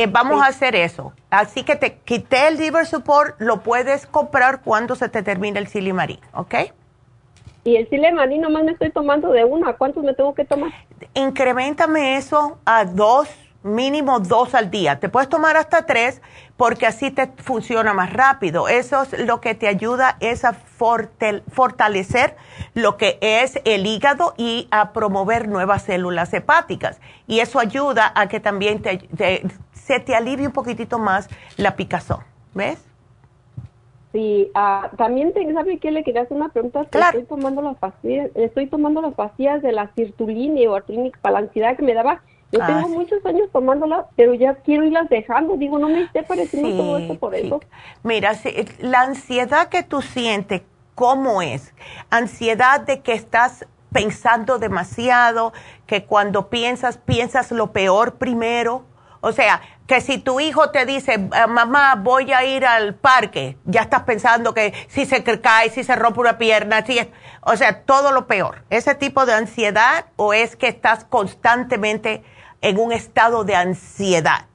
Eh, 0.00 0.06
vamos 0.10 0.42
a 0.42 0.46
hacer 0.46 0.74
eso. 0.74 1.12
Así 1.28 1.62
que 1.62 1.76
te 1.76 1.98
quité 1.98 2.48
el 2.48 2.56
liver 2.56 2.86
support, 2.86 3.38
lo 3.38 3.60
puedes 3.60 4.06
comprar 4.06 4.62
cuando 4.62 4.96
se 4.96 5.10
te 5.10 5.22
termine 5.22 5.58
el 5.58 5.66
silimarín, 5.66 6.20
¿ok? 6.32 6.54
Y 7.64 7.76
el 7.76 7.86
Silemarí 7.90 8.38
nomás 8.38 8.64
me 8.64 8.72
estoy 8.72 8.90
tomando 8.90 9.30
de 9.30 9.44
una. 9.44 9.74
¿Cuántos 9.74 10.02
me 10.02 10.14
tengo 10.14 10.34
que 10.34 10.46
tomar? 10.46 10.72
Incrementame 11.12 12.16
eso 12.16 12.58
a 12.64 12.86
dos, 12.86 13.28
mínimo 13.62 14.20
dos 14.20 14.54
al 14.54 14.70
día. 14.70 14.98
Te 14.98 15.10
puedes 15.10 15.28
tomar 15.28 15.58
hasta 15.58 15.84
tres 15.84 16.22
porque 16.56 16.86
así 16.86 17.10
te 17.10 17.26
funciona 17.36 17.92
más 17.92 18.12
rápido. 18.14 18.68
Eso 18.68 19.02
es 19.02 19.18
lo 19.26 19.42
que 19.42 19.54
te 19.54 19.68
ayuda 19.68 20.16
es 20.20 20.46
a 20.46 20.54
fortalecer 20.54 22.36
lo 22.72 22.96
que 22.96 23.18
es 23.20 23.60
el 23.66 23.86
hígado 23.86 24.32
y 24.38 24.66
a 24.70 24.92
promover 24.92 25.46
nuevas 25.46 25.82
células 25.82 26.32
hepáticas. 26.32 27.00
Y 27.26 27.40
eso 27.40 27.60
ayuda 27.60 28.10
a 28.14 28.28
que 28.28 28.40
también 28.40 28.82
se 29.90 29.98
te 29.98 30.14
alivie 30.14 30.46
un 30.46 30.52
poquitito 30.52 31.00
más 31.00 31.28
la 31.56 31.74
picazón. 31.74 32.20
¿Ves? 32.54 32.78
Sí, 34.12 34.48
ah, 34.54 34.88
también 34.96 35.32
te, 35.32 35.52
¿sabe 35.52 35.78
qué? 35.78 35.90
Le 35.90 36.04
quería 36.04 36.22
hacer 36.22 36.36
una 36.36 36.48
pregunta. 36.48 36.82
Estoy 36.82 37.24
tomando 37.24 37.60
las 37.60 37.76
pastillas, 37.76 38.30
estoy 38.36 38.68
tomando 38.68 39.02
las 39.02 39.14
pastillas 39.14 39.62
de 39.62 39.72
la 39.72 39.88
cirtulina 39.96 40.70
o 40.70 40.76
artrínica 40.76 41.18
para 41.20 41.34
la 41.34 41.38
ansiedad 41.40 41.76
que 41.76 41.82
me 41.82 41.94
daba. 41.94 42.22
Yo 42.52 42.60
ah, 42.62 42.66
tengo 42.66 42.88
muchos 42.88 43.24
años 43.26 43.48
tomándolas, 43.52 44.06
pero 44.14 44.34
ya 44.34 44.54
quiero 44.54 44.84
irlas 44.84 45.08
dejando. 45.08 45.56
Digo, 45.56 45.80
no 45.80 45.88
me 45.88 46.02
esté 46.02 46.22
pareciendo 46.22 46.70
todo 46.70 46.98
esto 46.98 47.18
por 47.18 47.34
eso. 47.34 47.60
Mira, 48.04 48.32
la 48.78 49.00
ansiedad 49.02 49.68
que 49.68 49.82
tú 49.82 50.02
sientes, 50.02 50.62
¿cómo 50.94 51.42
es? 51.42 51.74
Ansiedad 52.10 52.80
de 52.80 53.00
que 53.00 53.14
estás 53.14 53.66
pensando 53.92 54.60
demasiado, 54.60 55.52
que 55.86 56.04
cuando 56.04 56.48
piensas, 56.48 56.98
piensas 56.98 57.50
lo 57.50 57.72
peor 57.72 58.14
primero. 58.14 58.84
O 59.20 59.32
sea, 59.32 59.60
que 59.86 60.00
si 60.00 60.18
tu 60.18 60.40
hijo 60.40 60.70
te 60.70 60.86
dice, 60.86 61.14
eh, 61.14 61.46
mamá, 61.48 61.96
voy 61.96 62.32
a 62.32 62.44
ir 62.44 62.64
al 62.64 62.94
parque, 62.94 63.56
ya 63.64 63.82
estás 63.82 64.02
pensando 64.04 64.54
que 64.54 64.72
si 64.88 65.04
se 65.04 65.22
cae, 65.22 65.68
si 65.70 65.84
se 65.84 65.96
rompe 65.96 66.20
una 66.20 66.38
pierna, 66.38 66.84
si 66.86 66.98
o 67.42 67.56
sea, 67.56 67.82
todo 67.82 68.12
lo 68.12 68.26
peor. 68.26 68.62
¿Ese 68.70 68.94
tipo 68.94 69.26
de 69.26 69.32
ansiedad 69.34 70.06
o 70.16 70.32
es 70.32 70.56
que 70.56 70.68
estás 70.68 71.04
constantemente 71.04 72.22
en 72.60 72.78
un 72.78 72.92
estado 72.92 73.44
de 73.44 73.56
ansiedad? 73.56 74.46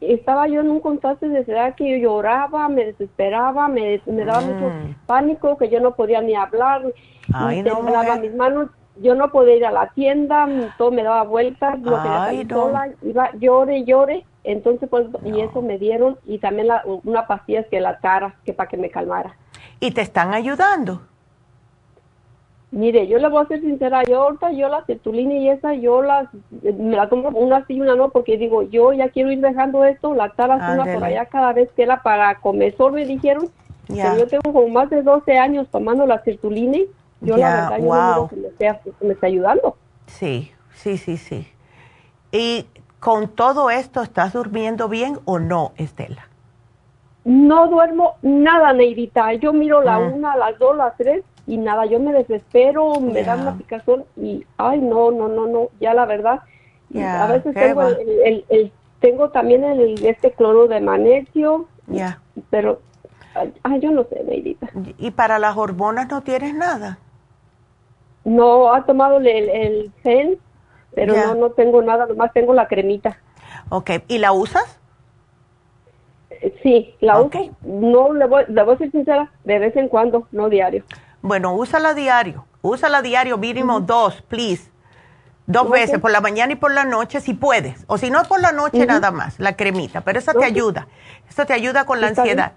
Estaba 0.00 0.46
yo 0.46 0.60
en 0.60 0.70
un 0.70 0.80
constante 0.80 1.28
de 1.28 1.38
ansiedad 1.38 1.74
que 1.74 1.88
yo 1.88 1.96
lloraba, 1.96 2.68
me 2.68 2.84
desesperaba, 2.84 3.68
me, 3.68 4.00
daba 4.06 4.40
mucho 4.40 4.66
mm. 4.66 5.06
pánico, 5.06 5.56
que 5.56 5.70
yo 5.70 5.80
no 5.80 5.94
podía 5.94 6.20
ni 6.20 6.34
hablar, 6.34 6.82
Ay, 7.32 7.62
no, 7.62 7.82
mis 8.20 8.34
manos 8.34 8.70
yo 9.00 9.14
no 9.14 9.30
podía 9.30 9.56
ir 9.56 9.66
a 9.66 9.72
la 9.72 9.88
tienda, 9.90 10.48
todo 10.78 10.90
me 10.90 11.02
daba 11.02 11.22
vueltas, 11.22 11.78
no 11.78 12.02
quería 12.02 12.48
sola, 12.48 12.88
iba 13.02 13.30
llore, 13.38 13.84
llore, 13.84 14.24
entonces 14.44 14.88
pues, 14.88 15.06
y 15.24 15.40
eso 15.40 15.62
me 15.62 15.78
dieron, 15.78 16.18
y 16.24 16.38
también 16.38 16.68
la, 16.68 16.82
una 17.04 17.26
pastilla 17.26 17.64
que 17.64 17.80
la 17.80 17.98
cara, 17.98 18.36
que 18.44 18.52
para 18.52 18.68
que 18.68 18.76
me 18.76 18.90
calmara. 18.90 19.36
¿Y 19.80 19.90
te 19.90 20.00
están 20.00 20.32
ayudando? 20.34 21.02
Mire, 22.70 23.06
yo 23.06 23.18
le 23.18 23.28
voy 23.28 23.42
a 23.42 23.48
ser 23.48 23.60
sincera, 23.60 24.02
yo 24.04 24.22
ahorita 24.22 24.52
yo 24.52 24.68
la 24.68 24.84
cetulina 24.84 25.34
y 25.34 25.48
esa, 25.48 25.74
yo 25.74 26.02
las, 26.02 26.28
me 26.62 26.96
la 26.96 27.08
tomo 27.08 27.28
una 27.28 27.64
sí 27.66 27.74
y 27.74 27.80
una 27.80 27.94
no, 27.94 28.10
porque 28.10 28.36
digo, 28.36 28.62
yo 28.62 28.92
ya 28.92 29.08
quiero 29.08 29.30
ir 29.30 29.40
dejando 29.40 29.84
esto, 29.84 30.14
la 30.14 30.30
tara 30.30 30.56
una 30.56 30.92
por 30.92 31.04
allá 31.04 31.26
cada 31.26 31.52
vez 31.52 31.70
que 31.72 31.84
era 31.84 32.02
para 32.02 32.34
comezor, 32.40 32.92
me 32.92 33.06
dijeron, 33.06 33.48
pero 33.88 34.18
yo 34.18 34.26
tengo 34.26 34.52
como 34.52 34.68
más 34.68 34.90
de 34.90 35.02
12 35.02 35.38
años 35.38 35.68
tomando 35.70 36.06
la 36.06 36.18
cetulina 36.22 36.78
yo 37.20 37.36
la 37.36 37.70
verdad, 37.70 37.78
wow. 37.80 38.30
yo 38.30 39.06
me, 39.06 39.12
está 39.12 39.26
ayudando. 39.26 39.76
Sí, 40.06 40.52
sí, 40.74 40.98
sí, 40.98 41.16
sí. 41.16 41.48
¿Y 42.32 42.66
con 43.00 43.28
todo 43.28 43.70
esto 43.70 44.02
estás 44.02 44.32
durmiendo 44.32 44.88
bien 44.88 45.18
o 45.24 45.38
no, 45.38 45.72
Estela? 45.76 46.28
No 47.24 47.68
duermo 47.68 48.14
nada, 48.22 48.72
Neidita. 48.72 49.32
Yo 49.34 49.52
miro 49.52 49.82
la 49.82 49.98
mm. 49.98 50.14
una, 50.14 50.36
las 50.36 50.58
dos, 50.58 50.76
las 50.76 50.96
tres 50.96 51.24
y 51.46 51.58
nada, 51.58 51.86
yo 51.86 52.00
me 52.00 52.12
desespero, 52.12 52.94
me 53.00 53.22
da 53.22 53.36
una 53.36 53.56
picazón 53.56 54.04
y, 54.16 54.44
ay, 54.56 54.80
no, 54.80 55.12
no, 55.12 55.28
no, 55.28 55.46
no, 55.46 55.68
ya 55.80 55.94
la 55.94 56.04
verdad. 56.04 56.40
a 56.94 57.26
veces 57.28 57.54
tengo, 57.54 57.82
el, 57.82 58.72
tengo 59.00 59.30
también 59.30 59.62
el, 59.62 60.04
este 60.04 60.32
cloro 60.32 60.66
de 60.66 60.80
magnesio, 60.80 61.68
ya 61.86 62.20
pero, 62.50 62.80
ay, 63.34 63.80
yo 63.80 63.90
no 63.90 64.04
sé, 64.04 64.22
Neidita. 64.24 64.68
¿Y 64.98 65.12
para 65.12 65.38
las 65.38 65.56
hormonas 65.56 66.08
no 66.08 66.22
tienes 66.22 66.54
nada? 66.54 66.98
No, 68.26 68.74
ha 68.74 68.84
tomado 68.84 69.18
el, 69.18 69.26
el 69.28 69.92
gel, 70.02 70.40
pero 70.96 71.14
no, 71.14 71.34
no 71.36 71.50
tengo 71.50 71.80
nada, 71.80 72.06
nomás 72.06 72.32
tengo 72.32 72.52
la 72.54 72.66
cremita. 72.66 73.18
Ok, 73.68 73.90
¿y 74.08 74.18
la 74.18 74.32
usas? 74.32 74.80
Eh, 76.30 76.58
sí, 76.60 76.96
la 76.98 77.20
uso. 77.20 77.38
No, 77.62 78.12
le 78.12 78.26
voy, 78.26 78.42
le 78.48 78.64
voy 78.64 78.74
a 78.74 78.78
ser 78.78 78.90
sincera, 78.90 79.30
de 79.44 79.60
vez 79.60 79.76
en 79.76 79.88
cuando, 79.88 80.26
no 80.32 80.48
diario. 80.48 80.82
Bueno, 81.22 81.54
úsala 81.54 81.94
diario, 81.94 82.46
úsala 82.62 83.00
diario, 83.00 83.38
mínimo 83.38 83.78
dos, 83.78 84.20
please. 84.22 84.72
Dos 85.46 85.70
veces, 85.70 86.00
por 86.00 86.10
la 86.10 86.20
mañana 86.20 86.54
y 86.54 86.56
por 86.56 86.72
la 86.72 86.84
noche, 86.84 87.20
si 87.20 87.32
puedes. 87.32 87.84
O 87.86 87.96
si 87.96 88.10
no, 88.10 88.24
por 88.24 88.40
la 88.40 88.50
noche 88.50 88.84
nada 88.86 89.12
más, 89.12 89.38
la 89.38 89.54
cremita. 89.54 90.00
Pero 90.00 90.18
eso 90.18 90.34
te 90.34 90.44
ayuda. 90.44 90.88
Eso 91.28 91.46
te 91.46 91.52
ayuda 91.52 91.86
con 91.86 92.00
la 92.00 92.08
ansiedad. 92.08 92.54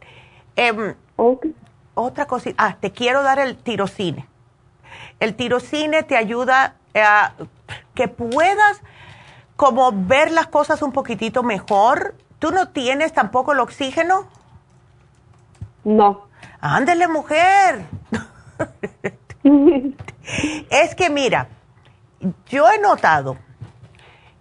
Eh, 0.56 0.96
Otra 1.94 2.26
cosita. 2.26 2.56
Ah, 2.58 2.78
te 2.80 2.92
quiero 2.92 3.22
dar 3.22 3.38
el 3.38 3.56
tirocine. 3.56 4.26
El 5.20 5.36
tirocine 5.36 6.04
te 6.04 6.16
ayuda 6.16 6.76
a 6.96 7.34
que 7.94 8.08
puedas 8.08 8.82
como 9.56 9.92
ver 9.92 10.32
las 10.32 10.48
cosas 10.48 10.82
un 10.82 10.92
poquitito 10.92 11.44
mejor. 11.44 12.16
¿Tú 12.40 12.52
no 12.52 12.70
tienes 12.70 13.12
tampoco 13.12 13.52
el 13.52 13.60
oxígeno? 13.60 14.28
No. 15.84 16.28
Ándele, 16.62 17.08
mujer. 17.08 17.86
es 20.70 20.96
que 20.96 21.10
mira, 21.10 21.48
yo 22.48 22.70
he 22.72 22.80
notado 22.80 23.38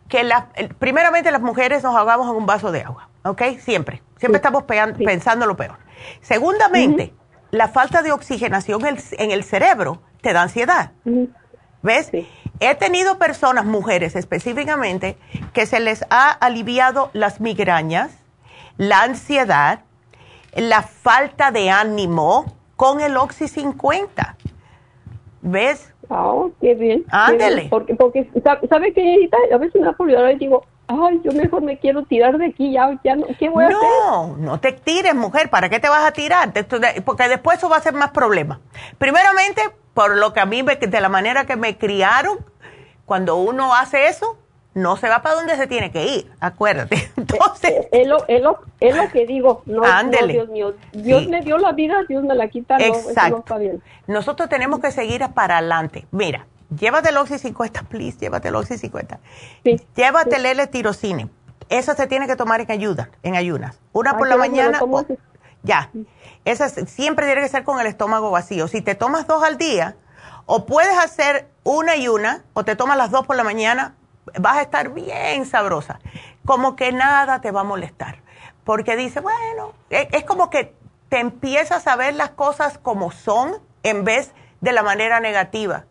que 0.08 0.22
la, 0.22 0.48
primeramente 0.78 1.30
las 1.30 1.42
mujeres 1.42 1.82
nos 1.82 1.96
ahogamos 1.96 2.28
en 2.28 2.36
un 2.36 2.46
vaso 2.46 2.72
de 2.72 2.82
agua, 2.82 3.08
¿ok? 3.24 3.42
Siempre. 3.58 4.02
Siempre 4.18 4.36
estamos 4.36 4.64
pensando 4.64 5.46
lo 5.46 5.56
peor. 5.56 5.76
Segundamente, 6.20 7.12
la 7.50 7.68
falta 7.68 8.02
de 8.02 8.12
oxigenación 8.12 8.82
en 8.86 9.30
el 9.30 9.44
cerebro 9.44 10.00
te 10.20 10.32
da 10.32 10.42
ansiedad. 10.42 10.92
¿Ves? 11.82 12.10
He 12.60 12.74
tenido 12.74 13.18
personas, 13.18 13.64
mujeres 13.64 14.16
específicamente, 14.16 15.16
que 15.52 15.66
se 15.66 15.80
les 15.80 16.04
ha 16.10 16.30
aliviado 16.30 17.10
las 17.12 17.40
migrañas, 17.40 18.10
la 18.76 19.02
ansiedad, 19.02 19.80
la 20.54 20.82
falta 20.82 21.50
de 21.50 21.70
ánimo 21.70 22.56
con 22.76 23.00
el 23.00 23.16
Oxy 23.16 23.48
50. 23.48 24.36
¿Ves? 25.40 25.94
Oh, 26.08 26.50
qué 26.60 26.74
bien. 26.74 27.04
Ándele. 27.10 27.68
Porque, 27.70 27.94
porque 27.94 28.28
¿sabe 28.68 28.92
qué? 28.92 29.28
A 29.52 29.58
veces 29.58 29.80
me 29.80 29.86
da 29.86 29.92
por 29.92 30.10
y 30.10 30.36
digo, 30.36 30.64
ay, 30.88 31.20
yo 31.22 31.32
mejor 31.32 31.62
me 31.62 31.78
quiero 31.78 32.02
tirar 32.04 32.38
de 32.38 32.46
aquí, 32.46 32.72
ya, 32.72 32.98
ya 33.04 33.14
no, 33.14 33.26
¿qué 33.38 33.48
voy 33.48 33.64
a 33.64 33.68
hacer? 33.68 33.78
No, 34.06 34.36
no 34.38 34.60
te 34.60 34.72
tires, 34.72 35.14
mujer, 35.14 35.50
¿para 35.50 35.68
qué 35.68 35.78
te 35.78 35.88
vas 35.88 36.06
a 36.06 36.12
tirar? 36.12 36.52
Porque 37.04 37.28
después 37.28 37.58
eso 37.58 37.68
va 37.68 37.76
a 37.76 37.80
ser 37.80 37.92
más 37.92 38.10
problema. 38.10 38.60
Primeramente, 38.96 39.62
por 39.94 40.16
lo 40.16 40.32
que 40.32 40.40
a 40.40 40.46
mí, 40.46 40.62
de 40.62 41.00
la 41.00 41.08
manera 41.08 41.44
que 41.44 41.56
me 41.56 41.76
criaron, 41.76 42.38
cuando 43.04 43.36
uno 43.36 43.74
hace 43.74 44.08
eso, 44.08 44.38
no 44.74 44.96
se 44.96 45.08
va 45.08 45.22
para 45.22 45.36
donde 45.36 45.56
se 45.56 45.66
tiene 45.66 45.90
que 45.90 46.06
ir, 46.06 46.30
acuérdate. 46.40 47.10
Entonces, 47.16 47.86
es, 47.92 48.06
lo, 48.06 48.26
es, 48.28 48.42
lo, 48.42 48.60
es 48.80 48.96
lo 48.96 49.08
que 49.10 49.26
digo, 49.26 49.62
no, 49.66 49.82
Dios 50.26 50.48
mío, 50.48 50.74
Dios 50.92 51.26
me 51.28 51.42
dio 51.42 51.58
la 51.58 51.72
vida, 51.72 52.04
Dios 52.08 52.24
me 52.24 52.34
la 52.34 52.48
quita, 52.48 52.76
Exacto. 52.78 53.58
Nosotros 54.06 54.48
tenemos 54.48 54.80
que 54.80 54.90
seguir 54.90 55.26
para 55.34 55.58
adelante. 55.58 56.06
Mira, 56.10 56.46
llévate 56.76 57.10
el 57.10 57.16
Oxy 57.16 57.38
50, 57.38 57.82
please, 57.84 58.18
llévate 58.18 58.48
el 58.48 58.56
Oxy 58.56 58.78
50. 58.78 59.18
Sí, 59.64 59.80
llévate 59.94 60.36
el 60.36 60.46
L-tirocine. 60.46 61.28
Eso 61.68 61.94
se 61.94 62.06
tiene 62.06 62.26
que 62.26 62.36
tomar 62.36 62.60
en 62.60 62.70
ayuda, 62.70 63.10
en 63.22 63.34
ayunas. 63.34 63.78
Una 63.92 64.16
por 64.16 64.28
la 64.28 64.36
mañana. 64.36 64.80
ya. 65.62 65.90
Esa 66.44 66.68
siempre 66.68 67.26
tiene 67.26 67.42
que 67.42 67.48
ser 67.48 67.64
con 67.64 67.78
el 67.78 67.86
estómago 67.86 68.30
vacío. 68.30 68.68
Si 68.68 68.80
te 68.80 68.94
tomas 68.94 69.26
dos 69.26 69.42
al 69.42 69.58
día, 69.58 69.96
o 70.46 70.64
puedes 70.64 70.96
hacer 70.96 71.48
una 71.62 71.96
y 71.96 72.08
una, 72.08 72.42
o 72.54 72.64
te 72.64 72.74
tomas 72.74 72.96
las 72.96 73.10
dos 73.10 73.26
por 73.26 73.36
la 73.36 73.44
mañana, 73.44 73.94
vas 74.38 74.56
a 74.56 74.62
estar 74.62 74.94
bien 74.94 75.44
sabrosa. 75.44 76.00
Como 76.46 76.74
que 76.74 76.90
nada 76.90 77.42
te 77.42 77.50
va 77.50 77.60
a 77.60 77.64
molestar. 77.64 78.22
Porque 78.64 78.96
dice, 78.96 79.20
bueno, 79.20 79.74
e, 79.90 80.08
es, 80.12 80.24
como 80.24 80.48
que 80.48 80.74
te 81.10 81.20
empiezas 81.20 81.86
a 81.86 81.96
ver 81.96 82.14
las 82.14 82.30
cosas 82.30 82.78
como 82.78 83.10
son 83.10 83.58
en 83.82 84.04
vez 84.04 84.32
de 84.62 84.72
la 84.72 84.82
manera 84.82 85.20
negativa. 85.20 85.84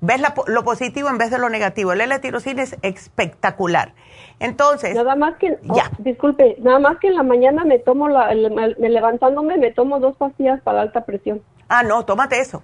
Ves 0.00 0.22
lo 0.46 0.64
positivo 0.64 1.08
en 1.08 1.18
vez 1.18 1.30
de 1.30 1.38
lo 1.38 1.50
negativo. 1.50 1.92
El 1.92 2.00
L-tirosina 2.00 2.62
es 2.62 2.76
espectacular. 2.82 3.92
Entonces. 4.38 4.94
Nada 4.94 5.14
más 5.14 5.36
que. 5.36 5.58
Oh, 5.68 5.76
ya. 5.76 5.90
disculpe, 5.98 6.56
nada 6.60 6.78
más 6.78 6.98
que 6.98 7.08
en 7.08 7.16
la 7.16 7.22
mañana 7.22 7.64
me 7.64 7.78
tomo, 7.78 8.08
la, 8.08 8.32
levantándome, 8.34 9.58
me 9.58 9.70
tomo 9.70 10.00
dos 10.00 10.16
pastillas 10.16 10.60
para 10.62 10.80
alta 10.80 11.04
presión. 11.04 11.42
Ah, 11.68 11.82
no, 11.82 12.04
tómate 12.04 12.40
eso. 12.40 12.62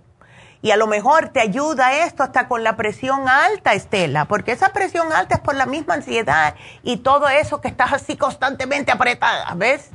Y 0.62 0.70
a 0.70 0.76
lo 0.76 0.86
mejor 0.86 1.28
te 1.28 1.40
ayuda 1.40 2.04
esto 2.04 2.22
hasta 2.22 2.48
con 2.48 2.64
la 2.64 2.76
presión 2.76 3.28
alta, 3.28 3.74
Estela, 3.74 4.24
porque 4.24 4.52
esa 4.52 4.70
presión 4.70 5.12
alta 5.12 5.36
es 5.36 5.40
por 5.40 5.54
la 5.54 5.66
misma 5.66 5.94
ansiedad 5.94 6.54
y 6.82 6.96
todo 6.98 7.28
eso 7.28 7.60
que 7.60 7.68
estás 7.68 7.92
así 7.92 8.16
constantemente 8.16 8.90
apretada, 8.90 9.54
¿ves? 9.54 9.90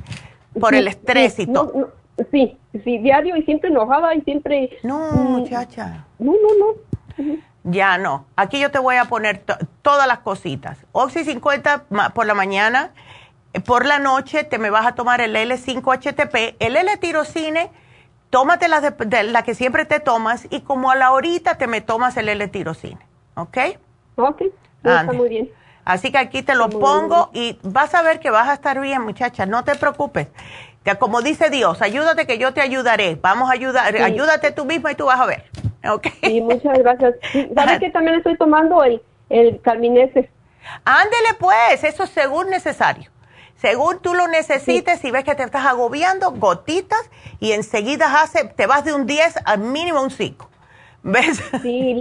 Por 0.58 0.74
el 0.74 0.86
estrés 0.86 1.38
y 1.40 1.46
todo. 1.46 1.92
sí, 2.30 2.56
sí, 2.84 2.98
diario 2.98 3.36
y 3.36 3.42
siempre 3.42 3.70
enojada 3.70 4.14
y 4.14 4.20
siempre... 4.20 4.78
No, 4.84 5.10
mm, 5.12 5.32
muchacha. 5.32 6.06
No, 6.18 6.32
no, 6.32 6.58
no. 6.58 6.91
Ya 7.64 7.98
no. 7.98 8.26
Aquí 8.36 8.58
yo 8.58 8.70
te 8.70 8.78
voy 8.78 8.96
a 8.96 9.04
poner 9.04 9.44
todas 9.82 10.06
las 10.06 10.18
cositas. 10.18 10.78
Oxy 10.92 11.24
50 11.24 11.84
por 12.14 12.26
la 12.26 12.34
mañana. 12.34 12.90
Por 13.66 13.84
la 13.84 13.98
noche 13.98 14.44
te 14.44 14.58
me 14.58 14.70
vas 14.70 14.86
a 14.86 14.94
tomar 14.94 15.20
el 15.20 15.36
L5-HTP. 15.36 16.56
El 16.58 16.76
L-tirocine 16.76 17.70
tómate 18.32 18.66
la, 18.66 18.80
de, 18.80 19.22
la 19.24 19.42
que 19.42 19.54
siempre 19.54 19.84
te 19.84 20.00
tomas 20.00 20.46
y 20.48 20.62
como 20.62 20.90
a 20.90 20.96
la 20.96 21.12
horita 21.12 21.58
te 21.58 21.66
me 21.66 21.82
tomas 21.82 22.16
el 22.16 22.30
L-tirocine, 22.30 22.98
¿ok? 23.34 23.58
Ok, 24.16 24.42
está 24.82 25.12
muy 25.12 25.28
bien. 25.28 25.50
Así 25.84 26.10
que 26.10 26.16
aquí 26.16 26.42
te 26.42 26.54
lo 26.54 26.70
pongo 26.70 27.30
y 27.34 27.58
vas 27.62 27.94
a 27.94 28.00
ver 28.00 28.20
que 28.20 28.30
vas 28.30 28.48
a 28.48 28.54
estar 28.54 28.80
bien, 28.80 29.02
muchacha, 29.02 29.44
no 29.44 29.64
te 29.64 29.74
preocupes. 29.74 30.28
Como 30.98 31.20
dice 31.20 31.50
Dios, 31.50 31.82
ayúdate 31.82 32.26
que 32.26 32.38
yo 32.38 32.54
te 32.54 32.62
ayudaré. 32.62 33.16
Vamos 33.16 33.50
a 33.50 33.52
ayudar, 33.52 33.94
ayúdate 33.96 34.50
tú 34.50 34.64
misma 34.64 34.92
y 34.92 34.94
tú 34.94 35.06
vas 35.06 35.20
a 35.20 35.26
ver. 35.26 35.44
¿Ok? 35.90 36.08
Sí, 36.22 36.40
muchas 36.40 36.78
gracias. 36.78 37.14
¿Sabes 37.54 37.78
que 37.80 37.90
también 37.90 38.16
estoy 38.16 38.36
tomando 38.36 38.82
el, 38.84 39.02
el 39.30 39.60
Calminese? 39.60 40.30
Ándele 40.84 41.34
pues, 41.38 41.84
eso 41.84 42.04
es 42.04 42.10
según 42.10 42.50
necesario. 42.50 43.10
Según 43.56 44.00
tú 44.00 44.14
lo 44.14 44.26
necesites, 44.26 45.04
y 45.04 45.10
ves 45.12 45.22
que 45.24 45.34
te 45.34 45.44
estás 45.44 45.66
agobiando, 45.66 46.32
gotitas, 46.32 47.08
y 47.38 47.52
enseguida 47.52 48.20
hace, 48.20 48.44
te 48.44 48.66
vas 48.66 48.84
de 48.84 48.92
un 48.92 49.06
10 49.06 49.36
al 49.44 49.60
mínimo 49.60 50.02
un 50.02 50.10
5. 50.10 50.48
¿Ves? 51.04 51.40
Sí, 51.62 51.96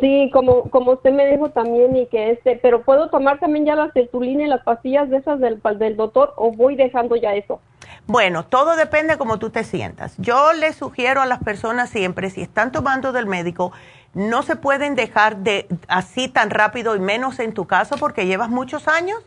sí 0.00 0.30
como, 0.32 0.70
como 0.70 0.92
usted 0.92 1.12
me 1.12 1.26
dijo 1.28 1.50
también, 1.50 1.96
y 1.96 2.06
que 2.06 2.30
este, 2.30 2.56
pero 2.56 2.82
puedo 2.82 3.10
tomar 3.10 3.38
también 3.38 3.64
ya 3.64 3.76
la 3.76 3.92
cetulina 3.92 4.42
y 4.44 4.48
las 4.48 4.64
pastillas 4.64 5.08
de 5.08 5.18
esas 5.18 5.38
del, 5.38 5.60
del 5.78 5.96
doctor, 5.96 6.34
o 6.36 6.50
voy 6.50 6.74
dejando 6.74 7.14
ya 7.14 7.34
eso. 7.34 7.60
Bueno, 8.06 8.44
todo 8.44 8.76
depende 8.76 9.14
de 9.14 9.18
cómo 9.18 9.38
tú 9.38 9.50
te 9.50 9.64
sientas. 9.64 10.14
Yo 10.18 10.52
le 10.52 10.72
sugiero 10.72 11.22
a 11.22 11.26
las 11.26 11.42
personas 11.42 11.90
siempre, 11.90 12.30
si 12.30 12.42
están 12.42 12.72
tomando 12.72 13.12
del 13.12 13.26
médico, 13.26 13.72
no 14.12 14.42
se 14.42 14.56
pueden 14.56 14.94
dejar 14.94 15.38
de 15.38 15.68
así 15.88 16.28
tan 16.28 16.50
rápido 16.50 16.96
y 16.96 17.00
menos 17.00 17.38
en 17.38 17.54
tu 17.54 17.66
caso 17.66 17.96
porque 17.96 18.26
llevas 18.26 18.50
muchos 18.50 18.88
años 18.88 19.22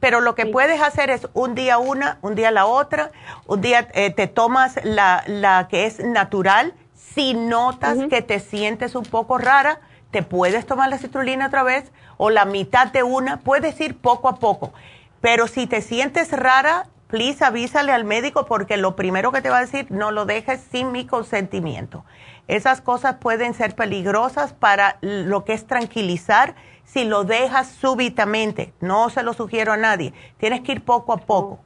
pero 0.00 0.20
lo 0.20 0.34
que 0.34 0.46
puedes 0.46 0.80
hacer 0.82 1.10
es 1.10 1.26
un 1.32 1.54
día 1.54 1.78
una, 1.78 2.18
un 2.22 2.34
día 2.34 2.50
la 2.50 2.66
otra, 2.66 3.10
un 3.46 3.60
día 3.60 3.88
eh, 3.94 4.10
te 4.10 4.26
tomas 4.26 4.78
la, 4.84 5.24
la, 5.26 5.68
que 5.68 5.86
es 5.86 6.00
natural. 6.00 6.74
Si 6.94 7.34
notas 7.34 7.98
que 8.10 8.20
te 8.20 8.40
sientes 8.40 8.94
un 8.94 9.04
poco 9.04 9.38
rara, 9.38 9.80
te 10.10 10.22
puedes 10.22 10.66
tomar 10.66 10.90
la 10.90 10.98
citrulina 10.98 11.46
otra 11.46 11.62
vez 11.62 11.90
o 12.18 12.30
la 12.30 12.44
mitad 12.44 12.88
de 12.88 13.02
una, 13.02 13.38
puedes 13.38 13.80
ir 13.80 13.96
poco 13.96 14.28
a 14.28 14.36
poco. 14.36 14.72
Pero 15.20 15.46
si 15.46 15.66
te 15.66 15.80
sientes 15.80 16.30
rara, 16.30 16.86
please 17.08 17.44
avísale 17.44 17.92
al 17.92 18.04
médico 18.04 18.46
porque 18.46 18.76
lo 18.76 18.96
primero 18.96 19.32
que 19.32 19.42
te 19.42 19.50
va 19.50 19.58
a 19.58 19.60
decir, 19.60 19.86
no 19.90 20.10
lo 20.10 20.26
dejes 20.26 20.60
sin 20.70 20.92
mi 20.92 21.06
consentimiento. 21.06 22.04
Esas 22.48 22.80
cosas 22.80 23.16
pueden 23.16 23.54
ser 23.54 23.74
peligrosas 23.74 24.52
para 24.52 24.98
lo 25.00 25.44
que 25.44 25.52
es 25.52 25.66
tranquilizar 25.66 26.54
si 26.84 27.04
lo 27.04 27.24
dejas 27.24 27.68
súbitamente. 27.68 28.72
No 28.80 29.10
se 29.10 29.22
lo 29.22 29.32
sugiero 29.32 29.72
a 29.72 29.76
nadie. 29.76 30.12
Tienes 30.38 30.60
que 30.60 30.72
ir 30.72 30.84
poco 30.84 31.12
a 31.12 31.18
poco. 31.18 31.60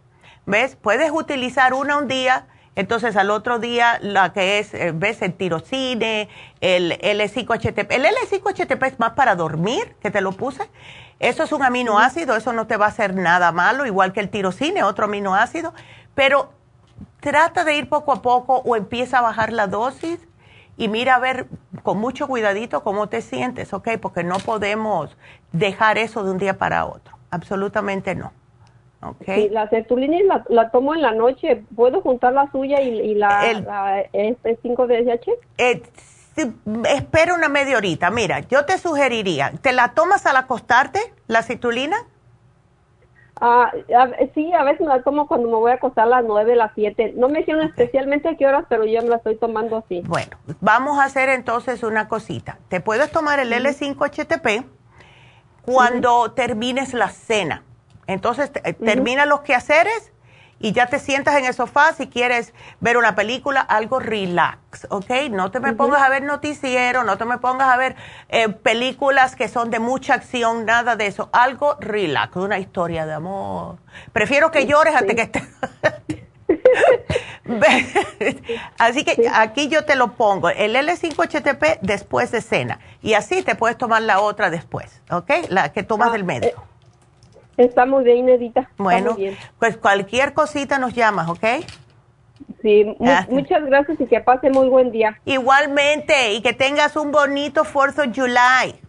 ¿Ves? 0.47 0.77
Puedes 0.77 1.11
utilizar 1.13 1.75
una 1.75 1.99
un 1.99 2.09
día, 2.09 2.47
entonces 2.75 3.15
al 3.17 3.31
otro 3.31 3.59
día 3.59 3.99
la 4.01 4.33
que 4.33 4.59
es, 4.59 4.73
eh, 4.73 4.93
¿ves? 4.95 5.21
El 5.21 5.35
tirocine, 5.35 6.29
el 6.61 6.99
L5-HTP. 6.99 7.93
El 7.93 8.05
L5-HTP 8.05 8.87
es 8.87 8.99
más 8.99 9.13
para 9.13 9.37
dormir, 9.37 9.95
que 10.01 10.11
te 10.11 10.23
lo 10.23 10.33
puse. 10.33 10.63
Eso 11.21 11.43
es 11.43 11.53
un 11.53 11.63
aminoácido, 11.63 12.35
eso 12.35 12.53
no 12.55 12.67
te 12.67 12.79
va 12.79 12.87
a 12.87 12.89
hacer 12.89 13.15
nada 13.15 13.53
malo, 13.53 13.85
igual 13.85 14.13
que 14.13 14.21
el 14.21 14.31
tirocine, 14.31 14.83
otro 14.83 15.05
aminoácido. 15.05 15.75
Pero 16.15 16.51
trata 17.21 17.65
de 17.65 17.77
ir 17.77 17.89
poco 17.89 18.13
a 18.13 18.23
poco 18.23 18.63
o 18.65 18.75
empieza 18.75 19.19
a 19.19 19.23
bajar 19.23 19.53
la 19.53 19.67
dosis 19.67 20.27
y 20.79 20.89
mira 20.89 21.17
a 21.17 21.19
ver 21.19 21.47
con 21.83 21.99
mucho 21.99 22.27
cuidadito 22.27 22.83
cómo 22.83 23.11
te 23.11 23.21
sientes, 23.21 23.75
¿ok? 23.75 23.91
Porque 24.01 24.25
no 24.25 24.39
podemos 24.39 25.17
dejar 25.53 25.99
eso 25.99 26.25
de 26.25 26.31
un 26.31 26.39
día 26.39 26.57
para 26.57 26.87
otro, 26.87 27.17
absolutamente 27.31 28.15
no. 28.15 28.33
Okay. 29.03 29.49
la 29.49 29.67
sertulina 29.71 30.19
la, 30.25 30.45
la, 30.51 30.71
tomo 30.71 30.95
en 30.95 31.01
la 31.01 31.13
noche. 31.13 31.65
¿Puedo 31.75 32.03
juntar 32.03 32.35
la 32.35 32.51
suya 32.53 32.83
y, 32.83 33.15
la, 33.15 34.03
este 34.13 34.59
5 34.61 34.87
DSH? 34.87 35.31
Eh, 35.57 35.83
espera 36.89 37.35
una 37.35 37.49
media 37.49 37.77
horita. 37.77 38.11
Mira, 38.11 38.41
yo 38.41 38.65
te 38.65 38.79
sugeriría, 38.79 39.53
¿te 39.63 39.73
la 39.73 39.95
tomas 39.95 40.27
al 40.27 40.37
acostarte, 40.37 41.01
la 41.27 41.43
citulina? 41.43 41.97
Ah, 43.43 43.73
sí, 44.35 44.53
a 44.53 44.65
veces 44.65 44.83
me 44.83 44.89
la 44.89 45.03
tomo 45.03 45.27
cuando 45.27 45.49
me 45.49 45.55
voy 45.55 45.71
a 45.71 45.77
acostar 45.77 46.05
a 46.05 46.09
las 46.09 46.25
9, 46.25 46.57
las 46.57 46.73
7. 46.75 47.15
No 47.17 47.31
me 47.31 47.39
dijeron 47.39 47.63
especialmente 47.63 48.29
a 48.29 48.37
qué 48.37 48.47
horas, 48.47 48.67
pero 48.69 48.85
yo 48.85 49.01
me 49.01 49.09
la 49.09 49.17
estoy 49.17 49.37
tomando 49.37 49.79
así. 49.79 50.03
Bueno, 50.07 50.37
vamos 50.61 50.99
a 50.99 51.05
hacer 51.05 51.31
entonces 51.31 51.83
una 51.83 52.07
cosita. 52.07 52.59
Te 52.69 52.81
puedes 52.81 53.11
tomar 53.11 53.41
el 53.41 53.51
L5-HTP 53.53 54.67
cuando 55.63 56.33
termines 56.33 56.93
la 56.93 57.09
cena. 57.09 57.63
Entonces, 58.07 58.53
termina 58.85 59.25
los 59.25 59.41
quehaceres 59.41 60.13
y 60.61 60.73
ya 60.73 60.87
te 60.87 60.99
sientas 60.99 61.37
en 61.37 61.47
el 61.47 61.55
sofá 61.55 61.93
si 61.95 62.07
quieres 62.07 62.53
ver 62.81 62.97
una 62.97 63.17
película, 63.17 63.61
algo 63.61 63.99
relax, 63.99 64.87
¿ok? 64.91 65.11
No 65.31 65.51
te 65.51 65.59
me 65.59 65.73
pongas 65.73 66.03
a 66.03 66.09
ver 66.09 66.23
noticiero, 66.23 67.03
no 67.03 67.19
te 67.19 67.25
me 67.25 67.39
pongas 67.39 67.73
a 67.73 67.77
ver 67.77 67.97
eh, 68.29 68.51
películas 68.51 69.35
que 69.35 69.49
son 69.49 69.71
de 69.71 69.81
mucha 69.81 70.15
acción, 70.15 70.67
nada 70.67 70.95
de 70.95 71.07
eso, 71.07 71.31
algo 71.33 71.77
relax, 71.81 72.37
una 72.37 72.59
historia 72.59 73.07
de 73.07 73.15
amor. 73.15 73.79
Prefiero 74.13 74.51
que 74.51 74.67
llores 74.67 74.95
antes 74.95 75.17
que 75.17 75.23
estés... 75.23 75.43
así 78.79 79.05
que 79.05 79.29
aquí 79.33 79.69
yo 79.69 79.85
te 79.85 79.97
lo 79.97 80.13
pongo, 80.15 80.51
el 80.51 80.77
L5-HTP 80.77 81.79
después 81.81 82.31
de 82.31 82.41
cena, 82.41 82.81
y 83.03 83.15
así 83.15 83.43
te 83.43 83.55
puedes 83.55 83.77
tomar 83.79 84.03
la 84.03 84.21
otra 84.21 84.51
después, 84.51 85.01
¿ok? 85.11 85.31
La 85.49 85.73
que 85.73 85.83
tomas 85.83 86.11
ah, 86.11 86.13
del 86.13 86.25
médico. 86.25 86.63
Eh, 86.63 86.80
Está 87.61 87.85
muy 87.85 88.05
bien, 88.05 88.27
Edita. 88.27 88.71
Bueno, 88.79 89.15
pues 89.59 89.77
cualquier 89.77 90.33
cosita 90.33 90.79
nos 90.79 90.95
llamas, 90.95 91.29
¿ok? 91.29 91.45
Sí, 92.63 92.97
muchas 93.29 93.63
gracias 93.67 94.01
y 94.01 94.07
que 94.07 94.19
pase 94.21 94.49
muy 94.49 94.69
buen 94.69 94.91
día. 94.91 95.21
Igualmente, 95.27 96.33
y 96.33 96.41
que 96.41 96.55
tengas 96.55 96.97
un 96.97 97.13
bonito 97.13 97.65
Fourth 97.65 97.99
of 97.99 98.07
July. 98.17 98.81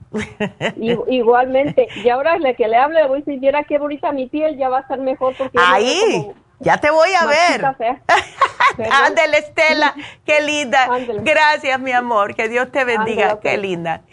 igualmente. 1.10 1.90
Y 2.02 2.08
ahora 2.08 2.40
la 2.40 2.54
que 2.54 2.70
le 2.70 2.78
hable, 2.78 3.06
voy 3.08 3.18
a 3.18 3.24
decir, 3.26 3.42
viera 3.42 3.66
qué 3.66 3.78
bonita 3.78 4.14
mi 4.14 4.28
piel, 4.28 4.58
ya 4.58 4.70
va 4.70 4.78
a 4.78 4.82
estar 4.82 5.00
mejor 5.00 5.36
porque... 5.38 5.58
Ahí, 5.60 6.32
ya 6.60 6.78
te 6.78 6.92
voy 6.92 7.10
a 7.20 7.26
ver. 7.26 7.66
Ándele, 8.90 9.38
Estela, 9.38 9.96
qué 10.26 10.40
linda. 10.40 10.88
Gracias, 11.24 11.78
mi 11.78 11.92
amor, 11.92 12.36
que 12.36 12.48
Dios 12.48 12.72
te 12.72 12.86
bendiga, 12.86 13.38
qué 13.42 13.58
linda. 13.58 14.04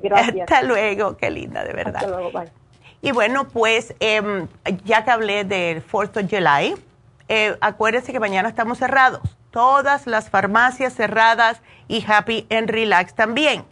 gracias. 0.00 0.42
Hasta 0.42 0.62
luego, 0.62 1.16
qué 1.16 1.28
linda, 1.28 1.64
de 1.64 1.72
verdad. 1.72 2.04
Hasta 2.04 2.08
luego, 2.08 2.30
bye. 2.30 2.65
Y 3.02 3.12
bueno, 3.12 3.48
pues 3.48 3.94
em, 4.00 4.48
ya 4.84 5.04
que 5.04 5.10
hablé 5.10 5.44
del 5.44 5.82
4 5.82 6.22
of 6.22 6.30
July, 6.30 6.74
eh, 7.28 7.56
acuérdense 7.60 8.12
que 8.12 8.20
mañana 8.20 8.48
estamos 8.48 8.78
cerrados. 8.78 9.20
Todas 9.50 10.06
las 10.06 10.30
farmacias 10.30 10.94
cerradas 10.94 11.60
y 11.88 12.04
Happy 12.06 12.46
and 12.50 12.70
Relax 12.70 13.14
también. 13.14 13.64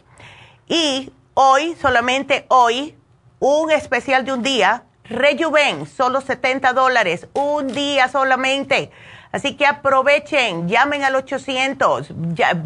Y 0.67 1.11
hoy, 1.33 1.75
solamente 1.75 2.45
hoy, 2.49 2.95
un 3.39 3.71
especial 3.71 4.25
de 4.25 4.33
un 4.33 4.41
día, 4.41 4.83
Rejuven, 5.07 5.85
solo 5.85 6.19
70 6.19 6.73
dólares, 6.73 7.27
un 7.33 7.67
día 7.67 8.07
solamente. 8.07 8.89
Así 9.31 9.55
que 9.55 9.67
aprovechen, 9.67 10.67
llamen 10.67 11.03
al 11.03 11.15
800, 11.15 12.07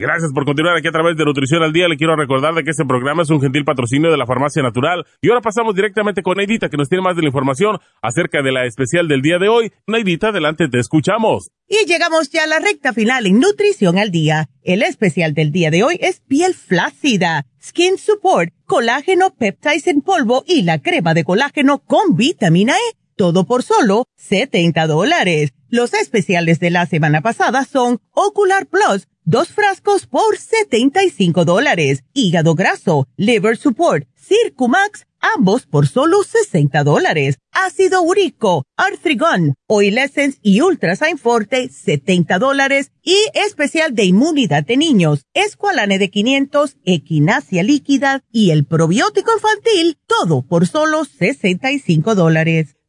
Gracias 0.00 0.32
por 0.32 0.46
continuar 0.46 0.78
aquí 0.78 0.88
a 0.88 0.92
través 0.92 1.14
de 1.14 1.26
Nutrición 1.26 1.62
al 1.62 1.74
Día. 1.74 1.86
Le 1.86 1.98
quiero 1.98 2.16
recordar 2.16 2.54
de 2.54 2.64
que 2.64 2.70
este 2.70 2.86
programa 2.86 3.22
es 3.22 3.28
un 3.28 3.38
gentil 3.38 3.66
patrocinio 3.66 4.10
de 4.10 4.16
la 4.16 4.24
Farmacia 4.24 4.62
Natural. 4.62 5.04
Y 5.20 5.28
ahora 5.28 5.42
pasamos 5.42 5.74
directamente 5.74 6.22
con 6.22 6.38
Neidita, 6.38 6.70
que 6.70 6.78
nos 6.78 6.88
tiene 6.88 7.04
más 7.04 7.16
de 7.16 7.20
la 7.20 7.28
información 7.28 7.78
acerca 8.00 8.40
de 8.40 8.50
la 8.50 8.64
especial 8.64 9.08
del 9.08 9.20
día 9.20 9.36
de 9.38 9.50
hoy. 9.50 9.72
Neidita, 9.86 10.28
adelante, 10.28 10.68
te 10.68 10.78
escuchamos. 10.78 11.50
Y 11.68 11.84
llegamos 11.86 12.30
ya 12.30 12.44
a 12.44 12.46
la 12.46 12.60
recta 12.60 12.94
final 12.94 13.26
en 13.26 13.40
Nutrición 13.40 13.98
al 13.98 14.10
Día. 14.10 14.48
El 14.62 14.82
especial 14.82 15.34
del 15.34 15.52
día 15.52 15.70
de 15.70 15.84
hoy 15.84 15.98
es 16.00 16.20
piel 16.20 16.54
flácida, 16.54 17.44
Skin 17.62 17.98
Support, 17.98 18.54
colágeno 18.64 19.34
peptides 19.38 19.86
en 19.86 20.00
polvo 20.00 20.44
y 20.46 20.62
la 20.62 20.78
crema 20.78 21.12
de 21.12 21.24
colágeno 21.24 21.80
con 21.80 22.16
vitamina 22.16 22.72
E. 22.72 22.96
Todo 23.16 23.44
por 23.44 23.62
solo 23.62 24.06
70 24.16 24.86
dólares. 24.86 25.52
Los 25.70 25.94
especiales 25.94 26.60
de 26.60 26.70
la 26.70 26.86
semana 26.86 27.20
pasada 27.22 27.64
son 27.64 28.00
Ocular 28.12 28.66
Plus 28.66 29.06
Dos 29.30 29.50
frascos 29.50 30.06
por 30.06 30.38
75 30.38 31.44
dólares. 31.44 32.02
Hígado 32.14 32.56
graso, 32.56 33.06
liver 33.16 33.56
support, 33.56 34.08
Circumax, 34.16 35.06
ambos 35.20 35.66
por 35.66 35.86
solo 35.86 36.24
60 36.24 36.82
dólares. 36.82 37.38
Ácido 37.52 38.02
úrico, 38.02 38.64
Arthrigon, 38.76 39.54
Oil 39.68 39.98
Essence 39.98 40.40
y 40.42 40.62
Ultrasign 40.62 41.16
Forte, 41.16 41.68
70 41.68 42.40
dólares. 42.40 42.90
Y 43.04 43.16
especial 43.34 43.94
de 43.94 44.06
inmunidad 44.06 44.64
de 44.64 44.76
niños, 44.76 45.26
Esqualane 45.32 46.00
de 46.00 46.10
500, 46.10 46.78
Equinacia 46.84 47.62
líquida 47.62 48.24
y 48.32 48.50
el 48.50 48.64
probiótico 48.64 49.30
infantil, 49.32 49.96
todo 50.08 50.42
por 50.42 50.66
solo 50.66 51.04
65 51.04 52.16
dólares. 52.16 52.79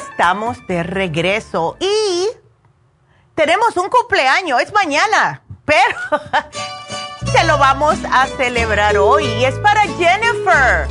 Estamos 0.00 0.66
de 0.66 0.82
regreso 0.82 1.76
y 1.78 2.28
tenemos 3.34 3.76
un 3.76 3.88
cumpleaños, 3.88 4.60
es 4.60 4.72
mañana, 4.72 5.42
pero 5.64 5.96
se 7.32 7.44
lo 7.44 7.58
vamos 7.58 7.98
a 8.10 8.26
celebrar 8.26 8.96
hoy 8.96 9.24
y 9.24 9.44
es 9.44 9.58
para 9.58 9.82
Jennifer. 9.82 10.88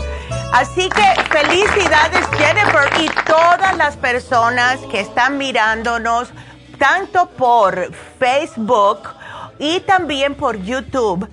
Así 0.52 0.90
que 0.90 1.24
felicidades 1.30 2.28
Jennifer 2.38 2.90
y 3.00 3.10
todas 3.26 3.78
las 3.78 3.98
personas 3.98 4.80
que 4.92 5.00
están 5.00 5.38
mirándonos 5.38 6.30
tanto 6.80 7.30
por 7.30 7.94
Facebook 8.18 9.00
y 9.60 9.82
también 9.82 10.36
por 10.36 10.58
YouTube 10.58 11.30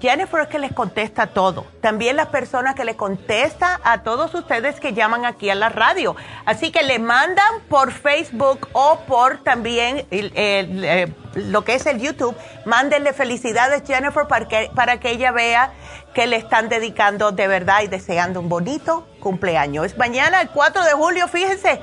Jennifer 0.00 0.40
es 0.40 0.48
que 0.48 0.58
les 0.58 0.72
contesta 0.72 1.28
todo. 1.28 1.66
También 1.80 2.16
las 2.16 2.26
personas 2.26 2.74
que 2.74 2.84
le 2.84 2.96
contesta 2.96 3.80
a 3.84 4.02
todos 4.02 4.34
ustedes 4.34 4.80
que 4.80 4.92
llaman 4.92 5.24
aquí 5.24 5.50
a 5.50 5.54
la 5.54 5.68
radio. 5.68 6.16
Así 6.44 6.72
que 6.72 6.82
le 6.82 6.98
mandan 6.98 7.60
por 7.68 7.92
Facebook 7.92 8.68
o 8.72 9.00
por 9.06 9.38
también 9.44 10.06
eh, 10.10 11.12
lo 11.34 11.64
que 11.64 11.74
es 11.74 11.86
el 11.86 12.00
YouTube. 12.00 12.36
Mándenle 12.64 13.12
felicidades, 13.12 13.82
Jennifer, 13.86 14.26
para 14.26 14.48
que, 14.48 14.70
para 14.74 14.98
que 14.98 15.10
ella 15.10 15.30
vea 15.30 15.72
que 16.12 16.26
le 16.26 16.36
están 16.36 16.68
dedicando 16.68 17.32
de 17.32 17.46
verdad 17.46 17.82
y 17.82 17.88
deseando 17.88 18.40
un 18.40 18.48
bonito 18.48 19.06
cumpleaños. 19.20 19.86
Es 19.86 19.98
mañana, 19.98 20.40
el 20.40 20.48
4 20.50 20.84
de 20.84 20.92
julio, 20.92 21.28
fíjense. 21.28 21.80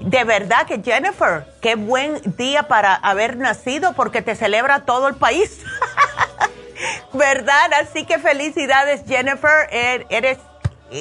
De 0.00 0.24
verdad 0.24 0.66
que 0.66 0.82
Jennifer, 0.82 1.46
qué 1.60 1.74
buen 1.74 2.20
día 2.36 2.64
para 2.64 2.94
haber 2.94 3.36
nacido 3.36 3.94
porque 3.94 4.20
te 4.20 4.34
celebra 4.34 4.84
todo 4.84 5.08
el 5.08 5.14
país. 5.14 5.60
¿Verdad? 7.12 7.72
Así 7.80 8.04
que 8.04 8.18
felicidades, 8.18 9.04
Jennifer. 9.06 9.68
Er, 9.70 10.06
eres 10.10 10.38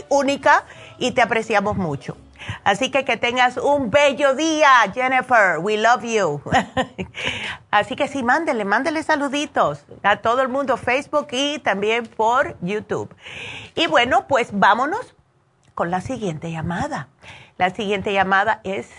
única 0.10 0.66
y 0.98 1.12
te 1.12 1.22
apreciamos 1.22 1.76
mucho. 1.76 2.18
Así 2.64 2.92
que 2.92 3.06
que 3.06 3.18
tengas 3.18 3.58
un 3.58 3.90
bello 3.90 4.36
día, 4.36 4.70
Jennifer. 4.94 5.58
We 5.60 5.78
love 5.78 6.04
you. 6.04 6.42
Así 7.72 7.96
que 7.96 8.08
sí, 8.08 8.24
mándele, 8.24 8.66
mándele 8.66 9.04
saluditos 9.04 9.86
a 10.04 10.18
todo 10.18 10.42
el 10.42 10.50
mundo, 10.50 10.78
Facebook 10.78 11.28
y 11.32 11.60
también 11.60 12.06
por 12.06 12.56
YouTube. 12.62 13.14
Y 13.74 13.88
bueno, 13.88 14.28
pues 14.28 14.50
vámonos 14.52 15.16
con 15.74 15.92
la 15.92 16.02
siguiente 16.02 16.52
llamada. 16.52 17.08
La 17.58 17.70
siguiente 17.72 18.14
llamada 18.14 18.62
es, 18.64 18.90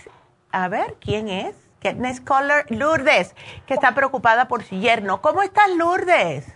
a 0.51 0.69
ver, 0.69 0.97
¿quién 1.01 1.29
es? 1.29 1.55
Caller 2.25 2.67
Lourdes, 2.71 3.35
que 3.67 3.75
está 3.75 3.95
preocupada 3.95 4.49
por 4.49 4.65
su 4.65 4.75
yerno. 4.77 5.21
¿Cómo 5.21 5.43
estás, 5.43 5.69
Lourdes? 5.77 6.47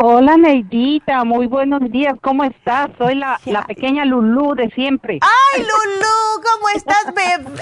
Hola 0.00 0.36
Neidita, 0.36 1.24
muy 1.24 1.48
buenos 1.48 1.80
días, 1.90 2.14
¿cómo 2.22 2.44
estás? 2.44 2.88
Soy 2.98 3.16
la, 3.16 3.40
la 3.46 3.64
pequeña 3.64 4.04
Lulú 4.04 4.54
de 4.54 4.70
siempre. 4.70 5.18
Ay, 5.20 5.60
Lulú, 5.60 6.48
¿cómo 6.52 6.68
estás? 6.68 7.04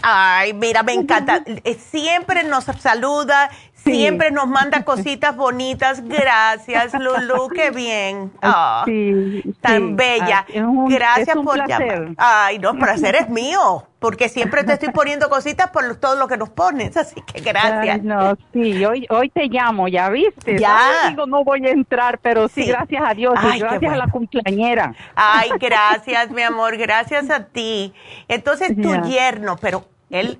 Ay, 0.02 0.52
mira, 0.52 0.82
me 0.82 0.92
encanta. 0.92 1.42
Eh, 1.46 1.78
siempre 1.80 2.44
nos 2.44 2.64
saluda, 2.64 3.48
siempre 3.92 4.30
nos 4.30 4.46
manda 4.46 4.84
cositas 4.84 5.36
bonitas. 5.36 6.02
Gracias, 6.06 6.92
Lulú, 6.94 7.48
qué 7.48 7.70
bien. 7.70 8.32
Oh, 8.42 8.82
sí, 8.84 9.42
tan 9.60 9.96
bella. 9.96 10.44
Gracias 10.88 11.36
por 11.36 11.66
llamar. 11.66 12.10
Ay, 12.16 12.58
no, 12.58 12.70
el 12.70 12.78
placer 12.78 13.14
es 13.14 13.28
mío 13.28 13.86
porque 13.98 14.28
siempre 14.28 14.62
te 14.62 14.74
estoy 14.74 14.90
poniendo 14.90 15.28
cositas 15.28 15.70
por 15.70 15.96
todo 15.96 16.16
lo 16.16 16.28
que 16.28 16.36
nos 16.36 16.50
pones, 16.50 16.96
así 16.96 17.20
que 17.22 17.40
gracias. 17.40 18.02
no, 18.02 18.36
sí, 18.52 18.84
hoy, 18.84 19.06
hoy 19.10 19.30
te 19.30 19.46
llamo, 19.46 19.88
ya 19.88 20.10
viste. 20.10 20.58
Ya. 20.58 21.08
digo, 21.08 21.26
no 21.26 21.42
voy 21.42 21.66
a 21.66 21.70
entrar, 21.70 22.18
pero 22.18 22.48
sí, 22.48 22.66
gracias 22.66 23.02
a 23.04 23.14
Dios 23.14 23.34
y 23.54 23.58
gracias 23.58 23.92
a 23.92 23.96
la 23.96 24.06
cumpleañera. 24.06 24.94
Ay, 25.14 25.50
gracias, 25.58 26.30
mi 26.30 26.42
amor, 26.42 26.76
gracias 26.76 27.30
a 27.30 27.46
ti. 27.46 27.92
Entonces, 28.28 28.76
tu 28.80 28.94
yerno, 29.08 29.56
pero 29.60 29.84
él, 30.10 30.38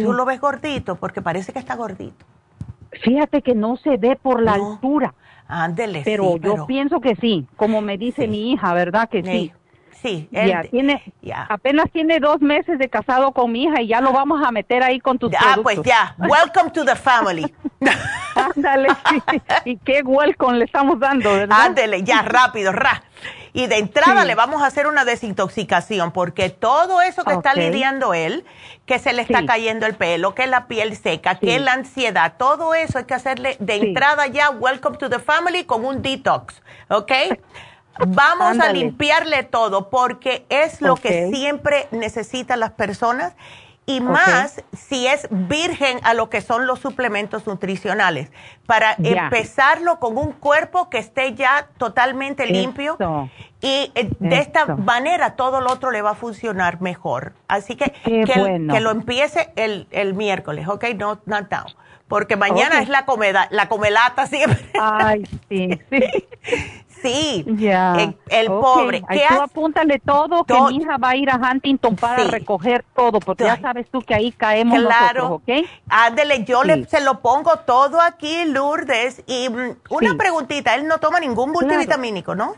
tú 0.00 0.12
lo 0.12 0.24
ves 0.24 0.40
gordito, 0.40 0.96
porque 0.96 1.22
parece 1.22 1.52
que 1.52 1.58
está 1.58 1.74
gordito. 1.74 2.24
Fíjate 2.92 3.42
que 3.42 3.54
no 3.54 3.76
se 3.76 3.96
ve 3.96 4.16
por 4.16 4.42
la 4.42 4.54
altura. 4.54 5.14
Ándele, 5.46 6.02
pero, 6.04 6.36
yo 6.36 6.66
pienso 6.66 7.00
que 7.00 7.16
sí, 7.16 7.46
como 7.56 7.80
me 7.80 7.96
dice 7.96 8.28
mi 8.28 8.52
hija, 8.52 8.74
¿verdad 8.74 9.08
que 9.08 9.22
sí? 9.22 9.52
Sí, 10.02 10.28
ya, 10.30 10.62
tiene, 10.62 11.02
apenas 11.48 11.90
tiene 11.90 12.20
dos 12.20 12.40
meses 12.40 12.78
de 12.78 12.88
casado 12.88 13.32
con 13.32 13.50
mi 13.50 13.64
hija 13.64 13.82
y 13.82 13.88
ya 13.88 14.00
lo 14.00 14.12
vamos 14.12 14.40
a 14.46 14.52
meter 14.52 14.82
ahí 14.82 15.00
con 15.00 15.18
tus 15.18 15.32
Ah, 15.34 15.56
pues 15.60 15.80
ya, 15.82 16.14
welcome 16.18 16.70
to 16.70 16.84
the 16.84 16.94
family. 16.94 17.52
Ándale, 18.54 18.88
y 19.64 19.76
qué 19.78 20.02
welcome 20.04 20.58
le 20.58 20.66
estamos 20.66 21.00
dando, 21.00 21.32
¿verdad? 21.32 21.66
Ándale, 21.66 22.04
ya, 22.04 22.22
rápido, 22.22 22.70
ra. 22.70 23.02
Y 23.52 23.66
de 23.66 23.78
entrada 23.78 24.24
le 24.24 24.34
vamos 24.34 24.62
a 24.62 24.66
hacer 24.66 24.86
una 24.86 25.04
desintoxicación 25.04 26.12
porque 26.12 26.50
todo 26.50 27.00
eso 27.00 27.24
que 27.24 27.34
está 27.34 27.54
lidiando 27.54 28.14
él, 28.14 28.44
que 28.86 28.98
se 28.98 29.12
le 29.12 29.22
está 29.22 29.46
cayendo 29.46 29.86
el 29.86 29.94
pelo, 29.94 30.34
que 30.34 30.46
la 30.46 30.66
piel 30.66 30.96
seca, 30.96 31.36
que 31.36 31.58
la 31.58 31.72
ansiedad, 31.72 32.34
todo 32.38 32.74
eso 32.74 32.98
hay 32.98 33.04
que 33.04 33.14
hacerle 33.14 33.56
de 33.58 33.76
entrada 33.76 34.26
ya, 34.26 34.50
welcome 34.50 34.96
to 34.98 35.08
the 35.08 35.18
family 35.18 35.64
con 35.64 35.84
un 35.84 36.02
detox, 36.02 36.62
¿ok? 36.88 37.12
Vamos 38.06 38.60
a 38.60 38.72
limpiarle 38.72 39.42
todo 39.42 39.90
porque 39.90 40.46
es 40.48 40.80
lo 40.80 40.94
que 40.94 41.30
siempre 41.32 41.88
necesitan 41.90 42.60
las 42.60 42.70
personas 42.70 43.34
y 43.88 44.02
más 44.02 44.62
si 44.76 45.06
es 45.06 45.26
virgen 45.30 45.98
a 46.02 46.12
lo 46.12 46.28
que 46.28 46.42
son 46.42 46.66
los 46.66 46.78
suplementos 46.78 47.46
nutricionales, 47.46 48.30
para 48.66 48.94
empezarlo 49.02 49.98
con 49.98 50.18
un 50.18 50.32
cuerpo 50.32 50.90
que 50.90 50.98
esté 50.98 51.34
ya 51.34 51.68
totalmente 51.78 52.44
limpio 52.46 52.98
y 53.62 53.90
eh, 53.94 54.10
de 54.18 54.40
esta 54.40 54.76
manera 54.76 55.36
todo 55.36 55.62
lo 55.62 55.72
otro 55.72 55.90
le 55.90 56.02
va 56.02 56.10
a 56.10 56.14
funcionar 56.14 56.82
mejor. 56.82 57.32
Así 57.48 57.76
que 57.76 57.92
que, 58.04 58.80
lo 58.80 58.90
empiece 58.90 59.52
el, 59.56 59.86
el 59.90 60.12
miércoles, 60.12 60.68
¿ok? 60.68 60.84
No, 60.94 61.20
not 61.24 61.50
now 61.50 61.64
porque 62.08 62.36
mañana 62.36 62.80
es 62.80 62.88
la 62.88 63.04
comeda, 63.04 63.48
la 63.50 63.68
comelata 63.68 64.26
siempre. 64.26 64.66
Ay, 64.80 65.24
sí, 65.48 65.78
sí. 65.90 66.00
Sí, 67.02 67.44
el, 68.28 68.46
pobre. 68.46 69.02
¿Qué 69.08 69.24
tú 69.28 69.40
apúntale 69.40 69.98
todo, 69.98 70.44
que 70.44 70.54
mi 70.54 70.76
hija 70.76 70.96
va 70.96 71.10
a 71.10 71.16
ir 71.16 71.30
a 71.30 71.36
Huntington 71.36 71.96
para 71.96 72.24
recoger 72.24 72.84
todo, 72.94 73.20
porque 73.20 73.44
ya 73.44 73.60
sabes 73.60 73.88
tú 73.90 74.00
que 74.00 74.14
ahí 74.14 74.32
caemos 74.32 74.80
claro. 74.80 75.28
nosotros, 75.28 75.64
¿ok? 75.64 75.70
Ándele, 75.88 76.44
yo 76.44 76.64
le, 76.64 76.86
se 76.86 77.00
lo 77.00 77.20
pongo 77.20 77.56
todo 77.60 78.00
aquí, 78.00 78.44
Lourdes. 78.46 79.22
Y 79.26 79.48
mm, 79.48 79.76
una 79.90 80.14
preguntita, 80.16 80.74
él 80.74 80.86
no 80.86 80.98
toma 80.98 81.20
ningún 81.20 81.52
multivitamínico, 81.52 82.34
¿no? 82.34 82.54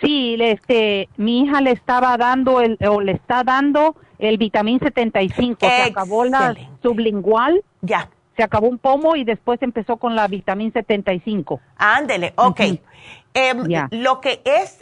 Sí, 0.00 0.36
este, 0.38 1.08
mi 1.16 1.40
hija 1.40 1.60
le 1.60 1.72
estaba 1.72 2.16
dando, 2.16 2.60
el, 2.60 2.78
o 2.88 3.00
le 3.00 3.12
está 3.12 3.42
dando 3.42 3.96
el 4.18 4.38
vitamín 4.38 4.78
75, 4.78 5.58
se 5.60 5.82
acabó 5.82 6.24
la 6.24 6.54
sublingual. 6.82 7.64
Ya 7.80 8.08
se 8.38 8.44
acabó 8.44 8.68
un 8.68 8.78
pomo 8.78 9.16
y 9.16 9.24
después 9.24 9.60
empezó 9.62 9.96
con 9.96 10.14
la 10.14 10.28
vitamina 10.28 10.70
75. 10.72 11.60
Ándele, 11.76 12.32
ok. 12.36 12.60
Em, 13.38 13.88
lo 13.90 14.20
que 14.20 14.42
es 14.44 14.78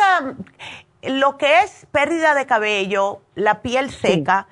lo 1.02 1.36
que 1.36 1.60
es 1.60 1.86
pérdida 1.92 2.34
de 2.34 2.46
cabello, 2.46 3.20
la 3.34 3.60
piel 3.60 3.90
seca, 3.90 4.48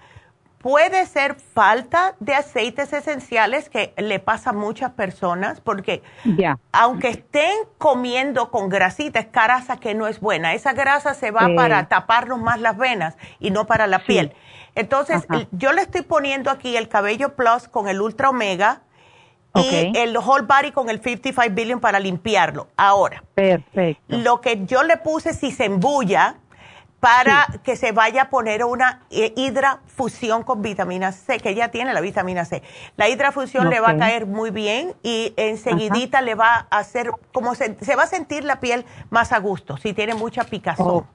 puede 0.58 1.04
ser 1.06 1.34
falta 1.34 2.14
de 2.20 2.34
aceites 2.34 2.92
esenciales 2.92 3.68
que 3.68 3.92
le 3.96 4.18
pasa 4.18 4.50
a 4.50 4.52
muchas 4.52 4.92
personas 4.92 5.60
porque 5.60 6.02
aunque 6.72 7.08
estén 7.08 7.54
comiendo 7.78 8.50
con 8.50 8.68
grasita, 8.68 9.20
es 9.20 9.32
grasa 9.32 9.78
que 9.78 9.94
no 9.94 10.06
es 10.06 10.20
buena. 10.20 10.54
Esa 10.54 10.72
grasa 10.72 11.14
se 11.14 11.30
va 11.30 11.48
para 11.56 11.88
taparnos 11.88 12.40
más 12.40 12.60
las 12.60 12.76
venas 12.76 13.16
y 13.40 13.50
no 13.50 13.66
para 13.66 13.86
la 13.86 14.04
piel. 14.04 14.34
Entonces, 14.74 15.26
yo 15.52 15.72
le 15.72 15.82
estoy 15.82 16.02
poniendo 16.02 16.50
aquí 16.50 16.76
el 16.76 16.88
cabello 16.88 17.36
plus 17.36 17.68
con 17.68 17.88
el 17.88 18.00
ultra 18.00 18.30
omega 18.30 18.82
y 19.54 19.92
el 19.96 20.16
whole 20.16 20.44
body 20.46 20.72
con 20.72 20.90
el 20.90 21.00
55 21.00 21.54
billion 21.54 21.80
para 21.80 22.00
limpiarlo. 22.00 22.68
Ahora, 22.76 23.22
Perfecto. 23.34 24.16
lo 24.18 24.40
que 24.40 24.64
yo 24.66 24.82
le 24.82 24.96
puse 24.96 25.32
si 25.32 25.50
se 25.52 25.66
embulla 25.66 26.36
para 27.04 27.46
que 27.62 27.76
se 27.76 27.92
vaya 27.92 28.22
a 28.22 28.30
poner 28.30 28.64
una 28.64 29.02
eh, 29.10 29.34
hidrafusión 29.36 30.42
con 30.42 30.62
vitamina 30.62 31.12
C, 31.12 31.38
que 31.38 31.54
ya 31.54 31.68
tiene 31.68 31.92
la 31.92 32.00
vitamina 32.00 32.46
C. 32.46 32.62
La 32.96 33.10
hidrafusión 33.10 33.68
le 33.68 33.78
va 33.78 33.90
a 33.90 33.98
caer 33.98 34.24
muy 34.24 34.48
bien 34.48 34.94
y 35.02 35.34
enseguidita 35.36 36.22
le 36.22 36.34
va 36.34 36.66
a 36.70 36.78
hacer, 36.78 37.10
como 37.34 37.54
se, 37.54 37.76
se, 37.84 37.94
va 37.94 38.04
a 38.04 38.06
sentir 38.06 38.44
la 38.44 38.58
piel 38.58 38.86
más 39.10 39.32
a 39.32 39.38
gusto, 39.38 39.76
si 39.76 39.92
tiene 39.92 40.14
mucha 40.14 40.44
picazón. 40.44 41.06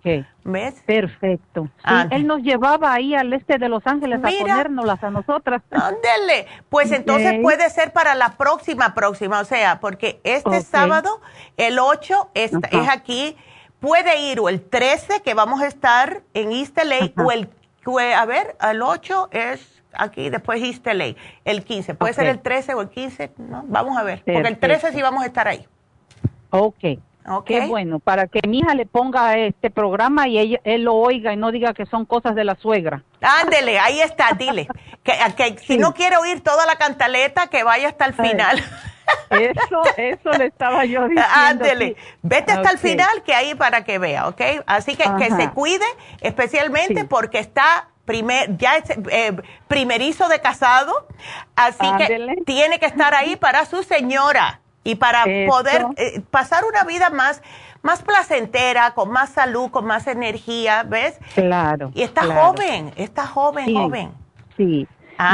¿Ves? 0.43 0.75
Perfecto. 0.85 1.69
él 2.11 2.27
nos 2.27 2.43
llevaba 2.43 2.93
ahí 2.93 3.15
al 3.15 3.33
este 3.33 3.57
de 3.57 3.67
Los 3.67 3.85
Ángeles 3.87 4.19
a 4.23 4.29
ponérnoslas 4.29 5.03
a 5.03 5.09
nosotras. 5.09 5.63
Ándele. 5.71 6.45
Pues 6.69 6.91
entonces 6.91 7.39
puede 7.41 7.67
ser 7.71 7.93
para 7.93 8.13
la 8.13 8.37
próxima, 8.37 8.93
próxima, 8.93 9.39
o 9.39 9.45
sea, 9.45 9.79
porque 9.79 10.21
este 10.23 10.61
sábado, 10.61 11.19
el 11.57 11.79
8, 11.79 12.29
es, 12.35 12.51
es 12.53 12.89
aquí 12.89 13.35
puede 13.79 14.19
ir 14.31 14.39
o 14.39 14.49
el 14.49 14.61
13 14.61 15.21
que 15.21 15.33
vamos 15.33 15.61
a 15.61 15.67
estar 15.67 16.21
en 16.33 16.51
East 16.51 16.77
LA 16.77 17.11
o 17.23 17.31
el, 17.31 17.49
a 18.15 18.25
ver, 18.25 18.55
el 18.61 18.81
8 18.81 19.29
es 19.31 19.81
aquí, 19.93 20.29
después 20.29 20.61
East 20.61 20.85
LA, 20.85 21.15
el 21.45 21.63
15. 21.63 21.95
Puede 21.95 22.13
ser 22.13 22.27
el 22.27 22.39
13 22.39 22.73
o 22.75 22.81
el 22.81 22.89
15, 22.89 23.31
¿no? 23.37 23.63
Vamos 23.67 23.97
a 23.97 24.03
ver, 24.03 24.23
porque 24.23 24.47
el 24.47 24.57
13 24.57 24.93
sí 24.93 25.01
vamos 25.01 25.23
a 25.23 25.25
estar 25.25 25.47
ahí. 25.47 25.65
Ok. 26.51 26.99
Okay. 27.31 27.59
Qué 27.59 27.67
bueno, 27.67 27.99
para 27.99 28.25
que 28.25 28.39
mi 28.47 28.59
hija 28.59 28.73
le 28.73 28.87
ponga 28.87 29.37
este 29.37 29.69
programa 29.69 30.27
y 30.27 30.57
él 30.63 30.83
lo 30.83 30.95
oiga 30.95 31.31
y 31.31 31.37
no 31.37 31.51
diga 31.51 31.75
que 31.75 31.85
son 31.85 32.05
cosas 32.05 32.33
de 32.33 32.43
la 32.43 32.55
suegra. 32.55 33.03
Ándele, 33.21 33.77
ahí 33.77 33.99
está, 33.99 34.31
dile. 34.31 34.67
que, 35.03 35.13
que 35.37 35.59
si 35.59 35.77
no 35.77 35.93
quiere 35.93 36.17
oír 36.17 36.41
toda 36.41 36.65
la 36.65 36.77
cantaleta, 36.77 37.47
que 37.47 37.63
vaya 37.63 37.89
hasta 37.89 38.05
el 38.05 38.13
final. 38.15 38.63
Eso, 39.29 39.81
eso 39.97 40.31
le 40.31 40.45
estaba 40.45 40.85
yo 40.85 41.03
diciendo. 41.03 41.23
Ándele, 41.33 41.95
vete 42.21 42.51
hasta 42.51 42.71
el 42.71 42.77
final 42.77 43.23
que 43.23 43.33
ahí 43.33 43.55
para 43.55 43.83
que 43.83 43.99
vea, 43.99 44.27
¿ok? 44.27 44.41
Así 44.65 44.95
que 44.95 45.03
que 45.17 45.31
se 45.31 45.49
cuide, 45.51 45.85
especialmente 46.21 47.05
porque 47.05 47.39
está 47.39 47.89
primer, 48.05 48.57
ya 48.57 48.77
es 48.77 48.89
eh, 49.11 49.37
primerizo 49.67 50.27
de 50.29 50.41
casado, 50.41 51.07
así 51.55 51.85
que 51.97 52.37
tiene 52.45 52.79
que 52.79 52.87
estar 52.87 53.13
ahí 53.13 53.35
para 53.35 53.65
su 53.65 53.83
señora 53.83 54.61
y 54.83 54.95
para 54.95 55.25
poder 55.47 55.85
eh, 55.95 56.21
pasar 56.31 56.63
una 56.65 56.83
vida 56.83 57.11
más 57.11 57.41
más 57.81 58.01
placentera, 58.01 58.93
con 58.93 59.09
más 59.09 59.29
salud, 59.29 59.71
con 59.71 59.85
más 59.85 60.07
energía, 60.07 60.83
¿ves? 60.83 61.17
Claro. 61.33 61.91
Y 61.93 62.01
está 62.01 62.23
joven, 62.25 62.91
está 62.97 63.25
joven, 63.25 63.73
joven. 63.73 64.11
Sí. 64.57 64.87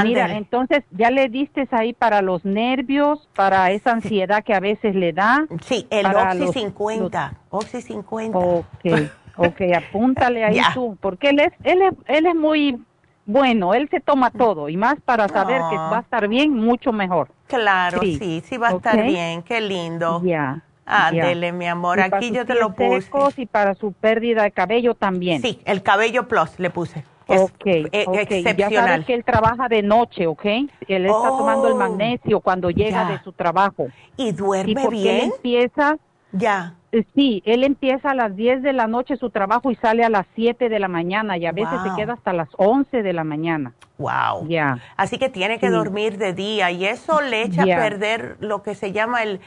Mira, 0.03 0.35
entonces 0.35 0.83
ya 0.91 1.11
le 1.11 1.29
diste 1.29 1.67
ahí 1.71 1.93
para 1.93 2.21
los 2.21 2.43
nervios, 2.43 3.29
para 3.35 3.69
esa 3.71 3.91
ansiedad 3.91 4.43
que 4.43 4.53
a 4.53 4.59
veces 4.59 4.95
le 4.95 5.13
da. 5.13 5.45
Sí, 5.61 5.85
el 5.91 6.07
Oxy 6.07 6.59
50. 6.59 7.33
Oxy 7.49 7.81
50. 7.81 8.37
Ok, 8.37 8.65
ok, 9.37 9.61
apúntale 9.77 10.43
ahí 10.43 10.59
tú, 10.73 10.97
porque 10.99 11.29
él 11.29 11.39
es, 11.39 11.53
él 11.63 11.81
es, 11.83 11.93
él 12.07 12.25
es 12.25 12.35
muy 12.35 12.79
bueno, 13.27 13.73
él 13.73 13.87
se 13.89 13.99
toma 13.99 14.31
todo 14.31 14.69
y 14.69 14.77
más 14.77 14.95
para 15.03 15.27
saber 15.27 15.61
que 15.69 15.75
va 15.75 15.97
a 15.97 16.01
estar 16.01 16.27
bien, 16.27 16.53
mucho 16.53 16.91
mejor. 16.91 17.29
Claro, 17.47 17.99
sí, 18.01 18.41
sí, 18.43 18.57
va 18.57 18.69
a 18.69 18.71
estar 18.71 19.03
bien, 19.03 19.43
qué 19.43 19.61
lindo. 19.61 20.21
Ya. 20.23 20.61
Ándele, 20.85 21.51
mi 21.51 21.67
amor, 21.67 21.99
aquí 21.99 22.31
yo 22.31 22.45
te 22.45 22.53
lo 22.53 22.73
puse. 22.73 23.41
Y 23.41 23.45
para 23.47 23.73
su 23.73 23.91
pérdida 23.93 24.43
de 24.43 24.51
cabello 24.51 24.93
también. 24.93 25.41
Sí, 25.41 25.59
el 25.65 25.81
cabello 25.81 26.27
plus 26.27 26.59
le 26.59 26.69
puse. 26.69 27.03
Ok, 27.27 27.65
e- 27.65 27.89
excepcional. 27.91 28.69
Ya 28.69 28.69
sabes 28.69 29.05
que 29.05 29.13
él 29.13 29.23
trabaja 29.23 29.67
de 29.67 29.81
noche, 29.81 30.27
¿ok? 30.27 30.45
Él 30.45 31.05
está 31.05 31.29
tomando 31.29 31.67
el 31.67 31.73
oh, 31.73 31.77
magnesio 31.77 32.39
cuando 32.39 32.69
llega 32.69 33.05
de 33.05 33.19
su 33.23 33.31
trabajo. 33.31 33.87
¿Y 34.17 34.31
duerme 34.31 34.87
bien? 34.89 35.15
Él 35.15 35.31
empieza... 35.35 35.97
Ya. 36.31 36.75
Eh, 36.91 37.05
sí, 37.15 37.41
él 37.45 37.63
empieza 37.63 38.11
a 38.11 38.15
las 38.15 38.35
10 38.35 38.61
de 38.61 38.73
la 38.73 38.87
noche 38.87 39.17
su 39.17 39.29
trabajo 39.29 39.71
y 39.71 39.75
sale 39.75 40.03
a 40.03 40.09
las 40.09 40.25
7 40.35 40.69
de 40.69 40.79
la 40.79 40.87
mañana 40.87 41.37
y 41.37 41.45
a 41.45 41.51
veces 41.51 41.79
se 41.83 41.95
queda 41.95 42.13
hasta 42.13 42.33
las 42.33 42.49
11 42.57 43.03
de 43.03 43.13
la 43.13 43.23
mañana. 43.23 43.73
Wow. 43.97 44.47
Ya. 44.47 44.79
Así 44.97 45.17
que 45.17 45.29
tiene 45.29 45.59
que 45.59 45.69
dormir 45.69 46.17
de 46.17 46.33
día 46.33 46.71
y 46.71 46.85
eso 46.85 47.21
le 47.21 47.43
echa 47.43 47.63
a 47.63 47.65
perder 47.65 48.37
lo 48.39 48.63
que 48.63 48.75
se 48.75 48.91
llama 48.91 49.23
el, 49.23 49.39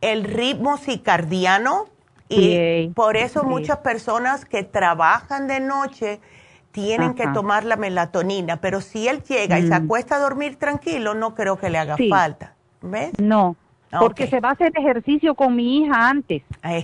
el 0.00 0.24
ritmo 0.24 0.76
circadiano 0.76 1.86
Y 2.28 2.88
por 2.94 3.16
eso 3.16 3.44
muchas 3.44 3.78
personas 3.78 4.44
que 4.44 4.62
trabajan 4.62 5.46
de 5.48 5.60
noche 5.60 6.20
tienen 6.76 7.14
que 7.14 7.26
tomar 7.28 7.64
la 7.64 7.76
melatonina, 7.76 8.58
pero 8.58 8.82
si 8.82 9.08
él 9.08 9.22
llega 9.22 9.58
y 9.58 9.62
se 9.62 9.80
mm. 9.80 9.84
acuesta 9.84 10.16
a 10.16 10.18
dormir 10.18 10.56
tranquilo, 10.56 11.14
no 11.14 11.34
creo 11.34 11.58
que 11.58 11.70
le 11.70 11.78
haga 11.78 11.96
falta. 12.10 12.52
¿Ves? 12.82 13.18
No, 13.18 13.56
porque 13.98 14.26
se 14.26 14.40
va 14.40 14.50
a 14.50 14.52
hacer 14.52 14.72
ejercicio 14.76 15.34
con 15.34 15.56
mi 15.56 15.78
hija 15.78 16.10
antes. 16.10 16.42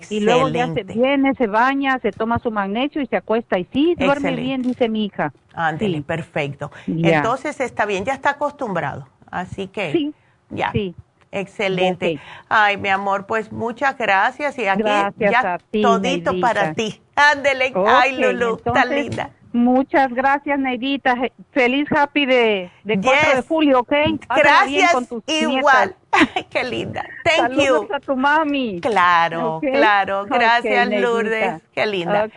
Y 0.08 0.20
luego 0.20 0.48
ya 0.48 0.72
se 0.72 0.82
viene, 0.84 1.34
se 1.34 1.46
baña, 1.46 1.98
se 1.98 2.10
toma 2.10 2.38
su 2.38 2.50
magnesio 2.50 3.02
y 3.02 3.06
se 3.06 3.16
acuesta. 3.16 3.58
Y 3.58 3.66
sí, 3.70 3.94
duerme 3.98 4.34
bien, 4.34 4.62
dice 4.62 4.88
mi 4.88 5.04
hija. 5.04 5.30
Ándale, 5.52 6.00
perfecto. 6.00 6.72
Entonces 6.86 7.60
está 7.60 7.84
bien, 7.84 8.06
ya 8.06 8.14
está 8.14 8.30
acostumbrado. 8.30 9.06
Así 9.30 9.68
que 9.68 9.92
sí, 9.92 10.14
ya. 10.48 10.72
Sí. 10.72 10.94
Excelente. 11.34 12.20
Ay, 12.48 12.76
mi 12.76 12.88
amor, 12.90 13.26
pues 13.26 13.52
muchas 13.52 13.96
gracias 13.96 14.58
y 14.58 14.66
aquí 14.66 14.82
ya 15.18 15.58
todito 15.82 16.32
para 16.40 16.72
ti. 16.72 17.00
Ándele, 17.14 17.72
ay, 17.86 18.18
Lulu, 18.18 18.56
tan 18.58 18.90
linda. 18.90 19.30
Muchas 19.52 20.12
gracias, 20.12 20.58
Neidita. 20.58 21.14
Feliz 21.52 21.86
happy 21.92 22.26
de, 22.26 22.70
de 22.84 23.00
4 23.00 23.36
de 23.36 23.42
julio, 23.42 23.80
¿ok? 23.80 23.92
gracias, 24.34 24.94
igual. 25.26 25.94
Qué 26.50 26.64
linda. 26.64 27.04
Thank 27.24 27.36
Saludos 27.36 27.88
you. 27.88 27.94
a 27.94 28.00
tu 28.00 28.16
mami. 28.16 28.80
Claro, 28.80 29.60
claro. 29.60 30.24
Gracias, 30.26 30.88
Lourdes. 30.88 31.62
Qué 31.74 31.86
linda. 31.86 32.28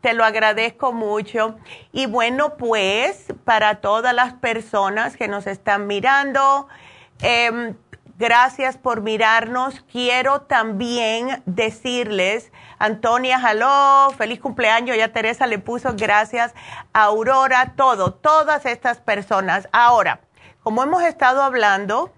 Te 0.00 0.14
lo 0.14 0.24
agradezco 0.24 0.92
mucho. 0.92 1.56
Y 1.92 2.06
bueno, 2.06 2.56
pues, 2.56 3.32
para 3.44 3.76
todas 3.76 4.14
las 4.14 4.34
personas 4.34 5.16
que 5.16 5.28
nos 5.28 5.46
están 5.46 5.86
mirando, 5.86 6.68
eh, 7.22 7.74
Gracias 8.18 8.78
por 8.78 9.00
mirarnos. 9.00 9.80
Quiero 9.90 10.42
también 10.42 11.42
decirles, 11.46 12.52
Antonia, 12.84 13.40
hello, 13.42 14.10
feliz 14.14 14.40
cumpleaños. 14.40 14.94
Ya 14.98 15.10
Teresa 15.10 15.46
le 15.46 15.58
puso 15.58 15.94
gracias. 15.96 16.52
Aurora, 16.92 17.72
todo, 17.76 18.12
todas 18.12 18.66
estas 18.66 18.98
personas. 18.98 19.70
Ahora, 19.72 20.20
como 20.62 20.82
hemos 20.82 21.02
estado 21.02 21.42
hablando 21.42 22.12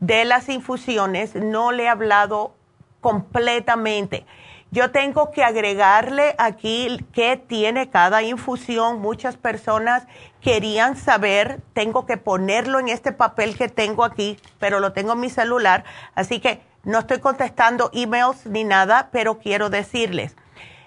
de 0.00 0.26
las 0.26 0.50
infusiones, 0.50 1.34
no 1.34 1.72
le 1.72 1.84
he 1.84 1.88
hablado 1.88 2.54
completamente. 3.00 4.26
Yo 4.70 4.90
tengo 4.90 5.30
que 5.30 5.44
agregarle 5.44 6.34
aquí 6.36 7.02
qué 7.14 7.38
tiene 7.38 7.88
cada 7.88 8.22
infusión. 8.22 9.00
Muchas 9.00 9.38
personas 9.38 10.06
querían 10.42 10.94
saber, 10.94 11.62
tengo 11.72 12.04
que 12.04 12.18
ponerlo 12.18 12.80
en 12.80 12.90
este 12.90 13.12
papel 13.12 13.56
que 13.56 13.70
tengo 13.70 14.04
aquí, 14.04 14.38
pero 14.58 14.78
lo 14.78 14.92
tengo 14.92 15.14
en 15.14 15.20
mi 15.20 15.30
celular, 15.30 15.84
así 16.14 16.38
que 16.38 16.60
no 16.84 16.98
estoy 16.98 17.20
contestando 17.20 17.90
emails 17.92 18.46
ni 18.46 18.64
nada, 18.64 19.08
pero 19.12 19.38
quiero 19.38 19.70
decirles. 19.70 20.36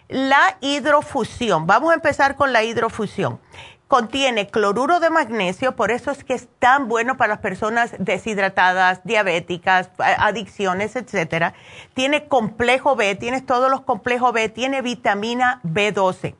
La 0.08 0.58
hidrofusión, 0.62 1.66
vamos 1.66 1.92
a 1.92 1.96
empezar 1.96 2.36
con 2.36 2.54
la 2.54 2.64
hidrofusión 2.64 3.40
contiene 3.88 4.48
cloruro 4.48 5.00
de 5.00 5.10
magnesio, 5.10 5.76
por 5.76 5.92
eso 5.92 6.12
es 6.12 6.24
que 6.24 6.34
es 6.34 6.48
tan 6.60 6.88
bueno 6.88 7.18
para 7.18 7.34
las 7.34 7.40
personas 7.40 7.94
deshidratadas, 8.00 9.02
diabéticas, 9.04 9.90
adicciones, 9.98 10.96
etcétera. 10.96 11.54
Tiene 11.94 12.28
complejo 12.28 12.96
B, 12.96 13.16
tiene 13.16 13.42
todos 13.42 13.70
los 13.70 13.82
complejos 13.82 14.34
B, 14.34 14.50
tiene 14.50 14.82
vitamina 14.82 15.62
B12. 15.64 16.36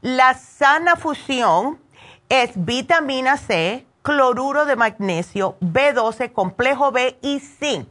La 0.00 0.34
sana 0.34 0.96
fusión 0.96 1.78
es 2.28 2.50
vitamina 2.56 3.36
C, 3.36 3.86
cloruro 4.02 4.64
de 4.64 4.74
magnesio, 4.74 5.56
B12, 5.60 6.32
complejo 6.32 6.90
B 6.90 7.18
y 7.22 7.38
zinc. 7.38 7.88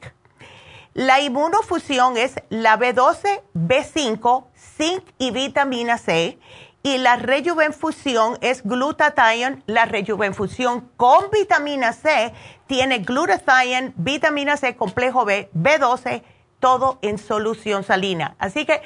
La 0.94 1.22
inmunofusión 1.22 2.18
es 2.18 2.36
la 2.50 2.78
B12, 2.78 3.42
B5, 3.54 4.46
zinc 4.56 5.04
y 5.18 5.32
vitamina 5.32 5.98
C 5.98 6.38
y 6.84 6.98
la 6.98 7.16
rejuvenfusión 7.16 8.38
es 8.42 8.64
glutathione. 8.64 9.64
La 9.68 9.86
rejuvenfusión 9.86 10.90
con 10.98 11.30
vitamina 11.32 11.94
C 11.94 12.34
tiene 12.68 13.00
glutathione, 13.00 13.94
vitamina 13.96 14.58
C, 14.58 14.76
complejo 14.76 15.24
B, 15.24 15.50
B12, 15.54 16.24
todo 16.60 17.00
en 17.02 17.18
solución 17.18 17.84
salina. 17.84 18.36
Así 18.38 18.66
que 18.66 18.82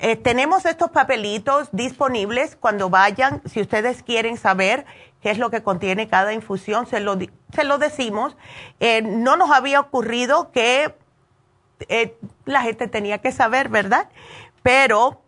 eh, 0.00 0.16
tenemos 0.16 0.66
estos 0.66 0.90
papelitos 0.90 1.68
disponibles 1.72 2.54
cuando 2.56 2.90
vayan, 2.90 3.40
si 3.46 3.62
ustedes 3.62 4.02
quieren 4.02 4.36
saber 4.36 4.84
qué 5.22 5.30
es 5.30 5.38
lo 5.38 5.50
que 5.50 5.62
contiene 5.62 6.08
cada 6.08 6.34
infusión, 6.34 6.86
se 6.86 7.00
lo, 7.00 7.16
se 7.18 7.64
decimos. 7.78 8.36
Eh, 8.80 9.00
no 9.02 9.36
nos 9.36 9.50
había 9.50 9.80
ocurrido 9.80 10.50
que 10.52 10.94
eh, 11.88 12.16
la 12.44 12.62
gente 12.62 12.88
tenía 12.88 13.18
que 13.18 13.32
saber, 13.32 13.68
¿verdad? 13.68 14.08
Pero 14.62 15.20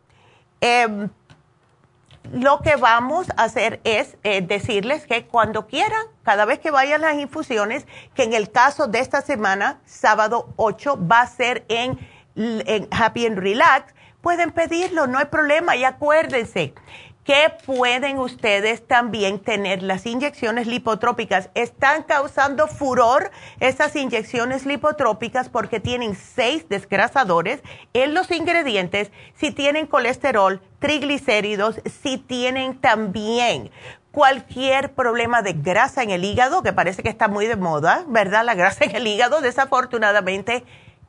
em, 0.60 1.08
lo 2.32 2.60
que 2.60 2.76
vamos 2.76 3.28
a 3.36 3.44
hacer 3.44 3.80
es 3.84 4.16
eh, 4.22 4.42
decirles 4.42 5.06
que 5.06 5.26
cuando 5.26 5.66
quieran, 5.66 6.02
cada 6.22 6.44
vez 6.44 6.58
que 6.58 6.70
vayan 6.70 7.00
las 7.00 7.14
infusiones, 7.16 7.86
que 8.14 8.22
en 8.22 8.32
el 8.32 8.50
caso 8.50 8.86
de 8.86 9.00
esta 9.00 9.20
semana, 9.22 9.80
sábado 9.84 10.52
8, 10.56 10.98
va 11.06 11.22
a 11.22 11.26
ser 11.26 11.64
en, 11.68 11.98
en 12.36 12.88
Happy 12.90 13.26
and 13.26 13.38
Relax, 13.38 13.94
pueden 14.20 14.52
pedirlo, 14.52 15.06
no 15.06 15.18
hay 15.18 15.26
problema. 15.26 15.76
Y 15.76 15.84
acuérdense, 15.84 16.74
que 17.24 17.54
pueden 17.64 18.18
ustedes 18.18 18.86
también 18.86 19.38
tener 19.38 19.82
las 19.82 20.06
inyecciones 20.06 20.66
lipotrópicas. 20.66 21.50
Están 21.54 22.02
causando 22.02 22.66
furor 22.66 23.30
esas 23.60 23.94
inyecciones 23.94 24.66
lipotrópicas 24.66 25.48
porque 25.48 25.78
tienen 25.78 26.16
seis 26.16 26.68
desgrasadores 26.68 27.62
en 27.92 28.14
los 28.14 28.30
ingredientes, 28.30 29.12
si 29.34 29.52
tienen 29.52 29.86
colesterol, 29.86 30.60
triglicéridos, 30.80 31.80
si 32.02 32.18
tienen 32.18 32.80
también 32.80 33.70
cualquier 34.10 34.92
problema 34.92 35.42
de 35.42 35.52
grasa 35.54 36.02
en 36.02 36.10
el 36.10 36.24
hígado, 36.24 36.62
que 36.62 36.72
parece 36.72 37.02
que 37.02 37.08
está 37.08 37.28
muy 37.28 37.46
de 37.46 37.56
moda, 37.56 38.04
¿verdad? 38.08 38.44
La 38.44 38.54
grasa 38.54 38.84
en 38.84 38.96
el 38.96 39.06
hígado, 39.06 39.40
desafortunadamente 39.40 40.64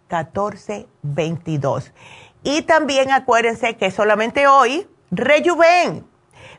1422. 0.10 1.92
Y 2.44 2.64
también 2.64 3.12
acuérdense 3.12 3.76
que 3.76 3.92
solamente 3.92 4.48
hoy, 4.48 4.88
Rejuven, 5.12 6.06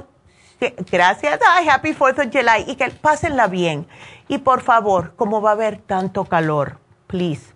gracias, 0.90 1.40
ay, 1.48 1.68
Happy 1.68 1.92
4th 1.92 2.26
of 2.26 2.32
July 2.32 2.64
y 2.66 2.76
que 2.76 2.90
pásenla 2.90 3.46
bien. 3.46 3.86
Y 4.28 4.38
por 4.38 4.60
favor, 4.60 5.14
como 5.16 5.40
va 5.40 5.50
a 5.50 5.52
haber 5.54 5.78
tanto 5.78 6.24
calor, 6.24 6.78
please, 7.06 7.54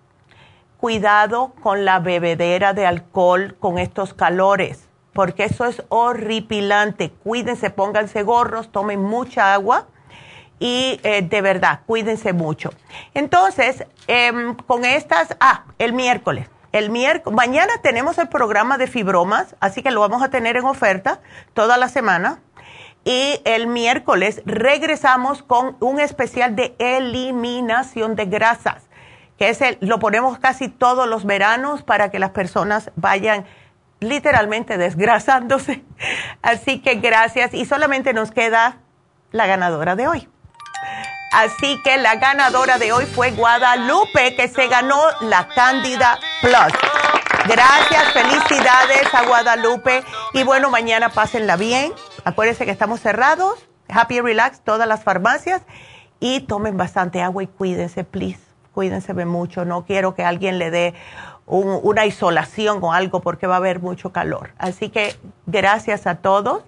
cuidado 0.79 1.53
con 1.63 1.85
la 1.85 1.99
bebedera 1.99 2.73
de 2.73 2.87
alcohol 2.87 3.57
con 3.61 3.79
estos 3.79 4.15
calores, 4.15 4.89
porque 5.13 5.45
eso 5.45 5.65
es 5.67 5.83
horripilante. 5.89 7.11
Cuídense, 7.11 7.71
pónganse 7.71 8.23
gorros, 8.23 8.73
tomen 8.73 9.03
mucha 9.03 9.55
agua 9.55 9.87
y 10.59 11.01
eh, 11.03 11.23
de 11.23 11.43
verdad, 11.43 11.81
cuídense 11.87 12.33
mucho. 12.33 12.71
Entonces, 13.15 13.85
em, 14.07 14.55
con 14.55 14.85
estas, 14.85 15.37
ah, 15.41 15.65
el 15.79 15.93
miércoles. 15.93 16.49
El 16.71 16.89
miércoles, 16.89 17.37
mañana 17.37 17.73
tenemos 17.83 18.17
el 18.19 18.29
programa 18.29 18.79
de 18.79 18.87
fibromas, 18.87 19.57
así 19.61 19.83
que 19.83 19.91
lo 19.91 20.01
vamos 20.01 20.23
a 20.23 20.31
tener 20.31 20.57
en 20.57 20.65
oferta 20.65 21.21
toda 21.53 21.77
la 21.77 21.89
semana. 21.89 22.39
Y 23.05 23.41
el 23.45 23.67
miércoles 23.67 24.43
regresamos 24.45 25.43
con 25.43 25.77
un 25.81 25.99
especial 25.99 26.55
de 26.55 26.75
eliminación 26.79 28.15
de 28.15 28.27
grasas, 28.27 28.85
que 29.39 29.49
es 29.49 29.61
el, 29.61 29.79
lo 29.81 29.99
ponemos 29.99 30.39
casi 30.39 30.69
todos 30.69 31.09
los 31.09 31.25
veranos 31.25 31.83
para 31.83 32.11
que 32.11 32.21
las 32.21 32.31
personas 32.31 32.93
vayan 32.95 33.45
literalmente 33.99 34.79
desgrasándose. 34.79 35.83
Así 36.43 36.81
que 36.81 36.97
gracias 36.97 37.55
y 37.55 37.65
solamente 37.65 38.13
nos 38.13 38.31
queda 38.31 38.79
la 39.33 39.47
ganadora 39.47 39.97
de 39.97 40.07
hoy. 40.07 40.29
Así 41.33 41.81
que 41.83 41.97
la 41.97 42.17
ganadora 42.17 42.79
de 42.79 42.93
hoy 42.93 43.07
fue 43.07 43.31
Guadalupe, 43.31 44.37
que 44.37 44.49
se 44.49 44.69
ganó 44.69 45.01
la 45.23 45.49
Cándida 45.49 46.19
Plus. 46.43 46.73
Gracias, 47.49 48.13
felicidades 48.13 49.15
a 49.15 49.23
Guadalupe. 49.25 50.05
Y 50.35 50.43
bueno, 50.43 50.69
mañana 50.69 51.09
pásenla 51.09 51.57
bien. 51.57 51.93
Acuérdense 52.25 52.65
que 52.65 52.71
estamos 52.71 53.01
cerrados. 53.01 53.69
Happy 53.89 54.21
Relax, 54.21 54.61
todas 54.61 54.89
las 54.89 55.03
farmacias. 55.03 55.63
Y 56.21 56.41
tomen 56.41 56.77
bastante 56.77 57.21
agua 57.21 57.43
y 57.43 57.47
cuídense, 57.47 58.05
please. 58.05 58.41
Cuídense 58.73 59.13
mucho. 59.13 59.65
No 59.65 59.85
quiero 59.85 60.15
que 60.15 60.25
alguien 60.25 60.59
le 60.59 60.71
dé 60.71 60.95
una 61.47 62.07
isolación 62.07 62.79
o 62.83 62.93
algo 62.93 63.21
porque 63.21 63.47
va 63.47 63.55
a 63.55 63.59
haber 63.59 63.81
mucho 63.81 64.13
calor. 64.13 64.51
Así 64.59 64.89
que 64.89 65.17
gracias 65.47 66.07
a 66.07 66.17
todos. 66.17 66.63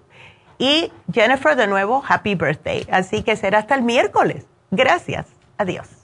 Y 0.59 0.93
Jennifer, 1.13 1.57
de 1.57 1.67
nuevo, 1.67 2.03
happy 2.07 2.35
birthday. 2.35 2.87
Así 2.91 3.23
que 3.23 3.37
será 3.37 3.59
hasta 3.59 3.75
el 3.75 3.83
miércoles. 3.83 4.47
Gracias. 4.71 5.27
Adiós. 5.57 6.04